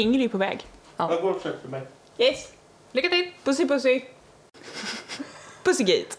Ingrid 0.00 0.24
är 0.24 0.28
på 0.28 0.38
väg. 0.38 0.66
Jag 0.96 1.22
går 1.22 1.30
och 1.30 1.36
försöker 1.42 1.68
mig. 1.68 1.82
Yes. 2.18 2.52
Lycka 2.92 3.08
till! 3.08 3.32
Pussy 3.44 3.68
pussy. 3.68 4.00
Pussygate. 5.62 6.16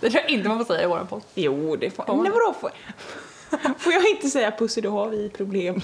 Det 0.00 0.10
tror 0.10 0.22
jag 0.22 0.30
inte 0.30 0.48
man 0.48 0.58
får 0.58 0.74
säga 0.74 0.84
i 0.84 0.86
våran 0.86 1.06
podd. 1.06 1.22
Jo, 1.34 1.76
det 1.76 1.90
får 1.90 2.04
Får 2.04 2.14
man? 2.14 2.24
Nej, 2.24 2.32
vadå? 2.32 2.54
Får, 2.60 2.70
får 3.78 3.92
jag 3.92 4.08
inte 4.08 4.28
säga 4.28 4.50
pussy, 4.58 4.80
då 4.80 4.90
har 4.90 5.08
vi 5.08 5.28
problem. 5.28 5.80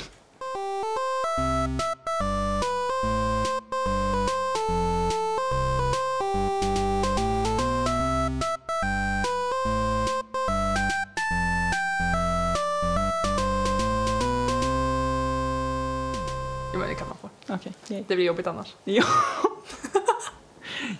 Det 18.09 18.16
blir 18.16 18.27
jobbigt 18.27 18.47
annars. 18.47 18.77
Ja. 18.84 19.05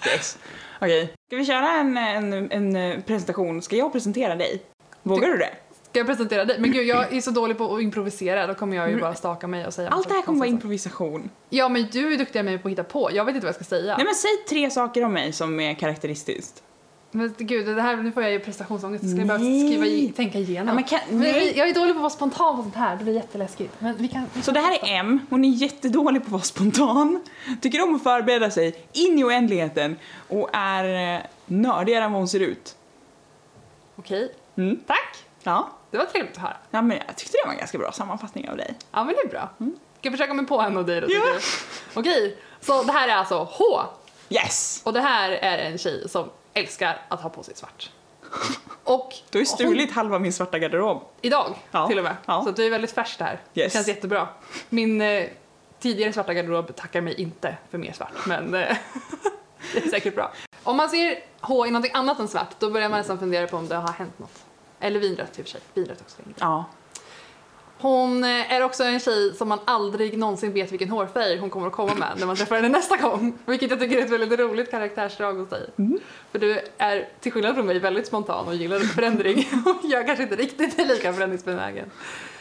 yes. 0.07 0.39
Okej. 0.81 1.15
Ska 1.27 1.37
vi 1.37 1.45
köra 1.47 1.71
en, 1.71 1.97
en, 1.97 2.53
en 2.53 2.77
eh, 2.77 3.01
presentation? 3.01 3.63
Ska 3.63 3.77
jag 3.77 3.93
presentera 3.93 4.35
dig? 4.37 4.63
Vågar 5.03 5.29
du 5.29 5.37
det? 5.37 5.51
Ska 5.91 5.99
jag 5.99 6.07
presentera 6.07 6.45
dig? 6.45 6.61
Men 6.61 6.73
gud 6.73 6.87
jag 6.87 7.13
är 7.13 7.21
så 7.21 7.31
dålig 7.31 7.59
på 7.59 7.77
att 7.77 7.83
improvisera, 7.83 8.47
då 8.47 8.55
kommer 8.55 8.77
jag 8.77 8.91
ju 8.91 9.01
bara 9.01 9.15
staka 9.15 9.47
mig 9.47 9.67
och 9.67 9.75
säga 9.75 9.89
Allt 9.89 10.09
det 10.09 10.15
här 10.15 10.23
kommer 10.23 10.39
vara 10.39 10.49
improvisation. 10.49 11.31
Ja 11.51 11.69
men 11.69 11.87
du 11.93 12.13
är 12.13 12.19
duktigare 12.19 12.41
än 12.41 12.53
mig 12.53 12.59
på 12.59 12.69
att 12.69 12.73
hitta 12.73 12.85
på, 12.85 13.11
jag 13.13 13.25
vet 13.25 13.35
inte 13.35 13.47
vad 13.47 13.49
jag 13.49 13.55
ska 13.55 13.65
säga. 13.65 13.97
Nej 13.97 14.07
men 14.07 14.15
säg 14.15 14.31
tre 14.49 14.71
saker 14.71 15.05
om 15.05 15.13
mig 15.13 15.33
som 15.33 15.61
är 15.61 15.75
karaktäristiskt. 15.75 16.63
Men 17.11 17.35
gud, 17.39 17.67
det 17.77 17.83
här, 17.83 17.97
nu 17.97 18.13
får 18.13 18.23
jag 18.23 18.33
ju 18.33 18.41
prestationsångest. 18.41 19.05
Jag 19.05 19.27
bara 19.27 19.39
Nej. 19.39 19.67
skriva 19.69 19.87
i, 19.87 20.13
tänka 20.17 20.39
igenom. 20.39 20.69
Ja, 20.69 20.75
men 20.75 20.85
kan- 20.85 21.01
Men 21.19 21.29
jag 21.57 21.69
är 21.69 21.75
dålig 21.75 21.95
på 21.95 21.99
att 21.99 22.03
vara 22.03 22.11
spontan 22.11 22.57
på 22.57 22.63
sånt 22.63 22.75
här, 22.75 22.97
det 22.97 23.05
blir 23.05 23.15
jätteläskigt. 23.15 23.75
Men 23.79 23.97
vi 23.97 24.09
kan... 24.09 24.25
Vi 24.35 24.43
Så 24.43 24.51
det 24.51 24.61
här 24.61 24.73
är 24.73 24.99
M, 25.01 25.21
hon 25.31 25.45
är 25.45 25.49
jättedålig 25.49 26.23
på 26.23 26.27
att 26.27 26.33
vara 26.33 26.43
spontan, 26.43 27.25
tycker 27.63 27.83
om 27.83 27.95
att 27.95 28.03
förbereda 28.03 28.51
sig 28.51 28.85
in 28.93 29.19
i 29.19 29.25
oändligheten 29.25 29.97
och 30.29 30.51
är 30.53 31.15
eh, 31.17 31.21
nördigare 31.47 32.05
än 32.05 32.13
vad 32.13 32.21
hon 32.21 32.29
ser 32.29 32.41
ut. 32.41 32.77
Okej, 33.97 34.35
Mm. 34.57 34.77
tack! 34.87 35.17
Ja. 35.43 35.69
Det 35.91 35.99
var 35.99 36.05
trevligt 36.05 36.37
att 36.37 36.43
höra. 36.43 36.57
ja, 36.71 36.83
men 36.83 36.99
jag 37.07 37.17
tyckte 37.17 37.37
det 37.43 37.47
var 37.47 37.53
en 37.53 37.59
ganska 37.59 37.79
bra 37.79 37.93
sammanfattning 37.93 38.49
av 38.51 38.57
dig. 38.57 38.75
Ja 38.93 39.05
men 39.05 39.15
det 39.15 39.21
är 39.21 39.29
bra. 39.31 39.49
Ska 39.59 39.69
jag 40.01 40.13
försöka 40.13 40.35
mig 40.35 40.47
på 40.47 40.61
en 40.61 40.77
av 40.77 40.87
dig 40.87 41.01
då? 41.01 41.07
Mm. 41.07 41.19
Ja. 41.25 41.41
Okej, 41.95 42.37
så 42.61 42.83
det 42.83 42.93
här 42.93 43.09
är 43.09 43.17
alltså 43.17 43.49
H. 43.53 43.65
Yes! 44.31 44.81
Och 44.85 44.93
det 44.93 45.01
här 45.01 45.31
är 45.31 45.59
en 45.59 45.79
tjej 45.79 46.09
som 46.09 46.29
älskar 46.59 47.01
att 47.09 47.21
ha 47.21 47.31
på 47.31 47.43
sig 47.43 47.55
svart. 47.57 47.91
Och 48.85 49.15
Du 49.31 49.39
har 49.39 49.41
ju 49.41 49.47
stulit 49.47 49.93
halva 49.93 50.19
min 50.19 50.33
svarta 50.33 50.59
garderob. 50.59 51.03
idag 51.21 51.55
Ja. 51.71 51.87
till 51.89 51.99
och 51.99 52.05
med. 52.05 52.17
Ja. 52.27 52.43
Så 52.45 52.51
det 52.51 52.65
är 52.65 52.71
väldigt 52.71 52.91
färskt 52.93 53.19
det 53.19 53.25
här. 53.25 53.41
Det 53.53 53.61
Yes. 53.61 53.73
känns 53.73 53.89
jättebra. 53.89 54.29
Min 54.69 55.01
eh, 55.01 55.25
tidigare 55.81 56.13
svarta 56.13 56.35
garderob 56.35 56.77
tackar 56.77 57.01
mig 57.01 57.15
inte 57.21 57.57
för 57.71 57.79
mer 57.79 57.93
svart, 57.93 58.27
men 58.27 58.55
eh, 58.55 58.77
det 59.75 59.85
är 59.85 59.89
säkert 59.91 60.15
bra. 60.15 60.33
Om 60.63 60.77
man 60.77 60.89
ser 60.91 61.19
H 61.41 61.67
i 61.67 61.71
någonting 61.71 61.93
annat 61.95 62.19
än 62.19 62.29
svart, 62.29 62.55
då 62.59 62.71
börjar 62.71 62.89
man 62.89 62.99
nästan 62.99 63.19
fundera 63.19 63.47
på 63.47 63.57
om 63.57 63.69
det 63.69 63.77
har 63.77 63.93
hänt 63.93 64.19
något. 64.19 64.45
Eller 64.81 65.01
vinrött 65.01 65.39
i 65.39 65.43
och 65.43 65.47
för 65.47 65.51
sig. 65.51 65.61
Vinrött 65.75 66.01
också. 66.01 66.17
Ja. 66.37 66.65
Hon 67.81 68.25
eh, 68.25 68.53
är 68.53 68.63
också 68.63 68.85
en 68.85 69.01
tjej 69.01 69.35
som 69.35 69.49
man 69.49 69.59
aldrig 69.65 70.19
någonsin 70.19 70.53
vet 70.53 70.73
vilken 70.73 70.89
hårfärg 70.89 71.39
hon 71.39 71.51
kommer 71.51 71.67
att 71.67 71.73
komma 71.73 71.95
med 71.95 72.13
när 72.19 72.27
man 72.27 72.37
träffar 72.37 72.57
henne 72.57 72.69
nästa 72.69 72.97
gång. 72.97 73.39
Vilket 73.47 73.71
jag 73.71 73.81
tycker 73.81 73.99
är 73.99 74.05
ett 74.05 74.11
väldigt 74.11 74.41
roligt 74.41 74.71
karaktärsdrag 74.71 75.35
hos 75.35 75.49
dig. 75.49 75.67
För 76.33 76.39
du 76.39 76.61
är, 76.79 77.09
till 77.21 77.33
skillnad 77.33 77.55
från 77.55 77.67
mig, 77.67 77.79
väldigt 77.79 78.07
spontan 78.07 78.47
och 78.47 78.55
gillar 78.55 78.79
förändring. 78.79 79.39
Och 79.67 79.85
jag 79.91 80.07
kanske 80.07 80.23
inte 80.23 80.37
riktigt 80.37 80.79
är 80.79 80.85
lika 80.85 81.13
förändringsbenägen. 81.13 81.91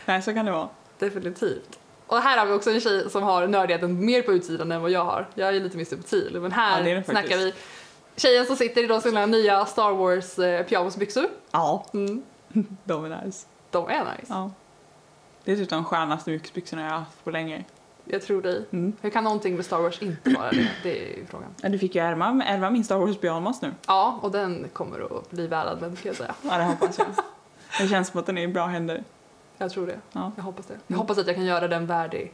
Nej, 0.06 0.22
så 0.22 0.34
kan 0.34 0.46
det 0.46 0.52
vara. 0.52 0.70
Definitivt. 1.00 1.80
Och 2.08 2.18
här 2.18 2.38
har 2.38 2.46
vi 2.46 2.54
också 2.54 2.72
en 2.72 2.82
tjej 2.82 3.10
som 3.10 3.24
har 3.24 3.48
nördigheten 3.48 4.06
mer 4.06 4.22
på 4.22 4.34
utsidan 4.34 4.72
än 4.72 4.82
vad 4.82 4.92
jag 4.92 5.06
har. 5.06 5.28
Jag 5.36 5.50
är 5.50 5.60
lite 5.60 5.78
mer 5.78 5.86
subtil, 5.86 6.38
men 6.42 6.52
här 6.52 6.78
Ja, 6.78 6.86
det 6.86 6.94
det 6.94 7.04
snackar 7.04 7.38
vi 7.38 7.54
tjejen 8.16 8.46
som 8.46 8.56
sitter 8.56 8.84
i 8.84 8.88
då 8.88 9.02
sina 9.02 9.26
nya 9.26 9.66
Star 9.66 9.92
Wars 9.92 10.40
eh, 10.40 10.66
pyjamasbyxor. 10.66 11.26
Ja. 11.52 11.86
Mm. 11.94 12.24
De 12.84 13.06
är 13.06 13.26
nice. 13.26 13.48
De 13.72 13.90
är 13.90 14.00
nice. 14.00 14.26
Ja. 14.28 14.52
Det 15.48 15.54
är 15.54 15.56
typ 15.56 15.70
de 15.70 15.86
skönaste 15.86 16.30
mjukisbyxorna 16.30 16.82
jag 16.84 16.90
har 16.92 17.00
haft 17.00 17.24
på 17.24 17.32
länge. 17.32 17.64
Jag 18.06 18.22
tror 18.22 18.42
dig. 18.42 18.66
Mm. 18.72 18.94
Hur 19.02 19.10
kan 19.10 19.24
någonting 19.24 19.56
med 19.56 19.66
Star 19.66 19.80
Wars 19.80 20.02
inte 20.02 20.30
vara 20.30 20.50
det? 20.52 20.70
Det 20.84 21.14
är 21.14 21.18
ju 21.18 21.26
frågan. 21.26 21.50
Ja, 21.62 21.70
du 21.70 21.80
fick 21.80 21.96
ju 21.96 22.02
ärva, 22.02 22.44
ärva 22.46 22.70
min 22.70 22.84
Star 22.84 22.98
Wars 22.98 23.18
pyjamas 23.18 23.62
nu. 23.62 23.72
Ja, 23.88 24.20
och 24.22 24.32
den 24.32 24.68
kommer 24.74 25.18
att 25.18 25.32
bli 25.32 25.48
väl 25.48 25.68
använd 25.68 26.00
kan 26.00 26.10
jag 26.10 26.16
säga. 26.16 26.36
Ja, 26.42 26.58
det 26.58 26.64
hoppas 26.64 26.98
jag. 26.98 27.08
Det 27.82 27.88
känns 27.88 28.08
som 28.08 28.20
att 28.20 28.26
den 28.26 28.38
är 28.38 28.42
i 28.42 28.48
bra 28.48 28.66
händer. 28.66 29.04
Jag 29.58 29.72
tror 29.72 29.88
det. 29.88 30.00
Ja. 30.12 30.32
Jag 30.36 30.44
hoppas 30.44 30.66
det. 30.66 30.78
Jag 30.88 30.98
hoppas 30.98 31.18
att 31.18 31.28
jag 31.28 31.36
kan 31.36 31.46
göra 31.46 31.68
den 31.68 31.88
värdig. 31.88 32.34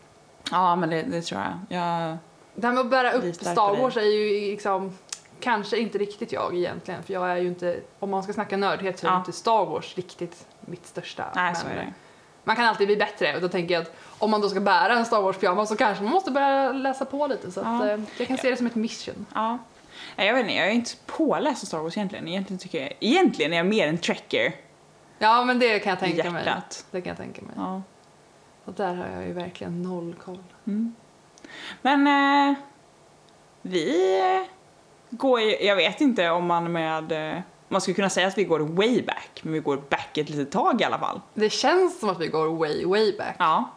Ja, 0.52 0.76
men 0.76 0.90
det, 0.90 1.02
det 1.02 1.22
tror 1.22 1.42
jag. 1.42 1.80
jag. 1.80 2.18
Det 2.56 2.68
här 2.68 2.74
med 2.74 2.82
att 2.82 2.90
bära 2.90 3.12
upp 3.12 3.36
Star. 3.36 3.82
Wars 3.82 3.98
är 3.98 4.02
ju 4.02 4.52
liksom 4.52 4.98
kanske 5.40 5.78
inte 5.78 5.98
riktigt 5.98 6.32
jag 6.32 6.56
egentligen. 6.56 7.04
För 7.04 7.14
jag 7.14 7.32
är 7.32 7.38
ju 7.38 7.48
inte, 7.48 7.80
om 8.00 8.10
man 8.10 8.24
ska 8.24 8.34
snacka 8.34 8.58
nördhet 8.58 9.00
så 9.00 9.08
är 9.08 9.12
Ja. 9.12 9.18
inte 9.18 9.32
Star 9.32 9.66
Wars 9.66 9.98
riktigt 9.98 10.48
mitt 10.62 10.88
största. 10.88 11.26
Nej, 11.36 11.56
så 11.56 11.68
Men, 11.68 11.78
är 11.78 11.82
det. 11.86 11.94
Man 12.44 12.56
kan 12.56 12.66
alltid 12.66 12.88
bli 12.88 12.96
bättre 12.98 13.36
och 13.36 13.42
då 13.42 13.48
tänker 13.48 13.74
jag 13.74 13.82
att 13.82 13.96
om 14.20 14.32
man 14.32 14.42
då 14.42 14.50
ska 14.50 14.60
bära 14.60 14.94
en 14.94 15.06
Star 15.06 15.22
Wars 15.22 15.38
pyjamas 15.38 15.70
så 15.70 15.76
kanske 15.76 16.04
man 16.04 16.14
måste 16.14 16.32
börja 16.32 16.72
läsa 16.72 17.06
på 17.06 17.28
lite 17.28 17.52
så 17.52 17.60
att 17.60 17.66
Ja. 17.66 17.90
eh, 17.90 18.00
jag 18.18 18.28
kan 18.28 18.38
se 18.38 18.50
det 18.50 18.58
som 18.58 18.68
ett 18.68 18.76
mission. 18.76 19.26
Ja. 19.34 19.58
Nej, 20.16 20.28
Jag 20.28 20.34
vet 20.34 20.42
inte, 20.42 20.54
jag 20.54 20.68
är 20.68 20.72
inte 20.72 20.92
påläst 21.06 21.64
av 21.64 21.68
Star 21.68 21.78
Wars 21.80 21.98
egentligen. 21.98 22.28
Egentligen, 22.28 22.58
tycker 22.60 22.82
jag, 22.82 22.94
egentligen 23.00 23.54
är 23.54 23.58
jag 23.58 23.66
mer 23.66 23.88
en 23.88 23.98
trekker 23.98 24.54
Ja 25.20 25.44
men 25.46 25.60
det 25.60 25.80
kan 25.80 25.90
jag 25.90 26.00
tänka 26.00 26.32
mig. 26.32 26.46
hjärtat. 26.46 26.86
Det 26.92 27.02
kan 27.02 27.10
jag 27.10 27.18
tänka 27.18 27.42
mig. 27.42 27.52
Ja. 27.58 27.82
Och 28.66 28.74
där 28.74 28.96
har 28.96 29.08
jag 29.16 29.26
ju 29.28 29.34
verkligen 29.34 29.82
noll 29.82 30.16
koll. 30.26 30.44
Mm. 30.68 30.96
Men 31.82 32.08
eh, 32.52 32.56
vi 33.62 34.20
eh, 34.20 34.48
går 35.10 35.42
ju, 35.42 35.58
jag 35.66 35.76
vet 35.76 36.02
inte 36.02 36.30
om 36.30 36.46
man 36.46 36.72
med, 36.72 37.12
eh, 37.36 37.42
man 37.74 37.82
skulle 37.82 37.96
kunna 37.96 38.10
säga 38.10 38.28
att 38.28 38.38
vi 38.38 38.44
går 38.44 38.60
way 38.60 39.02
back, 39.02 39.40
men 39.42 39.54
vi 39.54 39.60
går 39.60 39.78
back 39.90 40.18
ett 40.18 40.30
litet 40.30 40.52
tag 40.52 40.82
i 40.82 40.84
alla 40.84 41.00
fall. 41.00 41.22
Det 41.34 41.50
känns 41.50 42.00
som 42.00 42.10
att 42.10 42.20
vi 42.22 42.28
går 42.28 42.48
way, 42.58 42.86
way 42.86 43.18
back. 43.18 43.36
Ja. 43.40 43.70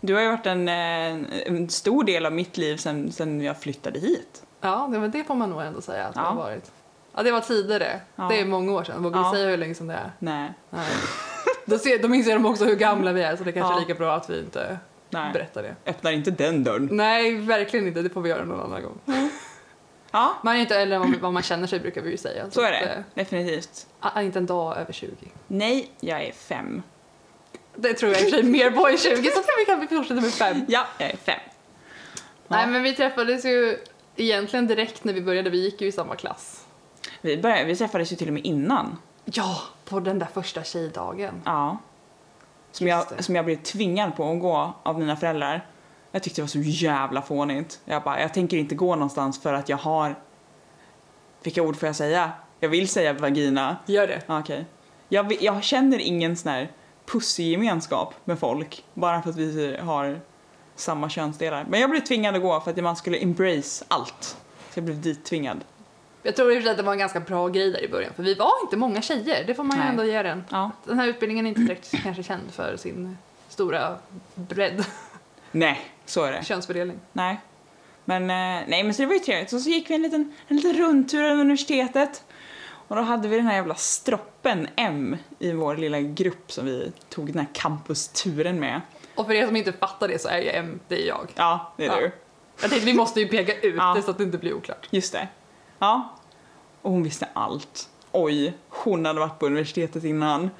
Du 0.00 0.14
har 0.14 0.20
ju 0.20 0.28
varit 0.30 0.46
en, 0.46 0.68
eh, 0.68 1.26
en 1.46 1.68
stor 1.68 2.04
del 2.04 2.26
av 2.26 2.32
mitt 2.32 2.56
liv 2.56 2.76
sen, 2.76 3.12
sen 3.12 3.40
jag 3.40 3.60
flyttade 3.60 3.98
hit. 4.00 4.42
Ja, 4.60 4.88
det, 4.92 4.98
men 4.98 5.10
det 5.10 5.24
får 5.24 5.34
man 5.34 5.50
nog 5.50 5.62
ändå 5.62 5.80
säga 5.80 6.04
att 6.06 6.14
det 6.14 6.20
Ja. 6.20 6.26
har 6.26 6.34
varit. 6.36 6.72
Ja, 7.16 7.22
det 7.22 7.30
var 7.32 7.40
tidigare. 7.40 8.00
Ja. 8.16 8.24
Det 8.28 8.40
är 8.40 8.44
många 8.44 8.72
år 8.72 8.84
sedan. 8.84 9.02
Vågar 9.02 9.20
Ja. 9.20 9.30
vi 9.30 9.36
säga 9.38 9.50
hur 9.50 9.56
länge 9.56 9.74
sedan 9.74 9.86
det 9.86 9.94
är? 9.94 10.12
Nej. 10.18 10.52
Nej. 10.70 10.86
Då, 11.64 11.78
ser, 11.78 11.98
då 12.02 12.14
inser 12.14 12.34
de 12.34 12.46
också 12.46 12.64
hur 12.64 12.76
gamla 12.76 13.12
vi 13.12 13.22
är 13.22 13.36
så 13.36 13.44
det 13.44 13.52
kanske 13.52 13.72
Ja. 13.72 13.76
är 13.76 13.80
lika 13.80 13.94
bra 13.94 14.14
att 14.16 14.30
vi 14.30 14.38
inte 14.40 14.78
Nej. 15.10 15.32
berättar 15.32 15.62
det. 15.62 15.74
Öppnar 15.90 16.12
inte 16.12 16.30
den 16.30 16.64
dörren. 16.64 16.88
Nej, 16.92 17.34
verkligen 17.36 17.86
inte. 17.88 18.02
Det 18.02 18.10
får 18.10 18.20
vi 18.20 18.28
göra 18.30 18.44
någon 18.44 18.60
annan 18.60 18.82
gång. 18.82 18.98
Ja, 20.10 20.34
Man 20.42 20.56
är 20.56 20.60
inte 20.60 20.76
äldre 20.80 20.96
än 20.96 21.20
vad- 21.20 21.32
man 21.32 21.42
känner 21.42 21.66
sig 21.66 21.80
brukar 21.80 22.00
vi 22.00 22.10
ju 22.10 22.16
säga. 22.16 22.50
så 22.50 22.60
är 22.60 22.72
att, 22.72 22.80
det. 22.80 23.04
Definitivt. 23.14 23.86
eh, 24.02 24.16
ah, 24.16 24.22
inte 24.22 24.38
en 24.38 24.46
dag 24.46 24.76
över 24.78 24.92
20. 24.92 25.10
Nej, 25.46 25.90
jag 26.00 26.22
är 26.22 26.32
fem. 26.32 26.82
Det 27.76 27.94
tror 27.94 28.12
jag 28.12 28.20
i 28.20 28.24
och 28.24 28.30
för 28.30 28.36
sig 28.36 28.42
mer 28.50 28.70
på 28.70 28.88
än 28.88 28.98
20 28.98 29.16
så 29.16 29.42
tror 29.42 29.58
vi 29.58 29.64
kan 29.88 29.88
fortsätta 29.98 30.20
med 30.20 30.32
fem. 30.32 30.64
Ja, 30.68 30.86
jag 30.98 31.10
är 31.10 31.16
fem. 31.16 31.40
Nej 32.48 32.66
men 32.66 32.82
vi 32.82 32.94
träffades 32.94 33.44
ju 33.44 33.78
egentligen 34.16 34.66
direkt 34.66 35.04
när 35.04 35.12
vi 35.12 35.20
började. 35.22 35.50
Vi 35.50 35.64
gick 35.64 35.80
ju 35.80 35.86
i 35.86 35.92
samma 35.92 36.16
klass. 36.16 36.64
Vi, 37.20 37.36
började, 37.36 37.64
vi 37.64 37.76
träffades 37.76 38.12
ju 38.12 38.16
till 38.16 38.28
och 38.28 38.34
med 38.34 38.44
innan. 38.46 38.98
Ja, 39.24 39.60
på 39.84 40.00
den 40.00 40.18
där 40.18 40.28
första 40.34 40.64
tjejdagen. 40.64 41.42
Ja. 41.44 41.78
Som 42.72 42.86
Just 42.86 43.10
jag, 43.10 43.18
det. 43.18 43.22
som 43.22 43.36
jag 43.36 43.44
blev 43.44 43.56
tvingad 43.62 44.16
på 44.16 44.32
att 44.32 44.40
gå 44.40 44.74
av 44.82 44.98
mina 44.98 45.16
föräldrar. 45.16 45.66
Jag 46.12 46.22
tyckte 46.22 46.40
det 46.40 46.42
var 46.42 46.48
så 46.48 46.58
jävla 46.58 47.22
fånigt. 47.22 47.80
Jag 47.84 48.02
bara, 48.02 48.20
jag 48.20 48.34
tänker 48.34 48.56
inte 48.56 48.74
gå 48.74 48.94
någonstans 48.94 49.42
för 49.42 49.52
att 49.52 49.68
jag 49.68 49.76
har... 49.76 50.14
Vilka 51.42 51.62
ord 51.62 51.76
får 51.76 51.86
jag 51.86 51.96
säga? 51.96 52.32
Jag 52.60 52.68
vill 52.68 52.88
säga 52.88 53.12
vagina. 53.12 53.76
Gör 53.86 54.06
det. 54.06 54.22
Okej. 54.26 54.66
Jag, 55.08 55.42
jag 55.42 55.64
känner 55.64 55.98
ingen 55.98 56.36
sån 56.36 56.52
här 56.52 56.72
pussygemenskap 57.06 58.14
med 58.24 58.38
folk. 58.38 58.84
Bara 58.94 59.22
för 59.22 59.30
att 59.30 59.36
vi 59.36 59.76
har 59.76 60.20
samma 60.76 61.08
könsdelar. 61.08 61.66
Men 61.68 61.80
jag 61.80 61.90
blev 61.90 62.00
tvingad 62.00 62.36
att 62.36 62.42
gå 62.42 62.60
för 62.60 62.70
att 62.70 62.76
man 62.76 62.96
skulle 62.96 63.18
embrace 63.18 63.84
allt. 63.88 64.36
Så 64.70 64.78
jag 64.78 64.84
blev 64.84 65.00
dit 65.00 65.24
tvingad. 65.24 65.64
Jag 66.22 66.36
tror 66.36 66.68
att 66.68 66.76
det 66.76 66.82
var 66.82 66.92
en 66.92 66.98
ganska 66.98 67.20
bra 67.20 67.48
grej 67.48 67.70
där 67.70 67.84
i 67.84 67.88
början. 67.88 68.12
För 68.16 68.22
vi 68.22 68.34
var 68.34 68.52
inte 68.62 68.76
många 68.76 69.02
tjejer, 69.02 69.44
det 69.46 69.54
får 69.54 69.64
man 69.64 69.76
ju 69.76 69.82
Nej. 69.82 69.90
ändå 69.90 70.04
ge 70.04 70.22
den. 70.22 70.44
Ja. 70.50 70.70
Den 70.84 70.98
här 70.98 71.08
utbildningen 71.08 71.46
är 71.46 71.48
inte 71.48 71.60
direkt 71.60 71.94
kanske 72.02 72.22
känd 72.22 72.50
för 72.50 72.76
sin 72.76 73.18
stora 73.48 73.96
bredd, 74.34 74.84
Nej, 75.52 75.80
så 76.04 76.24
är 76.24 76.32
det. 76.32 76.44
könsfördelning. 76.44 77.00
Nej. 77.12 77.40
Men, 78.04 78.22
eh, 78.22 78.66
nej, 78.68 78.82
men 78.84 78.94
så 78.94 79.02
det 79.02 79.06
var 79.06 79.14
ju 79.14 79.20
trevligt. 79.20 79.50
Så, 79.50 79.60
så 79.60 79.70
gick 79.70 79.90
vi 79.90 79.94
en 79.94 80.02
liten, 80.02 80.32
en 80.48 80.56
liten 80.56 80.72
rundtur 80.72 81.22
över 81.22 81.40
universitetet. 81.40 82.24
Och 82.88 82.96
då 82.96 83.02
hade 83.02 83.28
vi 83.28 83.36
den 83.36 83.46
här 83.46 83.54
jävla 83.54 83.74
stroppen 83.74 84.68
M 84.76 85.16
i 85.38 85.52
vår 85.52 85.76
lilla 85.76 86.00
grupp 86.00 86.52
som 86.52 86.66
vi 86.66 86.92
tog 87.08 87.26
den 87.26 87.38
här 87.38 87.48
campusturen 87.54 88.60
med. 88.60 88.80
Och 89.14 89.26
för 89.26 89.32
er 89.34 89.46
som 89.46 89.56
inte 89.56 89.72
fattar 89.72 90.08
det 90.08 90.22
så 90.22 90.28
är 90.28 90.38
ju 90.38 90.48
M, 90.50 90.80
det 90.88 91.02
är 91.02 91.06
jag. 91.08 91.28
Ja, 91.34 91.72
det 91.76 91.84
är 91.86 91.88
Ja. 91.88 91.96
du. 92.00 92.12
Jag 92.60 92.70
tänkte 92.70 92.86
vi 92.86 92.94
måste 92.94 93.20
ju 93.20 93.28
peka 93.28 93.54
ut 93.60 93.74
Ja. 93.78 93.94
det 93.96 94.02
så 94.02 94.10
att 94.10 94.18
det 94.18 94.24
inte 94.24 94.38
blir 94.38 94.54
oklart. 94.54 94.86
Just 94.90 95.12
det. 95.12 95.28
Ja. 95.78 96.14
Och 96.82 96.90
hon 96.90 97.02
visste 97.02 97.28
allt. 97.32 97.88
Oj, 98.12 98.54
hon 98.68 99.04
hade 99.06 99.20
varit 99.20 99.38
på 99.38 99.46
universitetet 99.46 100.04
innan. 100.04 100.50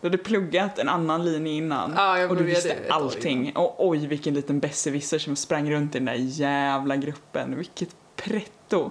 Du 0.00 0.06
hade 0.06 0.18
pluggat 0.18 0.78
en 0.78 0.88
annan 0.88 1.24
linje 1.24 1.52
innan 1.52 1.94
Ja, 1.96 2.18
jag 2.18 2.30
och 2.30 2.36
du 2.36 2.44
visste 2.44 2.68
år 2.68 2.76
allting. 2.90 3.52
Och 3.56 3.88
oj, 3.88 4.06
vilken 4.06 4.34
liten 4.34 4.60
besserwisser 4.60 5.18
som 5.18 5.36
sprang 5.36 5.70
runt 5.70 5.94
i 5.94 5.98
den 5.98 6.04
där 6.06 6.14
jävla 6.14 6.96
gruppen. 6.96 7.56
Vilket 7.56 7.96
pretto. 8.16 8.90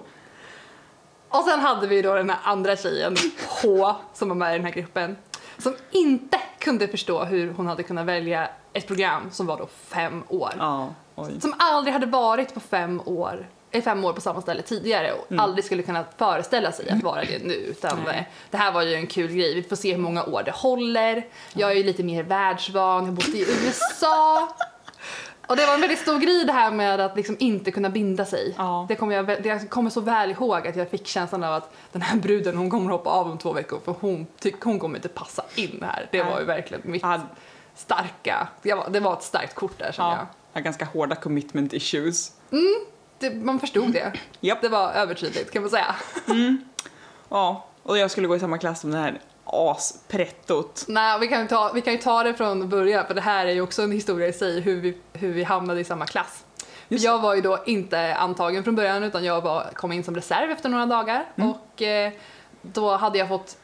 Och 1.28 1.44
sen 1.44 1.60
hade 1.60 1.86
vi 1.86 2.02
då 2.02 2.14
den 2.14 2.30
här 2.30 2.38
andra 2.42 2.76
tjejen, 2.76 3.16
H, 3.62 3.94
som 4.14 4.28
var 4.28 4.36
med 4.36 4.54
i 4.54 4.56
den 4.56 4.64
här 4.64 4.72
gruppen, 4.72 5.16
som 5.58 5.74
inte 5.90 6.40
kunde 6.58 6.88
förstå 6.88 7.24
hur 7.24 7.52
hon 7.52 7.66
hade 7.66 7.82
kunnat 7.82 8.06
välja 8.06 8.48
ett 8.72 8.86
program 8.86 9.22
som 9.30 9.46
var 9.46 9.58
då 9.58 9.66
fem 9.66 10.22
år. 10.28 10.52
Ja. 10.58 10.94
Som 11.40 11.54
aldrig 11.58 11.92
hade 11.92 12.06
varit 12.06 12.54
på 12.54 12.60
fem 12.60 13.00
år, 13.04 13.48
eh, 13.70 13.82
fem 13.82 14.04
år 14.04 14.12
på 14.12 14.20
samma 14.20 14.40
ställe 14.42 14.62
tidigare 14.62 15.12
och 15.12 15.26
aldrig 15.38 15.64
skulle 15.64 15.82
kunna 15.82 16.04
föreställa 16.16 16.72
sig 16.72 16.90
att 16.90 17.02
vara 17.02 17.20
det 17.24 17.44
nu. 17.44 17.54
Utan 17.54 17.98
Nej. 18.06 18.28
det 18.50 18.56
här 18.56 18.72
var 18.72 18.82
ju 18.82 18.94
en 18.94 19.06
kul 19.06 19.32
grej, 19.32 19.54
vi 19.54 19.62
får 19.62 19.76
se 19.76 19.92
hur 19.92 20.00
många 20.02 20.24
år 20.24 20.42
det 20.42 20.50
håller. 20.50 21.26
Jag 21.52 21.70
är 21.70 21.74
ju 21.74 21.82
lite 21.82 22.02
mer 22.02 22.22
världsvan, 22.22 23.04
jag 23.04 23.14
bott 23.14 23.28
i 23.28 23.40
USA. 23.66 24.48
Och 25.46 25.56
det 25.56 25.66
var 25.66 25.74
en 25.74 25.80
väldigt 25.80 25.98
stor 25.98 26.18
grej 26.18 26.44
det 26.44 26.52
här 26.52 26.70
med 26.70 27.00
att 27.00 27.16
liksom 27.16 27.36
inte 27.38 27.70
kunna 27.70 27.90
binda 27.90 28.24
sig. 28.24 28.54
Ja. 28.58 28.86
Det, 28.88 28.94
kommer 28.94 29.14
jag, 29.14 29.26
det 29.26 29.44
jag 29.44 29.70
kommer 29.70 29.90
så 29.90 30.00
väl 30.00 30.30
ihåg 30.30 30.66
att 30.66 30.76
jag 30.76 30.90
fick 30.90 31.06
känslan 31.06 31.44
av 31.44 31.54
att 31.54 31.72
den 31.92 32.02
här 32.02 32.16
bruden 32.16 32.56
hon 32.56 32.70
kommer 32.70 32.90
hoppa 32.90 33.10
av 33.10 33.30
om 33.30 33.38
två 33.38 33.52
veckor 33.52 33.80
för 33.84 33.94
hon, 34.00 34.26
tyck, 34.40 34.60
hon 34.62 34.78
kommer 34.78 34.96
inte 34.98 35.08
passa 35.08 35.44
in 35.54 35.84
här. 35.92 36.08
Det 36.12 36.22
Nej. 36.22 36.32
var 36.32 36.40
ju 36.40 36.46
verkligen 36.46 36.82
mitt 36.84 37.02
Ja. 37.02 37.20
starka, 37.74 38.48
det 38.62 38.74
var, 38.74 38.90
det 38.90 39.00
var 39.00 39.12
ett 39.12 39.22
starkt 39.22 39.54
kort 39.54 39.78
där 39.78 39.92
känner 39.92 40.10
Ja, 40.10 40.16
jag. 40.52 40.58
har 40.58 40.64
ganska 40.64 40.84
hårda 40.84 41.14
commitment 41.16 41.72
issues. 41.72 42.32
Det, 43.18 43.30
man 43.30 43.60
förstod 43.60 43.92
det. 43.92 44.12
Japp. 44.40 44.62
Det 44.62 44.68
var 44.68 44.92
övertydligt 44.92 45.50
kan 45.50 45.62
man 45.62 45.70
säga. 45.70 45.94
Ja, 47.30 47.66
och 47.82 47.98
jag 47.98 48.10
skulle 48.10 48.28
gå 48.28 48.36
i 48.36 48.40
samma 48.40 48.58
klass 48.58 48.80
som 48.80 48.90
det 48.90 48.98
här 48.98 49.20
asprettot. 49.44 50.84
Nej, 50.88 51.18
vi 51.20 51.28
kan, 51.28 51.48
ta, 51.48 51.70
vi 51.74 51.80
kan 51.80 51.92
ju 51.92 51.98
ta 51.98 52.22
det 52.22 52.34
från 52.34 52.68
början 52.68 53.06
för 53.06 53.14
det 53.14 53.20
här 53.20 53.46
är 53.46 53.52
ju 53.52 53.60
också 53.60 53.82
en 53.82 53.92
historia 53.92 54.28
i 54.28 54.32
sig 54.32 54.60
hur 54.60 54.80
vi, 54.80 54.98
hur 55.12 55.32
vi 55.32 55.44
hamnade 55.44 55.80
i 55.80 55.84
samma 55.84 56.06
klass. 56.06 56.44
Just 56.88 57.04
jag 57.04 57.18
var 57.18 57.34
ju 57.34 57.40
då 57.40 57.58
inte 57.66 58.14
antagen 58.14 58.64
från 58.64 58.74
början 58.76 59.04
utan 59.04 59.24
jag 59.24 59.40
var, 59.40 59.70
kom 59.74 59.92
in 59.92 60.04
som 60.04 60.14
reserv 60.14 60.50
efter 60.50 60.68
några 60.68 60.86
dagar 60.86 61.24
och 61.36 61.82
eh, 61.82 62.12
då 62.62 62.96
hade 62.96 63.18
jag 63.18 63.28
fått 63.28 63.56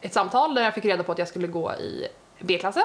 ett 0.00 0.12
samtal 0.12 0.54
där 0.54 0.62
jag 0.62 0.74
fick 0.74 0.84
reda 0.84 1.02
på 1.02 1.12
att 1.12 1.18
jag 1.18 1.28
skulle 1.28 1.46
gå 1.46 1.72
i 1.72 2.06
B-klassen. 2.40 2.84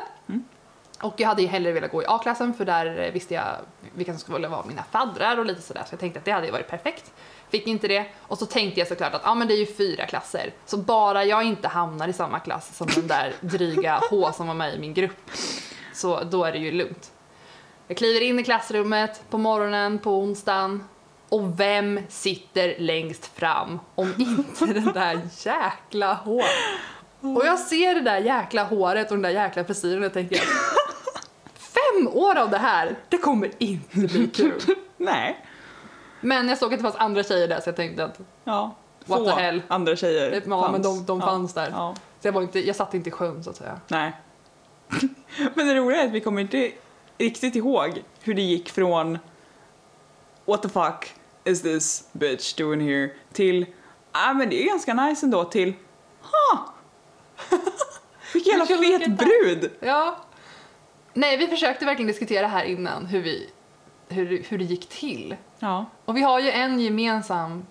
Och 1.02 1.14
jag 1.18 1.28
hade 1.28 1.42
ju 1.42 1.48
hellre 1.48 1.72
velat 1.72 1.92
gå 1.92 2.04
i 2.04 2.06
A-klassen 2.08 2.54
för 2.54 2.66
där 2.66 3.12
visste 3.12 3.34
jag 3.34 3.56
vilka 3.96 4.12
som 4.12 4.20
skulle 4.20 4.48
vara 4.48 4.66
mina 4.66 4.84
faddrar 4.84 5.38
och 5.38 5.46
lite 5.46 5.62
sådär 5.62 5.84
så 5.88 5.94
jag 5.94 6.00
tänkte 6.00 6.20
att 6.20 6.26
det 6.26 6.32
hade 6.32 6.52
varit 6.52 6.68
perfekt. 6.68 7.12
Fick 7.50 7.68
inte 7.68 7.88
det 7.88 8.06
och 8.22 8.38
så 8.38 8.46
tänkte 8.46 8.80
jag 8.80 8.88
såklart 8.88 9.14
att 9.14 9.22
ja 9.24 9.36
men 9.36 9.48
det 9.48 9.54
är 9.54 9.58
ju 9.58 9.66
fyra 9.66 10.06
klasser 10.06 10.54
så 10.66 10.78
bara 10.78 11.26
jag 11.26 11.44
inte 11.44 11.68
hamnar 11.68 12.08
i 12.08 12.14
samma 12.14 12.40
klass 12.40 12.78
som 12.78 12.88
den 12.88 13.08
där 13.08 13.34
dryga 13.42 14.02
H 14.10 14.32
som 14.32 14.48
var 14.48 14.54
med 14.54 14.76
i 14.76 14.80
min 14.80 14.94
grupp 14.94 15.32
så 15.94 16.24
då 16.24 16.44
är 16.44 16.52
det 16.52 16.58
ju 16.58 16.72
lugnt. 16.72 17.12
Jag 17.88 17.98
kliver 17.98 18.22
in 18.22 18.40
i 18.40 18.44
klassrummet 18.44 19.24
på 19.30 19.38
morgonen 19.38 20.00
på 20.00 20.12
onsdagen 20.12 20.84
och 21.30 21.60
vem 21.60 22.00
sitter 22.10 22.76
längst 22.80 23.26
fram 23.26 23.80
om 23.96 24.14
inte 24.18 24.66
den 24.66 24.94
där 24.94 25.22
jäkla 25.46 26.14
H? 26.14 26.42
Och 27.22 27.46
jag 27.46 27.60
ser 27.60 27.96
det 27.96 28.02
där 28.02 28.18
jäkla 28.18 28.64
håret 28.64 29.08
och 29.12 29.18
den 29.18 29.22
där 29.22 29.30
jäkla 29.30 29.64
frisyren 29.64 30.04
och 30.04 30.14
tänker 30.14 30.38
fem 31.56 32.08
år 32.14 32.38
av 32.38 32.50
det 32.50 32.58
här, 32.58 32.96
det 33.10 33.18
kommer 33.18 33.52
inte 33.58 33.98
bli 33.98 34.28
kul. 34.28 34.62
Nej. 34.98 35.46
Men 36.22 36.50
jag 36.50 36.58
såg 36.58 36.74
att 36.74 36.80
det 36.80 36.84
fanns 36.84 36.96
andra 36.96 37.24
tjejer 37.24 37.48
där 37.48 37.60
så 37.62 37.70
jag 37.70 37.76
tänkte 37.76 38.06
att 38.06 38.20
Ja. 38.44 38.76
What 39.06 39.26
the 39.26 39.42
hell. 39.42 39.62
andra 39.68 39.96
tjejer 39.96 40.32
ja, 40.46 40.62
fanns. 40.62 40.72
men 40.72 40.82
de, 40.82 41.06
de 41.06 41.20
Ja. 41.20 41.26
fanns 41.26 41.54
där. 41.54 41.70
Ja. 41.72 41.96
Så 42.22 42.28
jag, 42.28 42.34
var 42.34 42.42
inte, 42.42 42.68
jag 42.68 42.76
satt 42.76 42.94
inte 42.94 43.10
i 43.10 43.12
sjön 43.12 43.44
så 43.44 43.50
att 43.50 43.56
säga. 43.56 43.80
Nej. 43.88 44.12
Men 45.54 45.68
det 45.68 45.76
roliga 45.76 46.02
är 46.02 46.06
att 46.08 46.12
vi 46.14 46.22
kommer 46.22 46.42
inte 46.42 46.72
riktigt 47.18 47.56
ihåg 47.56 48.04
hur 48.22 48.34
det 48.34 48.42
gick 48.42 48.70
från 48.70 49.18
What 50.46 50.62
the 50.62 50.70
fuck 50.70 51.14
is 51.44 51.62
this 51.62 52.08
bitch 52.12 52.54
doing 52.56 52.82
here 52.82 53.10
till 53.34 53.66
ah 54.12 54.34
men 54.34 54.50
det 54.50 54.64
är 54.64 54.68
ganska 54.68 54.94
nice 54.94 55.26
ändå 55.26 55.44
till 55.44 55.74
ha 56.22 56.74
vilken 58.34 58.52
jävla 58.52 58.66
fet 58.66 58.80
vilken 58.82 59.16
brud! 59.16 59.72
Ja. 59.80 60.16
Nej, 61.14 61.38
vi 61.38 61.48
försökte 61.48 61.86
verkligen 61.86 62.08
diskutera 62.08 62.48
här 62.48 62.64
innan 62.64 63.06
hur, 63.06 63.22
vi, 63.22 63.50
hur, 64.10 64.44
hur 64.50 64.58
det 64.58 64.64
gick 64.64 64.90
till. 64.90 65.36
Ja. 65.60 65.86
Och 66.06 66.18
vi 66.18 66.22
har 66.22 66.40
ju 66.40 66.52
en 66.52 66.80
gemensam, 66.80 67.66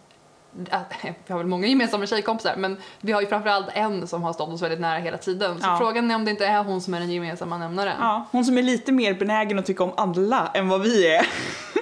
äh, 0.71 0.81
vi 1.27 1.33
har 1.33 1.39
väl 1.39 1.47
många 1.47 1.67
gemensamma 1.67 2.07
tjejkompisar, 2.07 2.57
men 2.57 2.77
vi 3.01 3.13
har 3.13 3.21
ju 3.21 3.27
framförallt 3.27 3.67
en 3.73 4.07
som 4.07 4.23
har 4.23 4.33
stått 4.33 4.49
oss 4.49 4.63
väldigt 4.63 4.81
nära 4.81 4.99
hela 4.99 5.19
tiden. 5.19 5.61
Så 5.61 5.67
Ja. 5.67 5.79
frågan 5.79 6.11
är 6.11 6.15
om 6.15 6.25
det 6.25 6.31
inte 6.31 6.47
är 6.47 6.65
hon 6.65 6.81
som 6.81 6.95
är 6.95 7.01
den 7.01 7.11
gemensamma 7.11 7.59
nämnaren. 7.59 7.97
ja. 8.01 8.27
Hon 8.33 8.45
som 8.45 8.59
är 8.59 8.63
lite 8.63 8.93
mer 8.93 9.15
benägen 9.15 9.59
att 9.59 9.67
tycka 9.67 9.85
om 9.85 9.93
alla 9.97 10.51
än 10.55 10.69
vad 10.69 10.83
vi 10.83 11.07
är. 11.15 11.27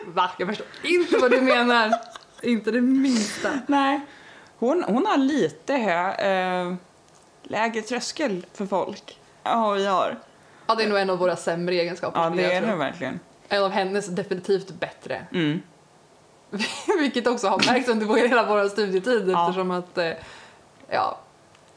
Va? 0.07 0.31
Jag 0.39 0.49
förstår 0.49 0.67
inte 0.83 1.19
vad 1.19 1.31
du 1.31 1.41
menar. 1.41 1.91
inte 2.43 2.71
det 2.71 2.81
minsta. 2.81 3.51
Nej. 3.67 4.01
Hon, 4.59 4.85
hon 4.89 5.07
har 5.07 5.17
lite 5.17 5.75
hö, 5.75 6.11
eh, 6.13 6.75
lägre 7.45 7.83
tröskel 7.83 8.47
för 8.53 8.67
folk 8.67 9.19
vi 9.45 9.51
har. 9.87 10.17
Ja, 10.67 10.75
det 10.75 10.85
är 10.85 10.89
nog 10.89 10.99
en 10.99 11.11
av 11.11 11.19
våra 11.19 11.37
sämre 11.37 11.75
egenskaper. 11.75 12.21
Ja 12.23 12.31
det 12.31 12.53
är 12.55 12.61
det 12.67 12.77
verkligen. 12.77 13.21
En 13.49 13.63
av 13.65 13.71
hennes 13.71 14.07
definitivt 14.07 14.71
bättre. 14.81 15.27
Mm. 15.33 15.63
Vilket 17.01 17.27
också 17.27 17.49
har 17.49 17.73
märkts 17.73 17.89
under 17.89 18.07
vår- 18.07 18.17
hela 18.29 18.47
vår 18.47 18.69
studietid 18.69 19.29
Ja. 19.31 19.43
eftersom 19.49 19.71
att, 19.71 19.99
eh, 19.99 20.11
ja, 20.89 21.19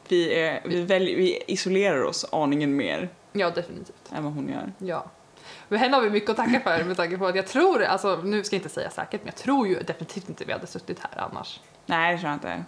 Vi, 0.08 0.34
är, 0.40 0.60
vi, 0.64 0.82
välj, 0.82 1.14
vi 1.14 1.42
isolerar 1.46 2.02
oss 2.02 2.26
aningen 2.32 2.76
mer 2.76 3.08
ja 3.32 3.50
definitivt. 3.50 4.12
än 4.16 4.24
vad 4.24 4.32
hon 4.32 4.48
gör. 4.48 4.72
Ja. 4.78 5.04
Men 5.68 5.78
henne 5.78 5.96
har 5.96 6.02
vi 6.02 6.10
mycket 6.10 6.30
att 6.30 6.36
tacka 6.36 6.60
för 6.60 6.84
med 6.84 6.96
tanke 6.96 7.18
på 7.18 7.26
att 7.26 7.36
jag 7.36 7.46
tror, 7.46 7.82
alltså 7.84 8.16
nu 8.16 8.44
ska 8.44 8.56
jag 8.56 8.58
inte 8.58 8.74
säga 8.74 8.90
säkert, 8.90 9.20
men 9.20 9.26
jag 9.26 9.36
tror 9.36 9.68
ju 9.68 9.82
definitivt 9.82 10.28
inte 10.28 10.44
vi 10.44 10.52
hade 10.52 10.66
suttit 10.66 10.98
här 10.98 11.22
annars. 11.30 11.60
Nej, 11.86 12.12
det 12.14 12.18
tror 12.20 12.30
jag 12.30 12.36
inte. 12.36 12.64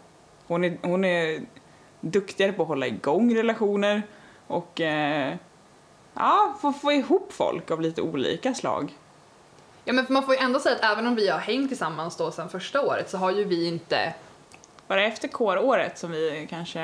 Hon 0.46 0.64
är, 0.64 0.78
hon 0.82 1.04
är 1.04 1.40
duktigare 2.00 2.52
på 2.52 2.62
att 2.62 2.68
hålla 2.68 2.86
igång 2.86 3.36
relationer 3.36 4.02
och 4.46 4.80
eh, 4.80 5.36
ja, 6.14 6.54
få, 6.60 6.72
få 6.72 6.92
ihop 6.92 7.32
folk 7.32 7.70
av 7.70 7.80
lite 7.80 8.02
olika 8.02 8.54
slag. 8.54 8.92
Ja 9.84 9.92
men 9.92 10.06
man 10.08 10.22
får 10.22 10.34
ju 10.34 10.40
ändå 10.40 10.60
säga 10.60 10.76
att 10.76 10.84
även 10.92 11.06
om 11.06 11.14
vi 11.14 11.28
har 11.28 11.38
hängt 11.38 11.68
tillsammans 11.68 12.16
då 12.16 12.30
sedan 12.30 12.48
första 12.48 12.80
året 12.80 13.10
så 13.10 13.18
har 13.18 13.30
ju 13.30 13.44
vi 13.44 13.68
inte 13.68 14.14
Var 14.86 14.96
det 14.96 15.04
efter 15.04 15.28
kåråret 15.28 15.98
som 15.98 16.10
vi 16.10 16.46
kanske... 16.50 16.80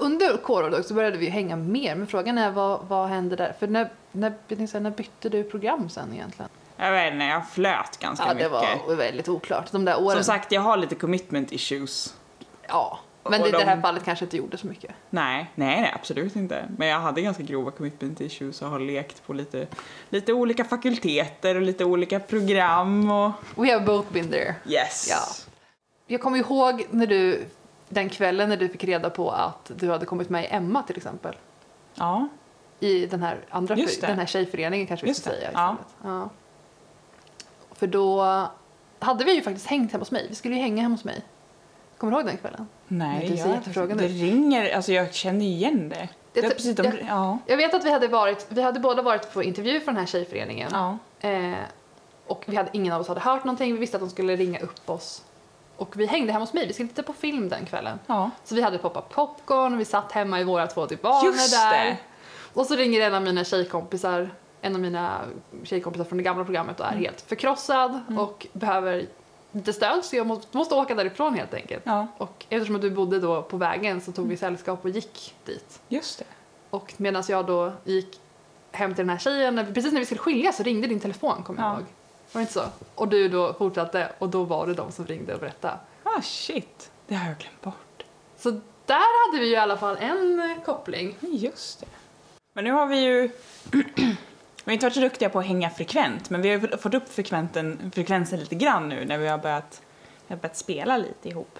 Under 0.00 0.36
kåråret 0.36 0.86
så 0.86 0.94
började 0.94 1.18
vi 1.18 1.28
hänga 1.28 1.56
mer, 1.56 1.94
men 1.94 2.06
frågan 2.06 2.38
är 2.38 2.50
vad, 2.50 2.80
vad 2.88 3.08
hände 3.08 3.36
där? 3.36 3.54
För 3.58 3.66
när, 3.66 3.90
när, 4.12 4.80
när, 4.80 4.90
bytte 4.90 5.28
du 5.28 5.44
program 5.44 5.88
sen 5.88 6.12
egentligen? 6.14 6.48
Jag 6.76 6.92
vet 6.92 7.12
inte, 7.12 7.24
jag 7.24 7.48
flöt 7.48 7.98
ganska 7.98 8.24
Ja, 8.26 8.34
det 8.34 8.50
mycket. 8.50 8.86
var 8.88 8.94
väldigt 8.94 9.28
oklart. 9.28 9.72
De 9.72 9.84
där 9.84 10.02
åren. 10.02 10.16
Som 10.16 10.24
sagt, 10.24 10.52
jag 10.52 10.60
har 10.60 10.76
lite 10.76 10.94
commitment 10.94 11.52
issues. 11.52 12.14
Ja, 12.68 12.98
men 13.22 13.40
Och 13.40 13.46
det, 13.46 13.48
i 13.48 13.52
det 13.52 13.64
här 13.64 13.76
de- 13.76 13.82
fallet 13.82 14.04
kanske 14.04 14.24
inte 14.24 14.36
gjorde 14.36 14.58
så 14.58 14.66
mycket. 14.66 14.90
Nej, 15.10 15.50
nej, 15.54 15.80
nej, 15.80 15.92
absolut 15.94 16.36
inte. 16.36 16.68
Men 16.76 16.88
jag 16.88 17.00
hade 17.00 17.22
ganska 17.22 17.42
grova 17.42 17.70
commitment 17.70 18.20
issues 18.20 18.62
och 18.62 18.68
har 18.68 18.78
lekt 18.80 19.26
på 19.26 19.32
lite, 19.32 19.66
lite 20.10 20.32
olika 20.32 20.64
fakulteter 20.64 21.54
och 21.54 21.62
lite 21.62 21.84
olika 21.84 22.20
program 22.20 23.10
och 23.10 23.32
We 23.56 23.72
have 23.72 23.84
both 23.86 24.12
been 24.12 24.30
there. 24.30 24.54
yes. 24.66 25.08
Ja. 25.10 25.18
Jag 26.06 26.20
kommer 26.20 26.38
ihåg 26.38 26.86
när 26.90 27.06
du, 27.06 27.44
den 27.88 28.08
kvällen 28.08 28.48
när 28.48 28.56
du 28.56 28.68
fick 28.68 28.84
reda 28.84 29.10
på 29.10 29.30
att 29.30 29.70
du 29.76 29.90
hade 29.90 30.06
kommit 30.06 30.28
med 30.30 30.44
i 30.44 30.46
Emma 30.50 30.82
till 30.82 30.96
exempel. 30.96 31.34
Ja, 31.94 32.28
I 32.80 33.06
den 33.06 33.22
här 33.22 33.38
andra 33.50 33.74
den 34.00 34.18
här 34.18 34.26
tjejföreningen 34.26 34.86
kanske 34.86 35.04
vi 35.06 35.10
Just 35.10 35.20
ska 35.20 35.30
det, 35.30 35.36
säga 35.36 35.50
ja. 35.54 35.76
Ja. 36.04 36.30
För 37.72 37.86
då 37.86 38.22
hade 38.98 39.24
vi 39.24 39.34
ju 39.34 39.42
faktiskt 39.42 39.66
hängt 39.66 39.92
hemma 39.92 40.00
hos 40.02 40.10
mig. 40.10 40.26
Vi 40.28 40.34
skulle 40.34 40.54
ju 40.54 40.60
hänga 40.60 40.82
hemma 40.82 40.94
hos 40.94 41.04
mig. 41.04 41.22
Kommer 41.98 42.10
du 42.12 42.18
ihåg 42.18 42.26
den 42.26 42.36
kvällen? 42.36 42.68
Nej, 42.88 43.28
Det 43.28 43.34
jag, 43.80 43.88
det 43.98 44.08
ringer, 44.08 44.76
alltså 44.76 44.92
jag 44.92 45.14
känner 45.14 45.44
igen 45.44 45.88
det. 45.88 46.08
Det 46.32 46.40
är 46.40 46.42
tror- 46.42 46.50
precis 46.54 46.76
de, 46.76 46.82
jag- 46.84 46.94
ja. 47.08 47.38
Jag 47.46 47.56
vet 47.56 47.74
att 47.74 47.84
vi 47.84 47.90
hade 47.92 48.08
varit, 48.08 48.46
vi 48.48 48.62
hade 48.62 48.80
båda 48.80 49.02
varit 49.02 49.32
på 49.34 49.42
intervju 49.42 49.80
för 49.80 49.86
den 49.86 49.96
här 49.96 50.06
tjejföreningen. 50.06 50.70
ja. 50.72 50.98
Eh, 51.28 51.52
och 52.26 52.44
vi 52.46 52.56
hade, 52.56 52.70
ingen 52.72 52.92
av 52.92 53.00
oss 53.00 53.08
hade 53.08 53.20
hört 53.20 53.44
någonting. 53.44 53.72
Vi 53.72 53.78
visste 53.78 53.96
att 53.96 54.00
de 54.02 54.10
skulle 54.10 54.36
ringa 54.36 54.58
upp 54.60 54.90
oss. 54.90 55.22
Och 55.76 56.00
vi 56.00 56.06
hängde 56.06 56.32
hemma 56.32 56.42
hos 56.44 56.52
mig. 56.52 56.66
Vi 56.66 56.72
skulle 56.72 56.88
titta 56.88 57.02
på 57.02 57.12
film 57.12 57.48
den 57.48 57.66
kvällen. 57.66 57.98
Ja. 58.06 58.30
Så 58.44 58.54
vi 58.54 58.62
hade 58.62 58.78
poppat 58.78 59.08
popcorn 59.08 59.74
och 59.74 59.80
vi 59.80 59.84
satt 59.84 60.12
hemma 60.12 60.40
i 60.40 60.44
våra 60.44 60.66
två 60.66 60.86
divaner 60.86 61.24
Just 61.26 61.52
där. 61.52 61.84
det. 61.84 61.96
Och 62.54 62.66
så 62.66 62.76
ringer 62.76 63.00
en 63.00 63.14
av 63.14 63.22
mina 63.22 63.44
tjejkompisar, 63.44 64.30
en 64.60 64.74
av 64.74 64.80
mina 64.80 65.20
tjejkompisar 65.64 66.04
från 66.04 66.18
det 66.18 66.24
gamla 66.24 66.44
programmet 66.44 66.80
och 66.80 66.86
Mm. 66.86 66.98
är 66.98 67.02
helt 67.04 67.20
förkrossad 67.20 68.00
och 68.18 68.46
behöver 68.52 69.06
lite 69.52 69.72
stöd 69.72 70.04
så 70.04 70.16
jag 70.16 70.26
måste, 70.26 70.56
måste 70.56 70.74
åka 70.74 70.94
därifrån 70.94 71.34
helt 71.34 71.54
enkelt. 71.54 71.82
ja, 71.86 72.06
Och 72.18 72.44
eftersom 72.48 72.80
du 72.80 72.90
bodde 72.90 73.18
då 73.20 73.42
på 73.42 73.56
vägen 73.56 74.00
så 74.00 74.12
tog 74.12 74.28
vi 74.28 74.36
sällskap 74.36 74.84
och 74.84 74.90
gick 74.90 75.34
dit. 75.44 75.80
just 75.88 76.18
det. 76.18 76.24
Och 76.70 76.94
medan 76.96 77.22
jag 77.28 77.46
då 77.46 77.72
gick 77.84 78.20
hem 78.72 78.94
till 78.94 79.02
den 79.06 79.10
här 79.10 79.18
tjejen, 79.18 79.66
precis 79.74 79.92
när 79.92 80.00
vi 80.00 80.06
skulle 80.06 80.20
skiljas 80.20 80.56
så 80.56 80.62
ringde 80.62 80.86
din 80.86 81.00
telefon 81.00 81.42
kommer 81.42 81.62
jag 81.62 81.68
Ja. 81.70 81.74
ihåg. 81.74 81.84
Var 82.32 82.38
det 82.38 82.40
inte 82.40 82.52
så? 82.52 82.62
Och 82.94 83.08
du 83.08 83.28
då 83.28 83.52
fortsatte 83.52 84.12
och 84.18 84.28
då 84.28 84.44
var 84.44 84.66
det 84.66 84.74
de 84.74 84.92
som 84.92 85.06
ringde 85.06 85.34
och 85.34 85.40
berättade. 85.40 85.74
Ah 86.02 86.22
shit, 86.22 86.90
det 87.06 87.14
har 87.14 87.28
jag 87.28 87.38
glömt 87.38 87.60
bort. 87.62 88.04
Så 88.38 88.50
där 88.86 89.28
hade 89.30 89.40
vi 89.40 89.46
ju 89.48 89.52
i 89.52 89.56
alla 89.56 89.76
fall 89.76 89.96
en 89.96 90.54
koppling. 90.64 91.16
Just 91.20 91.80
det. 91.80 91.86
Men 92.52 92.64
nu 92.64 92.70
har 92.72 92.86
vi 92.86 92.98
ju... 93.00 93.30
vi 94.68 94.72
har 94.72 94.74
inte 94.74 94.86
varit 94.86 94.94
så 94.94 95.00
duktiga 95.00 95.28
på 95.28 95.38
att 95.38 95.46
hänga 95.46 95.70
frekvent, 95.70 96.30
men 96.30 96.42
vi 96.42 96.50
har 96.50 96.76
fått 96.76 96.94
upp 96.94 97.08
frekventen, 97.12 97.90
frekvensen 97.94 98.40
lite 98.40 98.54
grann 98.54 98.88
nu 98.88 99.04
när 99.04 99.18
vi 99.18 99.28
har 99.28 99.38
börjat, 99.38 99.82
vi 100.26 100.34
har 100.34 100.40
börjat 100.40 100.56
spela 100.56 100.96
lite 100.96 101.28
ihop. 101.28 101.58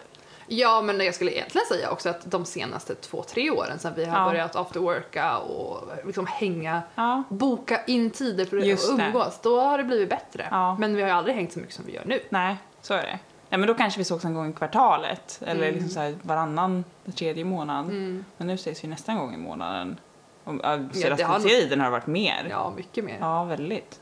Ja, 0.51 0.83
men 0.83 1.01
jag 1.01 1.15
skulle 1.15 1.31
egentligen 1.33 1.67
säga 1.67 1.91
också 1.91 2.09
att 2.09 2.31
de 2.31 2.45
senaste 2.45 2.95
två, 2.95 3.23
tre 3.23 3.51
åren 3.51 3.79
sedan 3.79 3.93
vi 3.97 4.05
har 4.05 4.19
Ja. 4.21 4.25
börjat 4.27 4.57
afterworka 4.57 5.39
och 5.39 5.89
liksom 6.07 6.27
hänga, 6.27 6.83
Ja. 6.95 7.23
boka 7.29 7.85
in 7.87 8.11
tider 8.11 8.45
för 8.45 8.57
att 8.57 8.63
det. 8.63 8.89
umgås, 9.05 9.39
då 9.43 9.61
har 9.61 9.79
det 9.79 9.85
blivit 9.85 10.11
bättre. 10.11 10.49
Ja. 10.51 10.77
Men 10.79 10.97
vi 10.97 11.03
har 11.03 11.09
ju 11.09 11.15
aldrig 11.15 11.37
hängt 11.37 11.53
så 11.53 11.59
mycket 11.59 11.75
som 11.75 11.87
vi 11.87 11.93
gör 11.95 12.05
nu. 12.05 12.21
Nej, 12.31 12.57
så 12.83 12.95
är 12.95 13.03
det. 13.03 13.19
Nej, 13.51 13.59
men 13.59 13.67
då 13.67 13.75
kanske 13.75 13.99
vi 13.99 14.05
sågs 14.05 14.25
en 14.25 14.35
gång 14.35 14.51
i 14.51 14.53
kvartalet, 14.53 15.41
eller 15.47 15.63
Mm. 15.69 15.75
liksom 15.75 15.91
så 15.91 16.19
varannan, 16.29 16.85
tredje 17.15 17.45
månad. 17.45 17.85
Mm. 17.85 18.25
Men 18.37 18.47
nu 18.47 18.55
ses 18.55 18.85
vi 18.85 18.89
nästan 18.89 19.19
gång 19.19 19.35
i 19.35 19.39
månaden. 19.39 20.01
Och, 20.49 20.55
ja, 20.63 20.77
det 20.77 20.95
senaste 20.95 21.25
har 21.25 21.77
har 21.77 21.91
varit 21.91 22.07
mer. 22.07 22.47
Ja, 22.51 22.73
mycket 22.77 23.05
mer. 23.05 23.17
Ja, 23.21 23.45
väldigt. 23.45 24.01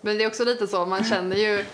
Men 0.00 0.18
det 0.18 0.24
är 0.24 0.28
också 0.28 0.44
lite 0.44 0.66
så, 0.66 0.86
man 0.86 1.04
känner 1.04 1.36
ju, 1.36 1.64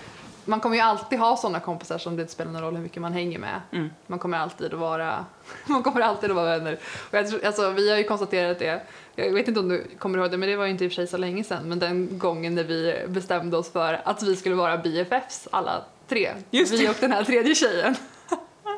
man 0.44 0.60
kommer 0.60 0.76
ju 0.76 0.82
alltid 0.82 1.18
ha 1.18 1.36
sådana 1.36 1.60
kompisar 1.60 1.98
som 1.98 2.16
det 2.16 2.22
inte 2.22 2.32
spelar 2.32 2.52
någon 2.52 2.62
roll 2.62 2.76
hur 2.76 2.82
mycket 2.82 3.02
man 3.02 3.12
hänger 3.12 3.38
med. 3.38 3.60
Mm. 3.72 3.90
Man 4.06 4.18
kommer 4.18 4.38
alltid 4.38 4.74
att 4.74 4.80
vara, 4.80 5.26
man 5.66 5.82
kommer 5.82 6.00
alltid 6.00 6.30
att 6.30 6.36
vara 6.36 6.58
vänner. 6.58 6.78
Och 7.10 7.14
jag 7.14 7.28
tror, 7.28 7.44
alltså, 7.44 7.70
vi 7.70 7.90
har 7.90 7.98
ju 7.98 8.04
konstaterat 8.04 8.58
det, 8.58 8.82
jag 9.14 9.32
vet 9.32 9.48
inte 9.48 9.60
om 9.60 9.68
du 9.68 9.84
kommer 9.98 10.18
ihåg 10.18 10.30
det, 10.30 10.36
men 10.36 10.48
det 10.48 10.56
var 10.56 10.64
ju 10.64 10.70
inte 10.70 10.84
i 10.84 10.88
och 10.88 10.92
för 10.92 10.94
sig 10.94 11.06
så 11.06 11.16
länge 11.16 11.44
sedan, 11.44 11.68
men 11.68 11.78
den 11.78 12.18
gången 12.18 12.54
när 12.54 12.64
vi 12.64 13.04
bestämde 13.08 13.56
oss 13.56 13.72
för 13.72 14.00
att 14.04 14.22
vi 14.22 14.36
skulle 14.36 14.54
vara 14.54 14.78
BFFs 14.78 15.48
alla 15.50 15.84
tre. 16.08 16.30
Just 16.50 16.72
vi 16.72 16.88
och 16.88 16.96
den 17.00 17.12
här 17.12 17.24
tredje 17.24 17.54
tjejen. 17.54 17.96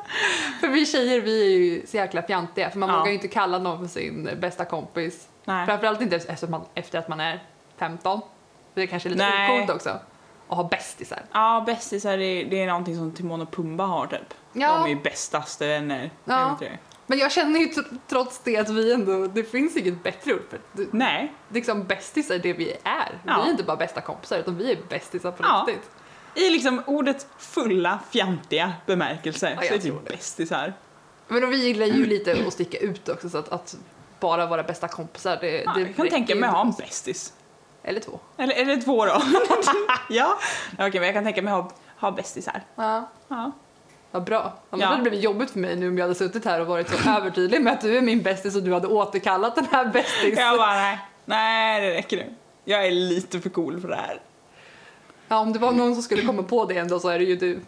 för 0.59 0.67
vi 0.67 0.85
tjejer, 0.85 1.21
vi 1.21 1.45
är 1.55 1.59
ju 1.59 1.87
så 1.87 1.97
jäkla 1.97 2.21
fjantiga, 2.21 2.69
för 2.69 2.79
man 2.79 2.89
Ja. 2.89 2.95
vågar 2.97 3.07
ju 3.07 3.13
inte 3.13 3.27
kalla 3.27 3.57
någon 3.59 3.79
för 3.79 3.99
sin 3.99 4.29
bästa 4.39 4.65
kompis. 4.65 5.27
Nej. 5.45 5.65
Framförallt 5.65 6.01
inte 6.01 6.15
efter, 6.15 6.47
man, 6.47 6.61
efter 6.73 6.99
att 6.99 7.07
man 7.07 7.19
är 7.19 7.43
15. 7.77 8.21
Det 8.73 8.81
är 8.81 8.87
kanske 8.87 9.09
lite 9.09 9.27
ocoolt 9.49 9.69
också. 9.69 9.89
Att 10.47 10.57
ha 10.57 10.63
bästisar. 10.63 11.21
Ja, 11.31 11.63
bästisar 11.65 12.17
det, 12.17 12.43
det 12.43 12.61
är 12.61 12.67
någonting 12.67 12.95
som 12.95 13.11
Timon 13.11 13.41
och 13.41 13.51
Pumba 13.51 13.85
har 13.85 14.07
typ. 14.07 14.33
Ja. 14.53 14.73
De 14.77 14.83
är 14.83 14.87
ju 14.89 15.01
bästaste 15.01 15.67
vänner. 15.67 16.11
Ja. 16.25 16.57
Jag. 16.61 16.77
Men 17.07 17.17
jag 17.17 17.31
känner 17.31 17.59
ju 17.59 17.65
tr- 17.65 17.97
trots 18.07 18.39
det 18.43 18.57
att 18.57 18.69
vi 18.69 18.93
ändå, 18.93 19.27
det 19.27 19.43
finns 19.43 19.77
inget 19.77 20.03
bättre 20.03 20.33
ord 20.33 20.41
för 20.49 20.59
det. 20.71 20.87
Nej. 20.91 21.33
Liksom 21.49 21.83
bästis 21.83 22.31
är 22.31 22.39
det 22.39 22.53
vi 22.53 22.71
är. 22.83 23.19
Ja. 23.25 23.41
Vi 23.41 23.47
är 23.47 23.51
inte 23.51 23.63
bara 23.63 23.77
bästa 23.77 24.01
kompisar 24.01 24.37
utan 24.37 24.57
vi 24.57 24.71
är 24.71 24.77
bästisar 24.89 25.31
på 25.31 25.43
Ja. 25.43 25.65
riktigt. 25.67 25.89
I 26.35 26.49
liksom 26.49 26.81
ordets 26.87 27.27
fulla, 27.37 27.99
fjantiga 28.11 28.73
bemärkelse 28.85 29.49
Ja, 29.61 29.67
så 29.67 29.73
är 29.73 29.77
det 29.79 29.89
det. 29.89 30.09
bästisar. 30.15 30.73
Men 31.27 31.49
vi 31.49 31.57
gillar 31.57 31.85
ju 31.85 32.05
lite 32.05 32.37
att 32.47 32.53
sticka 32.53 32.77
ut 32.77 33.09
också 33.09 33.29
så 33.29 33.37
att, 33.37 33.49
att 33.51 33.75
bara 34.19 34.45
vara 34.45 34.63
bästa 34.63 34.87
kompisar 34.87 35.37
det, 35.41 35.63
Ja, 35.63 35.73
det 35.75 35.81
jag 35.81 35.95
kan 35.95 36.09
tänka 36.09 36.35
mig 36.35 36.47
att 36.49 36.55
ha 36.55 36.61
en 36.61 36.71
bästis. 36.71 37.33
Eller 37.83 37.99
två. 37.99 38.19
Eller, 38.37 38.55
eller 38.55 38.81
två 38.81 39.05
då. 39.05 39.21
ja. 40.09 40.37
Okej, 40.73 40.91
men 40.93 41.03
jag 41.03 41.13
kan 41.13 41.23
tänka 41.23 41.41
mig 41.41 41.53
att 41.53 41.63
ha, 41.63 41.71
ha 41.97 42.11
bästisar. 42.11 42.61
Ja. 42.75 43.09
Ja. 43.27 43.51
Vad 44.11 44.23
bra. 44.23 44.53
Annars 44.69 44.81
Ja. 44.81 44.87
hade 44.87 44.97
det 45.03 45.09
blivit 45.09 45.23
jobbigt 45.23 45.51
för 45.51 45.59
mig 45.59 45.75
nu 45.75 45.87
om 45.87 45.97
jag 45.97 46.03
hade 46.05 46.15
suttit 46.15 46.45
här 46.45 46.61
och 46.61 46.67
varit 46.67 46.89
så 46.89 47.09
övertydlig 47.09 47.61
med 47.61 47.73
att 47.73 47.81
du 47.81 47.97
är 47.97 48.01
min 48.01 48.21
bästis 48.21 48.55
och 48.55 48.63
du 48.63 48.73
hade 48.73 48.87
återkallat 48.87 49.55
den 49.55 49.65
här 49.71 49.85
bästis. 49.85 50.39
Jag 50.39 50.57
bara, 50.57 50.73
nej. 50.73 50.99
Nej, 51.25 51.81
det 51.81 51.95
räcker 51.97 52.17
nu. 52.17 52.33
Jag 52.65 52.85
är 52.87 52.91
lite 52.91 53.39
för 53.41 53.49
cool 53.49 53.81
för 53.81 53.87
det 53.87 53.95
här. 53.95 54.21
Ja, 55.27 55.39
om 55.39 55.53
det 55.53 55.59
var 55.59 55.71
någon 55.71 55.93
som 55.93 56.03
skulle 56.03 56.21
komma 56.21 56.43
på 56.43 56.65
det 56.65 56.77
ändå 56.77 56.99
så 56.99 57.09
är 57.09 57.19
det 57.19 57.25
ju 57.25 57.35
du. 57.35 57.59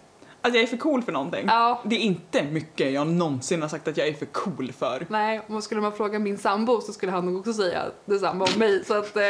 Att 0.41 0.53
jag 0.53 0.63
är 0.63 0.67
för 0.67 0.77
cool 0.77 1.01
för 1.03 1.11
någonting. 1.11 1.45
Ja. 1.47 1.81
Det 1.85 1.95
är 1.95 1.99
inte 1.99 2.43
mycket 2.43 2.91
jag 2.91 3.07
någonsin 3.07 3.61
har 3.61 3.69
sagt 3.69 3.87
att 3.87 3.97
jag 3.97 4.07
är 4.07 4.13
för 4.13 4.25
cool 4.25 4.71
för. 4.71 5.05
Nej, 5.09 5.41
om 5.47 5.61
skulle 5.61 5.81
man 5.81 5.91
fråga 5.93 6.19
min 6.19 6.37
sambo 6.37 6.81
så 6.81 6.93
skulle 6.93 7.11
han 7.11 7.25
nog 7.25 7.37
också 7.39 7.53
säga 7.53 7.83
detsamma 8.05 8.45
om 8.53 8.59
mig. 8.59 8.85
Så 8.85 8.93
att 8.99 9.15
eh, 9.17 9.23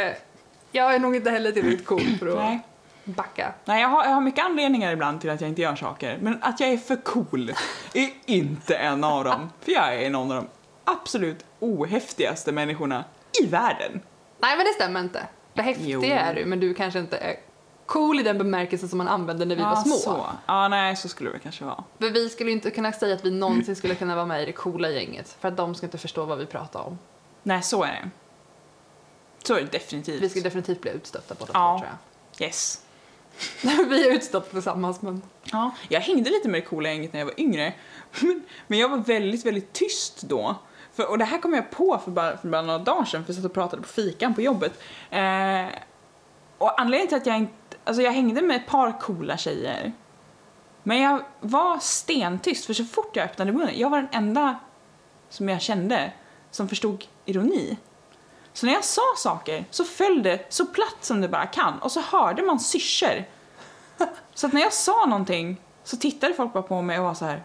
jag 0.72 0.96
är 0.96 1.00
nog 1.00 1.15
inte 1.15 1.29
heller 1.31 1.51
tillräckligt 1.51 1.86
cool 1.86 2.01
för 2.19 2.27
att 2.27 2.36
Nej. 2.36 2.60
backa. 3.03 3.53
Nej, 3.65 3.81
jag 3.81 3.89
har, 3.89 4.03
jag 4.03 4.12
har 4.12 4.22
mycket 4.22 4.46
anledningar 4.46 4.91
ibland 4.93 5.22
till 5.22 5.29
att 5.29 5.41
jag 5.41 5.50
inte 5.50 5.62
gör 5.62 5.75
saker. 5.75 6.17
Men 6.22 6.38
att 6.43 6.60
jag 6.60 6.69
är 6.69 6.77
för 6.77 6.96
cool 6.96 7.51
är 7.93 8.10
inte 8.25 8.75
en 8.75 9.03
av 9.03 9.24
dem. 9.24 9.50
För 9.62 9.72
jag 9.72 10.03
är 10.03 10.10
någon 10.10 10.31
av 10.31 10.38
de 10.38 10.48
absolut 10.84 11.46
ohäftigaste 11.60 12.51
människorna 12.51 13.03
i 13.43 13.46
världen. 13.46 14.01
Nej, 14.39 14.57
men 14.57 14.65
det 14.65 14.74
stämmer 14.75 15.00
inte. 15.00 15.19
För 15.55 15.62
häftig 15.62 15.89
Jo. 15.89 16.03
är 16.03 16.36
du, 16.36 16.46
men 16.46 16.60
du 16.60 16.74
kanske 16.74 17.00
inte 17.00 17.17
är 17.17 17.36
cool 17.88 18.20
i 18.20 18.24
den 18.24 18.38
bemärkelsen 18.38 18.89
som 18.89 18.98
man 18.98 19.08
använde 19.08 19.46
när 19.46 19.56
vi 19.56 19.62
var 19.62 19.75
små. 19.75 19.96
Så. 19.96 20.25
Ja, 20.46 20.67
nej, 20.67 20.96
så 20.96 21.08
skulle 21.10 21.32
det 21.32 21.39
kanske 21.39 21.65
vara. 21.65 21.84
För 22.00 22.10
vi 22.10 22.29
skulle 22.29 22.51
inte 22.51 22.72
kunna 22.72 22.91
säga 22.91 23.15
att 23.15 23.25
vi 23.25 23.32
någonsin 23.32 23.75
skulle 23.75 23.96
kunna 23.96 24.15
vara 24.15 24.25
med 24.25 24.44
i 24.44 24.46
det 24.46 24.51
coola 24.51 24.89
gänget. 24.89 25.36
För 25.39 25.48
att 25.48 25.58
de 25.58 25.75
ska 25.75 25.86
inte 25.86 25.98
förstå 25.98 26.25
vad 26.25 26.38
vi 26.38 26.46
pratar 26.46 26.79
om. 26.79 26.98
Nej, 27.44 27.62
så 27.63 27.84
är 27.84 27.88
det. 27.91 28.10
Så 29.48 29.53
är 29.56 29.62
det 29.62 29.72
definitivt. 29.72 30.22
Vi 30.22 30.29
skulle 30.29 30.44
definitivt 30.44 30.82
bli 30.82 30.91
utstötta 30.91 31.36
båda 31.39 31.51
Ja. 31.53 31.77
två 31.79 31.86
tror 32.38 32.48
Yes. 32.48 32.82
jag. 33.62 33.86
vi 33.89 34.08
är 34.10 34.13
utstötta 34.13 34.50
tillsammans 34.50 35.01
men... 35.01 35.22
Ja, 35.44 35.72
jag 35.89 36.01
hängde 36.01 36.29
lite 36.29 36.50
med 36.50 36.62
det 36.62 36.65
coola 36.65 36.89
gänget 36.89 37.13
när 37.13 37.20
jag 37.20 37.25
var 37.25 37.39
yngre. 37.39 37.74
Men, 38.20 38.44
men 38.67 38.79
jag 38.79 38.89
var 38.89 38.98
väldigt, 38.98 39.46
väldigt 39.46 39.74
tyst 39.74 40.22
då. 40.22 40.56
För, 40.94 41.10
och 41.10 41.17
det 41.17 41.25
här 41.25 41.38
kom 41.41 41.53
jag 41.53 41.72
på 41.72 42.01
för 42.03 42.12
bara, 42.12 42.38
för 42.38 42.48
bara 42.48 42.62
några 42.62 42.79
dagar 42.79 43.06
sedan, 43.06 43.25
för 43.25 43.34
jag 43.34 43.36
satt 43.36 43.46
och 43.46 43.53
pratade 43.53 43.82
på 43.82 43.88
fikan 43.88 44.34
på 44.36 44.41
jobbet. 44.41 44.79
Eh, 45.10 45.65
och 46.58 46.82
anledningen 46.82 47.08
till 47.08 47.17
att 47.17 47.25
jag 47.25 47.38
inte... 47.38 47.67
Alltså 47.88 48.01
jag 48.01 48.12
hängde 48.12 48.41
med 48.41 48.58
ett 48.58 48.67
par 48.67 49.00
coola 49.00 49.38
tjejer. 49.38 49.94
Men 50.84 51.01
jag 51.01 51.22
var 51.39 51.79
stentyst, 51.79 52.65
för 52.65 52.74
så 52.74 52.86
fort 52.86 53.15
jag 53.15 53.25
öppnade 53.25 53.51
munnen, 53.51 53.79
jag 53.79 53.89
var 53.89 53.98
den 53.98 54.10
enda 54.12 54.60
som 55.29 55.50
jag 55.50 55.62
kände 55.62 56.12
som 56.51 56.70
förstod 56.70 57.06
ironi. 57.25 57.77
Så 58.53 58.65
när 58.65 58.74
jag 58.74 58.84
sa 58.84 59.01
saker 59.17 59.65
så 59.70 59.84
föll 59.84 60.24
det 60.24 60.46
så 60.50 60.65
platt 60.65 60.98
som 61.01 61.22
det 61.22 61.27
bara 61.27 61.46
kan 61.46 61.79
och 61.79 61.91
så 61.91 62.01
hörde 62.01 62.41
man 62.41 62.60
syrsor. 62.60 63.25
Så 64.34 64.48
att 64.48 64.53
när 64.53 64.62
jag 64.62 64.74
sa 64.74 65.06
någonting 65.06 65.62
så 65.84 65.98
tittade 65.98 66.34
folk 66.34 66.53
bara 66.53 66.63
på 66.63 66.82
mig 66.82 67.00
och 67.00 67.06
var 67.06 67.13
så 67.13 67.25
här: 67.25 67.44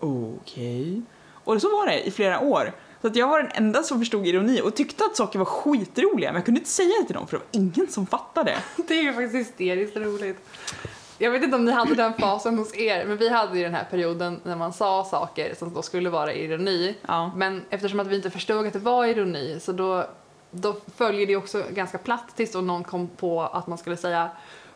okej. 0.00 1.02
Och 1.44 1.62
så 1.62 1.76
var 1.76 1.86
det 1.86 2.06
i 2.06 2.10
flera 2.10 2.40
år. 2.40 2.72
Så 3.00 3.06
att 3.06 3.16
jag 3.16 3.28
var 3.28 3.42
den 3.42 3.52
enda 3.54 3.82
som 3.82 3.98
förstod 3.98 4.26
ironi 4.26 4.60
och 4.60 4.74
tyckte 4.74 5.04
att 5.04 5.16
saker 5.16 5.38
var 5.38 5.46
skitroliga 5.46 6.28
men 6.28 6.34
jag 6.34 6.44
kunde 6.44 6.60
inte 6.60 6.70
säga 6.70 6.94
det 7.00 7.06
till 7.06 7.14
dem 7.14 7.26
för 7.26 7.36
det 7.36 7.44
var 7.44 7.60
ingen 7.60 7.88
som 7.88 8.06
fattade. 8.06 8.58
Det 8.76 8.98
är 8.98 9.02
ju 9.02 9.12
faktiskt 9.12 9.34
hysteriskt 9.34 9.96
roligt. 9.96 10.38
Jag 11.18 11.30
vet 11.30 11.42
inte 11.42 11.56
om 11.56 11.64
ni 11.64 11.72
hade 11.72 11.94
den 11.94 12.14
fasen 12.14 12.58
hos 12.58 12.76
er, 12.76 13.04
men 13.04 13.16
vi 13.16 13.28
hade 13.28 13.58
ju 13.58 13.64
den 13.64 13.74
här 13.74 13.84
perioden 13.90 14.40
när 14.44 14.56
man 14.56 14.72
sa 14.72 15.04
saker 15.04 15.54
som 15.54 15.74
då 15.74 15.82
skulle 15.82 16.10
vara 16.10 16.32
ironi. 16.32 16.94
Ja. 17.06 17.32
Men 17.36 17.64
eftersom 17.70 18.00
att 18.00 18.06
vi 18.06 18.16
inte 18.16 18.30
förstod 18.30 18.66
att 18.66 18.72
det 18.72 18.78
var 18.78 19.06
ironi 19.06 19.60
så 19.60 19.72
då, 19.72 20.06
då 20.50 20.76
följer 20.96 21.26
det 21.26 21.36
också 21.36 21.64
ganska 21.70 21.98
platt 21.98 22.36
tills 22.36 22.52
då 22.52 22.60
någon 22.60 22.84
kom 22.84 23.08
på 23.08 23.42
att 23.42 23.66
man 23.66 23.78
skulle 23.78 23.96
säga 23.96 24.30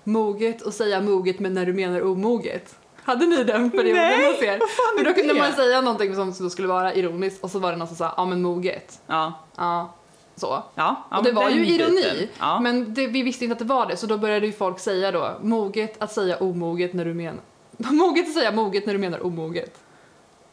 moget 0.04 0.62
och 0.62 0.74
säga 0.74 1.00
moget 1.00 1.38
men 1.38 1.54
när 1.54 1.66
du 1.66 1.72
menar 1.72 2.02
omoget. 2.02 2.76
Hade 3.04 3.26
ni 3.26 3.44
den 3.44 3.70
perioden 3.70 3.94
Nej, 4.02 4.32
hos 4.32 4.42
er? 4.42 4.58
För 4.98 5.04
då 5.04 5.12
kunde 5.12 5.34
det? 5.34 5.40
man 5.40 5.52
säga 5.52 5.80
någonting 5.80 6.14
som 6.14 6.34
då 6.40 6.50
skulle 6.50 6.68
vara 6.68 6.94
ironiskt 6.94 7.44
och 7.44 7.50
så 7.50 7.58
var 7.58 7.70
det 7.70 7.76
någon 7.76 7.88
som 7.88 7.96
sa 7.96 8.14
ja 8.16 8.24
men 8.24 8.42
moget. 8.42 9.00
Ja. 9.06 9.32
Ja, 9.56 9.92
så. 10.36 10.62
Ja, 10.74 11.04
ja, 11.10 11.18
och 11.18 11.24
det 11.24 11.32
var 11.32 11.50
ju 11.50 11.66
ironi. 11.66 12.28
Ja. 12.40 12.60
men 12.60 12.94
det, 12.94 13.06
vi 13.06 13.22
visste 13.22 13.44
inte 13.44 13.52
att 13.52 13.58
det 13.58 13.64
var 13.64 13.86
det 13.86 13.96
så 13.96 14.06
då 14.06 14.18
började 14.18 14.46
ju 14.46 14.52
folk 14.52 14.78
säga 14.78 15.10
då 15.12 15.30
moget 15.42 16.02
att 16.02 16.12
säga 16.12 16.36
omoget 16.36 16.92
när 16.94 17.04
du 17.04 17.14
menar 17.14 17.40
Moget 17.78 18.26
att 18.28 18.34
säga 18.34 18.52
moget 18.52 18.86
när 18.86 18.92
du 18.92 18.98
menar 18.98 19.26
omoget. 19.26 19.78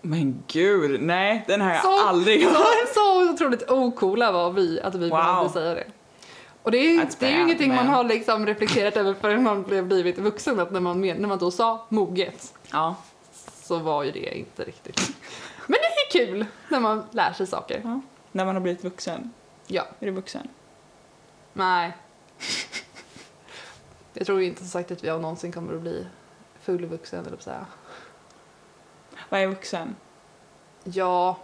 Men 0.02 0.44
gud, 0.48 1.02
nej 1.02 1.44
den 1.48 1.62
har 1.62 1.74
jag 1.74 1.82
aldrig 2.08 2.44
hört. 2.46 2.54
Så, 2.94 2.94
så 2.94 3.32
otroligt 3.34 3.72
ocoola 3.72 4.32
var 4.32 4.52
vi 4.52 4.82
att 4.82 4.96
vi 4.96 5.10
Wow. 5.10 5.18
behövde 5.18 5.50
säga 5.50 5.74
det. 5.74 5.84
Och 6.64 6.72
det 6.72 6.78
är, 6.78 7.08
det 7.20 7.26
är 7.28 7.32
ju 7.32 7.42
ingenting 7.44 7.76
man 7.76 7.88
har 7.88 8.04
liksom 8.04 8.46
reflekterat 8.46 8.98
över 8.98 9.14
förrän 9.14 9.44
man 9.44 9.64
blev 9.64 9.86
blivit 9.88 10.18
vuxen 10.18 10.60
att 10.60 10.72
när 10.72 10.80
man, 10.80 11.02
när 11.02 11.28
man 11.28 11.38
då 11.38 11.52
sa 11.52 11.86
moget 11.90 12.54
Ja. 12.72 12.96
så 13.62 13.78
var 13.78 14.04
ju 14.04 14.12
det 14.12 14.38
inte 14.38 14.64
riktigt. 14.64 15.12
Men 15.68 15.78
det 15.82 16.18
är 16.18 16.26
kul 16.26 16.46
när 16.70 16.80
man 16.80 17.04
lär 17.12 17.34
sig 17.34 17.48
saker. 17.48 17.82
ja. 17.84 18.02
När 18.32 18.46
man 18.46 18.56
har 18.56 18.62
blivit 18.62 18.84
vuxen. 18.84 19.34
Ja, 19.68 19.88
Är 20.00 20.06
du 20.06 20.12
vuxen? 20.12 20.48
nej. 21.54 21.92
Jag 24.14 24.26
tror 24.26 24.42
inte 24.42 24.60
som 24.60 24.68
sagt 24.68 24.92
att 24.92 25.04
jag 25.04 25.22
någonsin 25.22 25.52
kommer 25.52 25.74
att 25.76 25.82
bli 25.82 26.08
fullvuxen 26.62 27.26
eller 27.26 27.38
säga. 27.38 27.66
Vad 29.30 29.40
är 29.42 29.48
vuxen? 29.48 29.96
Ja, 30.84 31.38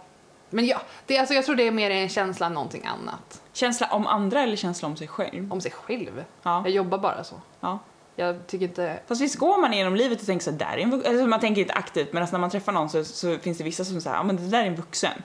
men 0.50 0.66
ja, 0.66 0.80
det, 1.06 1.18
alltså 1.18 1.34
jag 1.34 1.44
tror 1.44 1.56
det 1.56 1.62
är 1.66 1.70
mer 1.70 1.90
en 1.90 2.08
känsla 2.08 2.46
än 2.46 2.52
någonting 2.52 2.84
annat. 2.86 3.42
Känsla 3.56 3.86
om 3.90 4.06
andra 4.06 4.40
eller 4.40 4.56
känsla 4.56 4.88
om 4.88 4.96
sig 4.96 5.08
själv? 5.08 5.52
Om 5.52 5.60
sig 5.60 5.70
själv. 5.70 6.24
Ja. 6.42 6.62
Jag 6.64 6.70
jobbar 6.70 6.98
bara 6.98 7.24
så. 7.24 7.34
ja. 7.60 7.78
Jag 8.18 8.46
tycker 8.46 8.66
inte... 8.66 9.00
Fast 9.06 9.20
visst 9.20 9.36
går 9.38 9.60
man 9.60 9.72
genom 9.72 9.96
livet 9.96 10.20
och 10.20 10.26
tänker 10.26 10.44
så 10.44 10.50
där 10.50 10.66
är 10.66 10.78
en 10.78 10.90
vuxen. 10.90 11.12
Alltså 11.12 11.26
man 11.26 11.40
tänker 11.40 11.60
inte 11.60 11.74
aktivt 11.74 12.12
men 12.12 12.22
alltså 12.22 12.34
när 12.36 12.40
man 12.40 12.50
träffar 12.50 12.72
någon 12.72 12.88
så, 12.88 13.04
så 13.04 13.38
finns 13.38 13.58
det 13.58 13.64
vissa 13.64 13.84
som 13.84 14.00
säger, 14.00 14.16
ja 14.16 14.22
men 14.22 14.36
det 14.36 14.42
där 14.42 14.62
är 14.62 14.66
en 14.66 14.74
vuxen. 14.74 15.22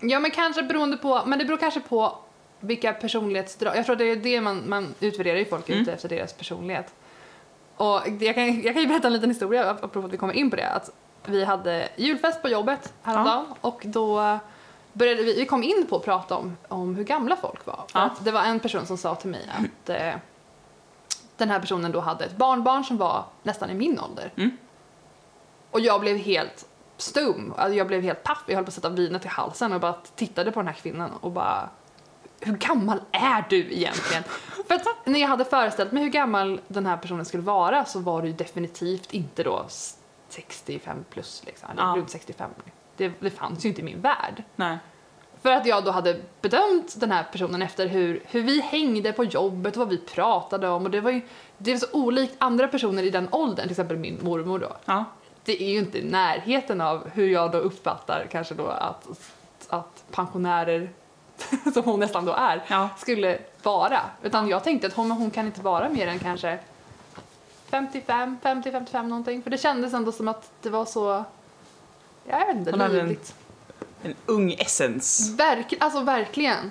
Ja, 0.00 0.20
men 0.20 0.30
kanske 0.30 0.62
beroende 0.62 0.96
på... 0.96 1.22
Men 1.26 1.38
det 1.38 1.44
beror 1.44 1.56
kanske 1.58 1.80
på 1.80 2.18
vilka 2.60 2.92
personlighetsdrag... 2.92 3.76
Jag 3.76 3.86
tror 3.86 3.96
det 3.96 4.04
är 4.04 4.16
det 4.16 4.40
man, 4.40 4.68
man 4.68 4.94
utvärderar 5.00 5.38
ju 5.38 5.44
folk 5.44 5.68
Mm. 5.68 5.80
ute 5.82 5.92
efter 5.92 6.08
deras 6.08 6.32
personlighet. 6.32 6.94
Och 7.76 8.00
jag 8.20 8.34
kan, 8.34 8.62
jag 8.62 8.74
kan 8.74 8.82
ju 8.82 8.88
berätta 8.88 9.06
en 9.06 9.12
liten 9.12 9.30
historia 9.30 9.70
apropå 9.70 9.98
att 9.98 10.12
vi 10.12 10.16
kommer 10.16 10.34
in 10.34 10.50
på 10.50 10.56
det. 10.56 10.68
Att 10.70 10.90
vi 11.26 11.44
hade 11.44 11.88
julfest 11.96 12.42
på 12.42 12.48
jobbet 12.48 12.92
häromdagen 13.02 13.46
och 13.60 13.82
då 13.84 14.38
började 14.98 15.22
vi, 15.22 15.34
vi 15.34 15.46
kom 15.46 15.62
in 15.62 15.86
på 15.88 15.96
att 15.96 16.04
prata 16.04 16.36
om, 16.36 16.56
om 16.68 16.94
hur 16.94 17.04
gamla 17.04 17.36
folk 17.36 17.66
var. 17.66 17.84
Ja. 17.94 18.10
det 18.20 18.30
var 18.30 18.42
en 18.42 18.60
person 18.60 18.86
som 18.86 18.98
sa 18.98 19.14
till 19.14 19.30
mig 19.30 19.50
att 19.58 19.88
eh, 19.88 20.14
den 21.36 21.50
här 21.50 21.60
personen 21.60 21.92
då 21.92 22.00
hade 22.00 22.24
ett 22.24 22.36
barnbarn 22.36 22.84
som 22.84 22.96
var 22.96 23.24
nästan 23.42 23.70
i 23.70 23.74
min 23.74 24.00
ålder. 24.00 24.32
Mm. 24.36 24.56
Och 25.70 25.80
jag 25.80 26.00
blev 26.00 26.16
helt 26.16 26.68
stum, 26.96 27.54
alltså 27.56 27.74
jag 27.74 27.86
blev 27.86 28.02
helt 28.02 28.22
paff. 28.22 28.42
Jag 28.46 28.54
höll 28.54 28.64
på 28.64 28.68
att 28.68 28.74
sätta 28.74 28.88
vinet 28.88 29.24
i 29.24 29.28
halsen 29.28 29.72
och 29.72 29.80
bara 29.80 29.92
tittade 30.16 30.52
på 30.52 30.60
den 30.60 30.66
här 30.66 30.74
kvinnan 30.74 31.10
och 31.20 31.30
bara 31.30 31.68
hur 32.40 32.56
gammal 32.56 33.00
är 33.12 33.44
du 33.50 33.72
egentligen? 33.72 34.22
För 34.68 34.74
att 34.74 34.86
när 35.04 35.20
jag 35.20 35.28
hade 35.28 35.44
föreställt 35.44 35.92
mig 35.92 36.02
hur 36.02 36.10
gammal 36.10 36.60
den 36.68 36.86
här 36.86 36.96
personen 36.96 37.24
skulle 37.24 37.42
vara 37.42 37.84
så 37.84 37.98
var 38.00 38.22
det 38.22 38.28
ju 38.28 38.34
definitivt 38.34 39.12
inte 39.12 39.42
då 39.42 39.66
65 40.28 41.04
plus 41.10 41.42
liksom, 41.46 41.68
Ja. 41.76 41.94
runt 41.96 42.10
65. 42.10 42.50
Det, 42.98 43.12
det 43.20 43.30
fanns 43.30 43.64
ju 43.64 43.68
inte 43.68 43.80
i 43.80 43.84
min 43.84 44.00
värld. 44.00 44.42
Nej. 44.56 44.78
För 45.42 45.52
att 45.52 45.66
jag 45.66 45.84
då 45.84 45.90
hade 45.90 46.20
bedömt 46.40 47.00
den 47.00 47.10
här 47.10 47.24
personen 47.32 47.62
efter 47.62 47.86
hur, 47.86 48.22
hur 48.24 48.42
vi 48.42 48.60
hängde 48.60 49.12
på 49.12 49.24
jobbet 49.24 49.76
och 49.76 49.78
vad 49.80 49.88
vi 49.88 49.98
pratade 49.98 50.68
om 50.68 50.84
och 50.84 50.90
det 50.90 51.00
var 51.00 51.10
ju 51.10 51.20
det 51.58 51.72
var 51.72 51.78
så 51.78 51.86
olikt 51.92 52.34
andra 52.38 52.68
personer 52.68 53.02
i 53.02 53.10
den 53.10 53.28
åldern, 53.30 53.62
till 53.62 53.70
exempel 53.70 53.96
min 53.96 54.18
mormor 54.22 54.58
då. 54.58 54.76
Ja. 54.84 55.04
Det 55.44 55.62
är 55.62 55.70
ju 55.70 55.78
inte 55.78 55.98
i 55.98 56.04
närheten 56.10 56.80
av 56.80 57.08
hur 57.10 57.28
jag 57.28 57.52
då 57.52 57.58
uppfattar 57.58 58.26
kanske 58.30 58.54
då 58.54 58.66
att, 58.66 59.06
att 59.68 60.04
pensionärer, 60.10 60.90
som 61.74 61.84
hon 61.84 62.00
nästan 62.00 62.24
då 62.24 62.32
är, 62.32 62.64
Ja. 62.68 62.88
skulle 62.98 63.38
vara. 63.62 64.00
Utan 64.22 64.48
jag 64.48 64.64
tänkte 64.64 64.86
att 64.86 64.92
hon, 64.94 65.10
hon 65.10 65.30
kan 65.30 65.46
inte 65.46 65.60
vara 65.60 65.88
mer 65.88 66.06
än 66.06 66.18
kanske 66.18 66.58
55, 67.70 68.38
50, 68.42 68.70
55 68.70 69.08
någonting. 69.08 69.42
För 69.42 69.50
det 69.50 69.58
kändes 69.58 69.94
ändå 69.94 70.12
som 70.12 70.28
att 70.28 70.50
det 70.62 70.70
var 70.70 70.84
så, 70.84 71.24
jag 72.28 72.46
vet 72.46 72.56
inte, 72.56 72.70
Hon 72.70 72.80
hade 72.80 73.00
en- 73.00 73.06
livligt. 73.08 73.34
En 74.02 74.14
ung 74.26 74.52
essens. 74.52 75.34
Verk, 75.38 75.74
alltså 75.80 76.00
verkligen. 76.00 76.70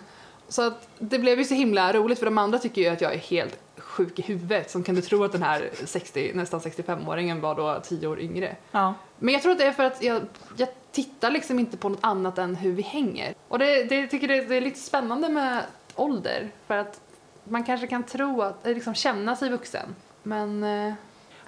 Så 0.50 0.62
att 0.62 0.88
det 1.00 1.20
blev 1.20 1.40
ju 1.40 1.46
så 1.46 1.54
himla 1.54 1.94
roligt 1.94 2.20
för 2.20 2.26
de 2.26 2.38
andra 2.38 2.60
tycker 2.60 2.82
ju 2.82 2.88
att 2.88 3.02
jag 3.02 3.14
är 3.14 3.18
helt 3.18 3.60
sjuk 3.78 4.20
i 4.20 4.22
huvudet 4.22 4.72
som 4.72 4.84
kunde 4.84 5.02
tro 5.02 5.24
att 5.24 5.32
den 5.32 5.44
här 5.44 5.70
60, 5.86 6.32
nästan 6.36 6.60
65-åringen 6.60 7.40
var 7.42 7.56
då 7.56 7.82
10 7.84 8.08
år 8.08 8.20
yngre. 8.20 8.56
Ja. 8.72 8.94
Men 9.20 9.34
jag 9.34 9.42
tror 9.42 9.52
att 9.52 9.58
det 9.58 9.66
är 9.66 9.72
för 9.72 9.84
att 9.84 10.04
jag, 10.04 10.22
jag 10.58 10.70
tittar 10.92 11.32
liksom 11.32 11.60
inte 11.60 11.78
på 11.78 11.90
något 11.90 12.00
annat 12.02 12.38
än 12.38 12.56
hur 12.56 12.72
vi 12.72 12.82
hänger. 12.82 13.34
Och 13.48 13.60
det, 13.60 13.84
det 13.84 13.96
jag 14.00 14.10
tycker 14.10 14.28
det, 14.28 14.42
det 14.42 14.56
är 14.56 14.62
lite 14.62 14.80
spännande 14.80 15.30
med 15.30 15.64
ålder 15.96 16.50
för 16.68 16.78
att 16.78 17.02
man 17.44 17.64
kanske 17.64 17.88
kan 17.88 18.04
tro 18.04 18.42
att, 18.42 18.66
eller 18.66 18.76
liksom 18.76 18.94
känna 18.94 19.36
sig 19.36 19.50
vuxen. 19.50 19.96
Men, 20.24 20.64
eh, 20.64 20.94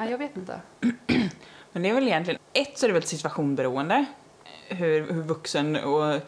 jag 0.09 0.17
vet 0.17 0.37
inte. 0.37 0.61
Men 1.71 1.83
det 1.83 1.89
är 1.89 1.93
väl 1.93 2.07
egentligen, 2.07 2.39
ett 2.53 2.77
så 2.77 2.85
är 2.85 2.87
det 2.87 2.93
väl 2.93 3.03
situationberoende. 3.03 4.05
Hur, 4.67 5.13
hur 5.13 5.21
vuxen 5.21 5.75
och 5.75 6.21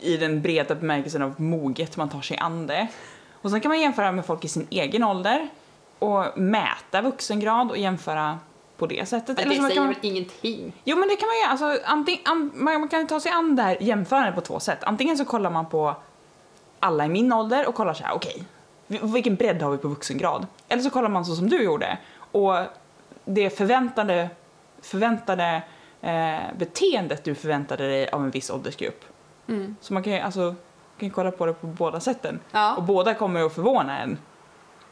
i 0.00 0.16
den 0.16 0.42
breda 0.42 0.74
bemärkelsen 0.74 1.22
av 1.22 1.40
moget 1.40 1.96
man 1.96 2.08
tar 2.08 2.20
sig 2.20 2.36
an 2.38 2.66
det. 2.66 2.86
Och 3.42 3.50
sen 3.50 3.60
kan 3.60 3.68
man 3.68 3.80
jämföra 3.80 4.12
med 4.12 4.26
folk 4.26 4.44
i 4.44 4.48
sin 4.48 4.66
egen 4.70 5.04
ålder 5.04 5.48
och 5.98 6.38
mäta 6.38 7.02
vuxengrad 7.02 7.70
och 7.70 7.78
jämföra 7.78 8.38
på 8.76 8.86
det 8.86 9.08
sättet. 9.08 9.36
Men 9.38 9.48
det 9.48 9.60
man 9.60 9.70
säger 9.70 9.74
kan, 9.80 9.86
väl 9.88 9.96
ingenting? 10.02 10.72
Jo 10.84 10.96
men 10.98 11.08
det 11.08 11.16
kan 11.16 11.26
man 11.28 11.36
göra, 11.38 11.50
alltså, 11.50 11.86
antingen, 11.90 12.20
an, 12.24 12.50
man, 12.54 12.80
man 12.80 12.88
kan 12.88 13.06
ta 13.06 13.20
sig 13.20 13.32
an 13.32 13.56
det 13.56 13.62
här 13.62 13.76
jämförande 13.82 14.32
på 14.32 14.40
två 14.40 14.60
sätt. 14.60 14.78
Antingen 14.84 15.16
så 15.18 15.24
kollar 15.24 15.50
man 15.50 15.66
på 15.66 15.96
alla 16.80 17.06
i 17.06 17.08
min 17.08 17.32
ålder 17.32 17.68
och 17.68 17.74
kollar 17.74 17.94
så 17.94 18.04
här, 18.04 18.14
okej, 18.14 18.44
vi- 18.86 19.00
vilken 19.02 19.34
bredd 19.34 19.62
har 19.62 19.70
vi 19.70 19.78
på 19.78 19.88
vuxengrad? 19.88 20.46
Eller 20.68 20.82
så 20.82 20.90
kollar 20.90 21.08
man 21.08 21.24
så 21.24 21.34
som 21.36 21.48
du 21.48 21.62
gjorde 21.62 21.98
och 22.16 22.54
det 23.24 23.50
förväntade, 23.50 24.28
förväntade 24.84 25.62
eh, 26.00 26.38
beteendet 26.58 27.24
du 27.24 27.34
förväntade 27.34 27.88
dig 27.88 28.08
av 28.08 28.24
en 28.24 28.30
viss 28.30 28.50
åldersgrupp. 28.50 29.04
Mm. 29.48 29.76
Så 29.80 29.94
man 29.94 30.02
kan 30.02 30.12
ju 30.12 30.18
alltså, 30.18 30.54
kan 30.98 31.10
kolla 31.10 31.30
på 31.30 31.46
det 31.46 31.52
på 31.52 31.66
båda 31.66 32.00
sätten. 32.00 32.40
Ja. 32.50 32.74
Och 32.74 32.82
båda 32.82 33.14
kommer 33.14 33.42
att 33.46 33.54
förvåna 33.54 33.98
en. 33.98 34.18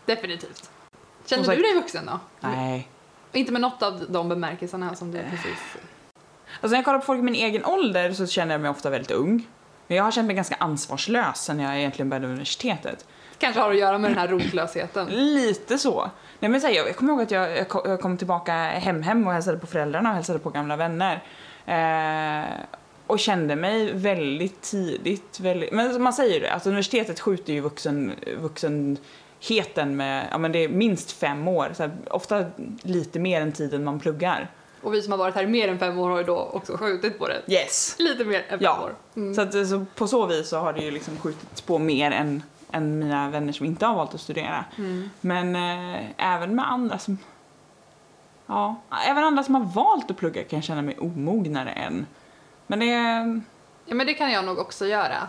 Definitivt. 0.07 0.71
Känner 1.27 1.45
sagt- 1.45 1.57
du 1.59 1.63
dig 1.63 1.75
vuxen 1.75 2.07
då? 2.07 2.21
Nej. 2.41 2.89
Inte 3.33 3.53
med 3.53 3.61
något 3.61 3.83
av 3.83 4.07
de 4.09 4.29
bemärkelserna 4.29 4.95
som 4.95 5.13
du 5.13 5.19
precis... 5.19 5.59
Alltså 6.61 6.69
när 6.69 6.77
jag 6.77 6.85
kollar 6.85 6.99
på 6.99 7.05
folk 7.05 7.19
i 7.19 7.23
min 7.23 7.35
egen 7.35 7.65
ålder 7.65 8.13
så 8.13 8.27
känner 8.27 8.55
jag 8.55 8.61
mig 8.61 8.71
ofta 8.71 8.91
väldigt 8.91 9.11
ung. 9.11 9.47
Men 9.87 9.97
jag 9.97 10.05
har 10.05 10.11
känt 10.11 10.27
mig 10.27 10.37
ganska 10.37 10.55
ansvarslös 10.55 11.45
sen 11.45 11.61
jag 11.61 11.79
egentligen 11.79 12.09
började 12.09 12.27
universitetet. 12.27 13.07
Kanske 13.39 13.61
har 13.61 13.71
att 13.71 13.77
göra 13.77 13.99
med 13.99 14.11
den 14.11 14.19
här 14.19 14.29
rotlösheten. 14.29 15.07
Lite 15.09 15.79
så. 15.79 16.11
Nej, 16.43 16.51
men 16.51 16.61
så 16.61 16.67
här, 16.67 16.75
jag, 16.75 16.89
jag 16.89 16.97
kommer 16.97 17.13
ihåg 17.13 17.23
att 17.23 17.31
jag, 17.31 17.57
jag 17.57 17.69
kom- 17.69 17.83
jag 17.85 18.01
kom 18.01 18.17
tillbaka 18.17 18.53
hem, 18.53 19.03
hem 19.03 19.27
och 19.27 19.33
hälsade 19.33 19.59
på 19.59 19.67
föräldrarna 19.67 20.09
och 20.09 20.15
hälsade 20.15 20.39
på 20.39 20.51
gamla 20.51 20.77
vänner. 20.77 21.23
Eh, 21.67 22.49
och 23.07 23.19
kände 23.19 23.57
mig 23.57 23.93
väldigt 23.93 24.61
tidigt, 24.63 25.41
väldigt, 25.41 25.73
men 25.73 26.03
man 26.03 26.13
säger 26.13 26.35
ju 26.35 26.41
det, 26.41 26.53
att 26.53 26.67
universitetet 26.67 27.21
skjuter 27.21 27.53
ju 27.53 27.61
vuxen, 27.61 28.13
vuxenheten 28.41 29.97
med, 29.97 30.27
ja 30.31 30.39
men 30.39 30.53
det 30.53 30.59
är 30.59 30.69
minst 30.69 31.13
fem 31.13 31.49
år, 31.49 31.71
så 31.75 31.83
här, 31.83 31.91
ofta 32.11 32.45
lite 32.83 33.19
mer 33.19 33.41
än 33.41 33.53
tiden 33.53 33.85
man 33.85 34.01
pluggar. 34.01 34.51
Och 34.83 34.95
vi 34.95 35.03
som 35.03 35.13
har 35.13 35.19
varit 35.19 35.35
här 35.35 35.47
mer 35.47 35.69
än 35.69 35.79
fem 35.79 35.99
år 35.99 36.11
har 36.11 36.19
ju 36.19 36.25
då 36.25 36.37
också 36.53 36.77
skjutit 36.77 37.19
på 37.19 37.29
det. 37.29 37.53
Yes! 37.55 37.97
Lite 37.99 38.25
mer 38.25 38.39
än 38.39 38.49
fem 38.49 38.59
Ja. 38.63 38.81
år. 38.85 38.95
Mm. 39.17 39.35
Så, 39.35 39.41
att, 39.41 39.69
så 39.69 39.85
på 39.95 40.07
så 40.09 40.27
vis 40.27 40.49
så 40.49 40.59
har 40.59 40.73
det 40.73 40.81
ju 40.81 40.91
liksom 40.91 41.17
skjutits 41.19 41.61
på 41.61 41.79
mer 41.79 42.11
än, 42.11 42.43
än 42.73 42.99
mina 42.99 43.31
vänner 43.31 43.53
som 43.53 43.67
inte 43.67 43.87
har 43.87 43.95
valt 43.95 44.15
att 44.15 44.21
studera. 44.21 44.65
Mm. 44.79 45.11
Men 45.21 45.57
eh, 45.57 46.11
även 46.17 46.55
med 46.55 46.73
andra 46.73 46.99
som... 46.99 47.19
Ja, 48.47 48.77
även 49.09 49.25
andra 49.25 49.43
som 49.43 49.55
har 49.55 49.63
valt 49.63 50.11
att 50.11 50.17
plugga 50.17 50.45
kan 50.45 50.57
jag 50.57 50.65
känna 50.65 50.83
mig 50.83 50.99
omognare 50.99 51.71
än. 51.71 52.07
Men 52.67 52.79
det. 52.79 52.87
Ja, 53.87 53.95
men 53.95 54.07
det 54.07 54.15
kan 54.15 54.33
jag 54.33 54.45
nog 54.45 54.59
också 54.59 54.87
göra. 54.87 55.29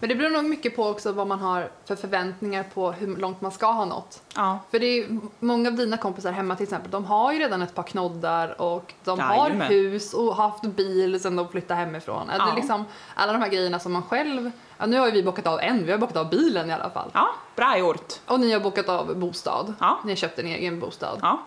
Men 0.00 0.08
det 0.08 0.14
beror 0.14 0.30
nog 0.30 0.44
mycket 0.44 0.76
på 0.76 0.88
också 0.88 1.12
vad 1.12 1.26
man 1.26 1.40
har 1.40 1.70
för 1.84 1.96
förväntningar 1.96 2.62
på 2.74 2.92
hur 2.92 3.16
långt 3.16 3.40
man 3.40 3.52
ska 3.52 3.66
ha 3.72 3.84
nått. 3.84 4.22
Ja. 4.34 4.58
För 4.70 4.78
det 4.78 4.86
är 4.86 5.18
många 5.38 5.68
av 5.68 5.74
dina 5.74 5.96
kompisar 5.96 6.32
hemma 6.32 6.56
till 6.56 6.62
exempel, 6.64 6.90
de 6.90 7.04
har 7.04 7.32
ju 7.32 7.38
redan 7.38 7.62
ett 7.62 7.74
par 7.74 7.82
knoddar 7.82 8.60
och 8.60 8.94
de 9.04 9.18
Jajamän. 9.18 9.60
har 9.60 9.68
hus 9.68 10.14
och 10.14 10.36
haft 10.36 10.62
bil 10.62 11.20
sen 11.20 11.36
de 11.36 11.48
flyttade 11.48 11.80
hemifrån. 11.80 12.26
Det 12.26 12.34
Ja. 12.38 12.50
är 12.52 12.54
liksom 12.56 12.84
alla 13.14 13.32
de 13.32 13.42
här 13.42 13.48
grejerna 13.48 13.78
som 13.78 13.92
man 13.92 14.02
själv, 14.02 14.50
ja, 14.78 14.86
nu 14.86 14.98
har 14.98 15.06
ju 15.06 15.12
vi 15.12 15.22
bockat 15.22 15.46
av 15.46 15.60
en, 15.60 15.84
vi 15.86 15.90
har 15.92 15.98
bockat 15.98 16.16
av 16.16 16.30
bilen 16.30 16.70
i 16.70 16.72
alla 16.72 16.90
fall. 16.90 17.10
Ja, 17.14 17.28
bra 17.56 17.78
gjort. 17.78 18.12
Och 18.26 18.40
ni 18.40 18.52
har 18.52 18.60
bockat 18.60 18.88
av 18.88 19.16
bostad. 19.16 19.74
Ja. 19.80 19.98
Ni 20.04 20.10
har 20.10 20.16
köpt 20.16 20.38
en 20.38 20.46
egen 20.46 20.80
bostad. 20.80 21.18
Ja. 21.22 21.38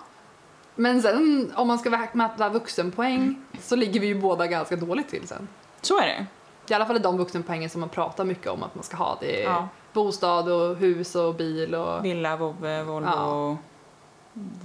Men 0.75 1.01
sen 1.01 1.51
om 1.55 1.67
man 1.67 1.79
ska 1.79 2.07
mäta 2.13 2.49
vuxenpoäng 2.49 3.41
så 3.61 3.75
ligger 3.75 3.99
vi 3.99 4.07
ju 4.07 4.21
båda 4.21 4.47
ganska 4.47 4.75
dåligt 4.75 5.09
till 5.09 5.27
sen. 5.27 5.47
Så 5.81 5.99
är 5.99 6.05
det. 6.07 6.25
I 6.71 6.73
alla 6.73 6.85
fall 6.85 6.95
är 6.95 6.99
de 6.99 7.17
vuxenpoängen 7.17 7.69
som 7.69 7.79
man 7.81 7.89
pratar 7.89 8.25
mycket 8.25 8.47
om 8.47 8.63
att 8.63 8.75
man 8.75 8.83
ska 8.83 8.97
ha. 8.97 9.17
Det 9.21 9.43
är 9.43 9.49
Ja. 9.49 9.67
bostad 9.93 10.49
och 10.51 10.75
hus 10.75 11.15
och 11.15 11.35
bil 11.35 11.75
och... 11.75 12.05
Villa, 12.05 12.37
vovve, 12.37 12.83
Volvo, 12.83 13.07
Ja. 13.09 13.57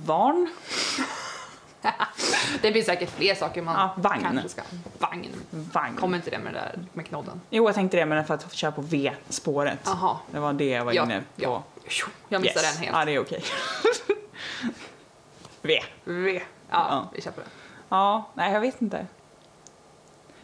Varn. 0.07 0.49
Det 2.63 2.73
finns 2.73 2.87
säkert 2.87 3.11
fler 3.11 3.35
saker 3.35 3.63
man 3.63 3.75
Ja, 3.75 3.95
vagn. 4.03 4.23
kanske 4.23 4.49
ska... 4.49 4.63
Vagn. 4.99 5.29
Vagn. 5.51 5.97
Kommer 5.97 6.17
inte 6.17 6.31
det 6.31 6.39
med 6.39 6.55
det 6.55 6.59
där 6.59 6.79
med 6.93 7.07
knodden? 7.07 7.41
Jo, 7.51 7.69
jag 7.69 7.75
tänkte 7.75 7.97
det, 7.97 8.07
men 8.07 8.25
för 8.25 8.35
att 8.35 8.53
köra 8.53 8.73
på 8.73 8.83
V-spåret. 8.83 9.79
Jaha. 9.85 10.17
Det 10.31 10.39
var 10.41 10.53
det 10.53 10.65
jag 10.69 10.85
var 10.85 10.93
Ja, 10.93 11.03
inne 11.05 11.21
på. 11.21 11.25
ja. 11.43 11.63
Jag 12.29 12.43
missade 12.43 12.67
Yes. 12.67 12.75
den 12.75 12.85
helt. 12.85 12.97
Ja, 12.99 13.05
det 13.05 13.13
är 13.15 13.19
okej. 13.21 13.43
v. 15.63 15.81
V. 16.05 16.43
Ja, 16.71 16.87
Ja. 16.91 17.09
vi 17.15 17.23
köper 17.23 17.43
det. 17.43 17.49
Ja, 17.89 18.25
nej 18.35 18.53
jag 18.53 18.61
vet 18.61 18.83
inte. 18.83 19.07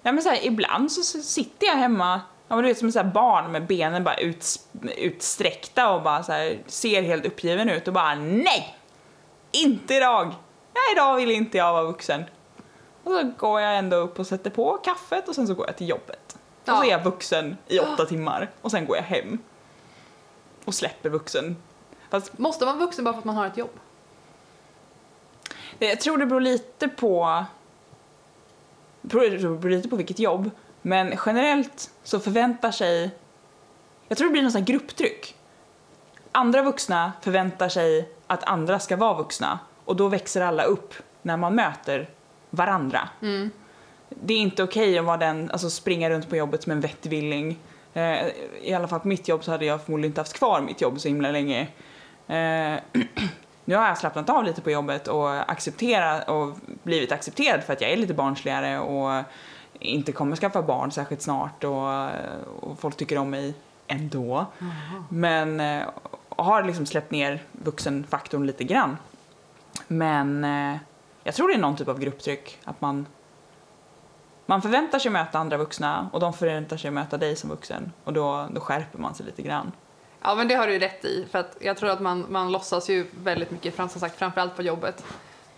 Nej 0.03 0.13
men 0.15 0.23
så 0.23 0.29
här, 0.29 0.45
ibland 0.47 0.93
så 0.93 1.03
sitter 1.23 1.67
jag 1.67 1.75
hemma, 1.75 2.21
ja 2.49 2.55
men 2.57 2.65
du 2.65 2.69
vet 2.69 2.79
som 2.79 2.89
ett 2.89 3.13
barn 3.15 3.53
med 3.53 3.67
benen 3.67 4.05
bara 4.05 4.17
ut, 4.17 4.47
utsträckta 4.97 5.91
och 5.93 6.03
bara 6.03 6.23
så 6.23 6.33
här, 6.33 6.59
ser 6.67 7.03
helt 7.03 7.27
uppgiven 7.27 7.69
ut 7.71 7.89
och 7.89 7.95
bara 7.95 8.15
nej! 8.15 8.77
Inte 9.53 9.95
idag! 9.95 10.27
Nej 10.75 10.93
idag 10.93 11.17
vill 11.17 11.31
inte 11.31 11.59
jag 11.59 11.73
vara 11.73 11.85
vuxen. 11.85 12.25
Och 13.05 13.13
så 13.13 13.33
går 13.39 13.61
jag 13.61 13.79
ändå 13.79 13.97
upp 13.97 14.19
och 14.19 14.27
sätter 14.27 14.51
på 14.51 14.77
kaffet 14.85 15.29
och 15.29 15.35
sen 15.35 15.47
så 15.47 15.55
går 15.55 15.67
jag 15.67 15.77
till 15.77 15.89
jobbet. 15.89 16.37
Och 16.63 16.69
så 16.69 16.73
Ja. 16.73 16.85
är 16.85 16.91
jag 16.91 17.05
vuxen 17.05 17.57
i 17.69 17.79
åtta 17.79 18.07
timmar 18.07 18.51
och 18.63 18.71
sen 18.71 18.87
går 18.87 18.97
jag 18.97 19.05
hem. 19.05 19.39
Och 20.65 20.75
släpper 20.75 21.09
vuxen. 21.11 21.57
Fast 22.11 22.39
Måste 22.39 22.65
man 22.65 22.79
vara 22.79 22.87
vuxen 22.87 23.05
bara 23.05 23.13
för 23.15 23.19
att 23.19 23.25
man 23.25 23.37
har 23.37 23.47
ett 23.47 23.57
jobb? 23.57 23.79
Jag 25.79 26.01
tror 26.01 26.19
det 26.19 26.27
beror 26.27 26.41
lite 26.41 26.89
på... 26.89 27.45
Beror 29.01 29.69
lite 29.69 29.89
på 29.89 29.97
vilket 29.97 30.19
jobb. 30.19 30.51
Men 30.83 31.15
generellt 31.27 31.91
så 32.03 32.21
förväntar 32.21 32.71
sig... 32.71 33.11
Jag 34.09 34.19
tror 34.19 34.29
det 34.29 34.33
blir 34.33 34.43
något 34.43 34.53
sånt 34.53 34.69
här 34.69 34.75
grupptryck. 34.75 35.35
Andra 36.33 36.63
vuxna 36.63 37.13
förväntar 37.23 37.69
sig 37.69 38.09
att 38.27 38.45
andra 38.45 38.79
ska 38.79 38.97
vara 38.97 39.15
vuxna. 39.15 39.59
Och 39.85 39.97
då 39.97 40.09
växer 40.09 40.41
alla 40.41 40.63
upp 40.63 40.95
när 41.23 41.37
man 41.37 41.55
möter 41.55 42.09
varandra. 42.51 43.09
Mm. 43.23 43.51
Det 44.09 44.35
är 44.35 44.39
inte 44.39 44.63
okej 44.63 44.99
att 44.99 45.05
vara 45.05 45.17
den, 45.17 45.51
alltså 45.51 45.71
springa 45.71 46.11
runt 46.11 46.29
på 46.29 46.37
jobbet 46.37 46.63
som 46.63 46.73
en 46.73 46.81
vettvilling. 46.81 47.59
Eh, 47.93 48.27
I 48.63 48.75
alla 48.75 48.89
fall 48.89 49.01
på 49.01 49.09
mitt 49.09 49.29
jobb 49.29 49.45
så 49.45 49.51
hade 49.51 49.65
jag 49.65 49.85
förmodligen 49.85 50.11
inte 50.11 50.21
haft 50.21 50.39
kvar 50.39 50.61
mitt 50.61 50.81
jobb 50.81 51.01
så 51.01 51.09
himla 51.09 51.31
länge. 51.31 51.69
Eh, 52.27 52.81
nu 53.71 53.77
har 53.77 53.87
jag 53.87 53.99
slappnat 53.99 54.31
av 54.31 54.45
lite 54.45 54.61
på 54.61 54.71
jobbet 54.71 55.09
och 55.09 55.51
accepterat 55.51 56.29
och 56.29 56.57
blivit 56.83 57.13
accepterad 57.13 57.63
för 57.63 57.73
att 57.73 57.81
jag 57.81 57.91
är 57.91 57.97
lite 57.97 58.15
barnsligare 58.15 58.79
och 58.81 59.25
inte 59.73 60.13
kommer 60.13 60.37
skaffa 60.37 60.63
barn 60.63 60.91
särskilt 60.91 61.23
snart 61.23 61.65
och, 61.65 62.09
och 62.61 62.79
folk 62.79 62.97
tycker 62.97 63.19
om 63.19 63.31
mig 63.31 63.55
ändå. 63.87 64.47
Men 65.09 65.61
eh, 65.61 65.83
har 66.29 66.63
liksom 66.63 66.87
släppt 66.87 67.11
ner 67.11 67.43
vuxenfaktorn 67.53 68.47
lite 68.47 68.65
grann. 68.65 68.97
Men 69.87 70.45
eh, 70.45 70.77
jag 71.25 71.35
tror 71.35 71.49
det 71.49 71.55
är 71.55 71.59
någon 71.59 71.77
typ 71.77 71.89
av 71.89 71.99
grupptryck, 71.99 72.59
att 72.65 72.81
man 72.81 73.07
man 74.47 74.63
förväntar 74.63 74.99
sig 74.99 75.11
möta 75.11 75.39
andra 75.39 75.57
vuxna 75.57 76.11
och 76.13 76.21
de 76.21 76.33
förväntar 76.33 76.77
sig 76.77 76.91
möta 76.91 77.19
dig 77.19 77.37
som 77.37 77.51
vuxen 77.51 77.93
och 78.05 78.13
då, 78.13 78.49
då 78.51 78.61
skärper 78.61 78.99
man 78.99 79.15
sig 79.15 79.27
lite 79.27 79.43
grann. 79.43 79.73
Ja 80.23 80.35
men 80.35 80.49
det 80.49 80.55
har 80.55 80.67
du 80.67 80.79
rätt 80.79 81.05
i 81.05 81.27
för 81.31 81.39
att 81.39 81.57
jag 81.61 81.77
tror 81.77 81.91
att 81.91 82.01
man, 82.01 82.27
man 82.29 82.53
låtsas 82.53 82.91
ju 82.91 83.07
väldigt 83.25 83.51
mycket, 83.51 83.77
fram, 83.77 83.89
som 83.89 84.01
sagt 84.01 84.19
framförallt 84.19 84.57
på 84.57 84.63
jobbet. 84.63 85.05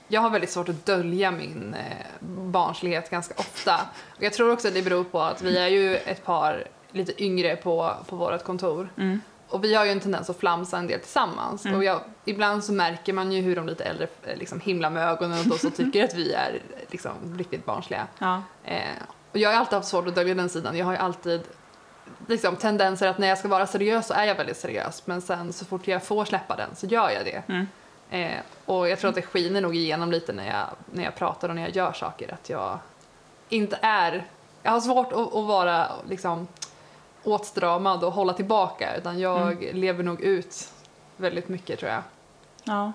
Jag 0.08 0.20
har 0.20 0.30
väldigt 0.30 0.50
svårt 0.50 0.68
att 0.68 0.86
dölja 0.86 1.30
min 1.30 1.74
eh, 1.74 2.26
barnslighet 2.28 3.10
ganska 3.10 3.34
ofta. 3.36 3.80
Och 4.16 4.22
jag 4.22 4.32
tror 4.32 4.52
också 4.52 4.68
att 4.68 4.74
det 4.74 4.82
beror 4.82 5.04
på 5.04 5.20
att 5.20 5.42
vi 5.42 5.58
är 5.58 5.68
ju 5.68 5.96
ett 5.96 6.24
par 6.24 6.64
lite 6.90 7.24
yngre 7.24 7.56
på, 7.56 7.94
på 8.08 8.16
vårt 8.16 8.44
kontor. 8.44 8.88
Mm. 8.96 9.20
Och 9.48 9.64
vi 9.64 9.74
har 9.74 9.84
ju 9.84 9.90
en 9.90 10.00
tendens 10.00 10.30
att 10.30 10.38
flamsa 10.38 10.78
en 10.78 10.86
del 10.86 11.00
tillsammans. 11.00 11.64
Mm. 11.64 11.78
Och 11.78 11.84
jag, 11.84 12.00
ibland 12.24 12.64
så 12.64 12.72
märker 12.72 13.12
man 13.12 13.32
ju 13.32 13.40
hur 13.40 13.56
de 13.56 13.66
lite 13.66 13.84
äldre 13.84 14.06
eh, 14.22 14.36
liksom 14.36 14.60
himlar 14.60 14.90
med 14.90 15.08
ögonen 15.08 15.38
och 15.40 15.46
då 15.46 15.58
så 15.58 15.70
tycker 15.70 16.04
att 16.04 16.14
vi 16.14 16.32
är 16.32 16.62
liksom 16.90 17.38
riktigt 17.38 17.64
barnsliga. 17.64 18.06
Ja. 18.18 18.42
Eh, 18.64 19.02
och 19.32 19.38
jag 19.38 19.50
har 19.50 19.56
alltid 19.56 19.74
haft 19.74 19.88
svårt 19.88 20.08
att 20.08 20.14
dölja 20.14 20.34
den 20.34 20.48
sidan. 20.48 20.78
Jag 20.78 20.86
har 20.86 20.94
alltid 20.94 21.40
liksom, 22.26 22.56
tendenser 22.56 23.08
att 23.08 23.18
när 23.18 23.28
jag 23.28 23.38
ska 23.38 23.48
vara 23.48 23.66
seriös 23.66 24.06
så 24.06 24.14
är 24.14 24.24
jag 24.24 24.34
väldigt 24.34 24.56
seriös. 24.56 25.06
Men 25.06 25.22
sen 25.22 25.52
så 25.52 25.64
fort 25.64 25.88
jag 25.88 26.02
får 26.02 26.24
släppa 26.24 26.56
den 26.56 26.76
så 26.76 26.86
gör 26.86 27.10
jag 27.10 27.24
det. 27.24 27.42
Mm. 27.46 27.66
Eh, 28.10 28.40
och 28.64 28.88
jag 28.88 28.98
tror 28.98 29.08
att 29.08 29.14
det 29.14 29.22
skiner 29.22 29.60
nog 29.60 29.76
igenom 29.76 30.10
lite 30.10 30.32
när 30.32 30.46
jag, 30.46 30.66
när 30.92 31.04
jag 31.04 31.14
pratar 31.14 31.48
och 31.48 31.54
när 31.54 31.62
jag 31.62 31.76
gör 31.76 31.92
saker. 31.92 32.34
Att 32.34 32.50
jag 32.50 32.78
inte 33.48 33.78
är... 33.82 34.26
Jag 34.62 34.72
har 34.72 34.80
svårt 34.80 35.12
att, 35.12 35.34
att 35.34 35.46
vara 35.46 35.86
liksom, 36.08 36.48
åtstramad 37.22 38.04
och 38.04 38.12
hålla 38.12 38.32
tillbaka. 38.32 38.96
Utan 38.96 39.18
jag 39.18 39.68
lever 39.72 40.04
nog 40.04 40.20
ut 40.20 40.68
väldigt 41.16 41.48
mycket 41.48 41.78
tror 41.78 41.90
jag. 41.90 42.02
Ja. 42.64 42.92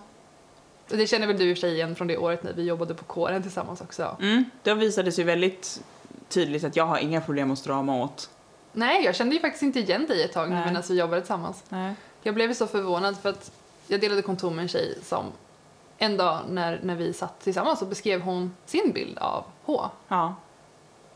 Det 0.88 1.08
känner 1.08 1.28
väl 1.28 1.38
du 1.38 1.50
i 1.50 1.54
och 1.54 1.58
för 1.58 1.62
sig 1.62 1.74
igen 1.74 1.96
från 1.96 2.08
det 2.08 2.18
året 2.18 2.44
när 2.44 2.54
vi 2.54 2.64
jobbade 2.64 2.94
på 2.94 3.04
kåren 3.04 3.42
tillsammans 3.42 3.82
också. 3.82 4.18
Mm. 4.22 4.46
Då 4.64 4.74
visade 4.74 5.08
det 5.08 5.12
sig 5.12 5.24
väldigt 5.24 5.82
tydligt 6.30 6.64
att 6.64 6.76
jag 6.76 6.86
har 6.86 6.98
inga 6.98 7.22
problem 7.22 7.52
att 7.52 7.60
strama 7.60 8.04
åt. 8.04 8.30
Nej, 8.74 9.06
jag 9.06 9.16
kände 9.16 9.36
ju 9.36 9.42
faktiskt 9.42 9.64
inte 9.64 9.80
igen 9.80 10.06
dig 10.08 10.24
ett 10.24 10.34
tag 10.34 10.50
Nej. 10.50 10.66
medan 10.66 10.84
vi 10.90 11.00
jobbade 11.00 11.22
tillsammans. 11.22 11.64
Nej. 11.70 11.94
Jag 12.22 12.36
blev 12.36 12.50
ju 12.50 12.56
så 12.56 12.68
förvånad 12.68 13.18
för 13.18 13.30
att 13.30 13.52
jag 13.88 14.02
delade 14.02 14.22
kontor 14.22 14.52
med 14.52 14.64
en 14.64 14.68
tjej 14.68 14.98
som 15.04 15.26
en 15.98 16.18
dag 16.18 16.40
när, 16.50 16.80
när 16.84 16.96
vi 16.96 17.14
satt 17.14 17.40
tillsammans 17.40 17.80
så 17.80 17.86
beskrev 17.86 18.22
hon 18.22 18.56
sin 18.66 18.92
bild 18.92 19.18
av 19.18 19.44
H. 19.64 19.86
Ja. 20.08 20.36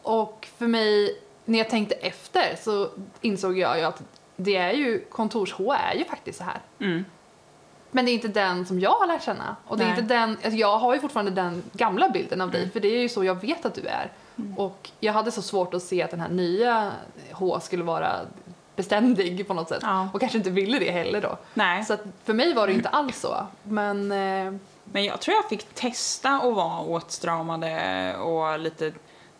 Och 0.01 0.47
för 0.57 0.67
mig, 0.67 1.19
när 1.45 1.59
jag 1.59 1.69
tänkte 1.69 1.95
efter 1.95 2.55
så 2.55 2.89
insåg 3.21 3.57
jag 3.57 3.77
ju 3.77 3.83
att 3.83 4.01
det 4.35 4.55
är 4.55 4.73
ju, 4.73 5.05
kontors-H 5.09 5.73
är 5.73 5.93
ju 5.93 6.05
faktiskt 6.05 6.37
så 6.37 6.43
här. 6.43 6.59
Mm. 6.79 7.05
Men 7.91 8.05
det 8.05 8.11
är 8.11 8.13
inte 8.13 8.27
den 8.27 8.65
som 8.65 8.79
jag 8.79 8.91
har 8.91 9.07
lärt 9.07 9.23
känna. 9.23 9.55
Och 9.67 9.77
det 9.77 9.83
är 9.83 9.87
Nej. 9.89 9.99
inte 9.99 10.13
den, 10.13 10.29
alltså 10.29 10.49
jag 10.59 10.77
har 10.77 10.93
ju 10.93 10.99
fortfarande 10.99 11.31
den 11.31 11.63
gamla 11.73 12.09
bilden 12.09 12.41
av 12.41 12.51
dig, 12.51 12.69
för 12.69 12.79
det 12.79 12.87
är 12.87 12.99
ju 13.01 13.09
så 13.09 13.23
jag 13.23 13.41
vet 13.41 13.65
att 13.65 13.75
du 13.75 13.81
är. 13.87 14.11
Och 14.57 14.89
jag 14.99 15.13
hade 15.13 15.31
så 15.31 15.41
svårt 15.41 15.73
att 15.73 15.83
se 15.83 16.03
att 16.03 16.11
den 16.11 16.19
här 16.19 16.29
nya 16.29 16.91
H 17.31 17.59
skulle 17.59 17.83
vara 17.83 18.11
beständig 18.75 19.47
på 19.47 19.53
något 19.53 19.69
sätt. 19.69 19.79
Ja. 19.81 20.09
Och 20.13 20.19
kanske 20.19 20.37
inte 20.37 20.49
ville 20.49 20.79
det 20.79 20.91
heller 20.91 21.21
då. 21.21 21.37
Nej. 21.53 21.83
Så 21.85 21.97
för 22.23 22.33
mig 22.33 22.53
var 22.53 22.67
det 22.67 22.73
inte 22.73 22.89
alls 22.89 23.19
så. 23.19 23.47
Men 23.63 24.11
eh, 24.11 24.53
Men 24.83 25.03
jag 25.05 25.19
tror 25.21 25.35
jag 25.35 25.49
fick 25.49 25.73
testa 25.73 26.29
att 26.29 26.53
vara 26.55 26.79
åtstramade 26.79 28.15
och 28.17 28.59
lite 28.59 28.91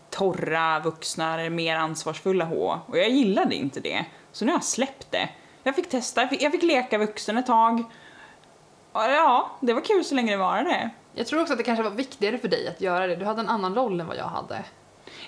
torra 0.10 0.80
vuxna, 0.80 1.50
mer 1.50 1.76
ansvarsfulla 1.76 2.46
H. 2.46 2.80
Och 2.88 2.98
jag 2.98 3.10
gillade 3.10 3.56
inte 3.56 3.80
det. 3.80 4.06
Så 4.32 4.46
nu 4.46 4.52
har 4.52 4.58
jag 4.58 4.64
släppt 4.64 5.12
det. 5.12 5.30
Jag 5.64 5.76
fick 5.76 5.90
testa, 5.90 6.22
jag 6.22 6.30
fick, 6.30 6.42
jag 6.42 6.52
fick 6.52 6.64
leka 6.64 6.98
vuxen 6.98 7.38
ett 7.38 7.46
tag. 7.46 7.84
Ja, 8.94 9.52
det 9.60 9.74
var 9.74 9.82
kul 9.82 10.04
så 10.04 10.16
länge 10.16 10.32
det 10.32 10.38
varade. 10.38 10.90
jag 11.14 11.28
tror 11.28 11.42
också 11.42 11.54
att 11.54 11.58
det 11.58 11.64
kanske 11.64 11.84
var 11.84 11.92
viktigare 11.92 12.38
för 12.38 12.48
dig 12.48 12.68
att 12.68 12.82
göra 12.82 13.08
det. 13.08 13.16
Du 13.16 13.26
hade 13.26 13.40
en 13.42 13.50
annan 13.50 13.76
roll 13.76 14.00
än 14.00 14.08
vad 14.08 14.18
jag 14.18 14.26
hade. 14.26 14.64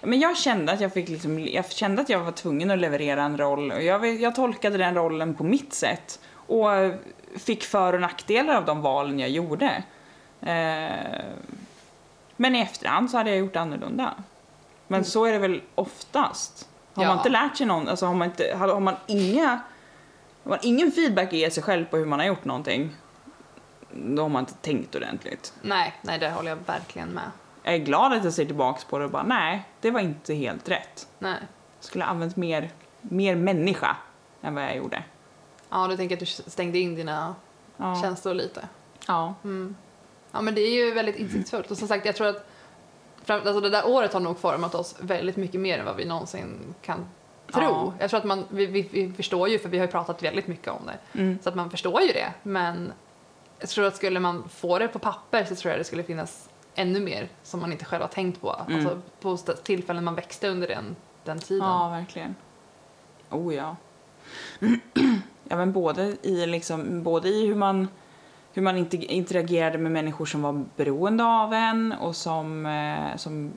Men 0.01 0.19
jag 0.19 0.37
kände 0.37 0.71
att 0.71 0.81
jag 0.81 0.93
fick 0.93 1.09
liksom, 1.09 1.39
jag 1.39 1.71
kände 1.71 2.01
att 2.01 2.09
jag 2.09 2.19
var 2.19 2.31
tvungen 2.31 2.71
att 2.71 2.79
leverera 2.79 3.23
en 3.23 3.37
roll 3.37 3.71
och 3.71 3.83
jag, 3.83 4.05
jag 4.21 4.35
tolkade 4.35 4.77
den 4.77 4.95
rollen 4.95 5.35
på 5.35 5.43
mitt 5.43 5.73
sätt 5.73 6.19
och 6.35 6.65
fick 7.37 7.63
för 7.63 7.93
och 7.93 8.01
nackdelar 8.01 8.55
av 8.55 8.65
de 8.65 8.81
valen 8.81 9.19
jag 9.19 9.29
gjorde. 9.29 9.83
Eh, 10.41 11.25
men 12.35 12.55
i 12.55 12.59
efterhand 12.61 13.11
så 13.11 13.17
hade 13.17 13.29
jag 13.29 13.39
gjort 13.39 13.55
annorlunda. 13.55 14.13
Men 14.87 15.03
så 15.05 15.25
är 15.25 15.31
det 15.31 15.37
väl 15.39 15.61
oftast. 15.75 16.69
Har 16.93 17.03
Ja. 17.03 17.09
man 17.09 17.17
inte 17.17 17.29
lärt 17.29 17.57
sig 17.57 17.65
någon, 17.67 17.87
alltså 17.89 18.05
har 18.05 18.13
man, 18.13 18.27
inte, 18.27 18.55
har 18.59 18.79
man 18.79 18.95
inga 19.07 19.47
har 20.43 20.49
man 20.49 20.59
ingen 20.61 20.91
feedback 20.91 21.27
att 21.27 21.33
ge 21.33 21.51
sig 21.51 21.63
själv 21.63 21.85
på 21.85 21.97
hur 21.97 22.05
man 22.05 22.19
har 22.19 22.25
gjort 22.25 22.45
någonting, 22.45 22.95
då 23.95 24.21
har 24.21 24.29
man 24.29 24.39
inte 24.39 24.53
tänkt 24.53 24.95
ordentligt. 24.95 25.53
Nej, 25.61 25.93
nej, 26.01 26.19
det 26.19 26.29
håller 26.29 26.49
jag 26.49 26.57
verkligen 26.65 27.09
med. 27.09 27.31
Jag 27.63 27.73
är 27.73 27.77
glad 27.77 28.13
att 28.13 28.23
jag 28.23 28.33
ser 28.33 28.45
tillbaks 28.45 28.83
på 28.83 28.99
det 28.99 29.05
och 29.05 29.11
bara 29.11 29.23
nej, 29.23 29.63
det 29.81 29.91
var 29.91 29.99
inte 29.99 30.33
helt 30.33 30.69
rätt. 30.69 31.07
Nej. 31.19 31.37
Jag 31.77 31.85
skulle 31.85 32.03
ha 32.03 32.11
använt 32.11 32.35
mer, 32.35 32.69
mer 33.01 33.35
människa 33.35 33.97
än 34.41 34.55
vad 34.55 34.63
jag 34.63 34.75
gjorde. 34.77 35.03
Ja, 35.69 35.87
du 35.87 35.97
tänker 35.97 36.15
att 36.15 36.19
du 36.19 36.25
stängde 36.25 36.79
in 36.79 36.95
dina 36.95 37.35
Ja. 37.77 38.01
känslor 38.01 38.33
lite. 38.33 38.67
ja. 39.07 39.33
Mm. 39.43 39.75
Ja, 40.31 40.41
men 40.41 40.55
det 40.55 40.61
är 40.61 40.85
ju 40.85 40.93
väldigt 40.93 41.15
insiktsfullt. 41.15 41.71
Och 41.71 41.77
som 41.77 41.87
sagt, 41.87 42.05
jag 42.05 42.15
tror 42.15 42.27
att 42.27 42.45
fram, 43.23 43.39
alltså 43.39 43.61
det 43.61 43.69
där 43.69 43.87
året 43.87 44.13
har 44.13 44.19
nog 44.19 44.39
format 44.39 44.75
oss 44.75 44.95
väldigt 44.99 45.37
mycket 45.37 45.61
mer 45.61 45.79
än 45.79 45.85
vad 45.85 45.95
vi 45.95 46.05
någonsin 46.05 46.75
kan 46.81 47.05
tro. 47.51 47.61
Ja. 47.63 47.93
Jag 47.99 48.09
tror 48.09 48.17
att 48.19 48.25
man, 48.25 48.45
vi, 48.49 48.65
vi, 48.65 48.81
vi 48.91 49.13
förstår 49.13 49.49
ju, 49.49 49.59
för 49.59 49.69
vi 49.69 49.77
har 49.79 49.85
ju 49.85 49.91
pratat 49.91 50.23
väldigt 50.23 50.47
mycket 50.47 50.67
om 50.67 50.81
det, 50.85 51.19
Mm. 51.19 51.39
så 51.43 51.49
att 51.49 51.55
man 51.55 51.69
förstår 51.71 52.01
ju 52.01 52.07
det. 52.07 52.33
Men 52.43 52.93
jag 53.63 53.69
tror 53.69 53.85
att 53.85 53.95
skulle 53.95 54.19
man 54.19 54.49
få 54.49 54.79
det 54.79 54.87
på 54.87 54.99
papper 54.99 55.45
så 55.45 55.55
tror 55.55 55.71
jag 55.71 55.79
det 55.79 55.83
skulle 55.83 56.03
finnas 56.03 56.49
ännu 56.75 56.99
mer 56.99 57.29
som 57.43 57.59
man 57.59 57.71
inte 57.71 57.85
själv 57.85 58.01
har 58.01 58.09
tänkt 58.09 58.41
på. 58.41 58.55
Mm. 58.67 58.75
Alltså 58.75 59.01
på 59.21 59.37
tillfällen 59.37 60.03
man 60.03 60.15
växte 60.15 60.49
under 60.49 60.67
den, 60.67 60.95
den 61.23 61.39
tiden. 61.39 61.67
ja, 61.67 61.89
verkligen. 61.89 62.35
Oh 63.29 63.55
ja. 63.55 63.75
ja 65.43 65.55
men 65.55 65.71
både 65.71 66.15
i, 66.21 66.45
liksom, 66.45 67.03
både 67.03 67.29
i 67.29 67.47
hur 67.47 67.55
man, 67.55 67.87
hur 68.53 68.61
man 68.61 68.77
inte 68.77 68.97
interagerade 68.97 69.77
med 69.77 69.91
människor 69.91 70.25
som 70.25 70.41
var 70.41 70.65
beroende 70.75 71.23
av 71.25 71.53
en 71.53 71.91
och 71.91 72.15
som, 72.15 72.65
eh, 72.65 73.17
som, 73.17 73.51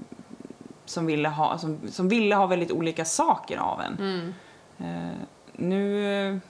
som, 0.85 1.07
ville, 1.07 1.29
ha, 1.29 1.59
som, 1.59 1.79
som 1.89 2.09
ville 2.09 2.35
ha 2.35 2.47
väldigt 2.47 2.73
olika 2.73 3.05
saker 3.05 3.57
av 3.59 3.81
en. 3.81 3.97
Mm. 3.99 4.35
Eh, 4.79 5.17
nu 5.53 6.41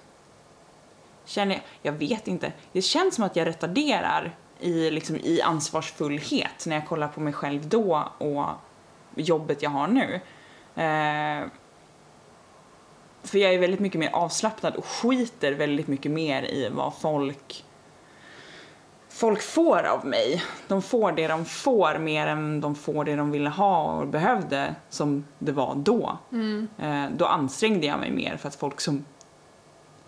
känner 1.26 1.54
jag, 1.54 1.62
jag 1.82 1.92
vet 1.98 2.28
inte, 2.28 2.52
det 2.72 2.82
känns 2.82 3.14
som 3.14 3.24
att 3.24 3.36
jag 3.36 3.46
retarderar 3.46 4.36
i, 4.60 4.90
liksom, 4.90 5.16
i 5.16 5.40
ansvarsfullhet 5.42 6.66
när 6.66 6.76
jag 6.76 6.86
kollar 6.86 7.08
på 7.08 7.20
mig 7.20 7.32
själv 7.32 7.68
då 7.68 8.08
och 8.18 8.46
jobbet 9.14 9.62
jag 9.62 9.70
har 9.70 9.88
nu. 9.88 10.14
Eh, 10.82 11.48
för 13.22 13.38
jag 13.38 13.54
är 13.54 13.58
väldigt 13.58 13.80
mycket 13.80 13.98
mer 13.98 14.10
avslappnad 14.12 14.76
och 14.76 14.86
skiter 14.86 15.52
väldigt 15.52 15.86
mycket 15.86 16.12
mer 16.12 16.42
i 16.42 16.68
vad 16.68 16.94
folk 16.94 17.64
folk 19.16 19.42
får 19.42 19.82
av 19.82 20.06
mig. 20.06 20.42
De 20.68 20.82
får 20.82 21.12
det 21.12 21.28
de 21.28 21.44
får 21.44 21.98
mer 21.98 22.26
än 22.26 22.60
de 22.60 22.74
får 22.74 23.04
det 23.04 23.16
de 23.16 23.30
ville 23.30 23.50
ha 23.50 23.82
och 23.82 24.06
behövde 24.06 24.74
som 24.90 25.24
det 25.38 25.52
var 25.52 25.74
då. 25.74 26.18
Mm. 26.32 26.68
Eh, 26.78 27.04
då 27.16 27.26
ansträngde 27.26 27.86
jag 27.86 27.98
mig 27.98 28.10
mer 28.10 28.36
för 28.36 28.48
att 28.48 28.54
folk 28.54 28.80
som 28.80 29.04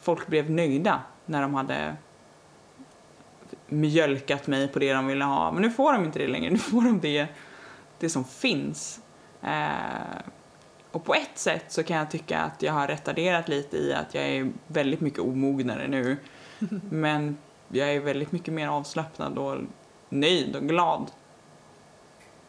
folk 0.09 0.27
blev 0.27 0.51
nöjda 0.51 1.01
när 1.27 1.43
de 1.43 1.55
hade 1.55 1.97
mjölkat 3.67 4.47
mig 4.47 4.69
på 4.69 4.79
det 4.79 4.93
de 4.93 5.07
ville 5.07 5.25
ha. 5.25 5.53
Men 5.53 5.63
nu 5.63 5.71
får 5.71 5.93
de 5.93 6.05
inte 6.05 6.19
det 6.19 6.27
längre, 6.29 6.51
nu 6.51 6.59
får 6.59 6.83
de 6.83 7.01
det, 7.01 7.27
det 7.99 8.11
som 8.11 8.25
finns. 8.25 9.01
Eh, 9.43 10.19
och 10.93 11.05
på 11.05 11.15
ett 11.15 11.39
sätt 11.39 11.65
så 11.69 11.83
kan 11.83 11.97
jag 11.97 12.11
tycka 12.11 12.41
att 12.41 12.63
jag 12.63 12.73
har 12.73 12.89
retarderat 12.89 13.49
lite 13.49 13.77
i 13.77 13.95
att 13.95 14.15
jag 14.15 14.25
är 14.25 14.53
väldigt 14.67 15.01
mycket 15.01 15.21
omognare 15.21 15.89
nu. 15.89 16.17
Men 16.91 17.37
jag 17.69 17.95
är 17.95 18.01
väldigt 18.01 18.33
mycket 18.33 18.55
mer 18.55 18.69
avslappnad 18.69 19.39
och 19.39 19.57
nöjd 20.09 20.57
och 20.57 20.69
glad. 20.69 21.11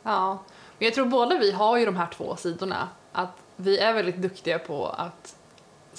Ja, 0.03 0.43
men 0.77 0.85
jag 0.85 0.93
tror 0.93 1.05
båda 1.05 1.39
vi 1.39 1.51
har 1.51 1.77
ju 1.77 1.85
de 1.85 1.95
här 1.95 2.07
två 2.07 2.35
sidorna. 2.35 2.89
Att 3.11 3.37
vi 3.55 3.79
är 3.79 3.93
väldigt 3.93 4.17
duktiga 4.17 4.59
på 4.59 4.87
att 4.87 5.38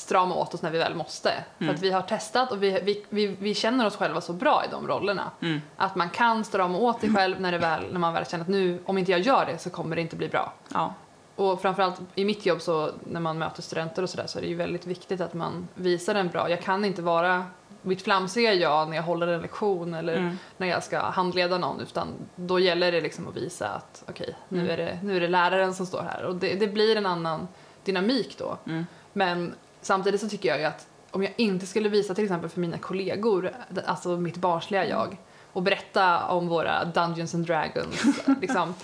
strama 0.00 0.34
åt 0.34 0.54
oss 0.54 0.62
när 0.62 0.70
vi 0.70 0.78
väl 0.78 0.94
måste. 0.94 1.32
För 1.58 1.64
Mm. 1.64 1.74
att 1.74 1.82
vi 1.82 1.90
har 1.90 2.02
testat 2.02 2.52
och 2.52 2.62
vi, 2.62 2.70
vi, 2.82 3.04
vi, 3.08 3.26
vi 3.26 3.54
känner 3.54 3.86
oss 3.86 3.96
själva 3.96 4.20
så 4.20 4.32
bra 4.32 4.64
i 4.64 4.68
de 4.70 4.88
rollerna. 4.88 5.30
Mm. 5.40 5.60
Att 5.76 5.94
man 5.96 6.10
kan 6.10 6.44
strama 6.44 6.78
åt 6.78 7.00
sig 7.00 7.14
själv 7.14 7.40
när, 7.40 7.52
det 7.52 7.58
väl, 7.58 7.92
när 7.92 7.98
man 8.00 8.12
väl 8.14 8.26
känner 8.26 8.44
att 8.44 8.48
nu, 8.48 8.78
om 8.86 8.98
inte 8.98 9.10
jag 9.10 9.20
gör 9.20 9.46
det 9.46 9.58
så 9.58 9.70
kommer 9.70 9.96
det 9.96 10.02
inte 10.02 10.16
bli 10.16 10.28
bra. 10.28 10.52
Ja. 10.74 10.94
Och 11.36 11.62
framförallt 11.62 12.00
i 12.14 12.24
mitt 12.24 12.46
jobb 12.46 12.60
så 12.60 12.90
när 13.04 13.20
man 13.20 13.38
möter 13.38 13.62
studenter 13.62 14.02
och 14.02 14.10
sådär 14.10 14.26
så 14.26 14.38
är 14.38 14.42
det 14.42 14.48
ju 14.48 14.54
väldigt 14.54 14.86
viktigt 14.86 15.20
att 15.20 15.34
man 15.34 15.68
visar 15.74 16.14
en 16.14 16.28
bra, 16.28 16.50
jag 16.50 16.62
kan 16.62 16.84
inte 16.84 17.02
vara 17.02 17.44
mitt 17.82 18.02
flamsiga 18.02 18.54
jag 18.54 18.88
när 18.88 18.96
jag 18.96 19.02
håller 19.02 19.26
en 19.26 19.40
lektion 19.42 19.94
eller 19.94 20.16
Mm. 20.16 20.38
när 20.56 20.66
jag 20.66 20.82
ska 20.84 21.00
handleda 21.00 21.58
någon 21.58 21.80
utan 21.80 22.08
då 22.36 22.58
gäller 22.58 22.92
det 22.92 23.00
liksom 23.00 23.28
att 23.28 23.36
visa 23.36 23.68
att 23.68 24.04
okej, 24.08 24.36
nu, 24.48 24.58
Mm. 24.60 24.70
är 24.72 24.76
det, 24.76 24.98
nu 25.02 25.16
är 25.16 25.20
det 25.20 25.28
läraren 25.28 25.74
som 25.74 25.86
står 25.86 26.02
här 26.02 26.24
och 26.24 26.34
det, 26.36 26.54
det 26.54 26.66
blir 26.68 26.96
en 26.96 27.06
annan 27.06 27.48
dynamik 27.84 28.38
då. 28.38 28.58
Mm. 28.66 28.86
Men 29.12 29.54
samtidigt 29.82 30.20
så 30.20 30.28
tycker 30.28 30.48
jag 30.48 30.58
ju 30.58 30.64
att 30.64 30.86
om 31.10 31.22
jag 31.22 31.32
inte 31.36 31.66
skulle 31.66 31.88
visa 31.88 32.14
till 32.14 32.24
exempel 32.24 32.50
för 32.50 32.60
mina 32.60 32.78
kollegor, 32.78 33.52
alltså 33.86 34.08
mitt 34.08 34.36
barnsliga 34.36 34.86
jag, 34.88 35.16
och 35.52 35.62
berätta 35.62 36.24
om 36.26 36.48
våra 36.48 36.84
Dungeons 36.84 37.34
and 37.34 37.46
Dragons, 37.46 38.04
liksom, 38.40 38.74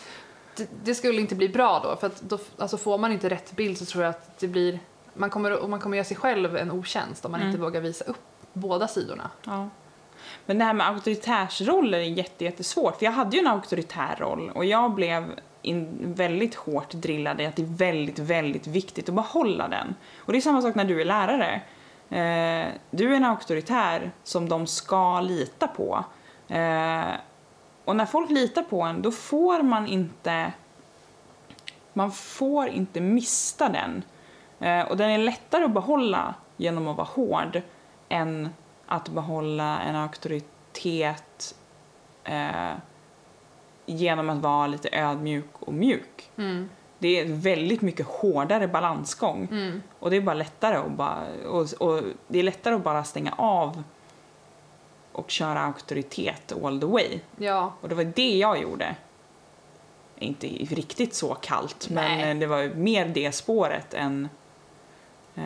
det, 0.57 0.69
det 0.85 0.95
skulle 0.95 1.21
inte 1.21 1.35
bli 1.35 1.49
bra 1.49 1.81
då. 1.85 1.97
För 1.97 2.07
att 2.07 2.21
då, 2.21 2.39
alltså 2.59 2.77
får 2.77 2.99
man 2.99 3.13
inte 3.13 3.29
rätt 3.29 3.53
bild 3.57 3.79
så 3.79 3.85
tror 3.85 4.05
jag 4.05 4.11
att 4.11 4.39
det 4.39 4.49
blir, 4.49 4.79
man 5.15 5.31
kommer, 5.31 5.53
och 5.53 5.71
man 5.71 5.81
kommer 5.81 5.97
göra 5.97 6.05
sig 6.05 6.17
själv 6.17 6.57
en 6.57 6.71
otjänst 6.71 7.25
om 7.25 7.31
man 7.31 7.41
Mm. 7.41 7.51
inte 7.51 7.63
vågar 7.63 7.81
visa 7.81 8.05
upp 8.05 8.23
båda 8.53 8.89
sidorna. 8.89 9.31
Ja. 9.45 9.69
Men 10.47 10.59
det 10.59 10.65
här 10.65 10.73
med 10.75 10.89
auktoritärsroller 10.89 11.99
är 11.99 12.03
jätte, 12.03 12.45
jättesvårt. 12.45 12.99
För 12.99 13.05
jag 13.05 13.13
hade 13.13 13.37
ju 13.37 13.41
en 13.41 13.47
auktoritär 13.47 14.17
roll 14.19 14.51
och 14.55 14.65
jag 14.65 14.91
blev 14.95 15.41
in, 15.67 16.15
väldigt 16.17 16.55
hårt 16.55 16.93
drillad 16.93 17.41
i 17.41 17.47
att 17.47 17.57
det 17.57 17.63
är 17.63 17.77
väldigt, 17.77 18.19
väldigt 18.19 18.67
viktigt 18.67 19.09
att 19.09 19.15
behålla 19.15 19.69
den. 19.69 19.95
Och 20.19 20.33
det 20.33 20.39
är 20.39 20.41
samma 20.41 20.63
sak 20.63 20.75
när 20.75 20.85
du 20.85 21.01
är 21.01 21.05
lärare. 21.05 21.61
Eh, 22.11 22.73
du 22.91 23.13
är 23.13 23.17
en 23.17 23.25
auktoritär 23.25 24.11
som 24.23 24.49
de 24.49 24.67
ska 24.67 25.21
lita 25.21 25.69
på. 25.69 26.05
Eh, 26.49 27.15
och 27.85 27.97
när 27.97 28.07
folk 28.07 28.31
litar 28.31 28.63
på 28.63 28.83
en, 28.83 29.03
då 29.03 29.11
får 29.11 29.63
man 29.63 29.87
inte 29.87 30.53
man 31.97 32.13
får 32.13 32.69
inte 32.69 33.01
mista 33.01 33.69
den. 33.69 34.05
Eh, 34.61 34.87
och 34.87 34.97
den 34.97 35.11
är 35.11 35.19
lättare 35.19 35.65
att 35.65 35.71
behålla 35.71 36.35
genom 36.57 36.89
att 36.89 36.97
vara 36.97 37.07
hård 37.07 37.63
än 38.09 38.49
att 38.87 39.09
behålla 39.09 39.81
en 39.81 39.97
auktoritet 39.97 41.55
eh, 42.25 42.73
genom 43.87 44.31
att 44.31 44.39
vara 44.39 44.67
lite 44.67 44.89
ödmjuk 44.93 45.49
och 45.53 45.73
mjuk. 45.75 46.31
Mm. 46.37 46.69
Det 46.99 47.21
är 47.21 47.25
väldigt 47.25 47.83
mycket 47.83 48.07
hårdare 48.07 48.69
balansgång 48.69 49.49
Mm. 49.51 49.83
och 49.99 50.11
det 50.11 50.17
är 50.17 50.21
bara 50.21 50.35
lättare 50.35 50.77
att 50.77 50.91
bara, 50.91 51.23
och, 51.49 51.73
och 51.81 52.03
det 52.29 52.39
är 52.39 52.43
lättare 52.43 52.75
att 52.75 52.85
bara 52.85 53.05
stänga 53.05 53.33
av 53.39 53.83
och 55.13 55.31
köra 55.31 55.61
auktoritet 55.61 56.53
all 56.65 56.81
the 56.81 56.87
way. 56.87 57.21
Ja, 57.37 57.73
Och 57.81 57.89
det 57.89 57.95
var 57.95 58.05
det 58.05 58.37
jag 58.39 58.63
gjorde. 58.63 58.97
Inte 60.19 60.47
riktigt 60.47 61.15
så 61.15 61.35
kallt, 61.35 61.89
men 61.91 62.19
Nej. 62.19 62.31
eh, 62.31 62.37
det 62.39 62.47
var 62.47 62.75
mer 62.75 63.07
det 63.09 63.33
spåret 63.33 63.95
än 63.95 64.29
eh, 65.35 65.45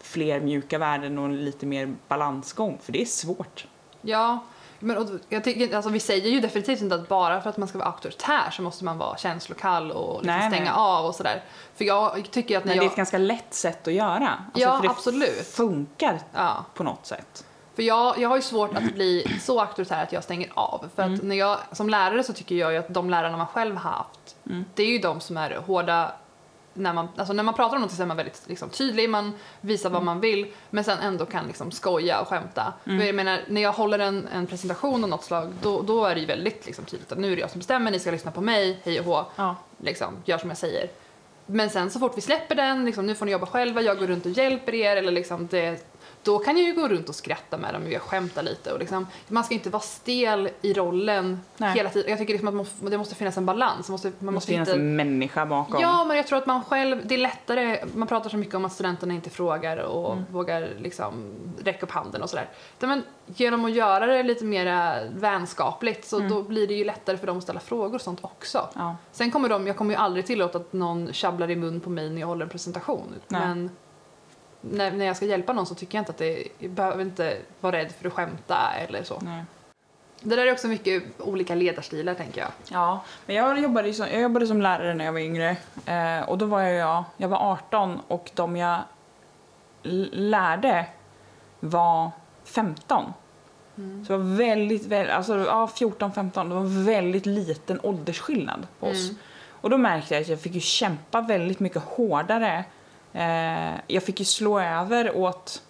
fler 0.00 0.40
mjuka 0.40 0.78
värden 0.78 1.18
och 1.18 1.28
lite 1.30 1.66
mer 1.66 1.94
balansgång, 2.08 2.78
för 2.82 2.92
det 2.92 3.02
är 3.02 3.06
svårt. 3.06 3.66
ja. 4.00 4.38
Men 4.78 4.96
och, 4.98 5.08
jag 5.28 5.44
tycker, 5.44 5.76
alltså, 5.76 5.90
vi 5.90 6.00
säger 6.00 6.30
ju 6.30 6.40
definitivt 6.40 6.80
inte 6.80 6.94
att 6.94 7.08
bara 7.08 7.40
för 7.40 7.50
att 7.50 7.56
man 7.56 7.68
ska 7.68 7.78
vara 7.78 7.88
auktoritär 7.88 8.50
så 8.50 8.62
måste 8.62 8.84
man 8.84 8.98
vara 8.98 9.16
känslokall 9.16 9.90
och 9.92 10.14
liksom 10.22 10.36
Nej, 10.38 10.50
stänga 10.50 10.64
nej. 10.70 10.72
av 10.76 11.06
och 11.06 11.14
sådär. 11.14 11.42
För 11.74 11.84
jag 11.84 12.30
tycker 12.30 12.58
att 12.58 12.64
när 12.64 12.68
Men 12.70 12.78
det 12.78 12.82
är 12.82 12.84
jag... 12.84 12.90
ett 12.90 12.96
ganska 12.96 13.18
lätt 13.18 13.54
sätt 13.54 13.88
att 13.88 13.94
göra. 13.94 14.28
Alltså, 14.28 14.60
Ja, 14.60 14.78
det 14.82 14.88
absolut. 14.88 15.46
funkar 15.46 16.20
Ja. 16.34 16.64
på 16.74 16.82
något 16.82 17.06
sätt. 17.06 17.44
För 17.74 17.82
jag, 17.82 18.18
jag 18.18 18.28
har 18.28 18.36
ju 18.36 18.42
svårt 18.42 18.76
att 18.76 18.94
bli 18.94 19.38
så 19.42 19.60
auktoritär 19.60 20.02
att 20.02 20.12
jag 20.12 20.24
stänger 20.24 20.50
av. 20.54 20.84
För 20.96 21.02
att 21.02 21.22
när 21.22 21.36
jag, 21.36 21.58
som 21.72 21.88
lärare 21.88 22.22
så 22.24 22.32
tycker 22.32 22.54
jag 22.54 22.72
ju 22.72 22.78
att 22.78 22.88
de 22.94 23.10
lärarna 23.10 23.36
man 23.36 23.46
själv 23.46 23.76
har 23.76 23.90
haft, 23.90 24.36
Mm. 24.46 24.64
det 24.74 24.82
är 24.82 24.86
ju 24.86 24.98
de 24.98 25.20
som 25.20 25.36
är 25.36 25.56
hårda 25.66 26.12
när 26.74 26.92
man, 26.92 27.08
alltså 27.16 27.32
när 27.32 27.42
man 27.42 27.54
pratar 27.54 27.76
om 27.76 27.82
något 27.82 27.92
så 27.92 28.02
är 28.02 28.06
man 28.06 28.16
väldigt 28.16 28.42
liksom, 28.46 28.68
tydlig, 28.68 29.10
man 29.10 29.32
visar 29.60 29.90
vad 29.90 30.02
man 30.02 30.20
vill 30.20 30.46
men 30.70 30.84
sen 30.84 30.98
ändå 30.98 31.26
kan 31.26 31.46
liksom 31.46 31.70
skoja 31.70 32.20
och 32.20 32.28
skämta. 32.28 32.72
För 32.84 32.92
jag 33.06 33.14
menar, 33.14 33.40
när 33.48 33.60
jag 33.60 33.72
håller 33.72 33.98
en, 33.98 34.28
en 34.34 34.46
presentation 34.46 35.04
av 35.04 35.10
något 35.10 35.24
slag 35.24 35.52
då, 35.62 35.82
då 35.82 36.04
är 36.04 36.14
det 36.14 36.20
ju 36.20 36.26
väldigt 36.26 36.66
liksom, 36.66 36.84
tydligt 36.84 37.12
att 37.12 37.18
nu 37.18 37.32
är 37.32 37.36
det 37.36 37.40
jag 37.40 37.50
som 37.50 37.58
bestämmer, 37.58 37.90
ni 37.90 37.98
ska 37.98 38.10
lyssna 38.10 38.30
på 38.30 38.40
mig, 38.40 38.80
hej 38.84 39.00
och 39.00 39.06
hå, 39.06 39.24
Ja. 39.36 39.56
liksom, 39.78 40.16
gör 40.24 40.38
som 40.38 40.48
jag 40.50 40.58
säger. 40.58 40.88
Men 41.46 41.70
sen 41.70 41.90
så 41.90 41.98
fort 41.98 42.12
vi 42.16 42.20
släpper 42.20 42.54
den, 42.54 42.84
liksom, 42.84 43.06
nu 43.06 43.14
får 43.14 43.26
ni 43.26 43.32
jobba 43.32 43.46
själva, 43.46 43.80
jag 43.82 43.98
går 43.98 44.06
runt 44.06 44.26
och 44.26 44.32
hjälper 44.32 44.74
er 44.74 44.96
eller 44.96 45.12
liksom 45.12 45.46
det, 45.50 45.93
då 46.24 46.38
kan 46.38 46.56
jag 46.58 46.66
ju 46.66 46.74
gå 46.74 46.88
runt 46.88 47.08
och 47.08 47.14
skratta 47.14 47.56
med 47.58 47.74
dem 47.74 47.82
och 47.82 47.92
jag 47.92 48.02
skämtar 48.02 48.42
lite 48.42 48.72
och 48.72 48.78
liksom, 48.78 49.06
man 49.28 49.44
ska 49.44 49.54
inte 49.54 49.70
vara 49.70 49.82
stel 49.82 50.48
i 50.62 50.72
rollen 50.72 51.40
Nej. 51.56 51.74
hela 51.74 51.90
tiden. 51.90 52.10
Jag 52.10 52.18
tycker 52.18 52.32
liksom 52.32 52.48
att 52.48 52.54
man 52.54 52.90
det 52.90 52.98
måste 52.98 53.14
finnas 53.14 53.36
en 53.36 53.46
balans. 53.46 53.88
Man 53.88 53.92
måste, 53.92 54.08
man 54.08 54.14
Det 54.18 54.24
måste 54.24 54.34
måste 54.34 54.52
finnas 54.52 54.68
inte, 54.68 54.80
en 54.80 54.96
människa 54.96 55.46
bakom. 55.46 55.80
Ja, 55.80 56.04
men 56.04 56.16
jag 56.16 56.26
tror 56.26 56.38
att 56.38 56.46
man 56.46 56.64
själv, 56.64 57.00
det 57.06 57.14
är 57.14 57.18
lättare, 57.18 57.84
man 57.94 58.08
pratar 58.08 58.30
så 58.30 58.36
mycket 58.36 58.54
om 58.54 58.64
att 58.64 58.72
studenterna 58.72 59.14
inte 59.14 59.30
frågar 59.30 59.76
och 59.76 60.12
Mm. 60.12 60.24
vågar 60.30 60.68
liksom 60.78 61.34
räcka 61.64 61.86
upp 61.86 61.92
handen 61.92 62.22
och 62.22 62.30
sådär. 62.30 62.48
Men 62.78 63.02
genom 63.26 63.64
att 63.64 63.72
göra 63.72 64.06
det 64.06 64.22
lite 64.22 64.44
mer 64.44 65.00
vänskapligt 65.14 66.04
så 66.08 66.16
Mm. 66.18 66.30
då 66.30 66.42
blir 66.42 66.66
det 66.68 66.74
ju 66.74 66.84
lättare 66.84 67.16
för 67.16 67.26
dem 67.26 67.36
att 67.36 67.42
ställa 67.42 67.60
frågor 67.60 67.94
och 67.94 68.00
sånt 68.00 68.18
också. 68.22 68.68
Ja. 68.74 68.96
Sen 69.12 69.30
kommer 69.30 69.48
de, 69.48 69.66
jag 69.66 69.76
kommer 69.76 69.94
ju 69.94 70.00
aldrig 70.00 70.26
tillåta 70.26 70.58
att 70.58 70.72
någon 70.72 71.12
tjabblar 71.12 71.50
i 71.50 71.56
mun 71.56 71.80
på 71.80 71.90
mig 71.90 72.10
när 72.10 72.20
jag 72.20 72.26
håller 72.26 72.44
en 72.44 72.50
presentation. 72.50 73.14
Nej. 73.28 73.40
Men 73.40 73.70
när, 74.70 74.90
när 74.90 75.06
jag 75.06 75.16
ska 75.16 75.26
hjälpa 75.26 75.52
någon 75.52 75.66
så 75.66 75.74
tycker 75.74 75.98
jag 75.98 76.02
inte 76.02 76.12
att 76.12 76.18
det, 76.18 76.44
jag 76.58 76.70
behöver 76.70 77.02
inte 77.02 77.36
vara 77.60 77.76
rädd 77.76 77.92
för 77.92 78.06
att 78.06 78.12
skämta 78.12 78.58
eller 78.88 79.02
så. 79.02 79.20
Nej. 79.20 79.44
Det 80.20 80.36
där 80.36 80.46
är 80.46 80.52
också 80.52 80.68
mycket 80.68 81.02
olika 81.18 81.54
ledarstilar 81.54 82.14
tänker 82.14 82.40
jag. 82.40 82.50
Ja, 82.68 83.04
men 83.26 83.36
jag 83.36 83.60
jobbade, 83.60 83.92
som, 83.92 84.06
jag 84.12 84.20
jobbade 84.20 84.46
som 84.46 84.62
lärare 84.62 84.94
när 84.94 85.04
jag 85.04 85.12
var 85.12 85.20
yngre. 85.20 85.56
Eh, 85.86 86.28
och 86.28 86.38
då 86.38 86.46
var 86.46 86.60
jag, 86.60 87.04
jag, 87.16 87.28
var 87.28 87.38
18 87.38 88.00
och 88.08 88.30
de 88.34 88.56
jag 88.56 88.80
lärde 90.12 90.86
var 91.60 92.10
15. 92.44 93.12
Så 93.76 94.12
det 94.12 94.18
var 94.18 94.36
väldigt, 94.36 94.86
väldigt 94.86 95.14
alltså 95.14 95.38
ja, 95.38 95.70
14-15, 95.74 96.48
det 96.48 96.54
var 96.54 96.84
väldigt 96.84 97.26
liten 97.26 97.80
åldersskillnad 97.82 98.66
på 98.80 98.86
oss. 98.86 99.04
Mm. 99.04 99.16
Och 99.50 99.70
då 99.70 99.78
märkte 99.78 100.14
jag 100.14 100.22
att 100.22 100.28
jag 100.28 100.40
fick 100.40 100.54
ju 100.54 100.60
kämpa 100.60 101.20
väldigt 101.20 101.60
mycket 101.60 101.82
hårdare. 101.82 102.64
Eh, 103.14 103.74
jag 103.86 104.02
fick 104.02 104.18
ju 104.18 104.24
slå 104.24 104.60
över 104.60 105.16
åt 105.16 105.62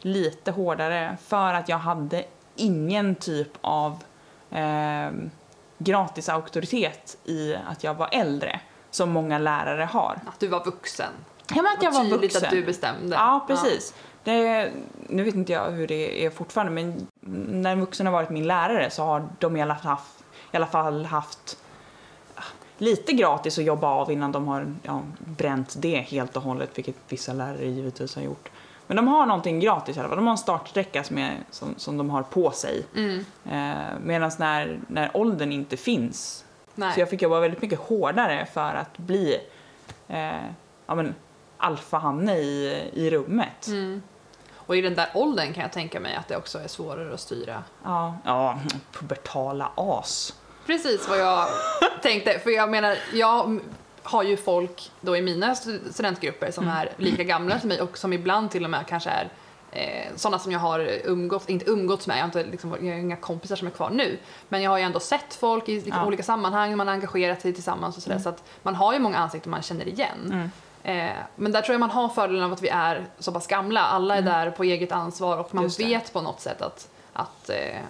lite 0.00 0.50
hårdare 0.50 1.16
för 1.26 1.54
att 1.54 1.68
jag 1.68 1.78
hade 1.78 2.24
ingen 2.56 3.14
typ 3.14 3.48
av 3.60 4.02
eh, 4.50 5.10
gratis 5.78 6.28
auktoritet 6.28 7.16
i 7.24 7.54
att 7.54 7.84
jag 7.84 7.94
var 7.94 8.08
äldre, 8.12 8.60
som 8.90 9.10
många 9.10 9.38
lärare 9.38 9.84
har. 9.84 10.18
Att 10.26 10.40
du 10.40 10.48
var 10.48 10.64
vuxen. 10.64 11.10
Ja, 11.48 11.62
men 11.62 11.66
att 11.66 11.82
jag 11.82 11.92
var 11.92 12.00
tydligt 12.00 12.22
vuxen. 12.22 12.44
att 12.44 12.50
du 12.50 12.62
bestämde. 12.62 13.16
Ja, 13.16 13.44
precis. 13.48 13.94
Det, 14.24 14.70
nu 15.08 15.22
vet 15.22 15.34
inte 15.34 15.52
jag 15.52 15.70
hur 15.70 15.86
det 15.86 16.24
är 16.24 16.30
fortfarande, 16.30 16.72
men 16.72 17.06
när 17.62 17.72
en 17.72 17.80
vuxen 17.80 18.06
har 18.06 18.12
varit 18.12 18.30
min 18.30 18.46
lärare 18.46 18.90
så 18.90 19.02
har 19.02 19.28
de 19.38 19.56
i 19.56 19.62
alla 19.62 19.76
fall 19.76 19.90
haft, 19.90 20.24
i 20.52 20.56
alla 20.56 20.66
fall 20.66 21.04
haft 21.04 21.58
lite 22.78 23.12
gratis 23.12 23.58
att 23.58 23.64
jobba 23.64 23.88
av 23.88 24.12
innan 24.12 24.32
de 24.32 24.48
har 24.48 24.74
ja, 24.82 25.02
bränt 25.18 25.74
det 25.78 26.00
helt 26.00 26.36
och 26.36 26.42
hållet, 26.42 26.70
vilket 26.74 26.96
vissa 27.08 27.32
lärare 27.32 27.66
givetvis 27.66 28.14
har 28.14 28.22
gjort. 28.22 28.50
Men 28.86 28.96
de 28.96 29.08
har 29.08 29.26
någonting 29.26 29.60
gratis 29.60 29.96
i 29.96 30.00
alla 30.00 30.08
fall. 30.08 30.16
De 30.16 30.26
har 30.26 30.32
en 30.32 30.38
startsträcka 30.38 31.04
som, 31.04 31.18
är, 31.18 31.38
som, 31.50 31.74
som 31.76 31.96
de 31.96 32.10
har 32.10 32.22
på 32.22 32.50
sig. 32.50 32.86
Mm. 32.94 33.24
Eh, 33.44 33.98
Medan 34.02 34.30
när, 34.38 34.80
när 34.88 35.16
åldern 35.16 35.52
inte 35.52 35.76
finns 35.76 36.44
Nej. 36.74 36.94
så 36.94 37.00
jag 37.00 37.10
fick 37.10 37.22
jobba 37.22 37.40
väldigt 37.40 37.62
mycket 37.62 37.78
hårdare 37.78 38.46
för 38.52 38.74
att 38.74 38.98
bli 38.98 39.40
eh, 40.08 40.46
ja, 40.86 40.94
men, 40.94 41.14
alfahanne 41.56 42.38
i, 42.38 42.82
i 42.92 43.10
rummet. 43.10 43.66
Mm. 43.66 44.02
Och 44.54 44.76
i 44.76 44.80
den 44.80 44.94
där 44.94 45.08
åldern 45.14 45.52
kan 45.52 45.62
jag 45.62 45.72
tänka 45.72 46.00
mig 46.00 46.14
att 46.14 46.28
det 46.28 46.36
också 46.36 46.58
är 46.58 46.68
svårare 46.68 47.14
att 47.14 47.20
styra. 47.20 47.62
Ja, 47.84 48.16
ja, 48.24 48.60
pubertala 48.92 49.70
as. 49.74 50.34
Precis 50.66 51.08
vad 51.08 51.18
jag 51.18 51.48
tänkte. 52.02 52.38
För 52.38 52.50
jag 52.50 52.70
menar, 52.70 52.96
jag 53.12 53.60
har 54.02 54.22
ju 54.22 54.36
folk 54.36 54.90
då 55.00 55.16
i 55.16 55.22
mina 55.22 55.54
stu- 55.54 55.92
studentgrupper 55.92 56.50
som 56.50 56.68
är 56.68 56.92
lika 56.96 57.24
gamla 57.24 57.60
som 57.60 57.68
mig 57.68 57.80
och 57.80 57.98
som 57.98 58.12
ibland 58.12 58.50
till 58.50 58.64
och 58.64 58.70
med 58.70 58.84
kanske 58.88 59.10
är 59.10 59.28
eh, 59.72 60.12
sådana 60.16 60.38
som 60.38 60.52
jag 60.52 60.58
har 60.58 60.88
umgåtts, 61.04 61.48
inte 61.48 61.70
umgåtts 61.70 62.06
med, 62.06 62.16
jag 62.16 62.20
har, 62.20 62.26
inte, 62.26 62.44
liksom, 62.44 62.70
jag 62.80 62.92
har 62.92 63.00
inga 63.00 63.16
kompisar 63.16 63.56
som 63.56 63.66
är 63.66 63.72
kvar 63.72 63.90
nu. 63.90 64.18
Men 64.48 64.62
jag 64.62 64.70
har 64.70 64.78
ju 64.78 64.84
ändå 64.84 65.00
sett 65.00 65.34
folk 65.34 65.68
i 65.68 65.74
liksom, 65.74 65.92
Ja. 66.00 66.06
olika 66.06 66.22
sammanhang, 66.22 66.76
man 66.76 66.86
har 66.86 66.94
engagerat 66.94 67.40
sig 67.42 67.52
tillsammans 67.54 67.96
och 67.96 68.02
sådär. 68.02 68.18
Så 68.18 68.28
att 68.28 68.42
man 68.62 68.74
har 68.74 68.92
ju 68.92 68.98
många 68.98 69.18
ansikten 69.18 69.50
man 69.50 69.62
känner 69.62 69.88
igen. 69.88 70.18
Mm. 70.26 70.50
Eh, 71.08 71.16
men 71.36 71.52
där 71.52 71.62
tror 71.62 71.74
jag 71.74 71.80
man 71.80 71.90
har 71.90 72.08
fördelen 72.08 72.42
av 72.44 72.52
att 72.52 72.62
vi 72.62 72.68
är 72.68 73.06
så 73.18 73.32
pass 73.32 73.46
gamla. 73.46 73.80
Alla 73.80 74.16
är 74.16 74.22
där 74.22 74.50
på 74.50 74.64
eget 74.64 74.92
ansvar 74.92 75.38
och 75.38 75.54
man 75.54 75.68
vet 75.78 76.12
på 76.12 76.20
något 76.20 76.40
sätt 76.40 76.62
att, 76.62 76.88
att 77.16 77.50
eh, 77.50 77.80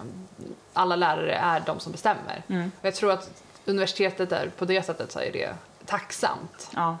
alla 0.73 0.95
lärare 0.95 1.35
är 1.35 1.59
de 1.65 1.79
som 1.79 1.91
bestämmer. 1.91 2.43
Mm. 2.47 2.71
Och 2.79 2.85
jag 2.85 2.95
tror 2.95 3.11
att 3.11 3.43
universitetet 3.65 4.31
är 4.31 4.49
på 4.57 4.65
det 4.65 4.83
sättet 4.83 5.11
så 5.11 5.19
är 5.19 5.31
det 5.31 5.55
tacksamt. 5.85 6.71
Ja. 6.75 6.97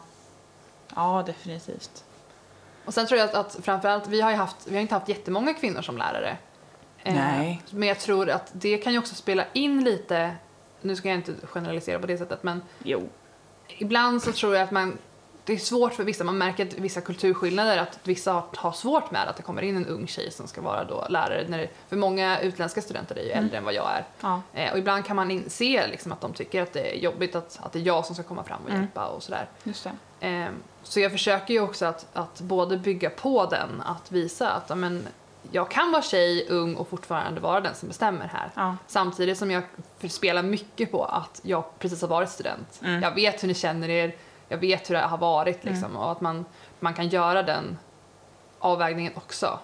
ja, 0.95 1.23
definitivt. 1.25 2.03
Och 2.85 2.93
sen 2.93 3.07
tror 3.07 3.19
jag 3.19 3.29
att, 3.29 3.35
att 3.35 3.65
framförallt, 3.65 4.07
vi 4.07 4.21
har 4.21 4.31
ju 4.31 4.35
haft, 4.37 4.67
vi 4.67 4.75
har 4.75 4.81
inte 4.81 4.93
haft 4.93 5.09
jättemånga 5.09 5.53
kvinnor 5.53 5.81
som 5.81 5.97
lärare. 5.97 6.37
Eh, 7.03 7.15
Nej. 7.15 7.61
Men 7.69 7.87
jag 7.87 7.99
tror 7.99 8.29
att 8.29 8.49
det 8.51 8.77
kan 8.77 8.93
ju 8.93 8.99
också 8.99 9.15
spela 9.15 9.45
in 9.53 9.83
lite, 9.83 10.35
nu 10.81 10.95
ska 10.95 11.09
jag 11.09 11.17
inte 11.17 11.33
generalisera 11.47 11.99
på 11.99 12.07
det 12.07 12.17
sättet, 12.17 12.43
men 12.43 12.61
Jo. 12.83 13.09
ibland 13.67 14.23
så 14.23 14.31
tror 14.31 14.55
jag 14.55 14.63
att 14.63 14.71
man 14.71 14.97
det 15.47 15.53
är 15.53 15.57
svårt 15.57 15.93
för 15.93 16.03
vissa, 16.03 16.23
man 16.23 16.37
märker 16.37 16.65
att 16.65 16.73
vissa 16.73 17.01
kulturskillnader, 17.01 17.77
att 17.77 17.99
vissa 18.03 18.43
har, 18.55 18.71
svårt 18.71 19.11
med 19.11 19.27
att 19.27 19.37
det 19.37 19.43
kommer 19.43 19.61
in 19.61 19.77
en 19.77 19.85
ung 19.85 20.07
tjej 20.07 20.31
som 20.31 20.47
ska 20.47 20.61
vara 20.61 20.83
då 20.83 21.05
lärare. 21.09 21.45
När 21.47 21.57
det, 21.57 21.67
för 21.89 21.95
många 21.95 22.39
utländska 22.39 22.81
studenter 22.81 23.15
är 23.15 23.23
ju 23.23 23.29
äldre 23.29 23.57
än 23.57 23.63
vad 23.63 23.73
jag 23.73 23.91
är. 23.91 24.05
Ja. 24.21 24.41
Eh, 24.53 24.71
och 24.71 24.77
ibland 24.77 25.05
kan 25.05 25.15
man 25.15 25.31
inse 25.31 25.87
liksom, 25.87 26.11
att 26.11 26.21
de 26.21 26.33
tycker 26.33 26.61
att 26.61 26.73
det 26.73 26.95
är 26.95 26.99
jobbigt 26.99 27.35
att, 27.35 27.59
att 27.63 27.73
det 27.73 27.79
är 27.79 27.83
jag 27.83 28.05
som 28.05 28.15
ska 28.15 28.23
komma 28.23 28.43
fram 28.43 28.59
och 28.63 28.69
Mm. 28.69 28.81
hjälpa 28.81 29.05
och 29.07 29.23
sådär. 29.23 29.47
Eh, 30.19 30.47
så 30.83 30.99
jag 30.99 31.11
försöker 31.11 31.53
ju 31.53 31.61
också 31.61 31.85
att, 31.85 32.05
att 32.13 32.41
både 32.41 32.77
bygga 32.77 33.09
på 33.09 33.45
den, 33.45 33.81
att 33.85 34.11
visa 34.11 34.51
att 34.51 34.69
ja, 34.69 34.75
men, 34.75 35.07
jag 35.51 35.71
kan 35.71 35.91
vara 35.91 36.01
tjej, 36.01 36.47
ung 36.49 36.75
och 36.75 36.87
fortfarande 36.87 37.41
vara 37.41 37.61
den 37.61 37.75
som 37.75 37.87
bestämmer 37.87 38.27
här. 38.27 38.51
Ja. 38.55 38.77
Samtidigt 38.87 39.37
som 39.37 39.51
jag 39.51 39.63
spelar 40.09 40.43
mycket 40.43 40.91
på 40.91 41.05
att 41.05 41.39
jag 41.43 41.79
precis 41.79 42.01
har 42.01 42.07
varit 42.07 42.29
student. 42.29 42.79
Mm. 42.83 43.03
Jag 43.03 43.15
vet 43.15 43.43
hur 43.43 43.47
ni 43.47 43.53
känner 43.53 43.89
er, 43.89 44.15
jag 44.49 44.57
vet 44.57 44.89
hur 44.89 44.95
det 44.95 45.01
har 45.01 45.17
varit 45.17 45.63
liksom, 45.63 45.83
Mm. 45.89 45.97
och 45.97 46.11
att 46.11 46.21
man, 46.21 46.45
man 46.79 46.93
kan 46.93 47.07
göra 47.07 47.43
den 47.43 47.77
avvägningen 48.59 49.13
också. 49.15 49.59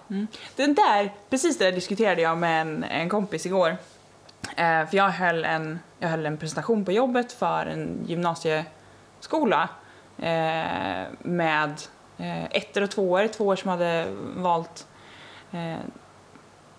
Den 0.56 0.74
där, 0.74 1.12
precis 1.30 1.58
det 1.58 1.64
där 1.64 1.72
diskuterade 1.72 2.22
jag 2.22 2.38
med 2.38 2.60
en, 2.60 2.84
en 2.84 3.08
kompis 3.08 3.46
igår. 3.46 3.76
Eh, 4.56 4.86
för 4.86 4.96
jag 4.96 5.08
höll, 5.08 5.44
en, 5.44 5.78
jag 5.98 6.08
höll 6.08 6.26
en 6.26 6.36
presentation 6.36 6.84
på 6.84 6.92
jobbet 6.92 7.32
för 7.32 7.66
en 7.66 8.04
gymnasieskola 8.06 9.68
eh, 10.18 11.04
med 11.18 11.80
eh, 12.18 12.44
ettor 12.44 12.82
och 12.82 12.90
tvåor, 12.90 13.26
tvåor 13.28 13.56
som 13.56 13.70
hade 13.70 14.06
valt 14.36 14.86
eh, 15.52 15.76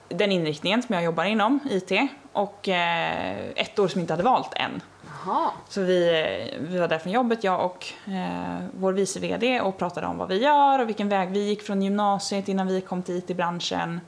den 0.10 0.32
inriktningen 0.32 0.84
som 0.84 0.96
jag 0.96 1.04
jobbar 1.04 1.24
inom, 1.24 1.60
IT, 1.70 1.92
och 2.34 2.70
eh, 2.70 3.50
ettor 3.56 3.88
som 3.88 4.02
inte 4.02 4.14
hade 4.14 4.24
valt 4.24 4.54
än. 4.56 4.82
Jaha. 5.26 5.52
Så 5.70 5.82
vi, 5.82 6.52
vi 6.60 6.78
var 6.78 6.88
där 6.88 6.98
från 7.00 7.14
jobbet, 7.14 7.44
jag 7.44 7.66
och 7.66 7.86
eh, 8.08 8.66
vår 8.78 8.94
vice 8.94 9.20
VD 9.20 9.62
och 9.62 9.78
pratade 9.78 10.08
om 10.08 10.18
vad 10.18 10.28
vi 10.30 10.38
gör 10.44 10.80
och 10.82 10.88
vilken 10.90 11.10
väg 11.10 11.30
vi 11.32 11.40
gick 11.40 11.62
från 11.62 11.82
gymnasiet 11.82 12.48
innan 12.48 12.68
vi 12.68 12.82
kom 12.82 13.04
till 13.04 13.16
IT-branschen. 13.18 14.00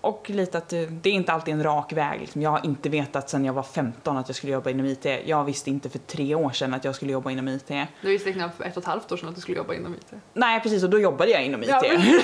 Och 0.00 0.30
lite 0.30 0.58
att 0.58 0.68
det, 0.68 0.86
det 0.86 1.08
är 1.10 1.14
inte 1.14 1.32
alltid 1.32 1.54
en 1.54 1.62
rak 1.62 1.92
väg. 1.92 2.20
Liksom. 2.20 2.42
Jag 2.42 2.50
har 2.50 2.66
inte 2.66 2.88
vetat 2.88 3.30
sedan 3.30 3.44
jag 3.44 3.52
var 3.52 3.62
15 3.62 4.16
att 4.16 4.28
jag 4.28 4.36
skulle 4.36 4.52
jobba 4.52 4.70
inom 4.70 4.86
IT. 4.86 5.06
Jag 5.24 5.44
visste 5.44 5.70
inte 5.70 5.88
för 5.90 5.98
tre 5.98 6.34
år 6.34 6.50
sedan 6.50 6.74
att 6.74 6.84
jag 6.84 6.94
skulle 6.94 7.12
jobba 7.12 7.30
inom 7.30 7.48
IT. 7.48 7.68
Du 8.00 8.08
visste 8.08 8.32
knappt 8.32 8.56
för 8.56 8.64
ett 8.64 8.76
och 8.76 8.82
ett 8.82 8.86
halvt 8.88 9.12
år 9.12 9.16
sedan 9.16 9.28
att 9.28 9.34
du 9.34 9.40
skulle 9.40 9.56
jobba 9.58 9.74
inom 9.74 9.94
IT. 9.94 10.12
Nej 10.32 10.60
precis, 10.60 10.84
och 10.84 10.90
då 10.90 10.98
jobbade 10.98 11.30
jag 11.30 11.44
inom 11.44 11.62
IT. 11.62 11.68
Ja, 11.68 11.82
men- 11.92 12.20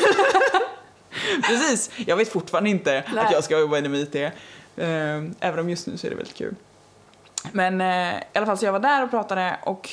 precis, 1.43 1.91
jag 2.07 2.17
vet 2.17 2.29
fortfarande 2.29 2.71
inte 2.71 3.05
Nej. 3.15 3.25
att 3.25 3.33
jag 3.33 3.45
ska 3.45 3.59
jobba 3.59 3.79
inom 3.79 3.95
IT. 3.95 4.15
Eh, 4.15 4.31
även 5.41 5.59
om 5.59 5.71
just 5.71 5.87
nu 5.87 5.97
så 5.97 6.07
är 6.07 6.11
det 6.11 6.17
väldigt 6.17 6.37
kul. 6.37 6.55
Men 7.53 7.81
eh, 7.81 8.17
i 8.17 8.39
alla 8.39 8.47
fall 8.47 8.59
så 8.59 8.65
jag 8.65 8.73
var 8.73 8.81
där 8.81 9.05
och 9.05 9.11
pratade 9.11 9.57
och 9.63 9.91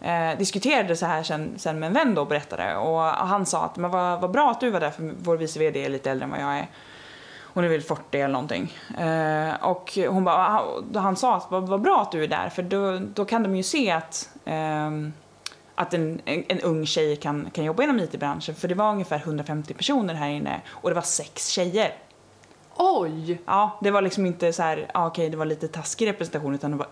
eh, 0.00 0.38
diskuterade 0.38 0.96
så 0.96 1.06
här 1.06 1.22
sen, 1.22 1.54
sen 1.56 1.78
med 1.78 1.86
en 1.86 1.92
vän 1.92 2.14
då 2.14 2.20
och 2.20 2.28
berättade 2.28 2.76
och 2.76 3.00
han 3.00 3.46
sa 3.46 3.64
att 3.64 3.76
men 3.76 3.90
vad, 3.90 4.20
vad 4.20 4.30
bra 4.30 4.50
att 4.50 4.60
du 4.60 4.70
var 4.70 4.80
där 4.80 4.90
för 4.90 5.12
vår 5.18 5.36
vice 5.36 5.58
VD 5.58 5.84
är 5.84 5.88
lite 5.88 6.10
äldre 6.10 6.24
än 6.24 6.30
vad 6.30 6.40
jag 6.40 6.58
är. 6.58 6.66
Hon 7.54 7.64
är 7.64 7.68
väl 7.68 7.82
40 7.82 8.20
eller 8.20 8.28
någonting. 8.28 8.72
Eh, 8.98 9.54
och 9.64 9.98
hon 10.08 10.24
bara, 10.24 10.36
ah, 10.36 10.64
ah. 10.94 10.98
han- 10.98 11.16
sa 11.16 11.36
att 11.36 11.50
vad, 11.50 11.68
vad 11.68 11.80
bra 11.80 12.02
att 12.02 12.12
du 12.12 12.24
är 12.24 12.28
där 12.28 12.48
för 12.48 12.62
då, 12.62 12.98
då 13.14 13.24
kan 13.24 13.42
de 13.42 13.56
ju 13.56 13.62
se 13.62 13.90
att 13.90 14.30
ehm, 14.44 15.12
att 15.74 15.94
en, 15.94 16.20
en, 16.24 16.44
en 16.48 16.60
ung 16.60 16.86
tjej 16.86 17.16
kan, 17.16 17.50
kan 17.50 17.64
jobba 17.64 17.82
inom 17.82 18.00
IT-branschen 18.00 18.54
för 18.54 18.68
det 18.68 18.74
var 18.74 18.90
ungefär 18.90 19.16
150 19.16 19.74
personer 19.74 20.14
här 20.14 20.28
inne 20.28 20.60
och 20.68 20.90
det 20.90 20.94
var 20.94 21.02
sex 21.02 21.48
tjejer. 21.48 21.92
Oj! 22.76 23.40
Ja, 23.46 23.78
det 23.80 23.90
var 23.90 24.02
liksom 24.02 24.26
inte 24.26 24.52
så 24.52 24.62
här, 24.62 24.90
ja, 24.94 25.06
okej 25.06 25.30
det 25.30 25.36
var 25.36 25.44
lite 25.44 25.68
taskig 25.68 26.06
representation 26.06 26.54
utan 26.54 26.70
det 26.70 26.76
var 26.76 26.88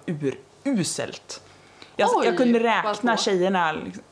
uruselt. 0.65 1.43
Jag, 1.97 2.11
Oj, 2.17 2.27
jag 2.27 2.37
kunde 2.37 2.59
vad 2.59 2.63
räkna 2.85 3.17
tjejerna. 3.17 3.73
Liksom. 3.73 4.03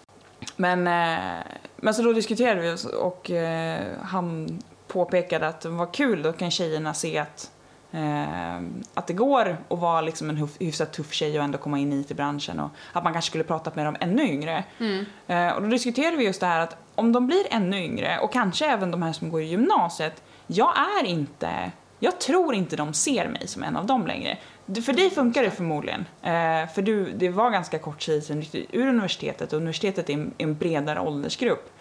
Men, 0.57 0.87
eh, 0.87 1.45
men 1.77 1.95
så 1.95 2.03
då 2.03 2.13
diskuterade 2.13 2.61
vi 2.61 2.71
oss 2.73 2.85
och 2.85 3.31
eh, 3.31 3.83
han 4.03 4.59
påpekade 4.89 5.49
att 5.49 5.61
det 5.61 5.69
var 5.69 5.95
kul, 5.95 6.23
då 6.23 6.33
kan 6.33 6.51
tjejerna 6.51 6.95
se 6.95 7.19
att, 7.19 7.51
eh, 7.93 8.57
att 8.95 9.07
det 9.07 9.13
går 9.13 9.57
att 9.69 9.79
vara 9.79 10.01
liksom 10.01 10.31
en 10.31 10.37
hyf- 10.39 10.57
hyfsat 10.61 10.93
tuff 10.93 11.13
tjej 11.13 11.39
och 11.39 11.45
ändå 11.45 11.59
komma 11.59 11.79
in 11.79 11.93
i 11.93 11.97
IT-branschen 12.01 12.61
och 12.61 12.71
att 12.93 13.05
man 13.05 13.13
kanske 13.13 13.29
skulle 13.31 13.45
pratat 13.45 13.77
med 13.77 13.87
dem 13.87 13.97
ännu 14.01 14.23
yngre. 14.23 14.65
Mm. 14.79 15.05
Eh, 15.27 15.53
och 15.57 15.63
då 15.63 15.69
diskuterade 15.69 16.17
vi 16.17 16.25
just 16.25 16.41
det 16.41 16.47
här 16.47 16.61
att 16.61 16.77
om 16.95 17.13
de 17.13 17.27
blir 17.27 17.45
ännu 17.51 17.85
yngre 17.85 18.19
och 18.19 18.33
kanske 18.33 18.67
även 18.67 18.91
de 18.91 19.03
här 19.03 19.13
som 19.13 19.31
går 19.31 19.43
i 19.43 19.47
gymnasiet, 19.47 20.23
jag 20.53 20.73
är 20.79 21.05
inte, 21.05 21.71
jag 21.99 22.21
tror 22.21 22.55
inte 22.55 22.77
de 22.77 22.95
ser 22.95 23.29
mig 23.29 23.49
som 23.49 23.63
en 23.63 23.77
av 23.77 23.87
dem 23.87 24.07
längre. 24.07 24.39
För 24.85 24.93
dig 24.93 25.11
funkar 25.11 25.43
det 25.43 25.51
förmodligen, 25.51 26.01
eh, 26.23 26.69
för 26.75 26.83
du, 26.83 27.13
det 27.13 27.29
var 27.29 27.51
ganska 27.51 27.79
kort 27.79 28.01
tid 28.01 28.25
sedan 28.25 28.41
du 28.41 28.59
gick 28.59 28.75
ur 28.75 28.87
universitetet 28.87 29.53
och 29.53 29.57
universitetet 29.57 30.11
är 30.11 30.15
en, 30.15 30.35
en 30.39 30.55
bredare 30.55 31.01
åldersgrupp. 31.01 31.73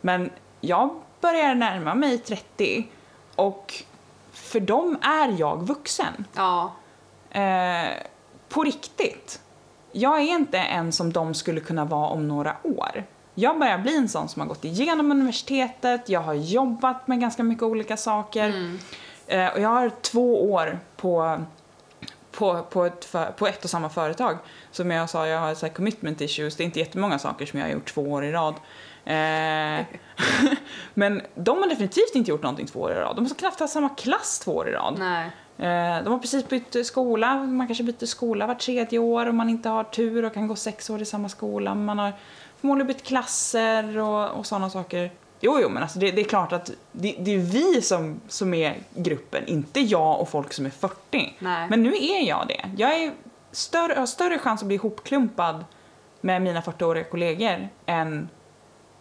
Men 0.00 0.30
jag 0.60 1.00
börjar 1.20 1.54
närma 1.54 1.94
mig 1.94 2.18
30 2.18 2.88
och 3.34 3.74
för 4.32 4.60
dem 4.60 4.98
är 5.02 5.36
jag 5.38 5.66
vuxen. 5.66 6.24
Ja. 6.34 6.72
Eh, 7.30 7.92
på 8.48 8.62
riktigt. 8.62 9.40
Jag 9.92 10.20
är 10.20 10.34
inte 10.34 10.58
en 10.58 10.92
som 10.92 11.12
de 11.12 11.34
skulle 11.34 11.60
kunna 11.60 11.84
vara 11.84 12.08
om 12.08 12.28
några 12.28 12.56
år. 12.62 13.04
Jag 13.38 13.58
börjar 13.58 13.78
bli 13.78 13.96
en 13.96 14.08
sån 14.08 14.28
som 14.28 14.40
har 14.40 14.48
gått 14.48 14.64
igenom 14.64 15.10
universitetet, 15.10 16.08
jag 16.08 16.20
har 16.20 16.34
jobbat 16.34 17.08
med 17.08 17.20
ganska 17.20 17.42
mycket 17.42 17.62
olika 17.62 17.96
saker. 17.96 18.48
Mm. 18.48 18.78
Eh, 19.26 19.52
och 19.52 19.60
jag 19.60 19.68
har 19.68 19.90
två 20.00 20.52
år 20.52 20.78
på, 20.96 21.42
på, 22.32 22.62
på, 22.62 22.84
ett, 22.84 23.04
för, 23.04 23.24
på 23.24 23.46
ett 23.46 23.64
och 23.64 23.70
samma 23.70 23.88
företag. 23.88 24.38
Som 24.70 24.90
jag 24.90 25.10
sa, 25.10 25.26
jag 25.26 25.40
har 25.40 25.54
så 25.54 25.66
här 25.66 25.72
commitment 25.72 26.20
issues, 26.20 26.56
det 26.56 26.62
är 26.62 26.64
inte 26.64 26.78
jättemånga 26.78 27.18
saker 27.18 27.46
som 27.46 27.58
jag 27.58 27.66
har 27.66 27.72
gjort 27.72 27.94
två 27.94 28.02
år 28.02 28.24
i 28.24 28.32
rad. 28.32 28.54
Eh, 29.04 29.84
men 30.94 31.22
de 31.34 31.58
har 31.58 31.68
definitivt 31.68 32.14
inte 32.14 32.30
gjort 32.30 32.42
någonting 32.42 32.66
två 32.66 32.80
år 32.80 32.92
i 32.92 32.94
rad. 32.94 33.16
De 33.16 33.26
har 33.26 33.34
knappt 33.34 33.60
haft 33.60 33.72
samma 33.72 33.88
klass 33.88 34.38
två 34.38 34.52
år 34.52 34.68
i 34.68 34.72
rad. 34.72 34.94
Nej. 34.98 35.30
Eh, 35.58 36.04
De 36.04 36.12
har 36.12 36.18
precis 36.18 36.48
bytt 36.48 36.86
skola, 36.86 37.34
man 37.36 37.66
kanske 37.66 37.84
byter 37.84 38.06
skola 38.06 38.46
var 38.46 38.54
tredje 38.54 38.98
år 38.98 39.26
om 39.28 39.36
man 39.36 39.50
inte 39.50 39.68
har 39.68 39.84
tur 39.84 40.24
och 40.24 40.34
kan 40.34 40.46
gå 40.46 40.56
sex 40.56 40.90
år 40.90 41.02
i 41.02 41.04
samma 41.04 41.28
skola. 41.28 41.74
Man 41.74 41.98
har 41.98 42.12
förmodligen 42.60 42.86
bytt 42.86 43.02
klasser 43.02 43.98
och, 43.98 44.30
och 44.30 44.46
sådana 44.46 44.70
saker. 44.70 45.10
Jo, 45.40 45.58
jo, 45.62 45.68
men 45.68 45.82
alltså 45.82 45.98
det, 45.98 46.10
det 46.10 46.20
är 46.20 46.24
klart 46.24 46.52
att 46.52 46.70
det, 46.92 47.16
det 47.18 47.34
är 47.34 47.38
vi 47.38 47.82
som, 47.82 48.20
som 48.28 48.54
är 48.54 48.78
gruppen, 48.94 49.46
inte 49.46 49.80
jag 49.80 50.20
och 50.20 50.28
folk 50.28 50.52
som 50.52 50.66
är 50.66 50.70
40. 50.70 51.36
Nej. 51.38 51.68
Men 51.70 51.82
nu 51.82 51.92
är 51.96 52.28
jag 52.28 52.48
det. 52.48 52.70
Jag 52.76 53.00
är 53.00 53.12
större, 53.52 53.94
har 53.98 54.06
större 54.06 54.38
chans 54.38 54.60
att 54.60 54.66
bli 54.66 54.76
ihopklumpad 54.76 55.64
med 56.20 56.42
mina 56.42 56.60
40-åriga 56.60 57.04
kollegor 57.04 57.68
än 57.86 58.28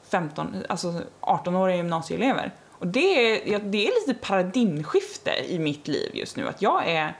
15, 0.10 0.56
alltså 0.70 1.02
18-åriga 1.22 1.78
gymnasieelever. 1.78 2.52
Och 2.72 2.88
det 2.88 3.00
är, 3.00 3.60
det 3.60 3.88
är 3.88 4.08
lite 4.08 4.20
paradigmskifte 4.22 5.32
i 5.48 5.60
mitt 5.60 5.88
liv 5.88 6.12
just 6.13 6.38
nu. 6.38 6.48
Att 6.48 6.62
jag 6.62 6.88
är 6.88 7.18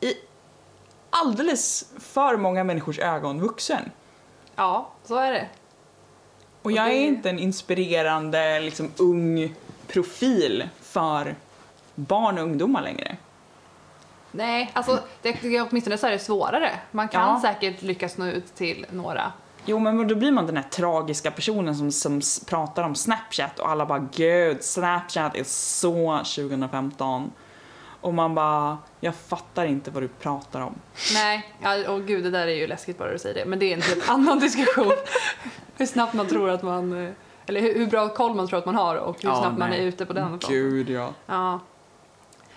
i 0.00 0.14
alldeles 1.10 1.92
för 1.98 2.36
många 2.36 2.64
människors 2.64 2.98
ögon 2.98 3.40
vuxen. 3.40 3.90
Ja, 4.56 4.88
så 5.04 5.16
är 5.16 5.32
det. 5.32 5.48
Och 6.60 6.66
Och 6.66 6.72
jag 6.72 6.86
det- 6.86 6.92
är 6.94 7.06
inte 7.06 7.30
en 7.30 7.38
inspirerande, 7.38 8.60
liksom 8.60 8.90
ung 8.96 9.54
profil 9.86 10.68
för 10.82 11.34
barn 11.94 12.38
och 12.38 12.44
ungdomar 12.44 12.82
längre. 12.82 13.16
Nej, 14.32 14.70
alltså 14.72 14.98
det, 15.22 15.32
det, 15.42 15.60
åtminstone 15.60 15.98
så 15.98 16.06
är 16.06 16.10
det 16.10 16.18
svårare. 16.18 16.70
Man 16.90 17.08
kan 17.08 17.22
Ja. 17.22 17.40
säkert 17.40 17.82
lyckas 17.82 18.16
nå 18.18 18.26
ut 18.26 18.54
till 18.54 18.86
några. 18.90 19.32
Jo, 19.66 19.78
men 19.78 20.08
då 20.08 20.14
blir 20.14 20.32
man 20.32 20.46
den 20.46 20.56
här 20.56 20.64
tragiska 20.64 21.30
personen 21.30 21.74
som, 21.76 21.92
som 21.92 22.20
pratar 22.46 22.82
om 22.82 22.94
Snapchat 22.94 23.58
och 23.58 23.70
alla 23.70 23.86
bara 23.86 24.08
gud, 24.12 24.62
Snapchat 24.64 25.36
är 25.36 25.44
så 25.44 26.16
2015. 26.24 27.32
Och 28.04 28.14
man 28.14 28.34
bara, 28.34 28.78
jag 29.00 29.14
fattar 29.14 29.64
inte 29.66 29.90
vad 29.90 30.02
du 30.02 30.08
pratar 30.08 30.60
om. 30.60 30.74
Nej, 31.14 31.54
ja, 31.62 31.90
och 31.90 32.02
gud 32.06 32.24
det 32.24 32.30
där 32.30 32.46
är 32.46 32.54
ju 32.54 32.66
läskigt 32.66 32.98
bara 32.98 33.12
du 33.12 33.18
säger 33.18 33.34
det. 33.34 33.44
Men 33.44 33.58
det 33.58 33.66
är 33.66 33.74
en 33.74 33.82
helt 33.82 34.08
annan 34.10 34.38
diskussion. 34.38 34.92
hur 35.76 35.86
snabbt 35.86 36.14
man 36.14 36.26
tror 36.26 36.50
att 36.50 36.62
man, 36.62 37.04
eh, 37.06 37.12
eller 37.46 37.60
hur, 37.60 37.74
hur 37.74 37.86
bra 37.86 38.08
koll 38.08 38.34
man 38.34 38.48
tror 38.48 38.58
att 38.58 38.66
man 38.66 38.74
har 38.74 38.96
och 38.96 39.22
hur 39.22 39.28
Ja, 39.28 39.40
snabbt 39.40 39.58
man 39.58 39.70
nej. 39.70 39.78
är 39.80 39.84
ute 39.86 40.06
på 40.06 40.12
den. 40.12 40.40
Gud 40.48 40.90
ja. 40.90 41.12
Ja. 41.26 41.60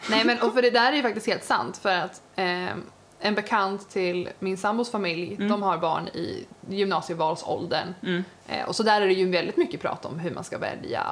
Nej 0.10 0.26
men 0.26 0.40
och 0.42 0.54
för 0.54 0.62
det 0.62 0.70
där 0.70 0.92
är 0.92 0.96
ju 0.96 1.02
faktiskt 1.02 1.28
helt 1.28 1.44
sant 1.44 1.78
för 1.78 1.96
att 1.96 2.22
ehm, 2.36 2.84
en 3.20 3.36
bekant 3.36 3.90
till 3.90 4.30
min 4.40 4.58
sambos 4.58 4.92
familj, 4.92 5.36
Mm. 5.36 5.50
de 5.50 5.64
har 5.64 5.78
barn 5.78 6.08
i 6.08 6.46
gymnasievalsåldern. 6.70 7.94
Mm. 8.04 8.24
Eh, 8.48 8.66
och 8.68 8.76
så 8.76 8.84
där 8.84 9.02
är 9.02 9.08
det 9.08 9.14
ju 9.14 9.30
väldigt 9.32 9.58
mycket 9.58 9.82
prat 9.82 10.06
om 10.06 10.20
hur 10.20 10.32
man 10.32 10.44
ska 10.44 10.58
välja. 10.58 11.04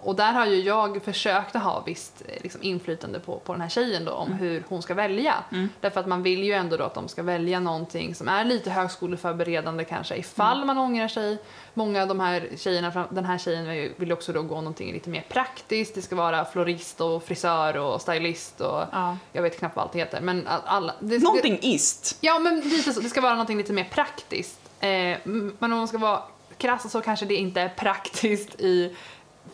Och, 0.00 0.08
och 0.08 0.16
där 0.16 0.32
har 0.32 0.46
ju 0.46 0.60
jag 0.60 1.02
försökt 1.02 1.56
att 1.56 1.62
ha 1.62 1.82
visst 1.86 2.22
eh, 2.28 2.42
liksom, 2.42 2.62
inflytande 2.62 3.20
på, 3.20 3.38
på 3.38 3.52
den 3.52 3.60
här 3.62 3.68
tjejen 3.68 4.04
då, 4.04 4.12
om 4.12 4.32
hur 4.32 4.64
hon 4.68 4.82
ska 4.82 4.94
välja. 4.94 5.34
Mm. 5.52 5.68
Därför 5.80 6.00
att 6.00 6.06
man 6.06 6.22
vill 6.22 6.44
ju 6.44 6.52
ändå 6.52 6.76
då 6.76 6.84
att 6.84 6.94
de 6.94 7.08
ska 7.08 7.22
välja 7.22 7.60
någonting 7.60 8.14
som 8.14 8.28
är 8.28 8.44
lite 8.44 8.70
högskoleförberedande 8.70 9.84
kanske 9.84 10.16
ifall 10.16 10.56
Mm. 10.56 10.66
man 10.66 10.78
ångrar 10.78 11.08
sig. 11.08 11.38
Många 11.74 12.02
av 12.02 12.08
de 12.08 12.20
här 12.20 12.48
tjejerna, 12.56 13.06
den 13.10 13.24
här 13.24 13.38
tjejen 13.38 13.66
vill 13.96 14.08
ju- 14.08 14.12
också 14.12 14.32
då 14.32 14.42
gå 14.42 14.54
någonting 14.54 14.92
lite 14.92 15.10
mer 15.10 15.24
praktiskt. 15.28 15.94
Det 15.94 16.02
ska 16.02 16.16
vara 16.16 16.44
florist 16.44 17.00
och 17.00 17.22
frisör 17.24 17.76
och 17.76 18.00
stylist 18.00 18.60
och 18.60 18.82
ja. 18.92 19.16
jag 19.32 19.42
vet 19.42 19.58
knappt 19.58 19.76
vad 19.76 19.82
allt 19.84 19.94
heter. 19.94 20.20
Men 20.20 20.46
all- 20.46 20.60
alla, 20.64 20.94
det, 21.00 21.18
det, 21.18 21.24
Någonting 21.24 21.58
ist. 21.62 22.18
Ja, 22.20 22.38
men 22.38 22.60
lite 22.60 22.92
så. 22.92 23.00
Det 23.00 23.08
ska 23.08 23.20
vara 23.20 23.32
någonting 23.32 23.56
lite 23.58 23.72
mer 23.72 23.84
praktiskt. 23.84 24.61
Eh, 24.82 25.18
men 25.24 25.72
om 25.72 25.78
man 25.78 25.88
ska 25.88 25.98
vara 25.98 26.22
krasst 26.56 26.90
så 26.90 27.00
kanske 27.00 27.26
det 27.26 27.34
inte 27.34 27.60
är 27.60 27.68
praktiskt 27.68 28.60
i 28.60 28.96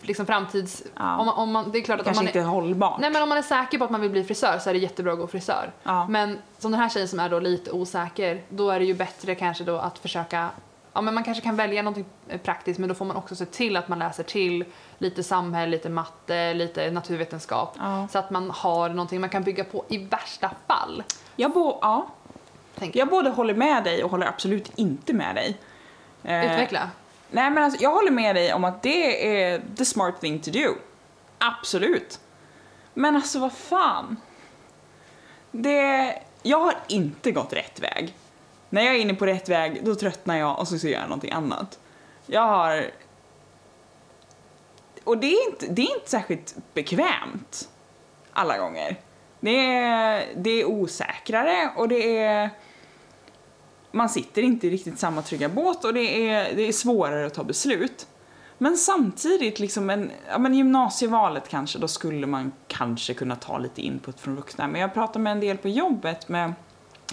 liksom 0.00 0.26
framtids... 0.26 0.82
Ja. 0.96 1.16
Om 1.16 1.26
man, 1.26 1.34
om 1.34 1.52
man, 1.52 1.70
det 1.70 1.78
är 1.78 1.82
klart 1.82 2.00
att 2.00 2.06
om 2.06 2.14
Kanske 2.14 2.22
man 2.22 2.28
inte 2.28 2.38
är, 2.38 2.42
är 2.42 2.46
hållbart. 2.46 3.00
Nej 3.00 3.10
men 3.10 3.22
om 3.22 3.28
man 3.28 3.38
är 3.38 3.42
säker 3.42 3.78
på 3.78 3.84
att 3.84 3.90
man 3.90 4.00
vill 4.00 4.10
bli 4.10 4.24
frisör 4.24 4.58
så 4.58 4.70
är 4.70 4.74
det 4.74 4.80
jättebra 4.80 5.12
att 5.12 5.18
gå 5.18 5.26
frisör. 5.26 5.72
Ja. 5.82 6.06
Men 6.08 6.38
som 6.58 6.70
den 6.70 6.80
här 6.80 6.88
tjejen 6.88 7.08
som 7.08 7.20
är 7.20 7.28
då 7.28 7.38
lite 7.38 7.70
osäker, 7.70 8.42
då 8.48 8.70
är 8.70 8.78
det 8.78 8.84
ju 8.84 8.94
bättre 8.94 9.34
kanske 9.34 9.64
då 9.64 9.76
att 9.78 9.98
försöka 9.98 10.48
Ja, 10.92 11.02
men 11.02 11.14
man 11.14 11.24
kanske 11.24 11.42
kan 11.42 11.56
välja 11.56 11.82
någonting 11.82 12.04
eh, 12.28 12.40
praktiskt 12.40 12.78
men 12.78 12.88
då 12.88 12.94
får 12.94 13.04
man 13.04 13.16
också 13.16 13.36
se 13.36 13.44
till 13.44 13.76
att 13.76 13.88
man 13.88 13.98
läser 13.98 14.22
till 14.22 14.64
lite 14.98 15.22
samhälle, 15.22 15.70
lite 15.70 15.88
matte, 15.88 16.54
lite 16.54 16.90
naturvetenskap. 16.90 17.76
Ja. 17.78 18.08
Så 18.10 18.18
att 18.18 18.30
man 18.30 18.50
har 18.50 18.88
någonting 18.88 19.20
man 19.20 19.30
kan 19.30 19.42
bygga 19.42 19.64
på 19.64 19.84
i 19.88 19.98
värsta 19.98 20.50
fall. 20.66 21.02
Jag, 21.36 21.52
bo, 21.52 21.78
ja. 21.80 22.06
Tänker 22.78 22.98
jag 22.98 23.08
både 23.08 23.30
håller 23.30 23.54
med 23.54 23.84
dig 23.84 24.04
och 24.04 24.10
håller 24.10 24.26
absolut 24.26 24.72
inte 24.76 25.12
med 25.12 25.34
dig. 25.34 25.56
Eh, 26.24 26.52
Utveckla. 26.52 26.90
Nej 27.30 27.50
men 27.50 27.64
alltså, 27.64 27.82
jag 27.82 27.90
håller 27.94 28.10
med 28.10 28.34
dig 28.34 28.54
om 28.54 28.64
att 28.64 28.82
det 28.82 29.36
är 29.42 29.62
the 29.76 29.84
smart 29.84 30.20
thing 30.20 30.40
to 30.40 30.50
do. 30.50 30.74
Absolut. 31.38 32.20
Men 32.94 33.16
alltså 33.16 33.38
vad 33.38 33.52
fan. 33.52 34.16
Det, 35.50 36.14
jag 36.42 36.60
har 36.60 36.74
inte 36.88 37.32
gått 37.32 37.52
rätt 37.52 37.80
väg. 37.80 38.14
När 38.70 38.82
jag 38.82 38.94
är 38.94 38.98
inne 38.98 39.14
på 39.14 39.26
rätt 39.26 39.48
väg 39.48 39.84
då 39.84 39.94
tröttnar 39.94 40.36
jag 40.36 40.58
och 40.58 40.68
så 40.68 40.88
gör 40.88 41.00
jag 41.00 41.08
någonting 41.08 41.32
annat. 41.32 41.78
Jag 42.26 42.46
har... 42.46 42.90
Och 45.04 45.18
det 45.18 45.26
är 45.26 45.50
inte, 45.50 45.66
det 45.66 45.82
är 45.82 45.94
inte 45.94 46.10
särskilt 46.10 46.56
bekvämt 46.74 47.68
alla 48.32 48.58
gånger. 48.58 48.96
Det 49.40 49.66
är, 49.66 50.26
det 50.36 50.50
är 50.50 50.64
osäkrare 50.64 51.70
och 51.76 51.88
det 51.88 52.18
är... 52.18 52.50
Man 53.98 54.08
sitter 54.08 54.42
inte 54.42 54.66
i 54.66 54.70
riktigt 54.70 54.98
samma 54.98 55.22
trygga 55.22 55.48
båt 55.48 55.84
och 55.84 55.94
det 55.94 56.28
är, 56.30 56.56
det 56.56 56.68
är 56.68 56.72
svårare 56.72 57.26
att 57.26 57.34
ta 57.34 57.44
beslut. 57.44 58.06
Men 58.58 58.76
samtidigt, 58.76 59.58
liksom 59.58 59.90
en, 59.90 60.10
ja, 60.28 60.38
men 60.38 60.54
gymnasievalet 60.54 61.48
kanske, 61.48 61.78
då 61.78 61.88
skulle 61.88 62.26
man 62.26 62.52
kanske 62.68 63.14
kunna 63.14 63.36
ta 63.36 63.58
lite 63.58 63.80
input 63.80 64.20
från 64.20 64.36
vuxna. 64.36 64.68
Men 64.68 64.80
jag 64.80 64.94
pratar 64.94 65.20
med 65.20 65.32
en 65.32 65.40
del 65.40 65.56
på 65.56 65.68
jobbet 65.68 66.28
med 66.28 66.52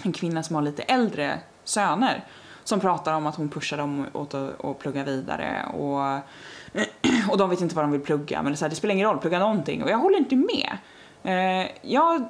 en 0.02 0.12
kvinna 0.12 0.42
som 0.42 0.56
har 0.56 0.62
lite 0.62 0.82
äldre 0.82 1.40
söner 1.64 2.24
som 2.64 2.80
pratar 2.80 3.12
om 3.14 3.26
att 3.26 3.36
hon 3.36 3.48
pushar 3.48 3.76
dem 3.76 4.06
åt 4.12 4.34
att, 4.34 4.64
att 4.64 4.78
plugga 4.78 5.04
vidare 5.04 5.64
och, 5.74 6.00
och 7.30 7.38
de 7.38 7.50
vet 7.50 7.60
inte 7.60 7.74
vad 7.74 7.84
de 7.84 7.92
vill 7.92 8.00
plugga 8.00 8.42
men 8.42 8.52
det, 8.52 8.58
så 8.58 8.64
här, 8.64 8.70
det 8.70 8.76
spelar 8.76 8.94
ingen 8.94 9.06
roll, 9.06 9.18
plugga 9.18 9.38
någonting 9.38 9.82
och 9.82 9.90
jag 9.90 9.98
håller 9.98 10.18
inte 10.18 10.36
med. 10.36 10.78
Eh, 11.22 11.70
jag 11.82 12.28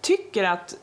tycker 0.00 0.44
att 0.44 0.74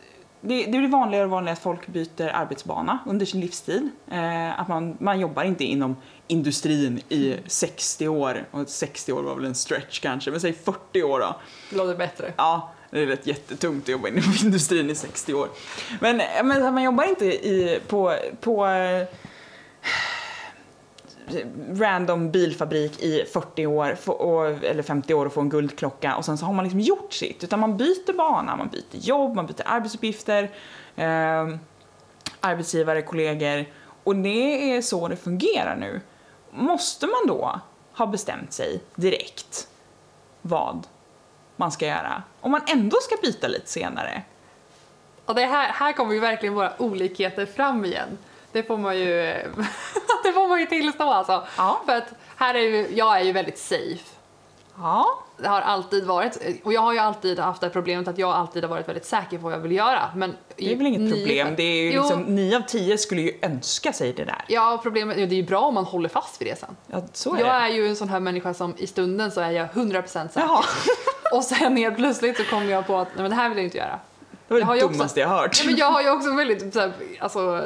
det, 0.46 0.66
det 0.66 0.78
blir 0.78 0.88
vanligare 0.88 1.26
och 1.26 1.32
vanligare 1.32 1.54
att 1.54 1.64
folk 1.64 1.88
byter 1.88 2.32
arbetsbana 2.34 3.00
under 3.06 3.26
sin 3.26 3.42
livstid. 3.42 3.90
Eh, 4.12 4.60
att 4.60 4.68
man, 4.68 4.98
man 5.00 5.20
jobbar 5.20 5.44
inte 5.44 5.64
inom 5.64 5.96
industrin 6.28 7.02
i 7.10 7.36
60 7.48 8.08
år, 8.08 8.46
och 8.52 8.70
60 8.70 9.14
år 9.14 9.24
var 9.24 9.36
väl 9.36 9.46
en 9.46 9.56
stretch 9.56 10.00
kanske, 10.00 10.32
men 10.32 10.42
säg 10.42 10.54
40 10.54 11.04
år 11.04 11.20
då. 11.20 11.36
Det 11.70 11.76
låter 11.76 11.96
bättre. 11.96 12.34
Ja, 12.38 12.74
det 12.92 13.00
är 13.02 13.06
rätt 13.06 13.28
jättetungt 13.28 13.84
att 13.84 13.90
jobba 13.90 14.08
inom 14.08 14.24
industrin 14.44 14.90
i 14.90 14.96
60 14.96 15.34
år. 15.34 15.48
Men, 16.00 16.22
men 16.44 16.74
man 16.74 16.84
jobbar 16.84 17.04
inte 17.04 17.26
i, 17.26 17.80
på, 17.88 18.16
på 18.42 18.68
eh, 18.68 19.08
random 21.74 22.32
bilfabrik 22.32 23.04
i 23.04 23.26
40 23.34 23.66
år 23.66 23.98
och, 24.10 24.46
eller 24.64 24.84
50 24.84 25.14
år 25.14 25.26
och 25.26 25.34
få 25.34 25.42
en 25.42 25.50
guldklocka 25.50 26.16
och 26.16 26.26
sen 26.26 26.38
så 26.38 26.46
har 26.46 26.54
man 26.54 26.64
liksom 26.64 26.80
gjort 26.80 27.14
sitt. 27.14 27.44
Utan 27.44 27.60
man 27.60 27.78
byter 27.78 28.18
bana, 28.18 28.56
man 28.56 28.70
byter 28.70 28.98
jobb, 28.98 29.36
man 29.36 29.46
byter 29.46 29.64
arbetsuppgifter, 29.66 30.52
eh, 30.96 31.48
arbetsgivare, 32.40 33.02
kollegor. 33.02 33.66
Och 34.04 34.16
det 34.16 34.76
är 34.76 34.82
så 34.82 35.08
det 35.08 35.16
fungerar 35.16 35.76
nu. 35.76 36.02
Måste 36.52 37.08
man 37.08 37.28
då 37.28 37.60
ha 37.94 38.06
bestämt 38.06 38.54
sig 38.54 38.82
direkt 38.96 39.68
vad 40.42 40.88
man 41.56 41.72
ska 41.72 41.86
göra? 41.86 42.24
Om 42.42 42.52
man 42.52 42.62
ändå 42.68 42.98
ska 43.02 43.16
byta 43.22 43.48
lite 43.48 43.68
senare? 43.68 44.24
Och 45.26 45.36
det 45.36 45.46
här, 45.46 45.68
här 45.68 45.94
kommer 45.94 46.14
ju 46.14 46.20
verkligen 46.20 46.56
våra 46.56 46.74
olikheter 46.78 47.46
fram 47.46 47.86
igen. 47.86 48.18
Det 48.54 48.64
får 48.64 48.78
man 48.78 49.00
ju, 49.00 49.06
det 50.24 50.34
får 50.34 50.48
man 50.48 50.60
ju 50.60 50.66
tillstå 50.66 51.04
alltså. 51.04 51.44
Ja. 51.58 51.82
För 51.86 51.96
att 51.98 52.08
här 52.36 52.54
är 52.56 52.60
ju, 52.60 52.88
jag 52.96 53.20
är 53.20 53.24
ju 53.24 53.32
väldigt 53.32 53.58
safe. 53.58 54.04
Ja. 54.78 55.20
Det 55.38 55.48
har 55.48 55.62
alltid 55.62 56.06
varit, 56.06 56.38
och 56.64 56.74
jag 56.74 56.82
har 56.82 56.94
ju 56.94 57.00
alltid 57.00 57.40
haft 57.40 57.62
det 57.62 57.70
problemet 57.70 58.08
att 58.08 58.18
jag 58.18 58.30
alltid 58.30 58.64
har 58.64 58.70
varit 58.70 58.88
väldigt 58.88 59.06
säker 59.06 59.38
på 59.38 59.44
vad 59.44 59.54
jag 59.54 59.60
vill 59.60 59.72
göra. 59.72 60.10
Men 60.16 60.36
Det 60.56 60.72
är 60.74 60.76
väl 60.78 60.88
inget 60.88 61.14
problem. 61.14 61.48
Det 61.58 61.64
är 61.64 61.84
ju 61.84 61.92
liksom, 61.92 62.22
nio 62.24 62.58
av 62.58 62.62
tio 62.62 62.98
skulle 62.98 63.22
ju 63.22 63.40
önska 63.42 63.94
sig 63.94 64.14
det 64.14 64.24
där. 64.24 64.46
Ja, 64.48 64.80
problemet, 64.84 65.18
ja, 65.20 65.26
det 65.26 65.36
är 65.36 65.38
ju 65.38 65.44
bra 65.44 65.60
om 65.62 65.74
man 65.74 65.86
håller 65.86 66.10
fast 66.10 66.42
vid 66.42 66.48
det 66.48 66.60
sen. 66.60 66.76
Ja, 66.88 67.02
så 67.14 67.36
är 67.36 67.40
Jag 67.40 67.48
det. 67.48 67.52
är 67.52 67.68
ju 67.70 67.88
en 67.88 67.96
sån 67.96 68.10
här 68.10 68.20
människa 68.20 68.54
som 68.54 68.74
i 68.78 68.88
stunden 68.88 69.32
så 69.32 69.42
är 69.42 69.52
jag 69.52 69.68
100% 69.74 70.08
säker. 70.08 70.40
Jaha, 70.40 70.64
Och 71.34 71.44
sen 71.44 71.78
helt 71.78 71.96
plötsligt 71.96 72.38
så 72.38 72.44
kommer 72.44 72.66
jag 72.72 72.88
på 72.88 72.98
att 72.98 73.08
nej, 73.08 73.22
men 73.22 73.30
det 73.30 73.36
här 73.36 73.50
vill 73.50 73.58
jag 73.58 73.66
inte 73.66 73.78
göra. 73.78 74.00
det 74.48 74.54
var 74.54 74.60
Jag 74.60 74.68
det 74.70 74.84
också- 74.84 74.88
dummaste 74.98 75.20
jag 75.20 75.28
hört. 75.28 75.60
Ja, 75.60 75.66
men 75.66 75.76
jag 75.78 75.92
har 75.92 76.02
ju 76.02 76.10
också 76.12 76.34
väldigt, 76.36 76.74
så 76.74 76.80
här, 76.80 76.92
alltså, 77.20 77.64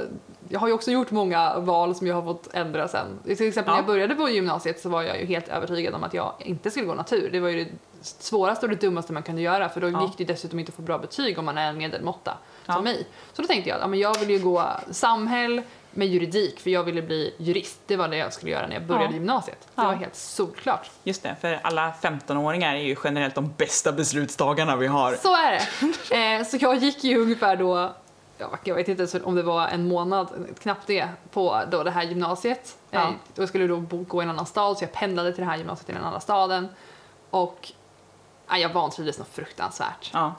jag 0.49 0.59
har 0.59 0.67
ju 0.67 0.73
också 0.73 0.91
gjort 0.91 1.11
många 1.11 1.59
val 1.59 1.95
som 1.95 2.07
jag 2.07 2.15
har 2.15 2.21
fått 2.23 2.53
ändra 2.53 2.87
sen. 2.87 3.07
Till 3.23 3.31
exempel 3.47 3.65
när 3.65 3.71
Ja. 3.73 3.77
jag 3.77 3.85
började 3.85 4.15
på 4.15 4.29
gymnasiet 4.29 4.79
så 4.81 4.89
var 4.89 5.03
jag 5.03 5.19
ju 5.19 5.25
helt 5.25 5.47
övertygad 5.47 5.93
om 5.93 6.03
att 6.03 6.13
jag 6.13 6.33
inte 6.39 6.71
skulle 6.71 6.85
gå 6.85 6.93
natur. 6.93 7.29
Det 7.31 7.39
var 7.39 7.49
ju 7.49 7.63
det 7.63 7.69
svåraste 8.01 8.65
och 8.65 8.69
det 8.69 8.81
dummaste 8.81 9.13
man 9.13 9.23
kunde 9.23 9.41
göra 9.41 9.69
för 9.69 9.81
då 9.81 9.89
Ja. 9.89 10.01
gick 10.01 10.17
det 10.17 10.33
dessutom 10.33 10.59
inte 10.59 10.69
att 10.69 10.75
få 10.75 10.81
bra 10.81 10.97
betyg 10.97 11.39
om 11.39 11.45
man 11.45 11.57
är 11.57 11.69
en 11.69 11.77
medelmåtta 11.77 12.37
Ja. 12.65 12.73
som 12.73 12.83
mig. 12.83 13.07
Så 13.33 13.41
då 13.41 13.47
tänkte 13.47 13.69
jag 13.69 13.81
att 13.81 13.97
jag 13.99 14.19
vill 14.19 14.29
ju 14.29 14.39
gå 14.39 14.63
samhäll 14.91 15.61
med 15.91 16.07
juridik 16.07 16.59
för 16.59 16.69
jag 16.69 16.83
ville 16.83 17.01
bli 17.01 17.33
jurist. 17.37 17.79
Det 17.87 17.95
var 17.95 18.07
det 18.07 18.17
jag 18.17 18.33
skulle 18.33 18.51
göra 18.51 18.67
när 18.67 18.73
jag 18.73 18.83
började 18.83 19.05
Ja. 19.05 19.11
gymnasiet. 19.13 19.67
Det 19.75 19.81
var 19.81 19.93
helt 19.93 20.15
solklart. 20.15 20.89
Just 21.03 21.23
det, 21.23 21.35
för 21.41 21.59
alla 21.63 21.93
15-åringar 22.01 22.75
är 22.75 22.79
ju 22.79 22.95
generellt 23.03 23.35
de 23.35 23.53
bästa 23.57 23.91
beslutstagarna 23.91 24.75
vi 24.75 24.87
har. 24.87 25.13
Så 25.15 25.35
är 25.35 25.51
det. 25.51 26.35
Eh, 26.37 26.43
så 26.43 26.57
jag 26.61 26.75
gick 26.75 27.03
ju 27.03 27.17
ungefär 27.21 27.55
då, 27.55 27.93
ja, 28.37 28.57
jag 28.63 28.75
vet 28.75 28.87
inte 28.87 29.01
ens 29.01 29.15
om 29.15 29.35
det 29.35 29.43
var 29.43 29.67
en 29.67 29.87
månad, 29.87 30.47
knappt 30.59 30.87
det, 30.87 31.07
på 31.31 31.61
då 31.71 31.83
det 31.83 31.91
här 31.91 32.03
gymnasiet. 32.03 32.77
Ja. 32.91 33.01
Eh, 33.01 33.11
jag 33.35 33.47
skulle 33.49 33.67
då 33.67 33.75
gå 33.89 34.21
i 34.21 34.23
en 34.23 34.29
annan 34.29 34.45
stad 34.45 34.77
så 34.77 34.83
jag 34.83 34.91
pendlade 34.91 35.31
till 35.33 35.43
det 35.43 35.49
här 35.49 35.57
gymnasiet 35.57 35.89
i 35.89 35.93
den 35.93 36.03
andra 36.03 36.19
staden. 36.19 36.67
Och 37.29 37.71
ja, 38.49 38.57
jag 38.57 38.69
vantrivdes 38.69 39.19
något 39.19 39.27
fruktansvärt. 39.27 40.09
Ja. 40.13 40.33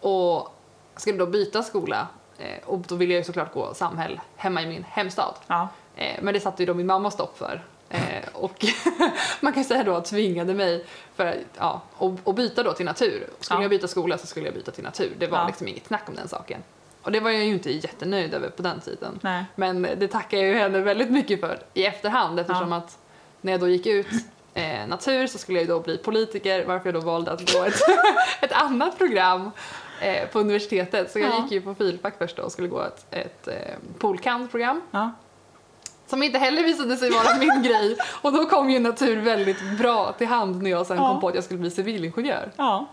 Och 0.00 0.48
skulle 0.96 1.18
då 1.18 1.26
byta 1.26 1.62
skola 1.62 2.08
eh, 2.38 2.64
och 2.68 2.78
då 2.78 2.94
ville 2.94 3.12
jag 3.14 3.18
ju 3.20 3.24
såklart 3.24 3.52
gå 3.54 3.74
samhäll 3.74 4.20
hemma 4.36 4.62
i 4.62 4.66
min 4.66 4.84
hemstad. 4.88 5.34
Ja. 5.46 5.68
Eh, 5.96 6.22
men 6.22 6.34
det 6.34 6.40
satte 6.40 6.62
ju 6.62 6.66
då 6.66 6.74
min 6.74 6.86
mamma 6.86 7.10
stopp 7.10 7.38
för. 7.38 7.64
Och 8.32 8.64
man 9.40 9.52
kan 9.52 9.64
säga 9.64 9.84
då 9.84 9.94
att 9.94 10.04
tvingade 10.04 10.54
mig 10.54 10.86
för 11.14 11.36
ja, 11.58 11.80
att, 11.98 12.28
att 12.28 12.34
byta 12.34 12.62
då 12.62 12.72
till 12.72 12.86
natur. 12.86 13.30
Skulle 13.40 13.58
Ja. 13.58 13.62
jag 13.64 13.70
byta 13.70 13.88
skola 13.88 14.18
så 14.18 14.26
skulle 14.26 14.46
jag 14.46 14.54
byta 14.54 14.70
till 14.70 14.84
natur. 14.84 15.16
Det 15.18 15.26
var 15.26 15.38
Ja. 15.38 15.46
liksom 15.46 15.68
inget 15.68 15.86
snack 15.86 16.08
om 16.08 16.14
den 16.14 16.28
saken. 16.28 16.62
Och 17.02 17.12
det 17.12 17.20
var 17.20 17.30
jag 17.30 17.44
ju 17.44 17.52
inte 17.52 17.70
jättenöjd 17.70 18.34
över 18.34 18.50
på 18.50 18.62
den 18.62 18.80
tiden. 18.80 19.18
Nej. 19.22 19.44
Men 19.54 19.82
det 19.82 20.08
tackar 20.08 20.38
jag 20.38 20.46
ju 20.46 20.54
henne 20.54 20.78
väldigt 20.80 21.10
mycket 21.10 21.40
för 21.40 21.58
i 21.74 21.84
efterhand 21.86 22.40
eftersom 22.40 22.72
att 22.72 22.98
när 23.40 23.52
jag 23.52 23.60
då 23.60 23.68
gick 23.68 23.86
ut 23.86 24.06
eh, 24.54 24.86
natur 24.86 25.26
så 25.26 25.38
skulle 25.38 25.58
jag 25.58 25.66
ju 25.66 25.72
då 25.72 25.80
bli 25.80 25.96
politiker 25.98 26.64
varför 26.66 26.86
jag 26.86 26.94
då 26.94 27.00
valde 27.06 27.30
att 27.30 27.52
gå 27.54 27.64
ett, 27.64 27.74
ett 28.40 28.52
annat 28.52 28.98
program 28.98 29.50
eh, 30.00 30.28
på 30.28 30.40
universitetet. 30.40 31.12
Så 31.12 31.18
jag 31.18 31.30
Ja. 31.30 31.42
gick 31.42 31.52
ju 31.52 31.60
på 31.60 31.74
filfack 31.74 32.14
först 32.18 32.36
då 32.36 32.42
och 32.42 32.52
skulle 32.52 32.68
gå 32.68 32.82
ett, 32.82 33.06
ett 33.10 33.48
eh, 33.48 33.54
polkant-program 33.98 34.82
Ja. 34.90 35.10
som 36.06 36.22
inte 36.22 36.38
heller 36.38 36.62
visade 36.64 36.96
sig 36.96 37.10
vara 37.10 37.38
min 37.38 37.62
grej. 37.68 37.96
Och 38.22 38.32
då 38.32 38.44
kom 38.46 38.70
ju 38.70 38.78
natur 38.78 39.16
väldigt 39.16 39.78
bra 39.78 40.12
till 40.12 40.26
hand 40.26 40.62
när 40.62 40.70
jag 40.70 40.86
sen 40.86 40.96
Ja. 40.96 41.08
kom 41.08 41.20
på 41.20 41.28
att 41.28 41.34
jag 41.34 41.44
skulle 41.44 41.60
bli 41.60 41.70
civilingenjör. 41.70 42.50
Ja. 42.56 42.86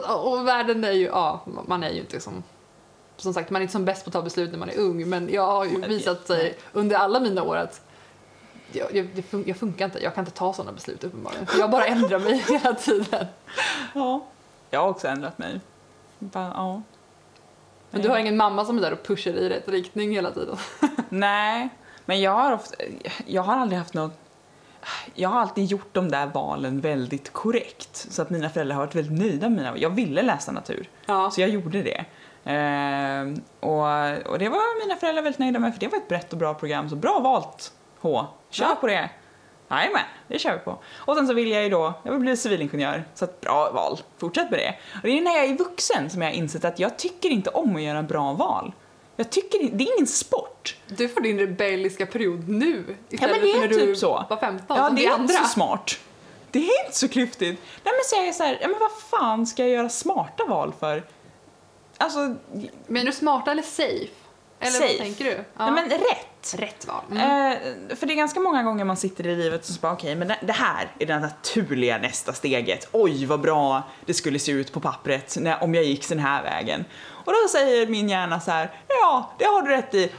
Så, 0.00 0.18
och 0.18 0.46
världen 0.48 0.84
är 0.84 0.92
ju, 0.92 1.04
ja, 1.06 1.40
man 1.66 1.82
är 1.82 1.90
ju 1.90 2.00
inte 2.00 2.20
som 2.20 2.42
som 3.16 3.34
sagt, 3.34 3.50
man 3.50 3.62
är 3.62 3.62
inte 3.62 3.72
som 3.72 3.84
bäst 3.84 4.04
på 4.04 4.08
att 4.08 4.12
ta 4.12 4.22
beslut 4.22 4.50
när 4.50 4.58
man 4.58 4.68
är 4.70 4.78
ung, 4.78 5.08
men 5.08 5.28
jag 5.32 5.46
har 5.46 5.64
ju 5.64 5.80
visat 5.80 6.26
sig 6.26 6.58
under 6.72 6.96
alla 6.96 7.20
mina 7.20 7.42
år 7.42 7.56
att 7.56 7.80
jag, 8.72 8.94
jag, 8.96 9.08
jag, 9.14 9.24
fun- 9.24 9.44
jag 9.46 9.56
funkar 9.56 9.84
inte, 9.84 10.02
jag 10.02 10.14
kan 10.14 10.22
inte 10.24 10.38
ta 10.38 10.52
sådana 10.52 10.72
beslut 10.72 11.04
uppenbarligen. 11.04 11.46
Jag 11.58 11.70
bara 11.70 11.86
ändrar 11.86 12.18
mig 12.18 12.44
hela 12.48 12.74
tiden. 12.74 13.26
ja. 13.94 14.24
Jag 14.70 14.80
har 14.80 14.88
också 14.88 15.08
ändrat 15.08 15.38
mig. 15.38 15.60
Bara, 16.18 16.52
ja. 16.54 16.82
Men 17.90 18.02
du 18.02 18.08
har 18.08 18.18
ingen 18.18 18.36
mamma 18.36 18.64
som 18.64 18.78
är 18.78 18.82
där 18.82 18.92
och 18.92 19.02
pushar 19.02 19.30
i 19.30 19.48
rätt 19.48 19.68
riktning 19.68 20.10
hela 20.10 20.30
tiden. 20.30 20.56
Nej, 21.08 21.68
men 22.04 22.20
jag 22.20 22.30
har, 22.32 22.52
ofta, 22.52 22.74
jag 23.26 23.42
har 23.42 23.56
aldrig 23.56 23.78
haft 23.78 23.94
något... 23.94 24.18
Jag 25.14 25.28
har 25.28 25.40
alltid 25.40 25.64
gjort 25.64 25.94
de 25.94 26.10
där 26.10 26.26
valen 26.26 26.80
väldigt 26.80 27.32
korrekt. 27.32 27.96
Så 28.10 28.22
att 28.22 28.30
mina 28.30 28.48
föräldrar 28.50 28.76
har 28.76 28.82
varit 28.86 28.94
väldigt 28.94 29.18
nöjda 29.18 29.48
med 29.48 29.58
mina 29.58 29.78
Jag 29.78 29.90
ville 29.90 30.22
läsa 30.22 30.52
natur, 30.52 30.88
Ja. 31.06 31.30
så 31.30 31.40
jag 31.40 31.50
gjorde 31.50 31.82
det. 31.82 32.04
Ehm, 32.44 33.42
och, 33.60 34.28
och 34.32 34.38
det 34.38 34.48
var 34.48 34.86
mina 34.86 34.96
föräldrar 35.00 35.22
väldigt 35.22 35.38
nöjda 35.38 35.58
med, 35.58 35.72
för 35.72 35.80
det 35.80 35.88
var 35.88 35.98
ett 35.98 36.08
brett 36.08 36.32
och 36.32 36.38
bra 36.38 36.54
program. 36.54 36.88
Så 36.88 36.96
bra 36.96 37.18
valt, 37.20 37.72
H. 38.00 38.26
Kör 38.50 38.64
Ja. 38.64 38.76
på 38.80 38.86
det. 38.86 39.10
Jajamän, 39.70 40.02
det 40.28 40.38
kör 40.38 40.52
vi 40.52 40.58
på. 40.58 40.78
Och 40.94 41.16
sen 41.16 41.26
så 41.26 41.34
vill 41.34 41.50
jag 41.50 41.62
ju 41.62 41.68
då, 41.68 41.94
jag 42.02 42.12
vill 42.12 42.20
bli 42.20 42.36
civilingenjör, 42.36 43.04
så 43.14 43.24
att 43.24 43.40
bra 43.40 43.70
val. 43.72 43.98
Fortsätt 44.18 44.50
med 44.50 44.58
det. 44.60 44.74
Och 44.94 45.02
det 45.02 45.18
är 45.18 45.22
när 45.22 45.36
jag 45.36 45.44
är 45.44 45.56
vuxen 45.58 46.10
som 46.10 46.22
jag 46.22 46.28
har 46.28 46.34
insett 46.34 46.64
att 46.64 46.78
jag 46.78 46.98
tycker 46.98 47.28
inte 47.28 47.50
om 47.50 47.76
att 47.76 47.82
göra 47.82 48.02
bra 48.02 48.32
val. 48.32 48.72
Jag 49.16 49.30
tycker 49.30 49.58
det 49.72 49.84
är 49.84 49.94
ingen 49.96 50.06
sport. 50.06 50.76
Du 50.88 51.08
får 51.08 51.20
din 51.20 51.38
rebelliska 51.38 52.06
period 52.06 52.48
nu 52.48 52.84
Ja, 52.88 52.94
istället 53.10 53.36
men 53.36 53.46
det 53.46 53.52
för 53.52 53.58
är 53.58 53.60
när 53.60 53.68
du 53.68 53.86
typ 53.86 53.96
så. 53.96 54.26
var 54.30 54.36
15 54.36 54.76
Ja, 54.76 54.86
som 54.86 54.94
det 54.96 55.00
vi 55.02 55.06
är 55.06 55.10
andra. 55.12 55.22
inte 55.22 55.34
så 55.34 55.48
smart. 55.48 55.98
Det 56.50 56.58
är 56.58 56.84
inte 56.86 56.98
så 56.98 57.08
klyftigt. 57.08 57.60
Nej 57.84 57.94
men 57.94 58.04
säger 58.10 58.24
jag 58.26 58.34
så 58.34 58.42
här, 58.44 58.58
ja 58.62 58.68
men 58.68 58.80
vad 58.80 58.92
fan 59.20 59.46
ska 59.46 59.62
jag 59.62 59.70
göra 59.70 59.88
smarta 59.88 60.44
val 60.44 60.72
för? 60.80 61.02
Alltså, 61.98 62.34
Menar 62.86 63.06
du 63.06 63.12
smarta 63.12 63.50
eller 63.50 63.62
safe? 63.62 64.06
Eller 64.60 64.70
Safe. 64.70 64.86
vad 64.88 64.98
tänker 64.98 65.24
du? 65.24 65.30
Ja. 65.58 65.70
nej 65.70 65.72
men 65.74 65.90
rätt. 65.90 66.54
Rätt 66.58 66.86
val. 66.86 67.00
Mm. 67.10 67.52
Eh, 67.52 67.96
för 67.96 68.06
det 68.06 68.12
är 68.12 68.16
ganska 68.16 68.40
många 68.40 68.62
gånger 68.62 68.84
man 68.84 68.96
sitter 68.96 69.26
i 69.26 69.36
livet 69.36 69.60
och 69.60 69.66
så 69.74 69.80
bara 69.80 69.92
okej, 69.92 70.14
men 70.16 70.28
det, 70.28 70.38
det 70.42 70.52
här 70.52 70.88
är 70.98 71.06
det 71.06 71.18
naturliga 71.18 71.98
nästa 71.98 72.32
steget. 72.32 72.88
Oj, 72.92 73.26
vad 73.26 73.40
bra 73.40 73.82
det 74.06 74.14
skulle 74.14 74.38
se 74.38 74.52
ut 74.52 74.72
på 74.72 74.80
pappret 74.80 75.36
när, 75.40 75.62
om 75.62 75.74
jag 75.74 75.84
gick 75.84 76.08
den 76.08 76.18
här 76.18 76.42
vägen. 76.42 76.84
Och 77.24 77.32
då 77.32 77.48
säger 77.50 77.86
min 77.86 78.08
hjärna 78.08 78.40
så 78.40 78.50
här, 78.50 78.70
ja, 78.88 79.30
det 79.38 79.44
har 79.44 79.62
du 79.62 79.68
rätt 79.68 79.94
i. 79.94 80.12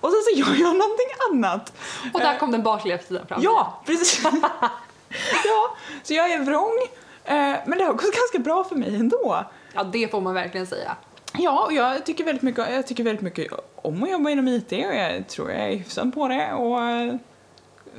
Och 0.00 0.10
sen 0.12 0.22
så 0.32 0.38
gör 0.38 0.54
jag 0.60 0.76
någonting 0.76 1.06
annat. 1.32 1.72
Och 2.14 2.20
där 2.20 2.38
kom 2.38 2.50
den 2.52 2.62
barnsliga 2.62 2.98
sidan 2.98 3.26
fram. 3.26 3.40
Ja, 3.42 3.82
precis. 3.86 4.22
ja, 5.44 5.76
så 6.02 6.14
jag 6.14 6.32
är 6.32 6.38
vrång. 6.38 6.78
eh, 7.24 7.56
Men 7.66 7.78
det 7.78 7.84
har 7.84 7.92
gått 7.92 8.14
ganska 8.16 8.38
bra 8.38 8.64
för 8.64 8.76
mig 8.76 8.96
ändå. 8.96 9.44
ja, 9.74 9.84
det 9.84 10.08
får 10.10 10.20
man 10.20 10.34
verkligen 10.34 10.66
säga. 10.66 10.96
Ja, 11.38 11.64
och 11.64 11.72
jag 11.72 12.06
tycker 12.06 12.24
väldigt 12.24 12.42
mycket, 12.42 12.70
jag 12.72 12.86
tycker 12.86 13.04
väldigt 13.04 13.22
mycket 13.22 13.52
om 13.76 14.02
att 14.02 14.10
jobba 14.10 14.30
inom 14.30 14.48
IT 14.48 14.72
och 14.72 14.78
jag 14.78 15.28
tror 15.28 15.50
jag 15.50 15.60
är 15.60 15.76
hyfsad 15.76 16.14
på 16.14 16.28
det 16.28 16.52
och 16.52 16.82
eh, 16.82 17.14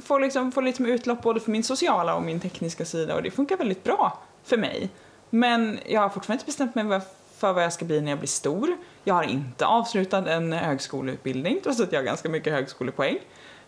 får 0.02 0.20
liksom 0.20 0.52
får 0.52 0.62
lite 0.62 0.84
utlopp 0.84 1.22
både 1.22 1.40
för 1.40 1.52
min 1.52 1.64
sociala 1.64 2.16
och 2.16 2.22
min 2.24 2.40
tekniska 2.40 2.86
sida 2.86 3.16
och 3.16 3.24
det 3.24 3.32
funkar 3.32 3.58
väldigt 3.58 3.84
bra 3.84 4.20
för 4.44 4.58
mig. 4.58 4.90
Men 5.30 5.80
jag 5.86 6.02
har 6.02 6.10
fortfarande 6.10 6.34
inte 6.42 6.46
bestämt 6.46 6.76
mig 6.76 6.84
vad- 6.84 7.02
för 7.38 7.54
vad 7.54 7.64
jag 7.64 7.74
ska 7.74 7.86
bli 7.86 8.02
när 8.02 8.12
jag 8.12 8.20
blir 8.20 8.28
stor. 8.28 8.78
Jag 9.04 9.14
har 9.14 9.24
inte 9.24 9.66
avslutat 9.66 10.28
en 10.28 10.54
högskoleutbildning 10.54 11.60
trots 11.64 11.80
att 11.80 11.92
jag 11.92 12.00
har 12.00 12.06
ganska 12.06 12.30
mycket 12.30 12.54
högskolepoäng. 12.54 13.18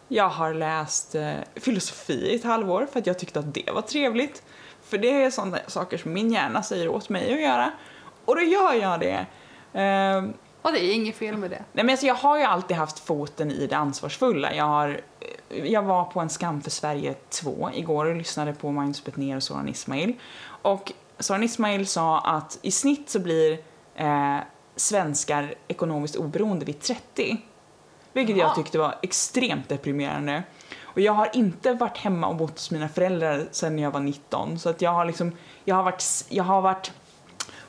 Jag 0.07 0.29
har 0.29 0.53
läst 0.53 1.15
eh, 1.15 1.33
filosofi 1.55 2.13
i 2.13 2.35
ett 2.35 2.43
halvår 2.43 2.87
för 2.91 2.99
att 2.99 3.07
jag 3.07 3.19
tyckte 3.19 3.39
att 3.39 3.53
det 3.53 3.71
var 3.73 3.81
trevligt. 3.81 4.43
För 4.83 4.97
det 4.97 5.23
är 5.23 5.29
sådana 5.31 5.57
saker 5.67 5.97
som 5.97 6.13
min 6.13 6.31
hjärna 6.31 6.63
säger 6.63 6.87
åt 6.87 7.09
mig 7.09 7.33
att 7.33 7.41
göra. 7.41 7.71
Och 8.25 8.35
då 8.35 8.41
gör 8.41 8.73
jag 8.73 8.99
det. 8.99 9.25
Ehm, 9.73 10.33
Och 10.61 10.71
det 10.71 10.83
är 10.85 10.93
inget 10.93 11.15
fel 11.15 11.37
med 11.37 11.49
det. 11.49 11.63
Nej, 11.73 11.85
men 11.85 11.89
alltså 11.89 12.05
jag 12.05 12.15
har 12.15 12.37
ju 12.37 12.43
alltid 12.43 12.77
haft 12.77 12.99
foten 12.99 13.51
i 13.51 13.67
det 13.67 13.77
ansvarsfulla. 13.77 14.53
Jag, 14.53 14.65
har, 14.65 15.01
jag 15.63 15.81
var 15.81 16.03
på 16.03 16.19
en 16.19 16.29
Skam 16.29 16.61
för 16.61 16.71
Sverige 16.71 17.13
2 17.29 17.69
igår 17.73 18.05
och 18.05 18.15
lyssnade 18.15 18.53
på 18.53 18.71
Magnus 18.71 19.03
Bettner 19.03 19.35
och 19.35 19.43
Soran 19.43 19.67
Ismail. 19.69 20.13
Och 20.61 20.91
Soran 21.19 21.43
Ismail 21.43 21.87
sa 21.87 22.19
att 22.19 22.59
i 22.61 22.71
snitt 22.71 23.09
så 23.09 23.19
blir 23.19 23.59
eh, 23.95 24.37
svenskar 24.75 25.55
ekonomiskt 25.67 26.15
oberoende 26.15 26.65
vid 26.65 26.79
30. 26.81 27.37
Vilket 28.13 28.37
Jaha. 28.37 28.47
jag 28.47 28.55
tyckte 28.55 28.77
var 28.77 28.95
extremt 29.01 29.69
deprimerande. 29.69 30.43
Och 30.81 31.01
jag 31.01 31.13
har 31.13 31.29
inte 31.33 31.73
varit 31.73 31.97
hemma 31.97 32.27
och 32.27 32.35
bott 32.35 32.51
hos 32.51 32.71
mina 32.71 32.89
föräldrar 32.89 33.47
sedan 33.51 33.79
jag 33.79 33.91
var 33.91 33.99
19. 33.99 34.59
Så 34.59 34.69
att 34.69 34.81
jag 34.81 34.91
har 34.91 35.05
liksom, 35.05 35.31
jag 35.65 35.75
har 35.75 35.83
varit, 35.83 36.25
jag 36.29 36.43
har 36.43 36.61
varit 36.61 36.91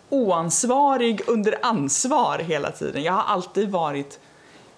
oansvarig 0.08 1.20
under 1.26 1.54
ansvar 1.62 2.38
hela 2.38 2.70
tiden. 2.70 3.02
Jag 3.02 3.12
har 3.12 3.34
alltid 3.34 3.70
varit 3.70 4.20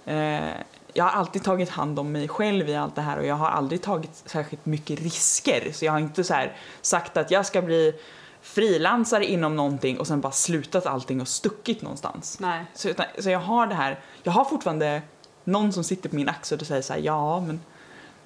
eh, 0.04 0.50
jag 0.94 1.04
har 1.04 1.10
alltid 1.10 1.44
tagit 1.44 1.68
hand 1.70 1.98
om 1.98 2.12
mig 2.12 2.28
själv 2.28 2.68
i 2.68 2.76
allt 2.76 2.94
det 2.94 3.02
här 3.02 3.18
och 3.18 3.26
jag 3.26 3.34
har 3.34 3.48
aldrig 3.48 3.82
tagit 3.82 4.22
särskilt 4.26 4.66
mycket 4.66 5.00
risker. 5.00 5.72
Så 5.72 5.84
jag 5.84 5.92
har 5.92 6.00
inte 6.00 6.24
så 6.24 6.34
här 6.34 6.56
sagt 6.82 7.16
att 7.16 7.30
jag 7.30 7.46
ska 7.46 7.62
bli 7.62 7.94
frilansare 8.42 9.24
inom 9.26 9.56
någonting 9.56 10.00
och 10.00 10.06
sen 10.06 10.20
bara 10.20 10.32
slutat 10.32 10.86
allting 10.86 11.20
och 11.20 11.28
stuckit 11.28 11.82
någonstans. 11.82 12.40
Nej. 12.40 12.64
Så, 12.74 12.88
utan, 12.88 13.06
så 13.18 13.30
jag 13.30 13.38
har 13.38 13.66
det 13.66 13.74
här, 13.74 14.00
jag 14.22 14.32
har 14.32 14.44
fortfarande 14.44 15.02
någon 15.44 15.72
som 15.72 15.84
sitter 15.84 16.08
på 16.08 16.16
min 16.16 16.28
axel 16.28 16.58
och 16.60 16.66
säger 16.66 16.82
så 16.82 16.92
här, 16.92 17.00
ja 17.00 17.40
men 17.40 17.60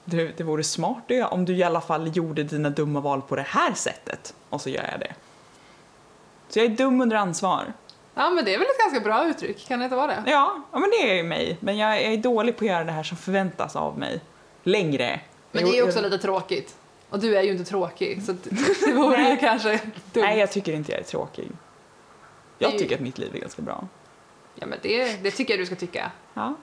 det, 0.04 0.36
det 0.36 0.44
vore 0.44 0.64
smart 0.64 1.02
det, 1.06 1.24
om 1.24 1.44
du 1.44 1.56
i 1.56 1.62
alla 1.62 1.80
fall 1.80 2.16
gjorde 2.16 2.42
dina 2.42 2.70
dumma 2.70 3.00
val 3.00 3.22
på 3.22 3.36
det 3.36 3.46
här 3.48 3.74
sättet. 3.74 4.34
Och 4.48 4.60
så 4.60 4.70
gör 4.70 4.88
jag 4.90 5.00
det. 5.00 5.14
Så 6.48 6.58
jag 6.58 6.66
är 6.66 6.70
dum 6.76 7.00
under 7.00 7.16
ansvar. 7.16 7.72
Ja, 8.14 8.30
men 8.30 8.44
det 8.44 8.54
är 8.54 8.58
väl 8.58 8.66
ett 8.66 8.78
ganska 8.78 9.00
bra 9.00 9.28
uttryck, 9.28 9.68
kan 9.68 9.78
det 9.78 9.84
inte 9.84 9.96
vara 9.96 10.06
det? 10.06 10.22
Ja, 10.26 10.64
ja 10.72 10.78
men 10.78 10.90
det 10.90 11.10
är 11.10 11.14
ju 11.14 11.22
mig. 11.22 11.56
Men 11.60 11.76
jag 11.76 12.02
är 12.02 12.16
dålig 12.16 12.56
på 12.56 12.64
att 12.64 12.70
göra 12.70 12.84
det 12.84 12.92
här 12.92 13.02
som 13.02 13.16
förväntas 13.16 13.76
av 13.76 13.98
mig. 13.98 14.20
Längre. 14.62 15.20
Men 15.52 15.64
det 15.64 15.70
är 15.70 15.74
ju 15.74 15.82
också 15.82 16.00
lite 16.00 16.18
tråkigt. 16.18 16.74
Och 17.10 17.18
du 17.20 17.36
är 17.36 17.42
ju 17.42 17.50
inte 17.52 17.64
tråkig, 17.64 18.22
så 18.22 18.32
det 18.86 18.92
vore 18.92 19.30
ju 19.30 19.36
kanske 19.36 19.70
dumt. 20.12 20.24
Nej, 20.24 20.38
jag 20.38 20.50
tycker 20.52 20.72
inte 20.72 20.92
jag 20.92 21.00
är 21.00 21.04
tråkig. 21.04 21.48
Jag 22.58 22.78
tycker 22.78 22.94
att 22.94 23.00
mitt 23.00 23.18
liv 23.18 23.34
är 23.34 23.38
ganska 23.40 23.62
bra. 23.62 23.88
Ja, 24.54 24.66
men 24.66 24.78
det, 24.82 25.22
det 25.22 25.30
tycker 25.30 25.52
jag 25.54 25.60
du 25.60 25.66
ska 25.66 25.74
tycka. 25.76 26.10
Ja, 26.34 26.54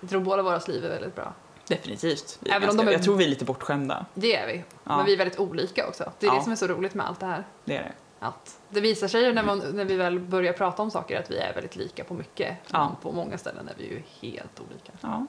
Jag 0.00 0.10
tror 0.10 0.20
båda 0.20 0.42
våras 0.42 0.68
liv 0.68 0.84
är 0.84 0.88
väldigt 0.88 1.14
bra. 1.14 1.32
definitivt. 1.68 2.38
Även 2.42 2.54
om 2.56 2.60
ganska, 2.62 2.82
de 2.82 2.88
är- 2.88 2.92
Jag 2.92 3.02
tror 3.02 3.16
vi 3.16 3.24
är 3.24 3.28
lite 3.28 3.44
bortskämda. 3.44 4.06
Det 4.14 4.36
är 4.36 4.46
vi. 4.46 4.64
Ja. 4.84 4.96
Men 4.96 5.06
vi 5.06 5.12
är 5.12 5.16
väldigt 5.16 5.38
olika 5.38 5.86
också. 5.88 6.12
Det 6.18 6.26
är 6.26 6.30
Ja. 6.30 6.36
det 6.38 6.42
som 6.42 6.52
är 6.52 6.56
så 6.56 6.66
roligt 6.66 6.94
med 6.94 7.06
allt 7.06 7.20
det 7.20 7.26
här. 7.26 7.44
Det 7.64 7.76
är 7.76 7.82
det. 7.82 7.92
Att 8.20 8.58
det 8.68 8.80
visar 8.80 9.08
sig 9.08 9.24
ju 9.24 9.32
när, 9.32 9.42
man, 9.42 9.58
när 9.58 9.84
vi 9.84 9.96
väl 9.96 10.20
börjar 10.20 10.52
prata 10.52 10.82
om 10.82 10.90
saker 10.90 11.18
att 11.20 11.30
vi 11.30 11.36
är 11.38 11.54
väldigt 11.54 11.76
lika 11.76 12.04
på 12.04 12.14
mycket. 12.14 12.56
Ja. 12.72 12.86
Men 12.86 12.96
på 13.02 13.12
många 13.12 13.38
ställen 13.38 13.68
är 13.68 13.74
vi 13.78 13.84
ju 13.84 14.02
helt 14.20 14.60
olika. 14.60 14.92
Ja. 15.00 15.26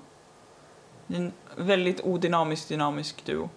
En 1.08 1.34
väldigt 1.56 2.02
odynamisk, 2.02 2.68
dynamisk 2.68 3.26
duo. 3.26 3.50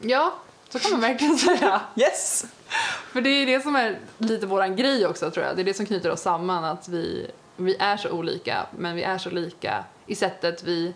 Ja, 0.00 0.34
så 0.68 0.78
kan 0.78 0.90
man 0.90 1.00
verkligen 1.00 1.36
säga. 1.38 1.80
Yes! 1.96 2.46
För 3.12 3.20
det 3.20 3.30
är 3.30 3.46
det 3.46 3.60
som 3.60 3.76
är 3.76 3.98
lite 4.18 4.46
våran 4.46 4.76
grej 4.76 5.06
också 5.06 5.30
tror 5.30 5.46
jag. 5.46 5.56
Det 5.56 5.62
är 5.62 5.64
det 5.64 5.74
som 5.74 5.86
knyter 5.86 6.10
oss 6.10 6.20
samman. 6.20 6.64
Att 6.64 6.88
vi, 6.88 7.30
vi 7.56 7.76
är 7.76 7.96
så 7.96 8.10
olika, 8.10 8.66
men 8.78 8.96
vi 8.96 9.02
är 9.02 9.18
så 9.18 9.30
lika 9.30 9.84
i 10.06 10.14
sättet 10.14 10.62
vi 10.62 10.94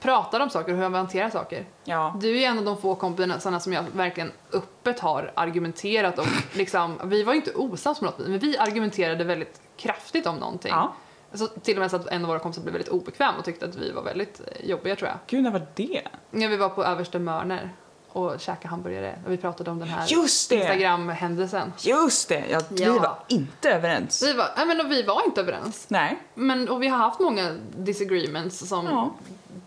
pratar 0.00 0.40
om 0.40 0.50
saker 0.50 0.72
och 0.72 0.78
hur 0.78 0.88
vi 0.88 0.96
hanterar 0.96 1.30
saker. 1.30 1.64
Ja. 1.84 2.16
Du 2.20 2.40
är 2.40 2.48
en 2.48 2.58
av 2.58 2.64
de 2.64 2.80
få 2.80 2.94
kompisarna 2.94 3.60
som 3.60 3.72
jag 3.72 3.84
verkligen 3.92 4.32
öppet 4.52 5.00
har 5.00 5.32
argumenterat 5.34 6.18
och 6.18 6.26
liksom, 6.52 7.00
vi 7.04 7.22
var 7.22 7.34
inte 7.34 7.52
osams 7.54 7.98
på 7.98 8.04
något 8.04 8.18
men 8.18 8.38
vi 8.38 8.58
argumenterade 8.58 9.24
väldigt 9.24 9.60
kraftigt 9.76 10.26
om 10.26 10.36
någonting. 10.36 10.70
ja. 10.70 10.94
Alltså, 11.30 11.46
till 11.60 11.76
och 11.76 11.80
med 11.80 11.90
så 11.90 11.96
att 11.96 12.06
en 12.06 12.22
av 12.22 12.28
våra 12.28 12.38
kompisar 12.38 12.62
blev 12.62 12.72
väldigt 12.72 12.92
obekväm 12.92 13.34
och 13.38 13.44
tyckte 13.44 13.66
att 13.66 13.74
vi 13.74 13.90
var 13.90 14.02
väldigt 14.02 14.40
eh, 14.40 14.70
jobbiga 14.70 14.96
tror 14.96 15.08
jag. 15.08 15.18
Gud, 15.26 15.42
när 15.42 15.50
var 15.50 15.66
det? 15.74 16.02
När 16.30 16.48
vi 16.48 16.56
var 16.56 16.68
på 16.68 16.84
Översta 16.84 17.18
Mörner 17.18 17.70
och 18.16 18.40
käkade 18.40 18.68
hamburgare 18.68 19.18
och 19.26 19.32
vi 19.32 19.36
pratade 19.36 19.70
om 19.70 19.78
den 19.78 19.88
här! 19.88 20.12
Instagram-händelsen. 20.12 21.72
Just 21.80 22.28
det! 22.28 22.44
Ja, 22.50 22.60
Vi 22.68 22.84
Ja. 22.84 22.92
var 22.98 23.18
inte 23.28 23.70
överens. 23.70 24.22
Vi 24.22 24.32
var, 24.32 24.48
nej, 24.56 24.66
men 24.66 24.80
och 24.80 24.90
vi 24.92 25.02
var 25.02 25.22
inte 25.26 25.40
överens. 25.40 25.84
Nej. 25.88 26.18
Men, 26.34 26.68
och 26.68 26.82
vi 26.82 26.88
har 26.88 26.98
haft 26.98 27.20
många 27.20 27.56
disagreements 27.76 28.68
som, 28.68 28.86
Ja. 28.86 29.10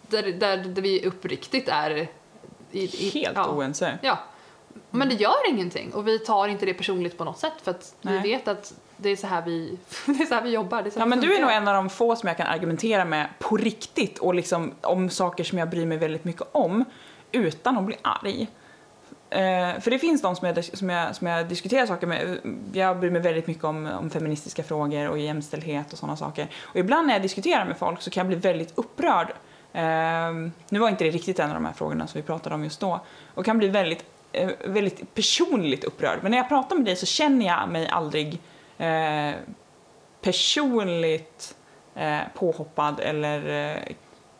där, 0.07 0.23
där, 0.23 0.57
där 0.57 0.81
vi 0.81 1.05
uppriktigt 1.05 1.69
är 1.69 1.89
i, 1.91 2.07
i, 2.71 3.09
Helt 3.09 3.35
ja. 3.37 3.47
oense. 3.49 3.99
Ja. 4.01 4.17
Men 4.91 5.09
det 5.09 5.15
gör 5.15 5.49
ingenting 5.49 5.93
och 5.93 6.07
vi 6.07 6.19
tar 6.19 6.47
inte 6.47 6.65
det 6.65 6.73
personligt 6.73 7.17
på 7.17 7.23
något 7.23 7.39
sätt 7.39 7.53
för 7.63 7.71
att 7.71 7.95
Nej. 8.01 8.21
vi 8.21 8.29
vet 8.31 8.47
att 8.47 8.73
det 8.97 9.09
är 9.09 9.15
så 9.15 9.27
här 9.27 9.41
vi, 9.45 9.77
det 10.05 10.23
är 10.23 10.25
så 10.25 10.35
här 10.35 10.41
vi 10.41 10.49
jobbar. 10.49 10.81
Det 10.83 10.89
är 10.89 10.91
så 10.91 10.99
Ja, 10.99 11.05
men 11.05 11.21
du 11.21 11.35
är 11.35 11.41
nog 11.41 11.51
en 11.51 11.67
av 11.67 11.73
de 11.73 11.89
få 11.89 12.15
som 12.15 12.27
jag 12.27 12.37
kan 12.37 12.47
argumentera 12.47 13.05
med 13.05 13.27
på 13.39 13.57
riktigt 13.57 14.19
och 14.19 14.35
liksom 14.35 14.71
om 14.81 15.09
saker 15.09 15.43
som 15.43 15.57
jag 15.57 15.69
bryr 15.69 15.85
mig 15.85 15.97
väldigt 15.97 16.23
mycket 16.23 16.43
om 16.51 16.85
utan 17.31 17.77
att 17.77 17.83
bli 17.83 17.95
arg. 18.01 18.47
Eh, 19.29 19.79
för 19.79 19.91
det 19.91 19.99
finns 19.99 20.21
de 20.21 20.35
som 20.35 20.47
jag, 20.47 20.65
som, 20.65 20.89
jag, 20.89 21.15
som 21.15 21.27
jag 21.27 21.47
diskuterar 21.47 21.85
saker 21.85 22.07
med. 22.07 22.39
Jag 22.73 22.99
bryr 22.99 23.11
mig 23.11 23.21
väldigt 23.21 23.47
mycket 23.47 23.63
om, 23.63 23.89
om 23.99 24.09
feministiska 24.09 24.63
frågor 24.63 25.09
och 25.09 25.19
jämställdhet 25.19 25.93
och 25.93 25.99
sådana 25.99 26.17
saker. 26.17 26.47
Och 26.61 26.75
ibland 26.75 27.07
när 27.07 27.13
jag 27.13 27.21
diskuterar 27.21 27.65
med 27.65 27.77
folk 27.77 28.01
så 28.01 28.09
kan 28.09 28.21
jag 28.21 28.27
bli 28.27 28.49
väldigt 28.49 28.77
upprörd. 28.77 29.27
Eh, 29.73 30.51
nu 30.69 30.79
var 30.79 30.89
inte 30.89 31.03
det 31.03 31.09
riktigt 31.09 31.39
en 31.39 31.49
av 31.49 31.55
de 31.55 31.65
här 31.65 31.73
frågorna 31.73 32.07
som 32.07 32.21
vi 32.21 32.27
pratade 32.27 32.55
om 32.55 32.63
just 32.63 32.79
då. 32.79 32.99
Och 33.35 33.45
kan 33.45 33.57
bli 33.57 33.67
väldigt, 33.67 34.05
eh, 34.31 34.49
väldigt 34.65 35.15
personligt 35.15 35.83
upprörd. 35.83 36.19
Men 36.21 36.31
när 36.31 36.37
jag 36.37 36.49
pratar 36.49 36.75
med 36.75 36.85
dig 36.85 36.95
så 36.95 37.05
känner 37.05 37.45
jag 37.45 37.69
mig 37.69 37.87
aldrig 37.87 38.39
eh, 38.77 39.31
personligt 40.21 41.55
eh, 41.95 42.19
påhoppad 42.33 42.99
eller 42.99 43.69
eh, 43.75 43.95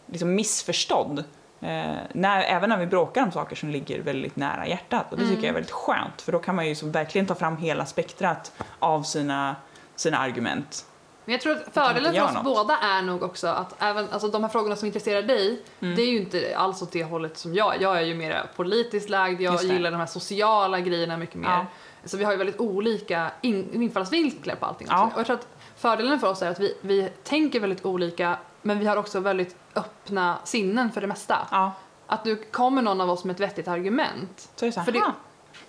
liksom 0.05 0.35
missförstådd. 0.35 1.23
Eh, 1.61 1.95
när, 2.13 2.41
även 2.43 2.69
när 2.69 2.77
vi 2.77 2.85
bråkar 2.85 3.23
om 3.23 3.31
saker 3.31 3.55
som 3.55 3.69
ligger 3.69 4.01
väldigt 4.01 4.35
nära 4.35 4.67
hjärtat. 4.67 5.05
Och 5.11 5.17
det 5.17 5.23
tycker 5.23 5.41
jag 5.41 5.49
är 5.49 5.53
väldigt 5.53 5.71
skönt 5.71 6.21
för 6.21 6.31
då 6.31 6.39
kan 6.39 6.55
man 6.55 6.67
ju 6.67 6.75
verkligen 6.83 7.27
ta 7.27 7.35
fram 7.35 7.57
hela 7.57 7.85
spektrat 7.85 8.51
av 8.79 9.03
sina, 9.03 9.55
sina 9.95 10.17
argument. 10.17 10.85
Men 11.25 11.33
jag 11.33 11.41
tror 11.41 11.53
att 11.55 11.73
fördelen 11.73 12.13
för 12.13 12.23
oss 12.23 12.33
något. 12.33 12.43
båda 12.43 12.77
är 12.77 13.01
nog 13.01 13.23
också 13.23 13.47
att 13.47 13.75
även, 13.83 14.09
alltså 14.11 14.27
de 14.27 14.43
här 14.43 14.49
frågorna 14.49 14.75
som 14.75 14.85
intresserar 14.85 15.21
dig, 15.21 15.61
Mm. 15.79 15.95
det 15.95 16.01
är 16.01 16.07
ju 16.07 16.17
inte 16.17 16.53
alls 16.57 16.81
åt 16.81 16.91
det 16.91 17.03
hållet 17.03 17.37
som 17.37 17.53
jag. 17.53 17.81
Jag 17.81 17.97
är 17.97 18.01
ju 18.01 18.15
mer 18.15 18.43
politiskt 18.55 19.09
lagd, 19.09 19.41
jag 19.41 19.63
gillar 19.63 19.91
de 19.91 19.97
här 19.97 20.05
sociala 20.07 20.79
grejerna 20.79 21.17
mycket 21.17 21.35
mer. 21.35 21.49
Ja. 21.49 21.65
Så 22.05 22.17
vi 22.17 22.23
har 22.23 22.31
ju 22.31 22.37
väldigt 22.37 22.59
olika 22.59 23.31
in, 23.41 23.73
infallsvinklar 23.83 24.55
på 24.55 24.65
allting. 24.65 24.87
Ja. 24.91 25.11
Och 25.13 25.19
jag 25.19 25.25
tror 25.25 25.35
att 25.35 25.47
fördelen 25.77 26.19
för 26.19 26.29
oss 26.29 26.41
är 26.41 26.49
att 26.49 26.59
vi, 26.59 26.77
vi 26.81 27.09
tänker 27.23 27.59
väldigt 27.59 27.85
olika, 27.85 28.37
men 28.61 28.79
vi 28.79 28.85
har 28.85 28.97
också 28.97 29.19
väldigt 29.19 29.55
öppna 29.75 30.37
sinnen 30.43 30.91
för 30.91 31.01
det 31.01 31.07
mesta. 31.07 31.47
Ja, 31.51 31.71
Att 32.07 32.23
du 32.23 32.35
kommer 32.35 32.81
någon 32.81 33.01
av 33.01 33.09
oss 33.09 33.23
med 33.23 33.33
ett 33.33 33.39
vettigt 33.39 33.67
argument. 33.67 34.49
så 34.55 34.65
är 34.65 34.67
det 34.67 34.73
så 34.73 34.79
här, 34.79 34.85
För 34.85 34.91
det-. 34.91 35.13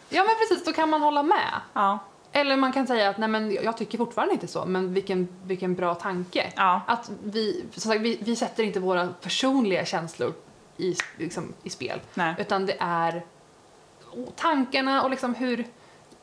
Ja 0.09 0.25
men 0.25 0.35
precis, 0.49 0.65
då 0.65 0.73
kan 0.73 0.91
man 0.91 1.03
hålla 1.03 1.23
med. 1.23 1.61
ja. 1.73 1.99
Eller 2.33 2.57
man 2.57 2.73
kan 2.73 2.87
säga 2.87 3.09
att 3.11 3.19
nej 3.19 3.29
men 3.29 3.53
jag 3.53 3.77
tycker 3.77 3.99
fortfarande 3.99 4.35
inte 4.35 4.47
så, 4.47 4.65
men 4.65 4.95
vilken, 4.95 5.29
vilken 5.45 5.75
bra 5.75 5.95
tanke. 5.95 6.53
Ja. 6.57 6.81
Att 6.87 7.11
vi, 7.25 7.65
som 7.73 7.91
sagt, 7.93 8.01
vi, 8.01 8.19
vi 8.23 8.37
sätter 8.37 8.63
inte 8.63 8.81
våra 8.81 9.07
personliga 9.07 9.85
känslor 9.85 10.33
i, 10.77 10.97
liksom, 11.19 11.53
i 11.63 11.71
spel. 11.71 12.01
Nej. 12.15 12.35
Utan 12.39 12.67
det 12.67 12.77
är 12.81 13.23
tankarna 14.37 15.03
och 15.03 15.11
liksom 15.11 15.35
hur, 15.35 15.65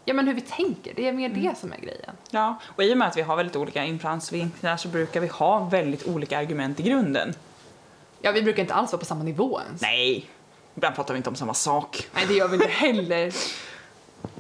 ja, 0.08 0.14
men 0.14 0.28
hur 0.28 0.34
vi 0.34 0.42
tänker. 0.42 0.94
Det 0.96 1.08
är 1.08 1.14
mer 1.14 1.30
Mm. 1.30 1.44
det 1.44 1.58
som 1.58 1.72
är 1.74 1.78
grejen. 1.78 2.12
Ja, 2.32 2.60
och 2.76 2.84
i 2.84 2.94
och 2.94 2.98
med 2.98 3.08
att 3.08 3.18
vi 3.18 3.22
har 3.22 3.36
väldigt 3.36 3.56
olika 3.56 3.84
infallsvinklar 3.84 4.78
så 4.78 4.88
brukar 4.88 5.20
vi 5.22 5.28
ha 5.28 5.60
väldigt 5.60 6.08
olika 6.08 6.38
argument 6.40 6.80
i 6.80 6.84
grunden. 6.84 7.34
Ja, 8.22 8.32
vi 8.32 8.44
brukar 8.44 8.62
inte 8.62 8.74
alls 8.74 8.92
vara 8.92 9.00
på 9.00 9.06
samma 9.06 9.24
nivå 9.24 9.60
ens. 9.68 9.82
Nej, 9.82 10.30
ibland 10.76 10.96
pratar 10.96 11.14
vi 11.14 11.18
inte 11.18 11.30
om 11.30 11.36
samma 11.36 11.54
sak. 11.54 12.08
Nej, 12.16 12.26
det 12.28 12.34
gör 12.34 12.48
vi 12.48 12.56
inte 12.56 12.68
heller. 12.68 13.34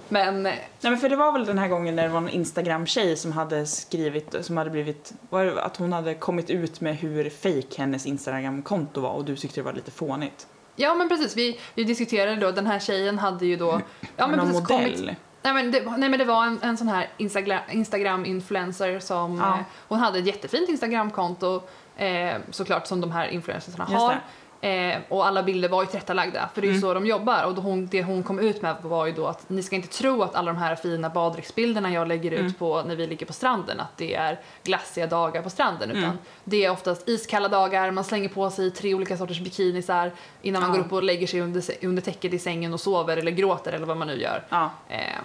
Men 0.09 0.45
eh, 0.45 0.53
Nej 0.81 0.91
men 0.91 0.97
för 0.97 1.09
det 1.09 1.15
var 1.15 1.31
väl 1.31 1.45
den 1.45 1.57
här 1.57 1.67
gången 1.67 1.95
när 1.95 2.03
det 2.03 2.09
var 2.09 2.19
en 2.19 2.29
Instagram-tjej 2.29 3.17
som 3.17 3.31
hade 3.31 3.65
skrivit, 3.65 4.35
som 4.41 4.57
hade 4.57 4.69
blivit, 4.69 5.13
det 5.29 5.61
att 5.63 5.77
hon 5.77 5.93
hade 5.93 6.13
kommit 6.13 6.49
ut 6.49 6.81
med 6.81 6.95
hur 6.97 7.29
fake 7.29 7.77
hennes 7.77 8.05
Instagram-konto 8.05 9.01
var 9.01 9.09
och 9.11 9.25
du 9.25 9.35
tyckte 9.35 9.59
det 9.59 9.63
var 9.65 9.73
lite 9.73 9.91
fånigt. 9.91 10.47
Ja 10.75 10.93
men 10.93 11.09
precis, 11.09 11.37
vi, 11.37 11.59
vi 11.75 11.83
diskuterade 11.83 12.35
då, 12.35 12.51
den 12.51 12.67
här 12.67 12.79
tjejen 12.79 13.19
hade 13.19 13.45
ju 13.45 13.55
då... 13.55 13.81
Ja 14.17 14.27
men 14.27 14.37
Någon 14.37 14.47
precis 14.47 14.69
modell. 14.69 14.95
kommit... 14.95 15.17
Nej 15.47 15.63
men, 15.63 15.71
det, 15.71 15.97
nej 15.97 16.09
men 16.09 16.19
det 16.19 16.25
var 16.25 16.45
en, 16.45 16.59
en 16.61 16.77
sån 16.77 16.87
här 16.87 17.09
Instagram, 17.17 17.61
Instagram-influencer 17.69 18.99
som... 18.99 19.37
Ja. 19.37 19.57
Eh, 19.57 19.63
hon 19.87 19.99
hade 19.99 20.19
ett 20.19 20.25
jättefint 20.25 20.69
Instagram-konto 20.69 21.61
eh, 21.97 22.35
såklart 22.51 22.87
som 22.87 23.01
de 23.01 23.11
här 23.11 23.27
influencersarna 23.27 23.87
Just 23.89 24.01
har. 24.01 24.21
Eh, 24.61 24.97
och 25.09 25.25
alla 25.27 25.43
bilder 25.43 25.69
var 25.69 25.81
ju 25.83 25.87
tillrättalagda, 25.87 26.49
för 26.53 26.61
det 26.61 26.65
är 26.67 26.69
ju 26.69 26.77
Mm. 26.77 26.81
så 26.81 26.93
de 26.93 27.05
jobbar. 27.05 27.43
Och 27.43 27.55
då 27.55 27.61
hon, 27.61 27.87
det 27.87 28.03
hon 28.03 28.23
kom 28.23 28.39
ut 28.39 28.61
med 28.61 28.75
var 28.81 29.05
ju 29.05 29.11
då 29.11 29.27
att 29.27 29.49
ni 29.49 29.63
ska 29.63 29.75
inte 29.75 29.87
tro 29.87 30.23
att 30.23 30.35
alla 30.35 30.51
de 30.53 30.57
här 30.57 30.75
fina 30.75 31.09
baddräktsbilderna 31.09 31.91
jag 31.93 32.07
lägger 32.07 32.31
ut 32.31 32.39
Mm. 32.39 32.53
på 32.53 32.81
när 32.81 32.95
vi 32.95 33.07
ligger 33.07 33.25
på 33.25 33.33
stranden, 33.33 33.79
att 33.79 33.97
det 33.97 34.15
är 34.15 34.39
glassiga 34.63 35.07
dagar 35.07 35.41
på 35.41 35.49
stranden. 35.49 35.91
Utan 35.91 36.03
Mm. 36.03 36.17
det 36.43 36.65
är 36.65 36.69
oftast 36.71 37.09
iskalla 37.09 37.47
dagar, 37.47 37.91
man 37.91 38.03
slänger 38.03 38.29
på 38.29 38.49
sig 38.49 38.71
tre 38.71 38.93
olika 38.93 39.17
sorters 39.17 39.39
bikinisar 39.39 40.11
innan 40.41 40.61
man 40.61 40.71
går 40.71 40.79
upp 40.79 40.93
och 40.93 41.03
lägger 41.03 41.27
sig 41.27 41.41
under, 41.41 41.63
under 41.81 42.01
täcket 42.01 42.33
i 42.33 42.39
sängen 42.39 42.73
och 42.73 42.79
sover 42.79 43.17
eller 43.17 43.31
gråter 43.31 43.73
eller 43.73 43.85
vad 43.85 43.97
man 43.97 44.07
nu 44.07 44.21
gör. 44.21 44.43
Ehm, 44.89 45.23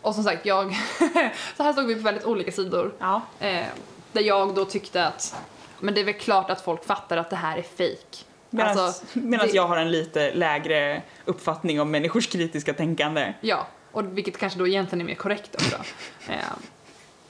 och 0.00 0.14
som 0.14 0.24
sagt, 0.24 0.46
jag... 0.46 0.72
så 1.56 1.62
här 1.62 1.72
såg 1.72 1.86
vi 1.86 1.94
på 1.94 2.00
väldigt 2.00 2.24
olika 2.24 2.52
sidor. 2.52 2.92
Eh, 3.40 3.64
där 4.12 4.22
jag 4.22 4.54
då 4.54 4.64
tyckte 4.64 5.06
att 5.06 5.34
men 5.82 5.94
det 5.94 6.00
är 6.00 6.04
väl 6.04 6.14
klart 6.14 6.50
att 6.50 6.60
folk 6.60 6.84
fattar 6.84 7.16
att 7.16 7.30
det 7.30 7.36
här 7.36 7.58
är 7.58 7.62
fake. 7.62 8.24
Medan 8.50 8.78
Alltså, 8.78 9.04
det- 9.12 9.52
jag 9.54 9.66
har 9.66 9.76
en 9.76 9.90
lite 9.90 10.34
lägre 10.34 11.02
uppfattning 11.24 11.80
om 11.80 11.90
människors 11.90 12.26
kritiska 12.26 12.74
tänkande. 12.74 13.34
Ja, 13.40 13.66
och 13.92 14.18
vilket 14.18 14.38
kanske 14.38 14.58
då 14.58 14.68
egentligen 14.68 15.00
är 15.00 15.04
mer 15.04 15.14
korrekt 15.14 15.54
också. 15.54 15.76
Eh, 16.28 16.36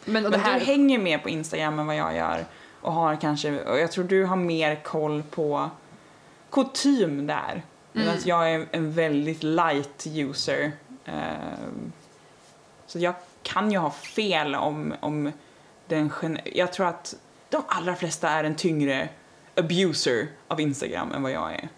men 0.05 0.23
Men 0.23 0.35
här... 0.41 0.59
du 0.61 0.65
hänger 0.67 0.99
mer 0.99 1.19
på 1.19 1.29
Instagram 1.29 1.79
än 1.79 1.87
vad 1.87 1.97
jag 1.97 2.17
gör 2.17 2.45
och 2.81 2.93
har 2.93 3.17
kanske, 3.21 3.61
och 3.65 3.79
jag 3.79 3.93
tror 3.93 4.05
du 4.05 4.25
har 4.25 4.37
mer 4.37 4.75
koll 4.83 5.23
på 5.23 5.71
kutym 6.51 7.27
där. 7.27 7.63
Medan 7.93 8.09
Mm. 8.13 8.23
jag 8.27 8.51
är 8.53 8.67
en 8.73 8.93
väldigt 8.93 9.43
light 9.43 10.07
user. 10.07 10.73
Ehm, 11.05 11.93
så 12.87 12.99
jag 12.99 13.15
kan 13.43 13.73
ju 13.73 13.79
ha 13.79 13.91
fel 13.91 14.55
om, 14.55 14.95
om 15.01 15.33
den 15.87 16.11
Jag 16.45 16.73
tror 16.73 16.87
att 16.87 17.15
de 17.49 17.63
allra 17.69 17.95
flesta 17.97 18.29
är 18.31 18.45
en 18.45 18.55
tyngre 18.57 19.09
abuser 19.61 20.29
av 20.49 20.61
Instagram 20.61 21.13
än 21.13 21.23
vad 21.23 21.33
jag 21.33 21.55
är. 21.55 21.69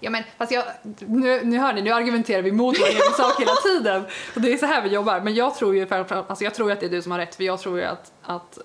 Ja, 0.00 0.10
men, 0.10 0.22
fast 0.38 0.52
jag, 0.52 0.64
nu, 0.98 1.44
nu 1.44 1.58
hör 1.58 1.72
ni, 1.72 1.82
nu 1.82 1.92
argumenterar 1.92 2.42
vi 2.42 2.52
mot 2.52 2.80
vår 2.80 2.86
egen 2.86 3.12
sak 3.16 3.40
hela 3.40 3.54
tiden. 3.54 4.04
Och 4.34 4.40
det 4.40 4.52
är 4.52 4.56
så 4.56 4.66
här 4.66 4.82
vi 4.82 4.88
jobbar. 4.88 5.20
Men 5.20 5.34
jag 5.34 5.54
tror 5.54 5.74
ju 5.74 5.86
alltså 5.90 6.44
jag 6.44 6.54
tror 6.54 6.72
att 6.72 6.80
det 6.80 6.86
är 6.86 6.90
du 6.90 7.02
som 7.02 7.12
har 7.12 7.18
rätt, 7.18 7.34
för 7.34 7.44
jag 7.44 7.60
tror 7.60 7.78
ju 7.78 7.84
att, 7.84 8.12
att 8.22 8.58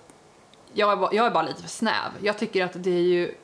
jag, 0.72 0.92
är 0.92 0.96
bara, 0.96 1.14
jag 1.14 1.26
är 1.26 1.30
bara 1.30 1.42
lite 1.42 1.62
för 1.62 1.68
snäv. 1.68 2.10
Jag 2.20 2.38
tycker 2.38 2.64
att 2.64 2.72
det 2.74 2.90
är 2.90 3.02
ju 3.02 3.34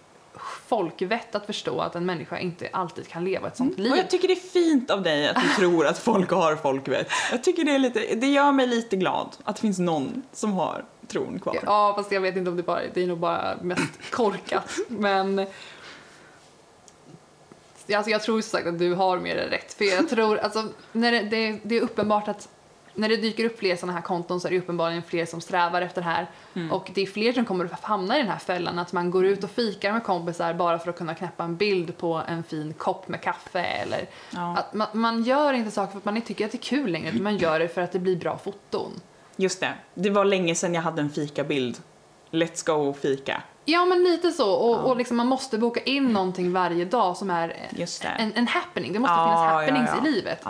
folkvett 0.67 1.35
att 1.35 1.47
förstå 1.47 1.81
att 1.81 1.95
en 1.95 2.07
människa 2.07 2.39
inte 2.39 2.69
alltid 2.73 3.09
kan 3.09 3.25
leva 3.25 3.49
ett 3.49 3.57
sånt 3.57 3.79
liv. 3.79 3.87
Mm. 3.87 3.93
Och 3.93 3.99
jag 3.99 4.11
tycker 4.11 4.29
det 4.29 4.35
är 4.35 4.51
fint 4.51 4.91
av 4.91 5.03
dig 5.03 5.29
att 5.29 5.43
du 5.43 5.49
tror 5.59 5.87
att 5.87 5.99
folk 5.99 6.31
har 6.31 6.57
folkvett. 6.57 7.11
Jag 7.31 7.45
tycker 7.45 7.65
det 7.65 7.75
är 7.75 7.79
lite, 7.79 8.15
det 8.15 8.27
gör 8.27 8.53
mig 8.53 8.67
lite 8.67 8.97
glad 8.97 9.37
att 9.45 9.57
det 9.57 9.61
finns 9.61 9.79
någon 9.79 10.23
som 10.33 10.53
har 10.53 10.85
tron 11.11 11.41
kvar. 11.41 11.59
Ja, 11.65 11.93
fast 11.97 12.13
jag 12.13 12.21
vet 12.21 12.37
inte 12.37 12.51
om 12.51 12.57
det 12.57 12.63
bara 12.63 12.81
det 12.95 13.03
är 13.03 13.07
nog 13.07 13.19
bara 13.19 13.57
mest 13.63 14.11
korkat. 14.11 14.71
Men 14.89 15.39
alltså 17.97 18.11
jag 18.11 18.23
tror 18.23 18.41
som 18.41 18.51
sagt 18.51 18.67
att 18.67 18.79
du 18.79 18.95
har 18.95 19.19
mer 19.19 19.37
än 19.37 19.51
rätt. 19.51 19.73
För 19.73 19.85
jag 19.85 20.09
tror, 20.09 20.39
alltså, 20.39 20.65
när 20.93 21.13
det, 21.13 21.21
det, 21.21 21.61
det 21.63 21.77
är 21.77 21.81
uppenbart 21.81 22.29
att 22.29 22.49
när 22.95 23.09
det 23.09 23.17
dyker 23.17 23.45
upp 23.45 23.59
fler 23.59 23.77
sådana 23.77 23.93
här 23.93 24.03
konton 24.03 24.41
så 24.41 24.49
är 24.49 24.53
det 24.53 24.59
uppenbarligen 24.59 25.03
fler 25.03 25.27
som 25.27 25.41
strävar 25.41 25.83
efter 25.83 26.01
det 26.01 26.09
här. 26.09 26.27
Mm. 26.55 26.73
Och 26.73 26.91
det 26.95 27.01
är 27.03 27.07
fler 27.07 27.33
som 27.33 27.45
kommer 27.45 27.65
att 27.65 27.85
hamna 27.85 28.17
i 28.17 28.19
den 28.19 28.31
här 28.31 28.39
fällan 28.39 28.79
att 28.79 28.93
man 28.93 29.11
går 29.11 29.27
ut 29.27 29.45
och 29.45 29.51
fikar 29.51 29.93
med 29.93 30.05
kompisar 30.05 30.55
bara 30.55 30.79
för 30.79 30.91
att 30.91 30.99
kunna 30.99 31.15
knäppa 31.15 31.45
en 31.45 31.57
bild 31.57 31.99
på 31.99 32.23
en 32.29 32.43
fin 32.43 32.75
kopp 32.79 33.09
med 33.09 33.21
kaffe 33.21 33.61
eller 33.61 34.07
Ja. 34.31 34.57
att 34.57 34.75
man, 34.75 34.89
man 34.93 35.23
gör 35.23 35.53
inte 35.53 35.71
saker 35.71 35.91
för 35.93 35.99
att 35.99 36.05
man 36.05 36.17
inte 36.17 36.29
tycker 36.29 36.45
att 36.45 36.53
det 36.53 36.59
är 36.59 36.63
kul 36.63 36.91
längre 36.91 37.09
utan 37.09 37.23
man 37.23 37.37
gör 37.37 37.59
det 37.59 37.69
för 37.69 37.81
att 37.81 37.93
det 37.93 37.99
blir 37.99 38.17
bra 38.17 38.39
foton. 38.39 39.01
Just 39.41 39.61
det, 39.61 39.75
det 39.95 40.11
var 40.11 40.25
länge 40.25 40.55
sedan 40.55 40.75
jag 40.75 40.83
hade 40.83 41.03
en 41.03 41.11
fikabild. 41.11 41.79
Let's 42.31 42.67
go 42.67 42.89
och 42.89 42.97
fika. 42.97 43.43
Ja, 43.73 43.85
men 43.85 44.03
lite 44.03 44.31
så. 44.31 44.51
Och, 44.53 44.77
Ja. 44.77 44.83
och 44.83 44.97
liksom 44.97 45.17
man 45.17 45.27
måste 45.27 45.59
boka 45.59 45.81
in 45.81 46.13
någonting 46.13 46.53
varje 46.53 46.85
dag 46.85 47.17
som 47.17 47.31
är 47.31 47.57
en, 48.19 48.33
en 48.35 48.47
happening. 48.47 48.93
Det 48.93 48.99
måste 48.99 49.13
Ja, 49.15 49.27
finnas 49.27 49.53
happenings 49.53 49.91
ja. 50.03 50.09
i 50.09 50.13
livet. 50.13 50.43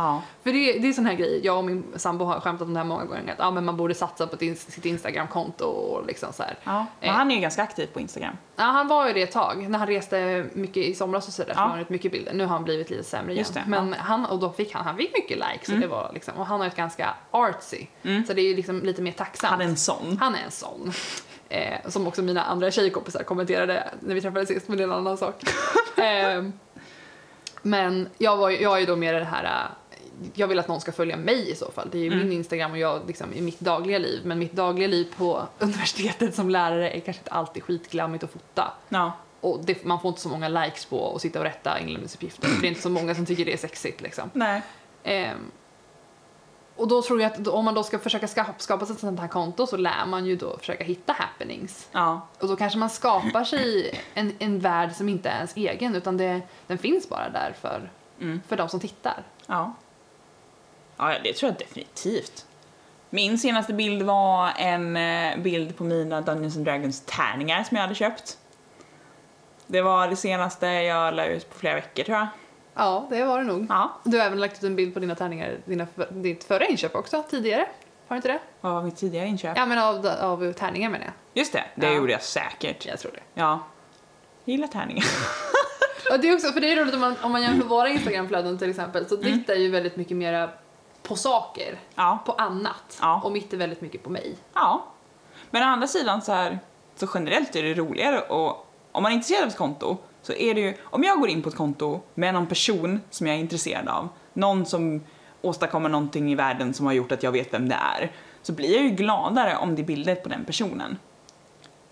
För 0.42 0.52
det, 0.52 0.72
det 0.78 0.88
är 0.88 0.92
sån 0.92 1.06
här 1.06 1.14
grej, 1.14 1.40
jag 1.44 1.58
och 1.58 1.64
min 1.64 1.84
sambo 1.96 2.24
har 2.24 2.40
skämtat 2.40 2.66
om 2.66 2.74
det 2.74 2.80
här 2.80 2.84
många 2.86 3.04
gånger, 3.04 3.32
att 3.32 3.38
ja, 3.38 3.50
men 3.50 3.64
man 3.64 3.76
borde 3.76 3.94
satsa 3.94 4.26
på 4.26 4.36
din- 4.36 4.56
sitt 4.56 4.84
Instagramkonto 4.84 5.64
och 5.64 6.06
liksom 6.06 6.32
så 6.32 6.42
här. 6.42 6.58
ja. 6.64 6.86
Men 7.00 7.08
Eh. 7.10 7.14
han 7.16 7.30
är 7.30 7.34
ju 7.34 7.40
ganska 7.40 7.62
aktiv 7.62 7.86
på 7.86 8.00
Instagram. 8.00 8.36
Ja, 8.56 8.62
han 8.64 8.88
var 8.88 9.06
ju 9.06 9.12
det 9.12 9.22
ett 9.22 9.32
tag, 9.32 9.66
när 9.70 9.78
han 9.78 9.88
reste 9.88 10.46
mycket 10.52 10.76
i 10.84 10.94
somras 10.94 11.28
och 11.28 11.34
sådär, 11.34 11.54
så 11.74 11.80
ut 11.80 11.88
mycket 11.90 12.12
bilder. 12.12 12.32
Nu 12.34 12.44
har 12.44 12.50
han 12.52 12.64
blivit 12.64 12.90
lite 12.90 13.04
sämre 13.04 13.32
igen. 13.32 13.46
Det, 13.54 13.62
men 13.66 13.92
han, 13.98 14.26
och 14.26 14.38
då 14.38 14.50
fick 14.52 14.74
han, 14.74 14.84
han 14.84 14.96
fick 14.96 15.12
mycket 15.14 15.36
likes 15.38 15.68
och, 15.68 15.74
Mm. 15.74 15.80
det 15.80 15.86
var 15.86 16.10
liksom, 16.14 16.34
och 16.36 16.46
han 16.46 16.60
har 16.60 16.66
ett 16.66 16.76
ganska 16.76 17.14
artsy, 17.30 17.86
Mm. 18.02 18.26
så 18.26 18.32
det 18.32 18.40
är 18.42 18.48
ju 18.48 18.56
liksom 18.56 18.80
lite 18.80 19.02
mer 19.02 19.12
tacksamt. 19.12 19.50
Han 19.50 19.60
är 19.60 19.64
en 19.64 19.76
sån. 19.76 20.18
Han 20.20 20.34
är 20.34 20.42
en 20.44 20.50
sån. 20.50 20.92
Eh, 21.52 21.88
som 21.88 22.06
också 22.06 22.22
mina 22.22 22.42
andra 22.42 22.70
tjejkompisar 22.70 23.22
kommenterade 23.22 23.88
när 24.00 24.14
vi 24.14 24.20
träffades 24.20 24.48
sist, 24.48 24.68
men 24.68 24.76
det 24.76 24.82
är 24.82 24.86
en 24.86 24.92
annan 24.92 25.16
sak. 25.16 25.34
eh, 25.98 26.44
men 27.62 28.08
jag, 28.18 28.36
var, 28.36 28.50
jag 28.50 28.76
är 28.76 28.80
ju 28.80 28.86
då 28.86 28.96
mer 28.96 29.14
det 29.14 29.24
här, 29.24 29.44
eh, 29.44 29.70
jag 30.34 30.48
vill 30.48 30.58
att 30.58 30.68
någon 30.68 30.80
ska 30.80 30.92
följa 30.92 31.16
mig 31.16 31.50
i 31.50 31.54
så 31.54 31.70
fall. 31.70 31.88
Det 31.92 31.98
är 31.98 32.02
ju 32.02 32.06
Mm. 32.12 32.18
min 32.18 32.32
Instagram 32.32 32.70
och 32.72 32.78
jag 32.78 33.02
liksom, 33.06 33.32
i 33.32 33.40
mitt 33.40 33.60
dagliga 33.60 33.98
liv. 33.98 34.20
Men 34.24 34.38
mitt 34.38 34.52
dagliga 34.52 34.88
liv 34.88 35.14
på 35.16 35.46
universitetet 35.58 36.34
som 36.34 36.50
lärare 36.50 36.90
är 36.90 37.00
kanske 37.00 37.20
inte 37.20 37.30
alltid 37.30 37.62
skitglammigt 37.62 38.24
att 38.24 38.30
fota. 38.32 38.72
Ja. 38.88 39.12
Och 39.40 39.64
det, 39.64 39.84
man 39.84 40.00
får 40.00 40.08
inte 40.08 40.20
så 40.20 40.28
många 40.28 40.48
likes 40.48 40.84
på 40.84 41.14
att 41.14 41.22
sitta 41.22 41.38
och 41.38 41.44
rätta 41.44 41.78
inlämningsuppgifter. 41.80 42.48
det 42.60 42.66
är 42.66 42.68
inte 42.68 42.82
så 42.82 42.90
många 42.90 43.14
som 43.14 43.26
tycker 43.26 43.44
det 43.44 43.52
är 43.52 43.56
sexigt 43.56 44.00
liksom. 44.00 44.30
Nej. 44.32 44.62
Ehm, 45.04 45.50
och 46.80 46.88
då 46.88 47.02
tror 47.02 47.20
jag 47.22 47.32
att 47.32 47.46
om 47.46 47.64
man 47.64 47.74
då 47.74 47.82
ska 47.82 47.98
försöka 47.98 48.28
skapa, 48.28 48.52
skapa 48.58 48.86
sig 48.86 48.94
ett 48.94 49.00
sånt 49.00 49.20
här 49.20 49.28
konto 49.28 49.66
så 49.66 49.76
lär 49.76 50.06
man 50.06 50.26
ju 50.26 50.36
då 50.36 50.58
försöka 50.58 50.84
hitta 50.84 51.12
happenings. 51.12 51.88
Ja. 51.92 52.20
Och 52.38 52.48
då 52.48 52.56
kanske 52.56 52.78
man 52.78 52.90
skapar 52.90 53.44
sig 53.44 53.94
en, 54.14 54.32
en 54.38 54.58
värld 54.60 54.92
som 54.92 55.08
inte 55.08 55.28
är 55.28 55.36
ens 55.36 55.56
egen 55.56 55.94
utan 55.96 56.16
det, 56.16 56.40
den 56.66 56.78
finns 56.78 57.08
bara 57.08 57.28
där 57.28 57.54
för, 57.60 57.90
Mm. 58.20 58.40
för 58.48 58.56
de 58.56 58.68
som 58.68 58.80
tittar. 58.80 59.22
Ja. 59.46 59.74
Ja, 60.96 61.14
det 61.24 61.32
tror 61.32 61.52
jag 61.52 61.58
definitivt. 61.58 62.46
Min 63.10 63.38
senaste 63.38 63.72
bild 63.72 64.02
var 64.02 64.50
en 64.56 64.96
eh, 64.96 65.36
bild 65.38 65.76
på 65.76 65.84
mina 65.84 66.20
Dungeons 66.20 66.56
and 66.56 66.64
Dragons 66.64 67.02
tärningar 67.06 67.64
som 67.64 67.76
jag 67.76 67.82
hade 67.82 67.94
köpt. 67.94 68.38
Det 69.66 69.82
var 69.82 70.08
det 70.08 70.16
senaste 70.16 70.66
jag 70.66 71.14
la 71.14 71.24
ut 71.26 71.50
på 71.50 71.58
flera 71.58 71.74
veckor 71.74 72.04
tror 72.04 72.18
jag. 72.18 72.26
Ja, 72.74 73.06
det 73.10 73.24
var 73.24 73.38
det 73.38 73.44
nog. 73.44 73.66
Ja. 73.68 73.90
Du 74.04 74.18
har 74.18 74.26
även 74.26 74.40
lagt 74.40 74.56
ut 74.58 74.62
en 74.64 74.76
bild 74.76 74.94
på 74.94 75.00
dina 75.00 75.14
tärningar, 75.14 75.58
dina, 75.64 75.86
ditt 76.10 76.44
förra 76.44 76.66
inköp 76.66 76.94
också, 76.94 77.22
tidigare. 77.30 77.66
Har 78.08 78.14
du 78.14 78.16
inte 78.16 78.28
det? 78.28 78.38
Var 78.60 78.82
mitt 78.82 78.96
tidigare 78.96 79.26
inköp? 79.26 79.56
Ja, 79.56 79.66
men 79.66 79.78
av, 79.78 80.06
av 80.20 80.52
tärningar 80.52 80.90
menar 80.90 81.04
jag. 81.04 81.12
Just 81.34 81.52
det, 81.52 81.64
det 81.74 81.86
Ja. 81.86 81.92
gjorde 81.92 82.12
jag 82.12 82.22
säkert. 82.22 82.86
Jag 82.86 82.98
tror 82.98 83.12
det. 83.12 83.20
Ja. 83.34 83.60
Jag 84.44 84.52
gillar 84.52 84.68
tärningar. 84.68 85.04
Och 86.12 86.20
det 86.20 86.28
är 86.28 86.34
också, 86.34 86.52
för 86.52 86.60
det 86.60 86.72
är 86.72 86.76
roligt 86.76 86.94
om 86.94 87.00
man, 87.00 87.16
om 87.22 87.32
man 87.32 87.42
jämför 87.42 87.68
våra 87.68 87.88
Instagramflöden 87.88 88.58
till 88.58 88.70
exempel, 88.70 89.08
så 89.08 89.16
ditt 89.16 89.50
är 89.50 89.54
ju 89.54 89.70
väldigt 89.70 89.96
mycket 89.96 90.16
mera 90.16 90.50
på 91.02 91.16
saker, 91.16 91.78
Ja. 91.94 92.18
på 92.26 92.32
annat. 92.32 92.98
Ja. 93.00 93.20
Och 93.24 93.32
mitt 93.32 93.52
är 93.52 93.56
väldigt 93.56 93.80
mycket 93.80 94.02
på 94.02 94.10
mig. 94.10 94.36
Ja. 94.54 94.84
Men 95.50 95.62
å 95.62 95.66
andra 95.66 95.86
sidan 95.86 96.22
så 96.22 96.32
här, 96.32 96.58
så 96.96 97.06
generellt 97.14 97.56
är 97.56 97.62
det 97.62 97.74
roligare 97.74 98.20
och 98.20 98.66
om 98.92 99.02
man 99.02 99.12
är 99.12 99.16
intresserad 99.16 99.42
av 99.42 99.48
ett 99.48 99.56
konto 99.56 99.96
så 100.22 100.32
är 100.32 100.54
det 100.54 100.60
ju, 100.60 100.74
om 100.82 101.04
jag 101.04 101.20
går 101.20 101.28
in 101.28 101.42
på 101.42 101.48
ett 101.48 101.56
konto 101.56 102.00
med 102.14 102.34
någon 102.34 102.46
person 102.46 103.00
som 103.10 103.26
jag 103.26 103.36
är 103.36 103.40
intresserad 103.40 103.88
av, 103.88 104.08
någon 104.32 104.66
som 104.66 105.00
åstadkommer 105.42 105.88
någonting 105.88 106.32
i 106.32 106.34
världen 106.34 106.74
som 106.74 106.86
har 106.86 106.92
gjort 106.92 107.12
att 107.12 107.22
jag 107.22 107.32
vet 107.32 107.54
vem 107.54 107.68
det 107.68 107.74
är, 107.74 108.12
så 108.42 108.52
blir 108.52 108.74
jag 108.74 108.82
ju 108.82 108.90
gladare 108.90 109.56
om 109.56 109.74
det 109.74 109.82
är 109.82 109.84
bilder 109.84 110.14
på 110.14 110.28
den 110.28 110.44
personen. 110.44 110.98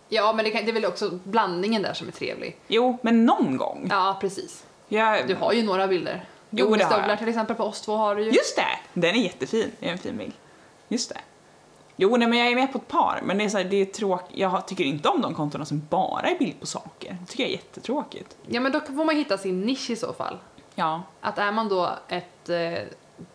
Ja, 0.08 0.32
men 0.32 0.44
det, 0.44 0.50
kan, 0.50 0.64
det 0.64 0.70
är 0.70 0.72
väl 0.72 0.84
också 0.84 1.20
blandningen 1.24 1.82
där 1.82 1.92
som 1.92 2.08
är 2.08 2.12
trevlig. 2.12 2.56
Jo, 2.68 2.98
men 3.02 3.26
någon 3.26 3.56
gång. 3.56 3.86
Ja, 3.90 4.18
precis. 4.20 4.64
Jag, 4.88 5.28
Du 5.28 5.34
har 5.34 5.52
ju 5.52 5.62
några 5.62 5.88
bilder. 5.88 6.24
Jo, 6.50 6.56
det 6.56 6.62
har 6.62 6.68
Gummistövlar 6.70 7.08
jag. 7.08 7.18
till 7.18 7.28
exempel 7.28 7.56
på 7.56 7.64
oss 7.64 7.80
två 7.80 7.96
har 7.96 8.16
du 8.16 8.22
ju. 8.22 8.30
Just 8.30 8.56
det! 8.56 9.00
Den 9.00 9.14
är 9.16 9.20
jättefin. 9.20 9.70
Det 9.80 9.88
är 9.88 9.92
en 9.92 9.98
fin 9.98 10.16
bild. 10.16 10.32
Just 10.88 11.08
det. 11.14 11.20
Jo, 12.00 12.16
nej, 12.16 12.28
men 12.28 12.38
jag 12.38 12.48
är 12.48 12.54
med 12.54 12.72
på 12.72 12.78
ett 12.78 12.88
par, 12.88 13.20
men 13.24 13.38
det 13.38 13.44
är, 13.44 13.48
så 13.48 13.56
här, 13.58 13.64
det 13.64 13.76
är 13.76 13.84
tråkigt. 13.84 14.36
Jag 14.38 14.66
tycker 14.68 14.84
inte 14.84 15.08
om 15.08 15.20
de 15.20 15.34
kontona 15.34 15.64
som 15.64 15.82
bara 15.90 16.26
är 16.26 16.38
bild 16.38 16.60
på 16.60 16.66
saker. 16.66 17.16
Det 17.20 17.26
tycker 17.26 17.42
jag 17.42 17.50
är 17.50 17.54
jättetråkigt. 17.56 18.36
Ja 18.46 18.60
men 18.60 18.72
då 18.72 18.80
får 18.80 19.04
man 19.04 19.16
hitta 19.16 19.38
sin 19.38 19.60
nisch 19.60 19.90
i 19.90 19.96
så 19.96 20.12
fall. 20.12 20.38
Ja. 20.74 21.02
Att 21.20 21.38
är 21.38 21.52
man 21.52 21.68
då 21.68 21.90
ett, 22.08 22.48
eh, 22.48 22.78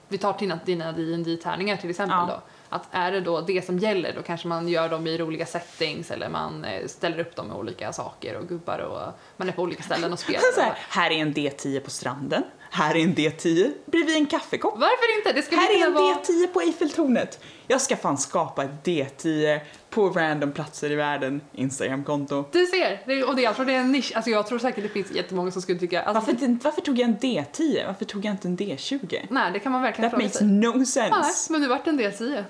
vi 0.08 0.18
tar 0.18 0.36
dina, 0.40 0.60
dina 0.66 0.92
dd 0.92 1.38
tärningar 1.44 1.78
till 1.78 1.90
exempel 1.90 2.18
Ja. 2.28 2.34
då. 2.34 2.42
Att 2.70 2.88
är 2.92 3.12
det 3.12 3.22
då 3.22 3.42
det 3.42 3.66
som 3.66 3.80
gäller 3.80 4.14
då 4.16 4.22
kanske 4.22 4.48
man 4.48 4.68
gör 4.68 4.90
dem 4.90 5.08
i 5.08 5.18
roliga 5.18 5.46
settings 5.46 6.12
eller 6.12 6.30
man 6.30 6.66
eh, 6.66 6.88
ställer 6.88 7.20
upp 7.20 7.36
dem 7.36 7.48
med 7.48 7.58
olika 7.58 7.94
saker 7.94 8.38
och 8.38 8.48
gubbar 8.48 8.80
och 8.80 9.14
man 9.38 9.50
är 9.50 9.54
på 9.54 9.62
olika 9.62 9.84
ställen 9.84 10.14
och 10.14 10.20
spelar. 10.26 10.42
Här, 10.62 10.78
här 10.90 11.12
är 11.12 11.16
en 11.16 11.34
D10 11.34 11.80
på 11.80 11.90
stranden. 11.90 12.44
Här 12.76 12.96
är 12.96 13.00
en 13.00 13.16
D10 13.16 13.72
bredvid 13.86 14.16
en 14.16 14.26
kaffekopp. 14.26 14.74
Varför 14.78 15.18
inte? 15.18 15.34
Det 15.34 15.42
skulle 15.42 15.62
Här 15.62 15.82
är 15.82 15.86
en 15.88 15.94
vara... 15.94 16.16
D10 16.16 16.48
på 16.48 16.62
Eiffeltornet. 16.62 17.40
Jag 17.68 17.82
ska 17.82 17.98
fan 17.98 18.18
skapa 18.18 18.64
ett 18.64 18.70
D10 18.84 19.60
på 19.90 20.10
random 20.10 20.52
platser 20.52 20.92
i 20.92 20.96
världen 20.96 21.42
Instagramkonto. 21.54 22.46
Du 22.52 22.66
ser, 22.66 23.02
det, 23.06 23.24
och 23.24 23.36
det, 23.36 23.42
jag 23.42 23.56
tror 23.56 23.66
det 23.66 23.74
är 23.74 23.80
en 23.80 23.92
nisch. 23.92 24.12
Alltså 24.16 24.32
jag 24.32 24.48
tror 24.48 24.60
säkert 24.60 24.84
det 24.84 24.90
finns 24.90 25.12
jättemånga 25.12 25.52
som 25.52 25.62
skulle 25.62 25.80
tycka... 25.80 26.04
Alltså, 26.04 26.32
Varför, 26.32 26.58
varför 26.64 26.82
tog 26.82 27.00
jag 27.00 27.10
en 27.10 27.18
D10? 27.18 27.88
Varför 27.88 28.06
tog 28.06 28.26
jag 28.26 28.32
inte 28.34 28.48
en 28.48 28.58
D20? 28.58 29.28
Nej, 29.30 29.52
det 29.52 29.60
kan 29.60 29.72
man 29.72 29.82
verkligen 29.82 30.12
That 30.12 30.20
fråga 30.20 30.26
makes 30.26 30.38
sig. 30.38 30.48
no 30.48 30.78
Nej, 30.78 30.86
sense. 30.86 31.52
men 31.52 31.62
du 31.62 31.68
vart 31.68 31.88
en 31.88 32.00
D10. 32.00 32.44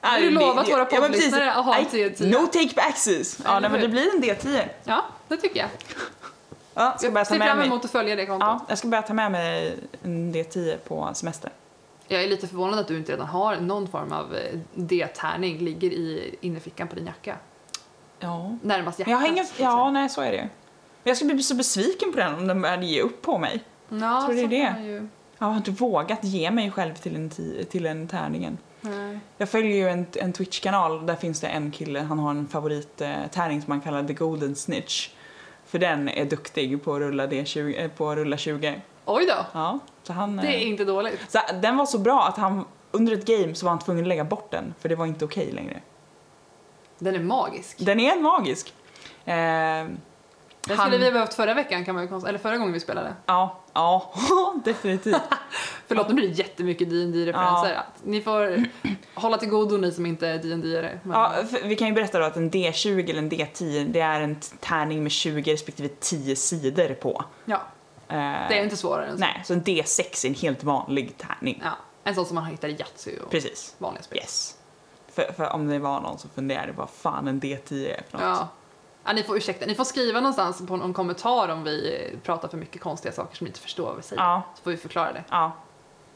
Ja, 0.00 0.08
har 0.08 0.20
du 0.20 0.30
lovat 0.30 0.68
våra 0.68 0.88
ja, 0.90 1.00
poddlyssnare 1.00 1.52
att 1.52 1.64
ha 1.64 1.76
en 1.76 1.84
Nej, 1.92 2.10
D10. 2.10 2.26
No 2.26 2.46
take 2.46 2.70
backsies. 2.76 3.38
Ja, 3.44 3.60
nej, 3.60 3.70
men 3.70 3.80
det 3.80 3.88
blir 3.88 4.14
en 4.14 4.22
D10. 4.22 4.68
Ja, 4.84 5.04
det 5.28 5.36
tycker 5.36 5.60
jag. 5.60 5.68
Ja, 6.78 6.94
ska 6.98 7.10
börja 7.10 7.20
Jag 7.20 7.26
ta 7.28 7.34
ser 7.34 7.38
med 7.38 7.48
fram 7.48 7.60
emot 7.60 7.84
att 7.84 7.90
följa 7.90 8.16
det 8.16 8.26
kontot. 8.26 8.46
Ja, 8.48 8.64
jag 8.68 8.78
ska 8.78 8.88
börja 8.88 9.02
ta 9.02 9.14
med 9.14 9.32
mig 9.32 9.78
en 10.02 10.34
D10 10.34 10.76
på 10.76 11.10
semester. 11.14 11.50
Jag 12.08 12.24
är 12.24 12.28
lite 12.28 12.48
förvånad 12.48 12.78
att 12.78 12.88
du 12.88 12.98
inte 12.98 13.12
redan 13.12 13.26
har 13.26 13.56
någon 13.56 13.88
form 13.88 14.12
av 14.12 14.34
eh, 14.34 14.58
D-tärning 14.74 15.58
ligger 15.58 15.90
i 15.90 16.34
innerfickan 16.40 16.88
på 16.88 16.94
din 16.94 17.06
jacka. 17.06 17.36
Ja. 18.18 18.56
Närmast 18.62 18.98
hjärtat. 18.98 19.10
jag 19.10 19.18
har 19.18 19.28
ingen... 19.28 19.46
Ja, 19.58 19.90
nej, 19.90 20.08
så 20.08 20.20
är 20.20 20.30
det 20.30 20.36
ju. 20.36 20.42
Men 20.42 20.48
jag 21.10 21.16
skulle 21.16 21.34
bli 21.34 21.42
så 21.42 21.54
besviken 21.54 22.12
på 22.12 22.18
den 22.18 22.34
om 22.34 22.46
den 22.46 22.62
började 22.62 22.86
ge 22.86 23.00
upp 23.02 23.22
på 23.22 23.38
mig. 23.38 23.64
Ja, 23.88 24.22
tror 24.26 24.34
det 24.34 24.42
är 24.42 24.48
det. 24.74 24.82
Ju... 24.82 25.08
Jag 25.38 25.46
har 25.46 25.56
inte 25.56 25.70
vågat 25.70 26.24
ge 26.24 26.50
mig 26.50 26.70
själv 26.70 26.94
till 26.94 27.16
en, 27.16 27.30
ti- 27.30 27.64
till 27.64 27.86
en 27.86 28.08
tärningen. 28.08 28.58
Nej. 28.80 29.18
Jag 29.38 29.48
följer 29.48 29.76
ju 29.76 29.88
en, 29.88 30.06
en 30.14 30.32
Twitch-kanal, 30.32 31.06
där 31.06 31.14
finns 31.14 31.40
det 31.40 31.46
en 31.46 31.70
kille, 31.70 32.00
han 32.00 32.18
har 32.18 32.30
en 32.30 32.48
favorittärning 32.48 33.62
som 33.62 33.70
han 33.70 33.80
kallar 33.80 34.04
The 34.04 34.12
Golden 34.12 34.54
Snitch. 34.56 35.08
För 35.66 35.78
den 35.78 36.08
är 36.08 36.24
duktig 36.24 36.84
på 36.84 36.94
att 36.94 37.00
rulla, 37.00 37.26
D20, 37.26 37.80
eh, 37.82 37.90
på 37.90 38.10
att 38.10 38.16
rulla 38.16 38.36
20. 38.36 38.80
Oj 39.04 39.26
då, 39.26 39.46
Ja, 39.52 39.78
så 40.02 40.12
han... 40.12 40.36
det 40.36 40.46
är 40.48 40.52
eh, 40.56 40.68
inte 40.68 40.84
dåligt. 40.84 41.20
så 41.28 41.38
den 41.62 41.76
var 41.76 41.86
så 41.86 41.98
bra 41.98 42.22
att 42.28 42.36
han 42.36 42.64
under 42.90 43.12
ett 43.12 43.26
game 43.26 43.54
så 43.54 43.66
var 43.66 43.70
han 43.70 43.78
tvungen 43.78 44.04
att 44.04 44.08
lägga 44.08 44.24
bort 44.24 44.50
den, 44.50 44.74
för 44.80 44.88
det 44.88 44.94
var 44.96 45.06
inte 45.06 45.24
okej 45.24 45.52
längre. 45.52 45.80
Den 46.98 47.14
är 47.14 47.20
magisk. 47.20 47.76
Den 47.78 48.00
är 48.00 48.20
magisk. 48.20 48.74
Eh, 49.24 49.86
Han- 50.74 50.86
skulle 50.86 50.98
vi 50.98 51.04
ha 51.04 51.12
behövt 51.12 51.34
förra 51.34 51.54
veckan, 51.54 51.84
kan 51.84 51.94
man 51.94 52.04
ju 52.04 52.08
konst- 52.10 52.26
eller 52.28 52.38
förra 52.38 52.56
gången 52.56 52.72
vi 52.72 52.80
spelade. 52.80 53.14
Ja, 53.26 53.60
ja, 53.72 54.12
definitivt. 54.64 55.16
Förlåt, 55.86 56.08
nu 56.08 56.14
blir 56.14 56.28
det 56.28 56.34
jättemycket 56.34 56.88
dd 56.90 57.26
referenser 57.26 57.82
Ni 58.04 58.20
får 58.20 58.64
hålla 59.14 59.38
till 59.38 59.48
godo 59.48 59.76
ni 59.76 59.92
som 59.92 60.06
inte 60.06 60.28
är 60.28 60.38
dd 60.38 60.76
are 60.78 61.00
men... 61.02 61.20
Ja, 61.20 61.32
vi 61.64 61.76
kan 61.76 61.88
ju 61.88 61.94
berätta 61.94 62.18
då 62.18 62.24
att 62.24 62.36
en 62.36 62.50
D20 62.50 63.10
eller 63.10 63.18
en 63.18 63.30
D10 63.30 63.88
det 63.92 64.00
är 64.00 64.20
en 64.20 64.36
tärning 64.60 65.02
med 65.02 65.12
20 65.12 65.52
respektive 65.52 65.88
10 66.00 66.36
sidor 66.36 66.94
på. 66.94 67.24
ja, 67.44 67.60
Eh, 68.08 68.14
det 68.48 68.58
är 68.58 68.62
inte 68.62 68.76
svårare 68.76 69.06
än 69.06 69.12
så. 69.12 69.20
Nej, 69.20 69.42
så 69.44 69.52
en 69.52 69.64
D6 69.64 70.24
är 70.24 70.28
en 70.28 70.34
helt 70.34 70.64
vanlig 70.64 71.14
tärning. 71.18 71.60
Ja, 71.64 71.70
en 72.04 72.14
sån 72.14 72.26
som 72.26 72.34
man 72.34 72.44
hittar 72.44 72.68
i 72.68 72.72
Yatzy 72.76 73.18
och 73.24 73.30
Precis. 73.30 73.74
vanliga 73.78 74.02
spel. 74.02 74.18
Yes. 74.18 74.54
För, 75.12 75.32
för 75.36 75.52
om 75.52 75.68
det 75.68 75.78
var 75.78 76.00
någon 76.00 76.18
som 76.18 76.30
funderade 76.30 76.72
vad 76.72 76.90
fan 76.90 77.28
en 77.28 77.40
D10 77.40 77.88
är 77.88 78.02
för 78.10 78.18
något. 78.18 78.22
Ja. 78.26 78.48
Ja, 79.06 79.12
ni 79.12 79.22
får 79.22 79.36
ursäkta. 79.36 79.66
Ni 79.66 79.74
får 79.74 79.84
skriva 79.84 80.20
någonstans 80.20 80.66
på 80.66 80.76
någon 80.76 80.92
kommentar 80.92 81.48
om 81.48 81.64
vi 81.64 82.10
pratar 82.22 82.48
för 82.48 82.56
mycket 82.56 82.82
konstiga 82.82 83.12
saker 83.12 83.36
som 83.36 83.44
ni 83.44 83.48
inte 83.48 83.60
förstår 83.60 83.86
vad 83.86 83.96
vi 83.96 84.02
säger. 84.02 84.22
Ja, 84.22 84.42
Så 84.54 84.62
får 84.62 84.70
vi 84.70 84.76
förklara 84.76 85.12
det. 85.12 85.24
ja, 85.30 85.52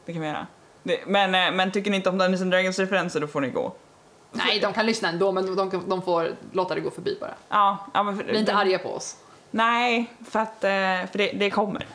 det 0.05 0.13
kan 0.13 0.21
vi 0.21 0.27
göra. 0.27 0.47
Det, 0.83 0.99
men, 1.07 1.35
eh, 1.35 1.51
men 1.51 1.71
tycker 1.71 1.91
ni 1.91 1.97
inte 1.97 2.09
om 2.09 2.17
Dungeons 2.17 2.41
and 2.41 2.51
Dragons 2.51 2.79
referenser 2.79 3.19
då 3.19 3.27
får 3.27 3.41
ni 3.41 3.49
gå. 3.49 3.73
Nej, 4.31 4.59
de 4.59 4.73
kan 4.73 4.85
lyssna 4.85 5.09
ändå 5.09 5.31
men 5.31 5.55
de, 5.55 5.83
de 5.87 6.01
får 6.01 6.35
låta 6.51 6.75
det 6.75 6.81
gå 6.81 6.91
förbi 6.91 7.17
bara. 7.19 7.33
Ja, 7.49 7.77
ja 7.93 8.03
men 8.03 8.17
för, 8.17 8.23
Bli 8.23 8.39
inte 8.39 8.55
arga 8.55 8.79
på 8.79 8.89
oss. 8.93 9.17
Nej, 9.51 10.13
för 10.29 10.39
att 10.39 10.63
eh, 10.63 10.69
för 11.11 11.17
det, 11.17 11.31
det 11.31 11.49
kommer. 11.49 11.85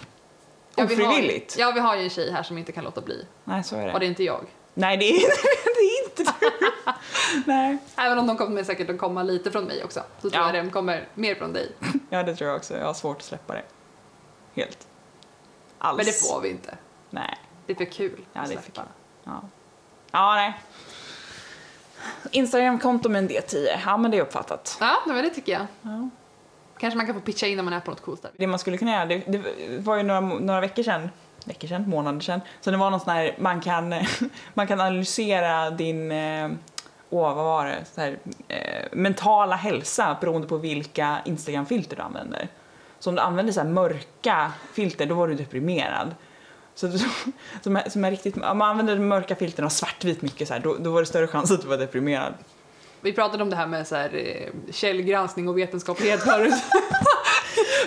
Ja, 0.76 0.84
vi 0.88 0.94
har, 0.94 1.12
Ofrivilligt. 1.12 1.56
ja, 1.58 1.70
vi 1.74 1.80
har 1.80 1.96
ju 1.96 2.02
en 2.02 2.10
tjej 2.10 2.32
här 2.32 2.42
som 2.42 2.58
inte 2.58 2.72
kan 2.72 2.84
låta 2.84 3.00
bli. 3.00 3.26
Nej, 3.44 3.64
så 3.64 3.76
är 3.76 3.86
det. 3.86 3.92
Och 3.92 4.00
det 4.00 4.06
är 4.06 4.08
inte 4.08 4.24
jag. 4.24 4.44
Nej, 4.78 4.96
det 4.96 5.04
är, 5.04 5.20
det 5.74 5.80
är 5.80 6.04
inte 6.04 6.32
du. 6.40 6.72
Nej. 7.52 7.78
Även 7.96 8.18
om 8.18 8.26
de 8.26 8.36
kommer 8.36 8.64
säkert 8.64 8.90
att 8.90 8.98
komma 8.98 9.22
lite 9.22 9.50
från 9.50 9.64
mig 9.64 9.84
också. 9.84 10.00
Så 10.22 10.30
tror 10.30 10.42
Ja. 10.44 10.54
jag 10.56 10.64
de 10.64 10.70
kommer 10.70 11.08
mer 11.14 11.34
från 11.34 11.52
dig. 11.52 11.72
Ja, 12.10 12.22
det 12.22 12.36
tror 12.36 12.48
jag 12.48 12.56
också. 12.56 12.76
Jag 12.76 12.86
har 12.86 12.94
svårt 12.94 13.16
att 13.16 13.22
släppa 13.22 13.54
det. 13.54 13.62
Helt. 14.54 14.86
Alls. 15.78 15.96
Men 15.96 16.06
det 16.06 16.12
får 16.12 16.40
vi 16.40 16.48
inte. 16.48 16.76
Nej. 17.10 17.38
Det 17.66 17.72
är 17.72 17.76
för 17.76 17.84
kul. 17.84 18.24
Ja, 18.32 18.40
att 18.40 18.48
det 18.48 18.54
är 18.54 18.56
för 18.58 18.64
släppa. 18.64 18.80
kul. 18.82 18.90
Ja. 19.24 19.40
Ja, 20.10 20.34
nej. 20.34 20.54
Instagramkonto 22.30 23.08
med 23.08 23.18
en 23.18 23.28
D10. 23.28 23.66
Ja, 23.86 23.96
men 23.96 24.10
det 24.10 24.16
är 24.16 24.22
uppfattat. 24.22 24.76
Ja, 24.80 24.96
men 25.06 25.24
det 25.24 25.30
tycker 25.30 25.52
jag. 25.52 25.66
Ja. 25.82 26.08
Kanske 26.78 26.96
man 26.96 27.06
kan 27.06 27.14
få 27.14 27.20
pitcha 27.20 27.46
in 27.46 27.56
när 27.56 27.62
man 27.64 27.72
är 27.72 27.80
på 27.80 27.90
något 27.90 28.02
coolt 28.02 28.22
där. 28.22 28.30
Det 28.36 28.46
man 28.46 28.58
skulle 28.58 28.78
kunna 28.78 28.92
göra, 28.92 29.06
det, 29.06 29.18
det 29.18 29.42
var 29.78 29.96
ju 29.96 30.02
några, 30.02 30.20
några 30.20 30.60
veckor 30.60 30.82
sedan, 30.82 31.10
veckor 31.46 31.68
sedan, 31.68 31.90
månader 31.90 32.20
sedan, 32.20 32.40
så 32.60 32.70
det 32.70 32.76
var 32.76 32.90
någon 32.90 33.00
sån 33.00 33.12
här, 33.12 33.34
man 33.38 33.60
kan, 33.60 33.94
man 34.54 34.66
kan 34.66 34.80
analysera 34.80 35.70
din, 35.70 36.12
eh, 36.12 36.50
åh 37.10 37.34
vad 37.34 37.44
var 37.44 37.66
det, 37.66 37.84
så 37.94 38.00
här, 38.00 38.18
eh, 38.48 38.84
mentala 38.92 39.56
hälsa 39.56 40.16
beroende 40.20 40.48
på 40.48 40.56
vilka 40.56 41.18
Instagram-filter 41.24 41.96
du 41.96 42.02
använder. 42.02 42.48
Så 42.98 43.10
om 43.10 43.16
du 43.16 43.22
använder 43.22 43.52
så 43.52 43.60
här 43.60 43.68
mörka 43.68 44.52
filter, 44.72 45.06
då 45.06 45.14
var 45.14 45.28
du 45.28 45.34
deprimerad. 45.34 46.14
Så 46.74 46.92
som 47.62 47.76
är, 47.76 47.90
som 47.90 48.04
är 48.04 48.10
riktigt, 48.10 48.36
om 48.36 48.58
man 48.58 48.70
använder 48.70 48.96
de 48.96 49.02
mörka 49.02 49.36
filtren 49.36 49.66
och 49.66 49.72
svartvit 49.72 50.22
mycket 50.22 50.48
så 50.48 50.54
här, 50.54 50.60
då, 50.60 50.76
då 50.80 50.90
var 50.90 51.00
det 51.00 51.06
större 51.06 51.26
chans 51.26 51.50
att 51.50 51.62
du 51.62 51.68
var 51.68 51.76
deprimerad. 51.76 52.34
Vi 53.00 53.12
pratade 53.12 53.42
om 53.42 53.50
det 53.50 53.56
här 53.56 53.66
med 53.66 53.86
så 53.86 53.96
här, 53.96 54.14
eh, 54.14 54.72
källgranskning 54.72 55.48
och 55.48 55.58
vetenskaplighet 55.58 56.22
förut. 56.22 56.54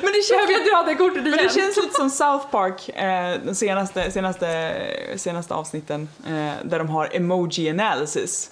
Men 0.02 0.12
det 0.12 0.30
Behöver 0.30 0.54
jag 0.54 0.86
dra 0.86 0.92
det 0.92 0.96
kortet 0.96 1.26
igen? 1.26 1.32
Men 1.32 1.48
det 1.48 1.54
känns 1.54 1.78
lite 1.78 1.94
som 1.94 2.10
South 2.10 2.48
Park, 2.52 2.90
eh, 2.90 3.42
de 3.46 3.56
senaste, 3.56 4.12
senaste, 4.12 4.76
senaste 5.16 5.54
avsnitten, 5.54 6.10
eh, 6.28 6.52
där 6.64 6.80
de 6.80 6.90
har 6.90 7.10
emoji 7.16 7.70
analysis. 7.70 8.52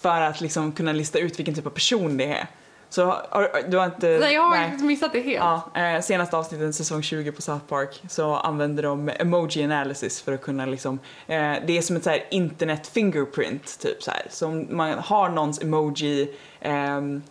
För 0.00 0.20
att 0.20 0.40
liksom 0.40 0.72
kunna 0.72 0.92
lista 0.92 1.18
ut 1.18 1.38
vilken 1.38 1.54
typ 1.54 1.66
av 1.66 1.70
person 1.70 2.16
det 2.16 2.24
är. 2.24 2.46
Så 2.90 3.04
har, 3.04 3.68
du 3.68 3.76
har 3.76 3.86
inte... 3.86 4.18
Nej, 4.20 4.34
jag 4.34 4.42
har 4.42 4.82
missat 4.84 5.12
det 5.12 5.20
helt. 5.20 5.36
Ja, 5.74 5.80
eh, 5.82 6.00
senaste 6.00 6.36
avsnitten, 6.36 6.72
säsong 6.72 7.02
20 7.02 7.32
på 7.32 7.42
South 7.42 7.64
Park, 7.64 8.02
så 8.08 8.34
använder 8.34 8.82
de 8.82 9.10
emoji 9.18 9.64
analysis 9.64 10.22
för 10.22 10.32
att 10.32 10.42
kunna 10.42 10.66
liksom, 10.66 10.98
eh, 11.26 11.52
det 11.66 11.78
är 11.78 11.82
som 11.82 11.96
ett 11.96 12.04
så 12.04 12.10
här 12.10 12.24
internet 12.30 12.86
fingerprint 12.86 13.78
typ 13.80 14.02
så 14.02 14.10
här. 14.10 14.26
Så 14.30 14.46
om 14.46 14.66
man 14.70 14.98
har 14.98 15.28
någons 15.28 15.62
emoji, 15.62 16.34
ehm, 16.60 17.22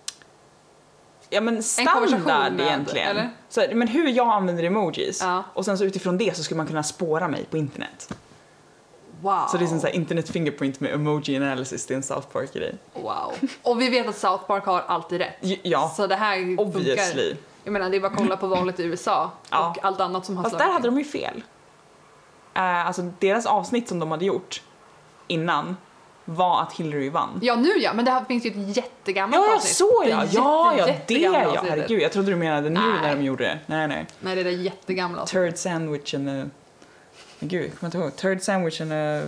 ja 1.30 1.42
men 1.42 1.64
standard 1.64 2.60
egentligen. 2.62 3.08
eller? 3.08 3.30
Så, 3.50 3.66
men 3.74 3.88
hur 3.88 4.08
jag 4.10 4.28
använder 4.28 4.64
emojis 4.64 5.22
Ja. 5.22 5.44
och 5.54 5.66
sen 5.66 5.78
så 5.78 5.84
utifrån 5.84 6.18
det 6.18 6.38
så 6.38 6.44
skulle 6.44 6.58
man 6.58 6.68
kunna 6.68 6.84
spåra 6.84 7.28
mig 7.28 7.46
på 7.46 7.58
internet. 7.58 8.14
Wow. 9.22 9.42
Så 9.52 9.58
det 9.58 9.64
är 9.66 9.68
som 9.68 9.80
så 9.80 9.88
här 9.88 9.94
internet 9.96 10.30
fingerprint 10.30 10.80
med 10.80 10.94
emoji 10.94 11.36
analysis, 11.38 11.86
det 11.86 11.94
är 11.94 11.96
en 11.96 12.04
South 12.04 12.28
Park-grej. 12.28 12.76
Wow. 12.94 13.34
Och 13.64 13.82
vi 13.82 13.90
vet 13.90 14.08
att 14.08 14.18
South 14.18 14.44
Park 14.44 14.66
har 14.66 14.82
alltid 14.82 15.18
rätt. 15.18 15.36
Ja, 15.64 15.94
Så 15.98 16.08
det 16.08 16.16
här 16.16 16.36
funkar. 16.46 16.64
obviously. 16.64 17.36
Jag 17.64 17.72
menar, 17.72 17.90
det 17.90 17.98
är 17.98 18.02
bara 18.02 18.12
att 18.12 18.18
kolla 18.18 18.38
på 18.38 18.48
valet 18.48 18.80
i 18.80 18.84
USA 18.84 19.32
Ja. 19.50 19.70
och 19.70 19.86
allt 19.86 20.00
annat 20.00 20.26
som 20.26 20.38
har 20.38 20.44
Fast 20.44 20.58
där 20.58 20.72
hade 20.72 20.88
de 20.88 20.98
ju 20.98 21.04
fel. 21.04 21.44
Eh, 22.54 22.88
alltså 22.88 23.02
deras 23.20 23.46
avsnitt 23.46 23.88
som 23.90 24.00
de 24.00 24.12
hade 24.12 24.26
gjort 24.26 24.62
innan 25.28 25.78
var 26.30 26.62
att 26.62 26.74
Hillary 26.74 27.10
vann. 27.10 27.40
Ja, 27.42 27.56
nu 27.56 27.70
ja, 27.78 27.94
men 27.94 28.06
det 28.06 28.12
här 28.12 28.26
finns 28.26 28.46
ju 28.46 28.50
ett 28.50 28.78
jättegammalt 28.78 29.44
Ja, 29.44 29.48
jag 29.48 29.56
avsnitt. 29.56 29.76
så 29.76 30.04
Det 30.04 30.12
är 30.12 30.30
ja! 30.32 30.74
Ja, 30.78 30.88
ja, 30.88 30.94
det 31.08 31.14
ja! 31.14 31.64
Herregud, 31.68 32.02
jag 32.02 32.12
trodde 32.12 32.32
du 32.32 32.36
menade 32.36 32.70
nu 32.70 32.80
Nej. 32.80 33.02
när 33.02 33.16
de 33.16 33.24
gjorde 33.24 33.44
det. 33.44 33.60
Nej, 33.66 33.88
nej. 33.88 34.06
Nej, 34.20 34.36
det 34.36 34.42
är 34.42 34.46
det 34.46 34.52
jättegamla 34.52 35.22
avsnittet. 35.22 35.52
Turd 35.52 35.58
sandwich 35.58 36.14
and 36.14 36.30
a... 36.30 36.46
Gud, 37.40 37.64
jag 37.66 37.80
kommer 37.80 37.88
inte 37.88 37.98
ihåg. 37.98 38.16
Turd 38.16 38.42
sandwich 38.42 38.82
and 38.82 38.94
a... 38.94 39.22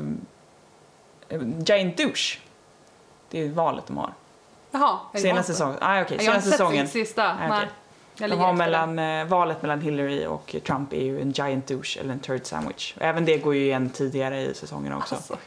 a 1.32 1.36
giant 1.66 1.98
douche. 1.98 2.40
Det 3.30 3.42
är 3.44 3.50
valet 3.50 3.88
de 3.88 3.98
har. 3.98 4.14
Jaha, 4.72 5.00
Senaste 5.16 5.54
säsongen. 5.54 5.78
Ah, 5.82 6.02
okej, 6.02 6.18
Jag 6.22 6.32
har 6.32 6.36
inte 6.36 6.52
sett 6.82 6.92
sista. 6.92 7.36
Nej. 7.50 7.68
Jag 8.18 8.30
De 8.30 8.40
har 8.40 8.54
mellan, 8.54 9.00
eh, 9.00 9.26
valet 9.26 9.62
mellan 9.62 9.82
Hillary 9.82 10.26
och 10.26 10.56
Trump 10.66 10.94
är 10.94 11.04
ju 11.04 11.22
en 11.22 11.32
giant 11.32 11.68
douche 11.68 11.98
eller 12.00 12.14
en 12.14 12.20
turd 12.20 12.46
sandwich. 12.46 12.94
Och 12.96 13.02
även 13.02 13.26
det 13.26 13.38
går 13.38 13.56
ju 13.56 13.62
igen 13.62 13.90
tidigare 13.90 14.42
i 14.42 14.54
säsongen 14.54 14.94
också. 14.94 15.16
Alltså. 15.16 15.38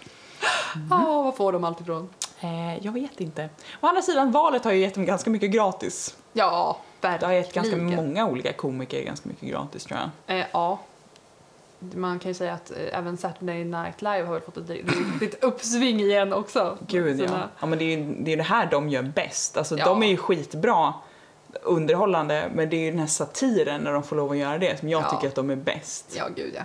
Ja, 0.91 1.23
vad 1.23 1.37
får 1.37 1.53
de 1.53 1.65
allt 1.65 1.81
ifrån? 1.81 2.09
Eh, 2.41 2.79
jag 2.87 2.93
vet 2.93 3.21
inte. 3.21 3.49
Å 3.81 3.87
andra 3.87 4.03
sidan, 4.03 4.31
valet 4.33 4.65
har 4.65 4.73
ju 4.73 4.79
gett 4.81 4.95
dem 4.95 5.05
ganska 5.05 5.31
mycket 5.31 5.51
gratis. 5.51 6.17
Ja, 6.33 6.79
Det 7.01 7.09
har 7.23 7.33
gett 7.33 7.53
ganska 7.53 7.77
verkligen. 7.77 7.97
många 8.07 8.27
olika 8.27 8.53
komiker 8.53 9.03
ganska 9.03 9.29
mycket 9.29 9.49
gratis 9.49 9.85
tror 9.85 10.01
jag. 10.27 10.39
Eh, 10.39 10.47
ja. 10.53 10.79
man 11.95 12.19
kan 12.19 12.31
ju 12.31 12.35
säga 12.35 12.55
att 12.55 12.71
eh, 12.71 12.99
även 12.99 13.17
Saturday 13.17 13.65
Night 13.65 14.03
Live 14.03 14.23
har 14.23 14.33
väl 14.33 14.43
fått 14.43 14.57
ett 14.57 14.71
riktigt 14.71 15.35
uppsving 15.45 16.01
igen 16.01 16.33
också. 16.33 16.79
Gud 16.87 17.21
ja. 17.21 17.27
Sina- 17.29 17.49
ja 17.61 17.67
men 17.67 17.79
det 17.79 17.85
är 17.85 17.97
ju 17.99 18.15
det, 18.21 18.33
är 18.33 18.37
det 18.37 18.43
här 18.43 18.67
de 18.71 18.89
gör 18.89 19.03
bäst. 19.03 19.57
Alltså 19.57 19.79
Ja. 19.79 19.85
de 19.85 20.03
är 20.03 20.07
ju 20.07 20.17
skitbra 20.17 20.95
underhållande 21.63 22.51
men 22.55 22.71
det 22.71 22.77
är 22.77 22.81
ju 22.81 22.91
den 22.91 23.01
här 23.01 23.07
satiren 23.07 23.81
när 23.81 23.93
de 23.93 24.03
får 24.03 24.17
lov 24.17 24.31
att 24.31 24.37
göra 24.37 24.59
det 24.59 24.79
som 24.81 24.89
jag 24.89 25.03
Ja. 25.03 25.11
tycker 25.11 25.29
att 25.29 25.35
de 25.35 25.51
är 25.51 25.57
bäst. 25.57 26.15
Ja, 26.17 26.29
gud 26.37 26.55
ja. 26.57 26.63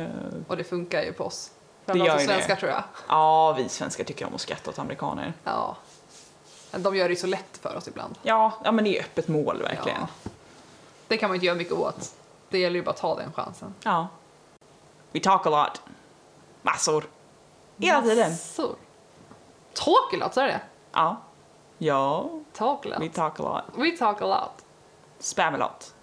Eh, 0.00 0.06
Och 0.48 0.56
det 0.56 0.64
funkar 0.64 1.02
ju 1.02 1.12
på 1.12 1.24
oss. 1.24 1.50
Det 1.86 1.98
gör 1.98 2.04
ju 2.04 2.26
det. 2.26 2.32
svenskar 2.32 2.56
tror 2.56 2.70
jag. 2.70 2.82
Ja, 3.08 3.52
vi 3.52 3.68
svenskar 3.68 4.04
tycker 4.04 4.26
om 4.26 4.34
att 4.34 4.40
skratta 4.40 4.70
åt 4.70 4.78
amerikaner. 4.78 5.32
Ja. 5.44 5.76
De 6.70 6.96
gör 6.96 7.08
det 7.08 7.14
ju 7.14 7.20
så 7.20 7.26
lätt 7.26 7.58
för 7.62 7.76
oss 7.76 7.88
ibland. 7.88 8.18
Ja, 8.22 8.52
ja 8.64 8.72
men 8.72 8.84
det 8.84 8.98
är 8.98 9.02
öppet 9.02 9.28
mål 9.28 9.62
verkligen. 9.62 9.98
Ja. 10.00 10.30
Det 11.08 11.16
kan 11.16 11.28
man 11.30 11.34
inte 11.34 11.46
göra 11.46 11.56
mycket 11.56 11.72
åt. 11.72 12.14
Det 12.48 12.58
gäller 12.58 12.76
ju 12.76 12.82
bara 12.82 12.90
att 12.90 12.96
ta 12.96 13.14
den 13.16 13.32
chansen. 13.32 13.74
Ja. 13.82 14.08
We 15.12 15.20
talk 15.20 15.46
a 15.46 15.50
lot. 15.50 15.82
Massor. 16.62 17.04
Hela 17.78 18.02
tiden. 18.02 18.30
Massor. 18.30 18.76
Talk 19.74 20.14
a 20.14 20.16
lot, 20.16 20.34
så 20.34 20.40
är 20.40 20.46
det? 20.46 20.60
Ja. 20.92 21.16
Ja, 21.78 22.30
Talk 22.52 22.86
a 22.86 22.88
lot. 22.88 23.00
we 23.00 23.08
talk 23.08 23.40
a 23.40 23.42
lot. 23.42 23.84
We 23.84 23.90
talk 23.96 24.22
a 24.22 24.26
lot. 24.26 24.64
Spam 25.18 25.54
a 25.54 25.58
lot. 25.58 25.94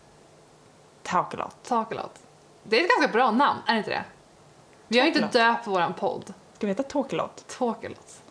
Talk 1.04 1.34
a 1.34 1.38
lot. 1.38 1.56
Talk 1.64 1.92
a 1.92 1.96
lot. 1.96 2.20
Det 2.64 2.80
är 2.80 2.84
ett 2.84 2.90
ganska 2.90 3.14
bra 3.14 3.32
namn, 3.32 3.60
är 3.66 3.74
det 3.74 3.78
inte 3.78 3.90
det? 3.90 4.04
Vi 4.94 5.00
har 5.00 5.08
inte 5.08 5.28
döpt 5.40 5.68
våran 5.68 5.94
podd. 5.94 6.34
Ska 6.54 6.68
vi 6.68 6.72
heta 6.72 6.84
talk 6.84 7.14
a 7.14 7.16
lot? 7.16 7.48
Talk 7.58 7.86
a 7.86 7.88
lot. 7.90 8.22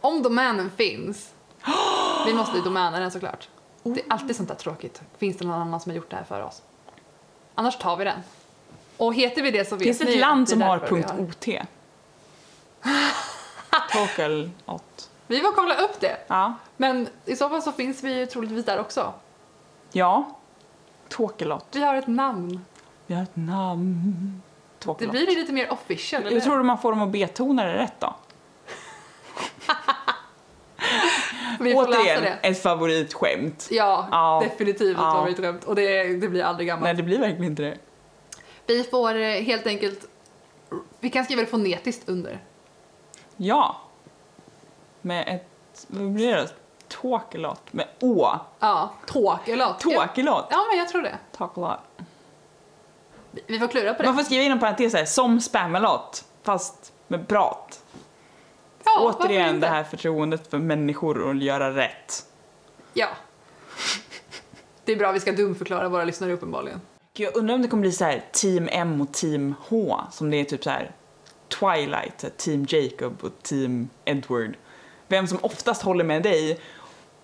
Om 0.00 0.22
domänen 0.22 0.70
finns. 0.70 1.32
Vi 2.26 2.34
måste 2.34 2.56
ju 2.56 2.62
domänen 2.62 3.00
den 3.00 3.10
såklart. 3.10 3.48
Det 3.82 4.00
är 4.00 4.12
alltid 4.12 4.36
sånt 4.36 4.48
där 4.48 4.56
tråkigt. 4.56 5.02
Finns 5.18 5.36
det 5.36 5.44
någon 5.44 5.60
annan 5.60 5.80
som 5.80 5.90
har 5.90 5.96
gjort 5.96 6.10
det 6.10 6.16
här 6.16 6.24
för 6.24 6.42
oss? 6.42 6.62
Annars 7.54 7.78
tar 7.78 7.96
vi 7.96 8.04
den. 8.04 8.20
Och 8.96 9.14
heter 9.14 9.42
vi 9.42 9.50
det 9.50 9.68
så 9.68 9.76
vet 9.76 9.84
Finns 9.84 10.00
ni 10.00 10.14
ett 10.14 10.20
land 10.20 10.48
som 10.48 10.62
har 10.62 10.92
.ot? 10.92 11.12
Lot. 14.66 15.10
Vi 15.26 15.40
får 15.40 15.52
kolla 15.52 15.74
upp 15.74 16.00
det. 16.00 16.16
Ja. 16.26 16.54
Men 16.76 17.08
i 17.24 17.36
så 17.36 17.48
fall 17.48 17.62
så 17.62 17.72
finns 17.72 18.04
vi 18.04 18.18
ju 18.18 18.26
troligtvis 18.26 18.64
där 18.64 18.80
också. 18.80 19.12
Ja. 19.92 20.36
Lot. 21.38 21.66
Vi 21.72 21.82
har 21.82 21.94
ett 21.94 22.06
namn. 22.06 22.64
Vi 23.06 23.14
har 23.14 23.22
ett 23.22 23.36
namn. 23.36 24.42
A 24.92 24.96
Det 24.98 25.04
lot. 25.06 25.12
blir 25.12 25.26
lite 25.26 25.52
mer 25.52 25.72
official, 25.72 26.22
eller 26.22 26.32
Jag 26.32 26.42
tror 26.44 26.62
man 26.62 26.78
får 26.78 26.90
dem 26.92 27.02
att 27.02 27.08
betona 27.10 27.64
det 27.64 27.74
rätt 27.74 27.94
då. 28.00 28.14
Vi 31.60 31.72
får 31.72 31.86
läsa 31.88 32.00
Återigen, 32.02 32.22
det. 32.22 32.28
ett 32.48 32.62
favoritskämt. 32.62 33.68
Ja, 33.70 34.08
Ja. 34.10 34.42
definitivt 34.44 34.90
ett 34.96 35.02
Ja. 35.02 35.12
favoritskämt. 35.12 35.64
Och 35.64 35.74
det, 35.74 36.04
det 36.20 36.28
blir 36.28 36.42
aldrig 36.42 36.68
gammalt. 36.68 36.84
Nej, 36.84 36.94
det 36.94 37.02
blir 37.02 37.18
verkligen 37.18 37.44
inte 37.44 37.62
det. 37.62 37.78
Vi 38.66 38.84
får 38.84 39.14
eh, 39.14 39.30
helt 39.42 39.66
enkelt... 39.66 40.08
Vi 41.00 41.10
kan 41.10 41.24
skriva 41.24 41.40
det 41.40 41.46
fonetiskt 41.46 42.08
under. 42.08 42.38
Ja. 43.36 43.76
Med 45.02 45.24
ett, 45.28 45.86
vad 45.86 46.12
blir 46.12 46.32
det? 46.36 46.48
Talk 46.88 47.34
a 47.34 47.38
lot. 47.38 47.72
Med 47.72 47.86
å. 48.00 48.28
Ja, 48.58 48.92
talk 49.06 49.48
eller 49.48 49.66
något. 49.66 49.80
Talk 49.80 50.18
a 50.18 50.22
lot. 50.22 50.46
Ja, 50.50 50.64
men 50.70 50.78
jag 50.78 50.88
tror 50.88 51.02
det. 51.02 51.18
Talk 51.36 51.58
a 51.58 51.60
lot. 51.60 51.95
Vi- 53.46 53.58
får 53.58 53.68
klura 53.68 53.94
på 53.94 54.02
det. 54.02 54.08
Man 54.08 54.16
får 54.16 54.24
skriva 54.24 54.42
inom 54.44 54.60
parentes 54.60 54.94
här, 54.94 55.04
som 55.04 55.40
spam 55.40 55.74
a 55.74 55.78
lot. 55.78 56.24
Fast 56.42 56.92
med 57.08 57.28
prat. 57.28 57.82
Ja, 58.84 59.14
Återigen 59.20 59.60
det 59.60 59.66
här 59.66 59.84
förtroendet 59.84 60.50
för 60.50 60.58
människor 60.58 61.30
att 61.30 61.42
göra 61.42 61.74
rätt. 61.76 62.26
Ja. 62.94 63.08
Det 64.84 64.92
är 64.92 64.96
bra, 64.96 65.12
vi 65.12 65.20
ska 65.20 65.32
dumförklara 65.32 65.88
våra 65.88 66.04
lyssnare 66.04 66.32
uppenbarligen. 66.32 66.80
Jag 67.12 67.36
undrar 67.36 67.54
om 67.54 67.62
det 67.62 67.68
kommer 67.68 67.80
bli 67.80 67.92
så 67.92 68.04
här 68.04 68.24
team 68.32 68.68
M 68.72 69.00
och 69.00 69.12
team 69.12 69.54
H 69.68 70.00
som 70.12 70.30
det 70.30 70.36
är 70.36 70.44
typ 70.44 70.64
så 70.64 70.70
här 70.70 70.90
Twilight, 71.48 72.20
så 72.20 72.26
här 72.26 72.34
team 72.36 72.66
Jacob 72.68 73.16
och 73.24 73.42
team 73.42 73.88
Edward. 74.04 74.56
Vem 75.08 75.26
som 75.26 75.38
oftast 75.42 75.82
håller 75.82 76.04
med 76.04 76.22
dig 76.22 76.52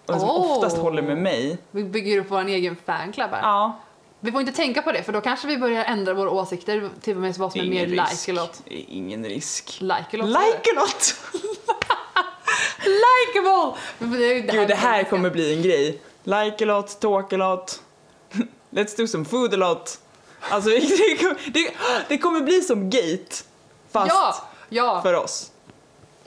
och 0.07 0.13
vem 0.15 0.21
som 0.21 0.29
Oh. 0.29 0.57
oftast 0.57 0.77
håller 0.79 1.03
med 1.03 1.19
mig. 1.19 1.59
Vi 1.71 1.85
bygger 1.85 2.19
upp 2.21 2.27
vår 2.31 2.45
egen 2.45 2.77
fanclub 2.87 3.31
här. 3.31 3.41
Ja, 3.43 3.79
Vi 4.25 4.33
får 4.33 4.41
inte 4.41 4.53
tänka 4.53 4.83
på 4.83 4.93
det, 4.93 5.03
för 5.03 5.13
då 5.13 5.21
kanske 5.21 5.47
vi 5.49 5.59
börjar 5.59 5.85
ändra 5.85 6.15
våra 6.15 6.31
åsikter 6.31 6.91
till 7.01 7.17
och 7.17 7.23
med 7.23 7.35
vad 7.37 7.53
som 7.53 7.61
är 7.61 7.65
mer 7.65 7.87
like-a-lot. 7.87 8.63
Ingen 8.67 9.25
risk. 9.25 9.77
Like-a-lot. 9.81 10.29
Like 10.29 10.71
a 10.71 10.75
lot! 10.75 11.15
Likeable! 12.79 13.75
Men 13.99 14.11
det 14.11 14.41
Gud, 14.41 14.69
det 14.69 14.75
här 14.75 15.05
kommer 15.05 15.31
bli 15.31 15.55
en 15.57 15.63
grej. 15.63 15.99
Like 16.25 16.65
a 16.65 16.67
lot, 16.67 17.01
talk 17.01 17.33
a 17.33 17.37
lot. 17.37 17.81
Let's 18.71 18.97
do 18.97 19.07
some 19.07 19.25
food 19.25 19.55
a 19.55 19.57
lot. 19.57 19.99
Alltså, 20.41 20.71
det, 20.81 21.17
kommer- 21.21 21.51
det, 21.53 21.73
det 22.09 22.19
kommer 22.19 22.41
bli 22.41 22.61
som 22.61 22.91
Gate, 22.91 23.35
fast 23.91 24.09
Ja, 24.09 24.37
ja. 24.69 25.03
för 25.03 25.15
oss. 25.15 25.51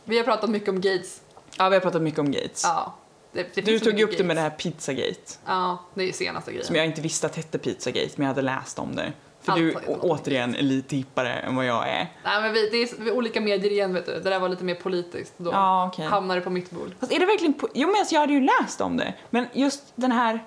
Vi 0.04 0.18
har 0.18 0.24
pratat 0.24 0.50
mycket 0.50 0.70
om 0.70 0.82
gates. 0.82 1.22
Ja, 1.58 1.70
vi 1.70 1.76
har 1.76 1.82
pratat 1.82 2.02
mycket 2.02 2.20
om 2.20 2.32
Gates. 2.32 2.64
Ja. 2.64 2.96
Det, 3.36 3.56
det 3.56 3.62
Du 3.62 3.80
tog 3.80 4.00
upp 4.02 4.18
det 4.18 4.24
med 4.24 4.36
det 4.36 4.42
här 4.42 4.50
Pizzagate. 4.50 5.20
Ja, 5.46 5.78
det 5.94 6.02
är 6.02 6.06
ju 6.08 6.14
senaste 6.14 6.52
grejen. 6.52 6.66
Som 6.66 6.76
jag 6.76 6.86
inte 6.86 7.02
visste 7.02 7.28
att 7.28 7.36
hette 7.36 7.58
Pizzagate, 7.58 8.10
men 8.16 8.26
jag 8.28 8.34
hade 8.34 8.42
läst 8.42 8.80
om 8.80 8.96
det. 8.96 9.14
För 9.42 9.52
Allt 9.52 9.60
du 9.62 9.72
är 9.72 9.82
återigen 9.88 10.56
är 10.56 10.62
lite 10.62 10.96
hippare 10.96 11.34
än 11.34 11.56
vad 11.56 11.66
jag 11.66 11.90
är. 11.90 12.12
Nej, 12.24 12.42
men 12.42 12.54
vi, 12.54 12.70
det 12.70 12.78
är 12.78 12.90
vi 13.04 13.12
olika 13.12 13.42
medier 13.42 13.72
igen, 13.72 13.94
vet 13.94 14.06
du. 14.06 14.12
Det 14.12 14.30
där 14.30 14.40
var 14.40 14.50
lite 14.50 14.64
mer 14.64 14.76
politiskt. 14.76 15.34
Då 15.38 15.52
Ja, 15.52 15.88
okej. 15.88 16.06
hamnar 16.06 16.36
det 16.36 16.42
på 16.42 16.50
mitt 16.50 16.72
bord. 16.72 16.92
Fast 17.00 17.12
är 17.12 17.20
det 17.20 17.26
verkligen... 17.26 17.54
Jo, 17.74 17.88
men 17.88 17.96
alltså, 18.00 18.14
jag 18.16 18.22
hade 18.22 18.34
ju 18.34 18.42
läst 18.62 18.82
om 18.82 18.98
det. 18.98 19.14
Men 19.30 19.46
just 19.54 19.84
den 19.96 20.12
här 20.12 20.44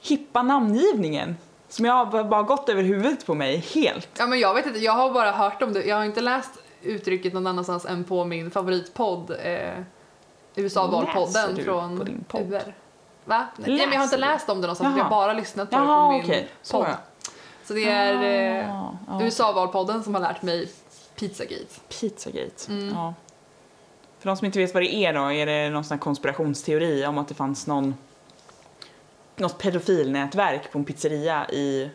hippa 0.00 0.42
namngivningen 0.42 1.36
som 1.68 1.84
jag 1.84 2.04
har 2.04 2.24
bara 2.24 2.42
gått 2.42 2.68
över 2.68 2.82
huvudet 2.82 3.26
på 3.26 3.34
mig 3.34 3.56
helt. 3.74 4.08
Ja, 4.18 4.26
men 4.26 4.40
jag 4.40 4.54
vet 4.54 4.66
inte, 4.66 4.78
jag 4.78 4.92
har 4.92 5.10
bara 5.12 5.32
hört 5.32 5.62
om 5.62 5.72
det. 5.72 5.84
Jag 5.84 5.96
har 5.96 6.04
inte 6.04 6.20
läst 6.20 6.50
uttrycket 6.82 7.32
någon 7.32 7.46
annanstans 7.46 7.84
än 7.86 8.04
på 8.04 8.24
min 8.24 8.50
favoritpodd, 8.50 9.30
eh, 9.42 9.58
USA-valpodden 10.58 11.64
från 11.64 11.98
på 11.98 12.04
din 12.04 12.24
podd? 12.28 12.52
UR. 12.52 12.74
Va? 13.24 13.46
Nej, 13.56 13.70
men 13.78 13.78
jag 13.92 13.96
har 13.98 14.04
inte 14.04 14.16
läst 14.16 14.48
om 14.48 14.60
det 14.60 14.66
någonstans, 14.66 14.88
Jaha. 14.90 14.98
jag 14.98 15.04
har 15.04 15.10
bara 15.10 15.32
lyssnat 15.32 15.70
på 15.70 15.76
det 15.76 15.82
Jaha, 15.82 16.20
på 16.22 16.28
min. 16.28 16.44
Så 16.62 16.78
podd. 16.78 16.86
ja. 16.90 16.96
Så 17.64 17.74
det 17.74 17.84
är 17.90 18.14
eh, 18.62 18.82
Ah, 18.82 18.96
ja. 19.08 19.22
USA-valpodden 19.22 20.04
som 20.04 20.14
har 20.14 20.20
lärt 20.22 20.42
mig 20.42 20.68
Pizzagate. 21.14 21.80
Pizzagate. 22.00 22.68
Mm. 22.72 22.94
Ja. 22.94 23.14
För 24.18 24.26
de 24.28 24.36
som 24.36 24.44
inte 24.44 24.58
vet 24.58 24.74
vad 24.74 24.82
det 24.82 24.94
är 24.94 25.12
då, 25.12 25.32
är 25.32 25.46
det 25.46 25.70
någon 25.70 25.84
sån 25.84 25.98
konspirationsteori 25.98 27.06
om 27.06 27.18
att 27.18 27.28
det 27.28 27.34
fanns 27.34 27.66
någon 27.66 27.94
något 29.36 29.58
pedofilnätverk 29.58 30.72
på 30.72 30.78
en 30.78 30.84
pizzeria 30.84 31.50
i 31.50 31.90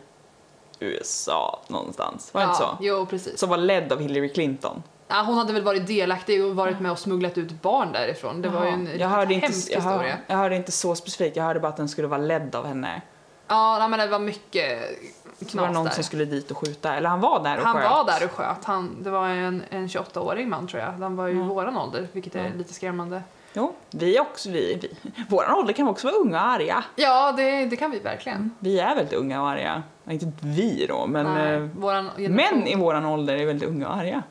USA 0.80 1.60
någonstans. 1.68 2.34
Var 2.34 2.40
det 2.40 2.46
inte 2.46 2.58
så? 2.58 2.78
Jo, 2.80 3.06
precis. 3.06 3.38
Som 3.38 3.48
var 3.48 3.56
ledd 3.56 3.92
av 3.92 4.00
Hillary 4.00 4.32
Clinton. 4.32 4.82
Ja, 5.16 5.22
hon 5.26 5.38
hade 5.38 5.52
väl 5.52 5.62
varit 5.62 5.86
delaktig 5.86 6.44
och 6.44 6.56
varit 6.56 6.80
med 6.80 6.92
och 6.92 6.98
smugglat 6.98 7.38
ut 7.38 7.62
barn 7.62 7.92
därifrån. 7.92 8.42
Det 8.42 8.48
var 8.48 8.64
ju 8.64 8.70
en 8.70 8.86
Jaha. 8.86 8.96
jag 8.98 9.08
hörde, 9.08 9.34
inte, 9.34 9.46
hemsk 9.46 9.70
jag, 9.72 9.80
hör, 9.80 9.90
historia. 9.92 10.18
jag 10.26 10.36
hörde 10.36 10.56
inte 10.56 10.72
så 10.72 10.94
specifikt, 10.94 11.36
jag 11.36 11.44
hörde 11.44 11.60
bara 11.60 11.68
att 11.68 11.76
den 11.76 11.88
skulle 11.88 12.08
vara 12.08 12.20
ledd 12.20 12.54
av 12.54 12.66
henne. 12.66 13.02
Ja, 13.48 13.76
nej, 13.78 13.88
men 13.88 13.98
det 13.98 14.06
var 14.06 14.18
mycket 14.18 14.80
Så 14.80 14.86
var 14.86 15.38
det 15.38 15.44
knas 15.50 15.74
någon 15.74 15.84
där. 15.84 15.92
som 15.92 16.04
skulle 16.04 16.24
dit 16.24 16.50
och 16.50 16.58
skjuta, 16.58 16.94
eller 16.94 17.08
han 17.08 17.20
var 17.20 17.42
där 17.44 17.58
och 17.58 17.64
Han 17.66 17.76
sköt. 17.76 17.90
var 17.90 18.04
där 18.04 18.24
och 18.24 18.30
sköt. 18.30 18.64
Han, 18.64 19.02
det 19.02 19.10
var 19.10 19.28
en, 19.28 19.62
en 19.70 19.86
28-årig 19.86 20.46
man 20.48 20.66
tror 20.66 20.82
jag. 20.82 20.92
Han 20.92 21.16
var 21.16 21.26
ju 21.26 21.38
Ja. 21.38 21.44
våran 21.44 21.76
ålder, 21.76 22.08
vilket 22.12 22.34
är 22.36 22.44
Ja. 22.44 22.50
lite 22.56 22.72
skrämmande. 22.74 23.22
Jo, 23.52 23.74
vi 23.90 24.20
också, 24.20 24.50
vi, 24.50 24.78
vi. 24.82 25.12
Våran 25.28 25.54
ålder 25.58 25.72
kan 25.72 25.88
också 25.88 26.06
vara 26.06 26.16
unga 26.16 26.40
och 26.42 26.48
arga. 26.50 26.84
Ja, 26.96 27.32
det, 27.32 27.66
det 27.66 27.76
kan 27.76 27.90
vi 27.90 27.98
verkligen. 27.98 28.50
Vi 28.58 28.80
är 28.80 28.94
väldigt 28.94 29.12
unga 29.14 29.42
och 29.42 29.48
arga. 29.48 29.82
Inte 30.10 30.32
vi 30.40 30.86
då, 30.88 31.06
men 31.06 31.26
Nej, 31.26 31.54
eh, 31.54 31.60
våran 31.60 32.10
generation. 32.16 32.36
män 32.58 32.66
i 32.66 32.74
våran 32.76 33.04
ålder 33.04 33.34
är 33.36 33.46
väldigt 33.46 33.68
unga 33.68 33.88
och 33.88 33.94
arga. 33.96 34.22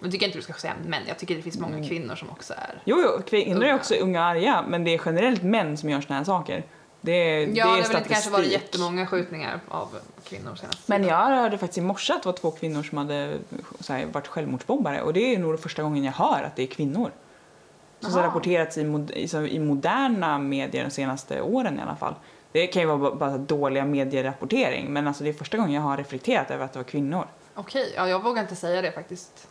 Jag 0.00 0.10
tycker 0.12 0.26
inte 0.26 0.38
du 0.38 0.42
ska 0.42 0.52
säga 0.52 0.74
män. 0.86 1.02
Jag 1.08 1.18
tycker 1.18 1.34
det 1.36 1.42
finns 1.42 1.58
många 1.58 1.76
Mm. 1.76 1.88
kvinnor 1.88 2.14
som 2.16 2.30
också 2.30 2.54
är... 2.54 2.82
Jo, 2.84 3.00
jo, 3.04 3.22
kvinnor 3.22 3.56
är 3.62 3.66
Unga. 3.66 3.74
också 3.76 3.94
unga 3.94 4.20
och 4.20 4.26
arga, 4.26 4.64
men 4.68 4.84
det 4.84 4.94
är 4.94 5.00
generellt 5.06 5.42
män 5.42 5.76
som 5.76 5.90
gör 5.90 6.00
såna 6.00 6.16
här 6.18 6.24
saker. 6.24 6.62
Det, 7.00 7.12
är- 7.12 7.40
Ja, 7.40 7.46
det 7.46 7.52
det 7.54 7.60
är 7.60 7.64
har 7.66 7.88
väl 7.88 7.96
inte 7.96 8.08
kanske 8.08 8.30
varit 8.30 8.46
jättemånga 8.52 9.06
skjutningar 9.06 9.60
av 9.68 9.88
kvinnor 10.24 10.54
senast. 10.54 10.88
Men 10.88 11.04
jag 11.04 11.16
hörde 11.16 11.58
faktiskt 11.58 11.78
i 11.78 11.80
morse 11.80 12.12
att 12.12 12.22
det 12.22 12.28
var 12.28 12.36
två 12.36 12.50
kvinnor 12.50 12.82
som 12.82 12.98
hade 12.98 13.38
här, 13.88 14.06
varit 14.12 14.26
självmordsbombare 14.26 15.02
och 15.02 15.12
det 15.12 15.34
är 15.34 15.38
nog 15.38 15.60
första 15.60 15.82
gången 15.82 16.04
jag 16.04 16.12
hör 16.12 16.42
att 16.42 16.56
det 16.56 16.62
är 16.62 16.66
kvinnor. 16.66 17.10
Som 18.00 18.12
har 18.12 18.22
rapporterats 18.22 18.78
i, 18.78 18.84
mod- 18.84 19.46
i, 19.48 19.58
moderna 19.58 20.38
medier 20.38 20.84
de 20.84 20.90
senaste 20.90 21.40
åren 21.40 21.78
i 21.78 21.82
alla 21.82 21.96
fall. 21.96 22.14
Det 22.52 22.66
kan 22.66 22.82
ju 22.82 22.88
vara 22.88 22.98
bara, 22.98 23.14
bara 23.14 23.38
dåliga 23.38 23.84
medierapportering 23.84 24.92
men 24.92 25.08
alltså 25.08 25.24
det 25.24 25.30
är 25.30 25.34
första 25.34 25.56
gången 25.56 25.72
jag 25.72 25.82
har 25.82 25.96
reflekterat 25.96 26.50
över 26.50 26.64
att 26.64 26.72
det 26.72 26.78
var 26.78 26.84
kvinnor. 26.84 27.26
Okej, 27.54 27.92
ja, 27.96 28.08
jag 28.08 28.22
vågar 28.22 28.42
inte 28.42 28.56
säga 28.56 28.82
det 28.82 28.92
faktiskt. 28.92 29.48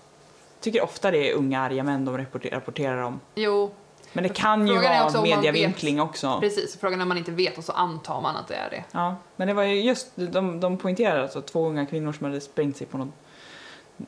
Tycker 0.66 0.84
ofta 0.84 1.12
det 1.12 1.32
är 1.32 1.34
unga 1.36 1.62
arga 1.62 1.84
män 1.84 2.06
de 2.06 2.18
rapporter- 2.18 2.50
rapporterar 2.52 2.98
om. 3.02 3.20
Jo, 3.36 3.72
Men 4.14 4.24
det 4.24 4.30
kan 4.30 4.68
ju 4.68 4.74
Frågan 4.74 4.92
är 4.92 5.10
vara 5.12 5.22
medievinkling 5.22 6.02
också. 6.02 6.38
precis. 6.40 6.78
Frågan 6.80 7.00
är 7.00 7.04
om 7.04 7.08
man 7.10 7.18
inte 7.18 7.32
vet 7.32 7.58
och 7.58 7.64
så 7.64 7.72
antar 7.72 8.22
man 8.22 8.36
att 8.36 8.48
det 8.48 8.56
är 8.56 8.70
det. 8.70 8.84
Ja, 8.92 9.16
men 9.36 9.48
det 9.48 9.54
var 9.54 9.64
ju 9.64 9.82
just, 9.82 10.12
de, 10.16 10.60
de 10.60 10.78
poängterade 10.78 11.22
alltså 11.22 11.42
två 11.42 11.68
unga 11.68 11.86
kvinnor 11.86 12.14
som 12.14 12.26
hade 12.26 12.42
sprängt 12.42 12.78
sig 12.78 12.88
på 12.88 12.98
någon, 12.98 13.14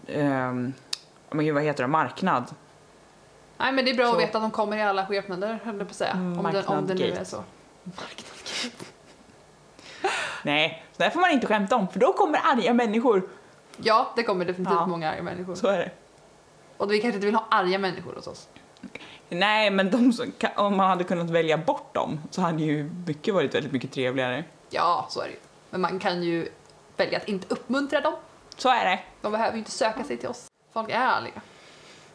ehm, 0.08 0.74
men 1.30 1.45
gud 1.45 1.53
vad 1.53 1.64
heter 1.64 1.84
det, 1.84 1.88
marknad. 1.88 2.43
Nej, 3.58 3.72
men 3.72 3.86
det 3.86 3.91
är 3.91 3.95
bra 3.95 4.05
Så- 4.05 4.14
att 4.14 4.20
veta 4.22 4.38
att 4.38 4.43
de 4.43 4.51
kommer 4.51 4.78
i 4.78 4.82
alla 4.82 5.05
skepnader, 5.05 5.60
höll 5.64 5.78
jag 5.78 5.88
på 5.88 5.91
att 5.91 5.95
säga. 5.95 6.12
Mm, 6.12 6.39
om, 6.45 6.51
det, 6.51 6.64
om 6.68 6.88
det 6.88 6.93
nu 6.93 6.99
marknad-gate. 6.99 7.20
är 7.22 7.24
så. 7.24 7.43
Nej, 10.43 10.84
så 10.97 11.03
där 11.03 11.10
får 11.10 11.20
man 11.20 11.32
inte 11.32 11.47
skämta 11.47 11.76
om 11.76 11.88
för 11.88 11.99
då 11.99 12.14
kommer 12.14 12.39
arga 12.43 12.74
människor. 12.74 13.30
Ja, 13.78 14.14
det 14.16 14.24
kommer 14.24 14.45
definitivt 14.45 14.76
Ja. 14.80 14.88
många 14.88 15.12
arga 15.12 15.24
människor. 15.24 15.55
Så 15.55 15.68
är 15.68 15.78
det. 15.80 15.91
Och 16.78 16.91
vi 16.91 17.01
kanske 17.01 17.15
inte 17.15 17.25
vill 17.25 17.36
ha 17.36 17.47
arga 17.51 17.78
människor 17.78 18.13
hos 18.13 18.28
oss. 18.28 18.47
Nej, 19.30 19.71
men 19.71 19.91
de 19.91 20.13
som, 20.13 20.32
om 20.55 20.78
man 20.78 20.89
hade 20.89 21.03
kunnat 21.03 21.30
välja 21.30 21.57
bort 21.57 21.93
dem 21.93 22.19
så 22.32 22.41
hade 22.41 22.63
ju 22.63 22.91
mycket 23.07 23.34
varit 23.34 23.55
väldigt 23.55 23.71
mycket 23.71 23.91
trevligare. 23.91 24.43
Ja, 24.69 25.07
så 25.09 25.21
är 25.21 25.25
det 25.25 25.32
ju. 25.32 25.39
Men 25.69 25.82
man 25.82 25.99
kan 25.99 26.23
ju 26.23 26.49
välja 26.97 27.17
att 27.17 27.28
inte 27.28 27.47
uppmuntra 27.49 28.01
dem. 28.01 28.13
Så 28.57 28.69
är 28.69 28.86
det. 28.86 28.99
De 29.21 29.32
behöver 29.32 29.51
ju 29.51 29.59
inte 29.59 29.71
söka 29.71 30.03
sig 30.03 30.17
till 30.17 30.30
oss. 30.30 30.47
Folk 30.73 30.89
är 30.89 30.93
ärliga. 30.93 31.41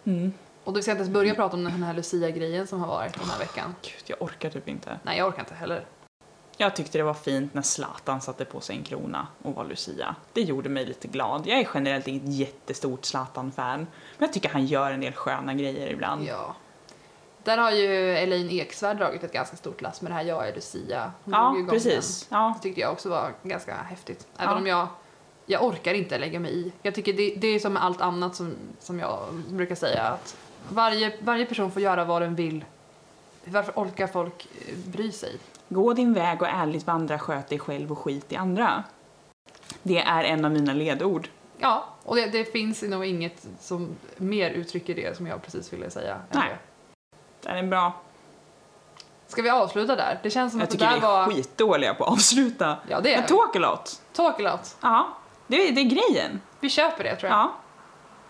Mm. 0.04 0.32
Och 0.64 0.72
du 0.72 0.82
ska 0.82 0.90
inte 0.90 1.02
ens 1.02 1.14
börja 1.14 1.34
prata 1.34 1.56
om 1.56 1.64
den 1.64 1.82
här 1.82 1.94
Lucia-grejen 1.94 2.66
som 2.66 2.80
har 2.80 2.88
varit 2.88 3.20
den 3.20 3.30
här 3.30 3.38
veckan. 3.38 3.74
Gud, 3.82 4.02
jag 4.06 4.22
orkar 4.22 4.50
typ 4.50 4.68
inte. 4.68 4.98
Nej, 5.02 5.18
jag 5.18 5.28
orkar 5.28 5.40
inte 5.40 5.54
heller. 5.54 5.84
Jag 6.62 6.76
tyckte 6.76 6.98
det 6.98 7.04
var 7.04 7.14
fint 7.14 7.54
när 7.54 7.62
Zlatan 7.62 8.20
satte 8.20 8.44
på 8.44 8.60
sig 8.60 8.76
en 8.76 8.82
krona 8.82 9.26
och 9.42 9.54
var 9.54 9.64
Lucia. 9.64 10.14
Det 10.32 10.40
gjorde 10.40 10.68
mig 10.68 10.86
lite 10.86 11.08
glad. 11.08 11.46
Jag 11.46 11.58
är 11.60 11.68
generellt 11.74 12.08
inget 12.08 12.22
jättestort 12.34 13.04
Zlatan-fan, 13.04 13.78
men 14.18 14.26
jag 14.26 14.32
tycker 14.32 14.48
han 14.48 14.66
gör 14.66 14.90
en 14.90 15.00
del 15.00 15.12
sköna 15.12 15.54
grejer 15.54 15.86
ibland. 15.88 16.24
Ja. 16.24 16.56
Där 17.44 17.58
har 17.58 17.70
ju 17.70 18.16
Elaine 18.16 18.50
Eksvärd 18.50 18.96
dragit 18.96 19.24
ett 19.24 19.32
ganska 19.32 19.56
stort 19.56 19.80
lass 19.80 20.02
med 20.02 20.10
det 20.10 20.14
här 20.14 20.22
Jag 20.24 20.48
är 20.48 20.54
Lucia. 20.54 21.12
Hon 21.24 21.34
ju 21.34 21.38
Ja, 21.40 21.54
igång 21.56 21.68
precis. 21.68 22.26
Ja. 22.30 22.54
Det 22.56 22.62
tyckte 22.62 22.80
jag 22.80 22.92
också 22.92 23.08
var 23.08 23.32
ganska 23.42 23.74
häftigt. 23.74 24.26
Även 24.36 24.52
Ja. 24.52 24.58
om 24.58 24.66
jag, 24.66 24.88
jag 25.46 25.64
orkar 25.64 25.94
inte 25.94 26.18
lägga 26.18 26.40
mig 26.40 26.54
i. 26.54 26.72
Jag 26.82 26.94
tycker 26.94 27.12
det, 27.12 27.34
det 27.36 27.46
är 27.46 27.58
som 27.58 27.72
med 27.72 27.84
allt 27.84 28.00
annat 28.00 28.36
som, 28.36 28.54
som 28.80 28.98
jag 28.98 29.18
brukar 29.48 29.74
säga 29.74 30.02
att 30.02 30.36
varje, 30.68 31.12
varje 31.20 31.46
person 31.46 31.70
får 31.72 31.82
göra 31.82 32.04
vad 32.04 32.22
den 32.22 32.34
vill. 32.34 32.64
Varför 33.44 33.72
orkar 33.76 34.06
folk 34.06 34.48
eh, 34.68 34.74
bry 34.76 35.12
sig? 35.12 35.38
Gå 35.72 35.92
din 35.92 36.12
väg 36.12 36.42
och 36.42 36.48
ärligt 36.48 36.86
vandra, 36.86 37.18
sköt 37.18 37.48
dig 37.48 37.58
själv 37.58 37.92
och 37.92 37.98
skit 37.98 38.32
i 38.32 38.36
andra. 38.36 38.84
Det 39.82 39.98
är 39.98 40.24
en 40.24 40.44
av 40.44 40.50
mina 40.50 40.72
ledord. 40.72 41.28
Ja, 41.58 41.84
och 42.02 42.16
det, 42.16 42.26
det 42.26 42.44
finns 42.44 42.82
nog 42.82 43.04
inget 43.04 43.46
som 43.60 43.88
mer 44.16 44.50
uttrycker 44.50 44.94
det 44.94 45.16
som 45.16 45.26
jag 45.26 45.42
precis 45.42 45.72
ville 45.72 45.90
säga. 45.90 46.20
Nej. 46.30 46.56
det. 47.42 47.48
Är 47.48 47.62
bra. 47.62 47.92
Ska 49.26 49.42
vi 49.42 49.50
avsluta 49.50 49.96
där? 49.96 50.20
Det 50.22 50.30
känns 50.30 50.52
som 50.52 50.60
Jag 50.60 50.64
att 50.64 50.70
det 50.70 50.76
tycker 50.76 50.90
där 50.90 51.00
vi 51.00 51.06
är 51.06 51.10
var... 51.10 51.26
skitdåliga 51.26 51.94
på 51.94 52.04
att 52.04 52.12
avsluta. 52.12 52.76
Ja, 52.88 53.00
det 53.00 53.14
är 53.14 53.18
Men 53.18 53.28
talk 53.28 53.56
a 53.56 53.58
lot. 53.58 54.02
Talk 54.12 54.40
a 54.40 54.42
lot. 54.42 54.76
Ja, 54.80 55.08
det 55.46 55.68
är, 55.68 55.72
det 55.72 55.80
är 55.80 55.84
grejen. 55.84 56.40
Vi 56.60 56.70
köper 56.70 57.04
det 57.04 57.16
tror 57.16 57.30
jag. 57.30 57.38
Ja. 57.38 57.52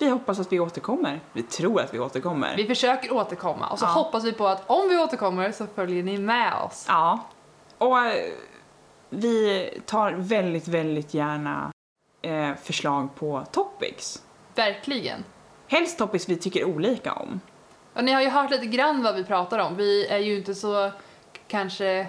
Vi 0.02 0.08
hoppas 0.08 0.38
att 0.40 0.52
vi 0.52 0.60
återkommer. 0.60 1.20
Vi 1.32 1.42
tror 1.42 1.80
att 1.80 1.94
vi 1.94 1.98
återkommer. 1.98 2.56
Vi 2.56 2.66
försöker 2.66 3.12
återkomma 3.14 3.68
och 3.68 3.78
så 3.78 3.84
Ja. 3.84 3.88
hoppas 3.88 4.24
vi 4.24 4.32
på 4.32 4.46
att 4.46 4.62
om 4.70 4.88
vi 4.88 4.98
återkommer 4.98 5.52
så 5.52 5.66
följer 5.66 6.02
ni 6.02 6.18
med 6.18 6.52
oss. 6.66 6.84
Ja. 6.88 7.18
Och 7.78 7.98
eh, 7.98 8.12
vi 9.10 9.68
tar 9.86 10.12
väldigt, 10.12 10.68
väldigt 10.68 11.14
gärna 11.14 11.72
eh, 12.22 12.50
förslag 12.62 13.08
på 13.14 13.44
topics. 13.52 14.22
Verkligen. 14.54 15.24
Helst 15.68 15.98
topics 15.98 16.28
vi 16.28 16.36
tycker 16.36 16.64
olika 16.64 17.12
om. 17.12 17.40
Och 17.94 18.04
ni 18.04 18.12
har 18.12 18.20
ju 18.22 18.28
hört 18.28 18.50
lite 18.50 18.66
grann 18.66 19.02
vad 19.02 19.14
vi 19.14 19.24
pratar 19.24 19.58
om. 19.58 19.76
Vi 19.76 20.06
är 20.06 20.18
ju 20.18 20.36
inte 20.36 20.54
så 20.54 20.90
kanske... 21.48 22.06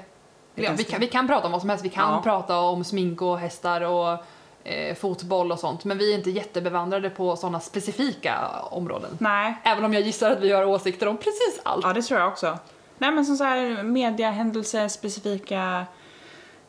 Ja, 0.55 0.71
vi, 0.77 0.83
kan, 0.83 0.99
vi 0.99 1.07
kan 1.07 1.27
prata 1.27 1.45
om 1.45 1.51
vad 1.51 1.61
som 1.61 1.69
helst. 1.69 1.85
Vi 1.85 1.89
kan 1.89 2.13
Ja. 2.13 2.21
prata 2.23 2.59
om 2.59 2.83
smink 2.83 3.21
och 3.21 3.39
hästar 3.39 3.81
och 3.81 4.17
eh, 4.63 4.95
fotboll 4.95 5.51
och 5.51 5.59
sånt. 5.59 5.83
Men 5.85 5.97
vi 5.97 6.11
är 6.13 6.15
inte 6.15 6.31
jättebevandrade 6.31 7.09
på 7.09 7.35
sådana 7.35 7.59
specifika 7.59 8.49
områden. 8.71 9.17
Nej. 9.19 9.55
Även 9.63 9.83
om 9.85 9.93
jag 9.93 10.03
gissar 10.03 10.31
att 10.31 10.39
vi 10.39 10.51
har 10.51 10.65
åsikter 10.65 11.07
om 11.07 11.17
precis 11.17 11.59
allt. 11.63 11.85
Ja, 11.85 11.93
det 11.93 12.01
tror 12.01 12.19
jag 12.19 12.29
också. 12.29 12.57
Nej, 12.97 13.11
men 13.11 13.25
som 13.25 13.37
så 13.37 13.43
här 13.43 13.83
mediahändelser, 13.83 14.87
specifika... 14.87 15.85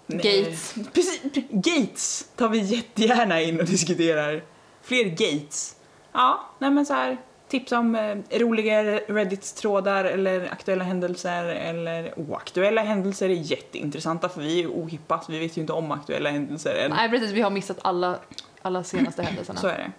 Gates. 0.07 0.77
Eh, 0.77 0.83
Precis, 0.93 1.21
gates 1.51 2.29
tar 2.37 2.49
vi 2.49 2.59
jättegärna 2.59 3.41
in 3.41 3.61
och 3.61 3.67
diskuterar. 3.67 4.43
Fler 4.83 5.05
gates. 5.05 5.77
Ja, 6.13 6.45
nej 6.59 6.71
men 6.71 6.87
så 6.87 6.95
här 6.95 7.19
tips 7.59 7.73
om 7.73 7.95
eh, 7.95 8.39
roliga 8.39 8.83
Reddit-trådar 9.09 10.05
eller 10.05 10.53
aktuella 10.53 10.85
händelser 10.85 11.45
eller 11.45 12.19
oaktuella 12.19 12.83
händelser 12.83 13.29
är 13.29 13.35
jätteintressanta 13.35 14.29
för 14.29 14.41
vi 14.41 14.59
är 14.59 14.63
ju 14.63 14.69
ohippa 14.69 15.21
så 15.21 15.33
vi 15.33 15.39
vet 15.39 15.57
ju 15.57 15.61
inte 15.61 15.73
om 15.73 15.91
aktuella 15.93 16.31
händelser 16.31 16.75
än. 16.85 16.91
Nej 16.91 17.11
precis, 17.11 17.31
vi 17.31 17.41
har 17.41 17.51
missat 17.51 17.79
alla, 17.83 18.17
alla 18.63 18.85
senaste 18.85 19.23
händelserna. 19.29 19.61
Så 19.61 19.67
är 19.69 19.79
det. 19.79 19.91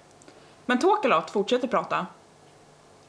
Men 0.65 0.79
talk 0.79 1.05
a 1.05 1.07
lot, 1.07 1.29
fortsätter 1.29 1.67
prata. 1.67 2.05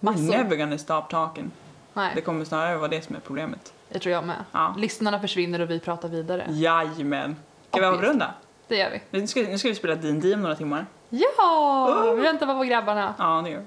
Massor. 0.01 0.23
We're 0.23 0.43
never 0.43 0.57
gonna 0.57 0.79
stop 0.79 1.03
talking. 1.11 1.51
Det 1.95 2.01
Nej, 2.01 2.23
kommer 2.23 2.45
snarare 2.45 2.77
vara 2.77 2.89
det 2.89 3.03
som 3.05 3.17
är 3.17 3.21
problemet. 3.21 3.73
det 3.89 3.99
tror 3.99 4.13
jag 4.13 4.25
med. 4.25 4.45
Ja. 4.53 4.75
Lyssnarna 4.79 5.21
försvinner 5.21 5.61
och 5.61 5.71
vi 5.71 5.81
pratar 5.81 6.09
vidare. 6.09 6.47
Jajamän. 6.51 7.37
Ska 7.71 7.81
vi 7.81 7.87
avrunda? 7.87 8.35
Det 8.69 8.77
gör 8.77 8.91
vi. 8.91 9.03
Nu 9.21 9.27
ska, 9.27 9.41
nu 9.41 9.59
ska 9.59 9.69
vi 9.69 9.75
spela 9.75 9.95
D&D 9.95 10.35
om 10.35 10.43
några 10.43 10.57
timmar. 10.57 10.87
Ja! 11.09 12.13
Vi 12.17 12.23
väntar 12.23 12.47
bara 12.47 12.59
på 12.59 12.65
grabbarna. 12.65 13.15
Ja, 13.19 13.41
det 13.45 13.51
gör 13.51 13.59
vi. 13.59 13.65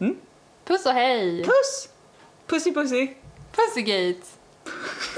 Mm. 0.00 0.16
Puss 0.64 0.86
och 0.86 0.92
hej! 0.92 1.44
Puss! 1.44 1.88
Pussy 2.46 2.74
pussy! 2.74 3.08
Pussygate! 3.52 4.26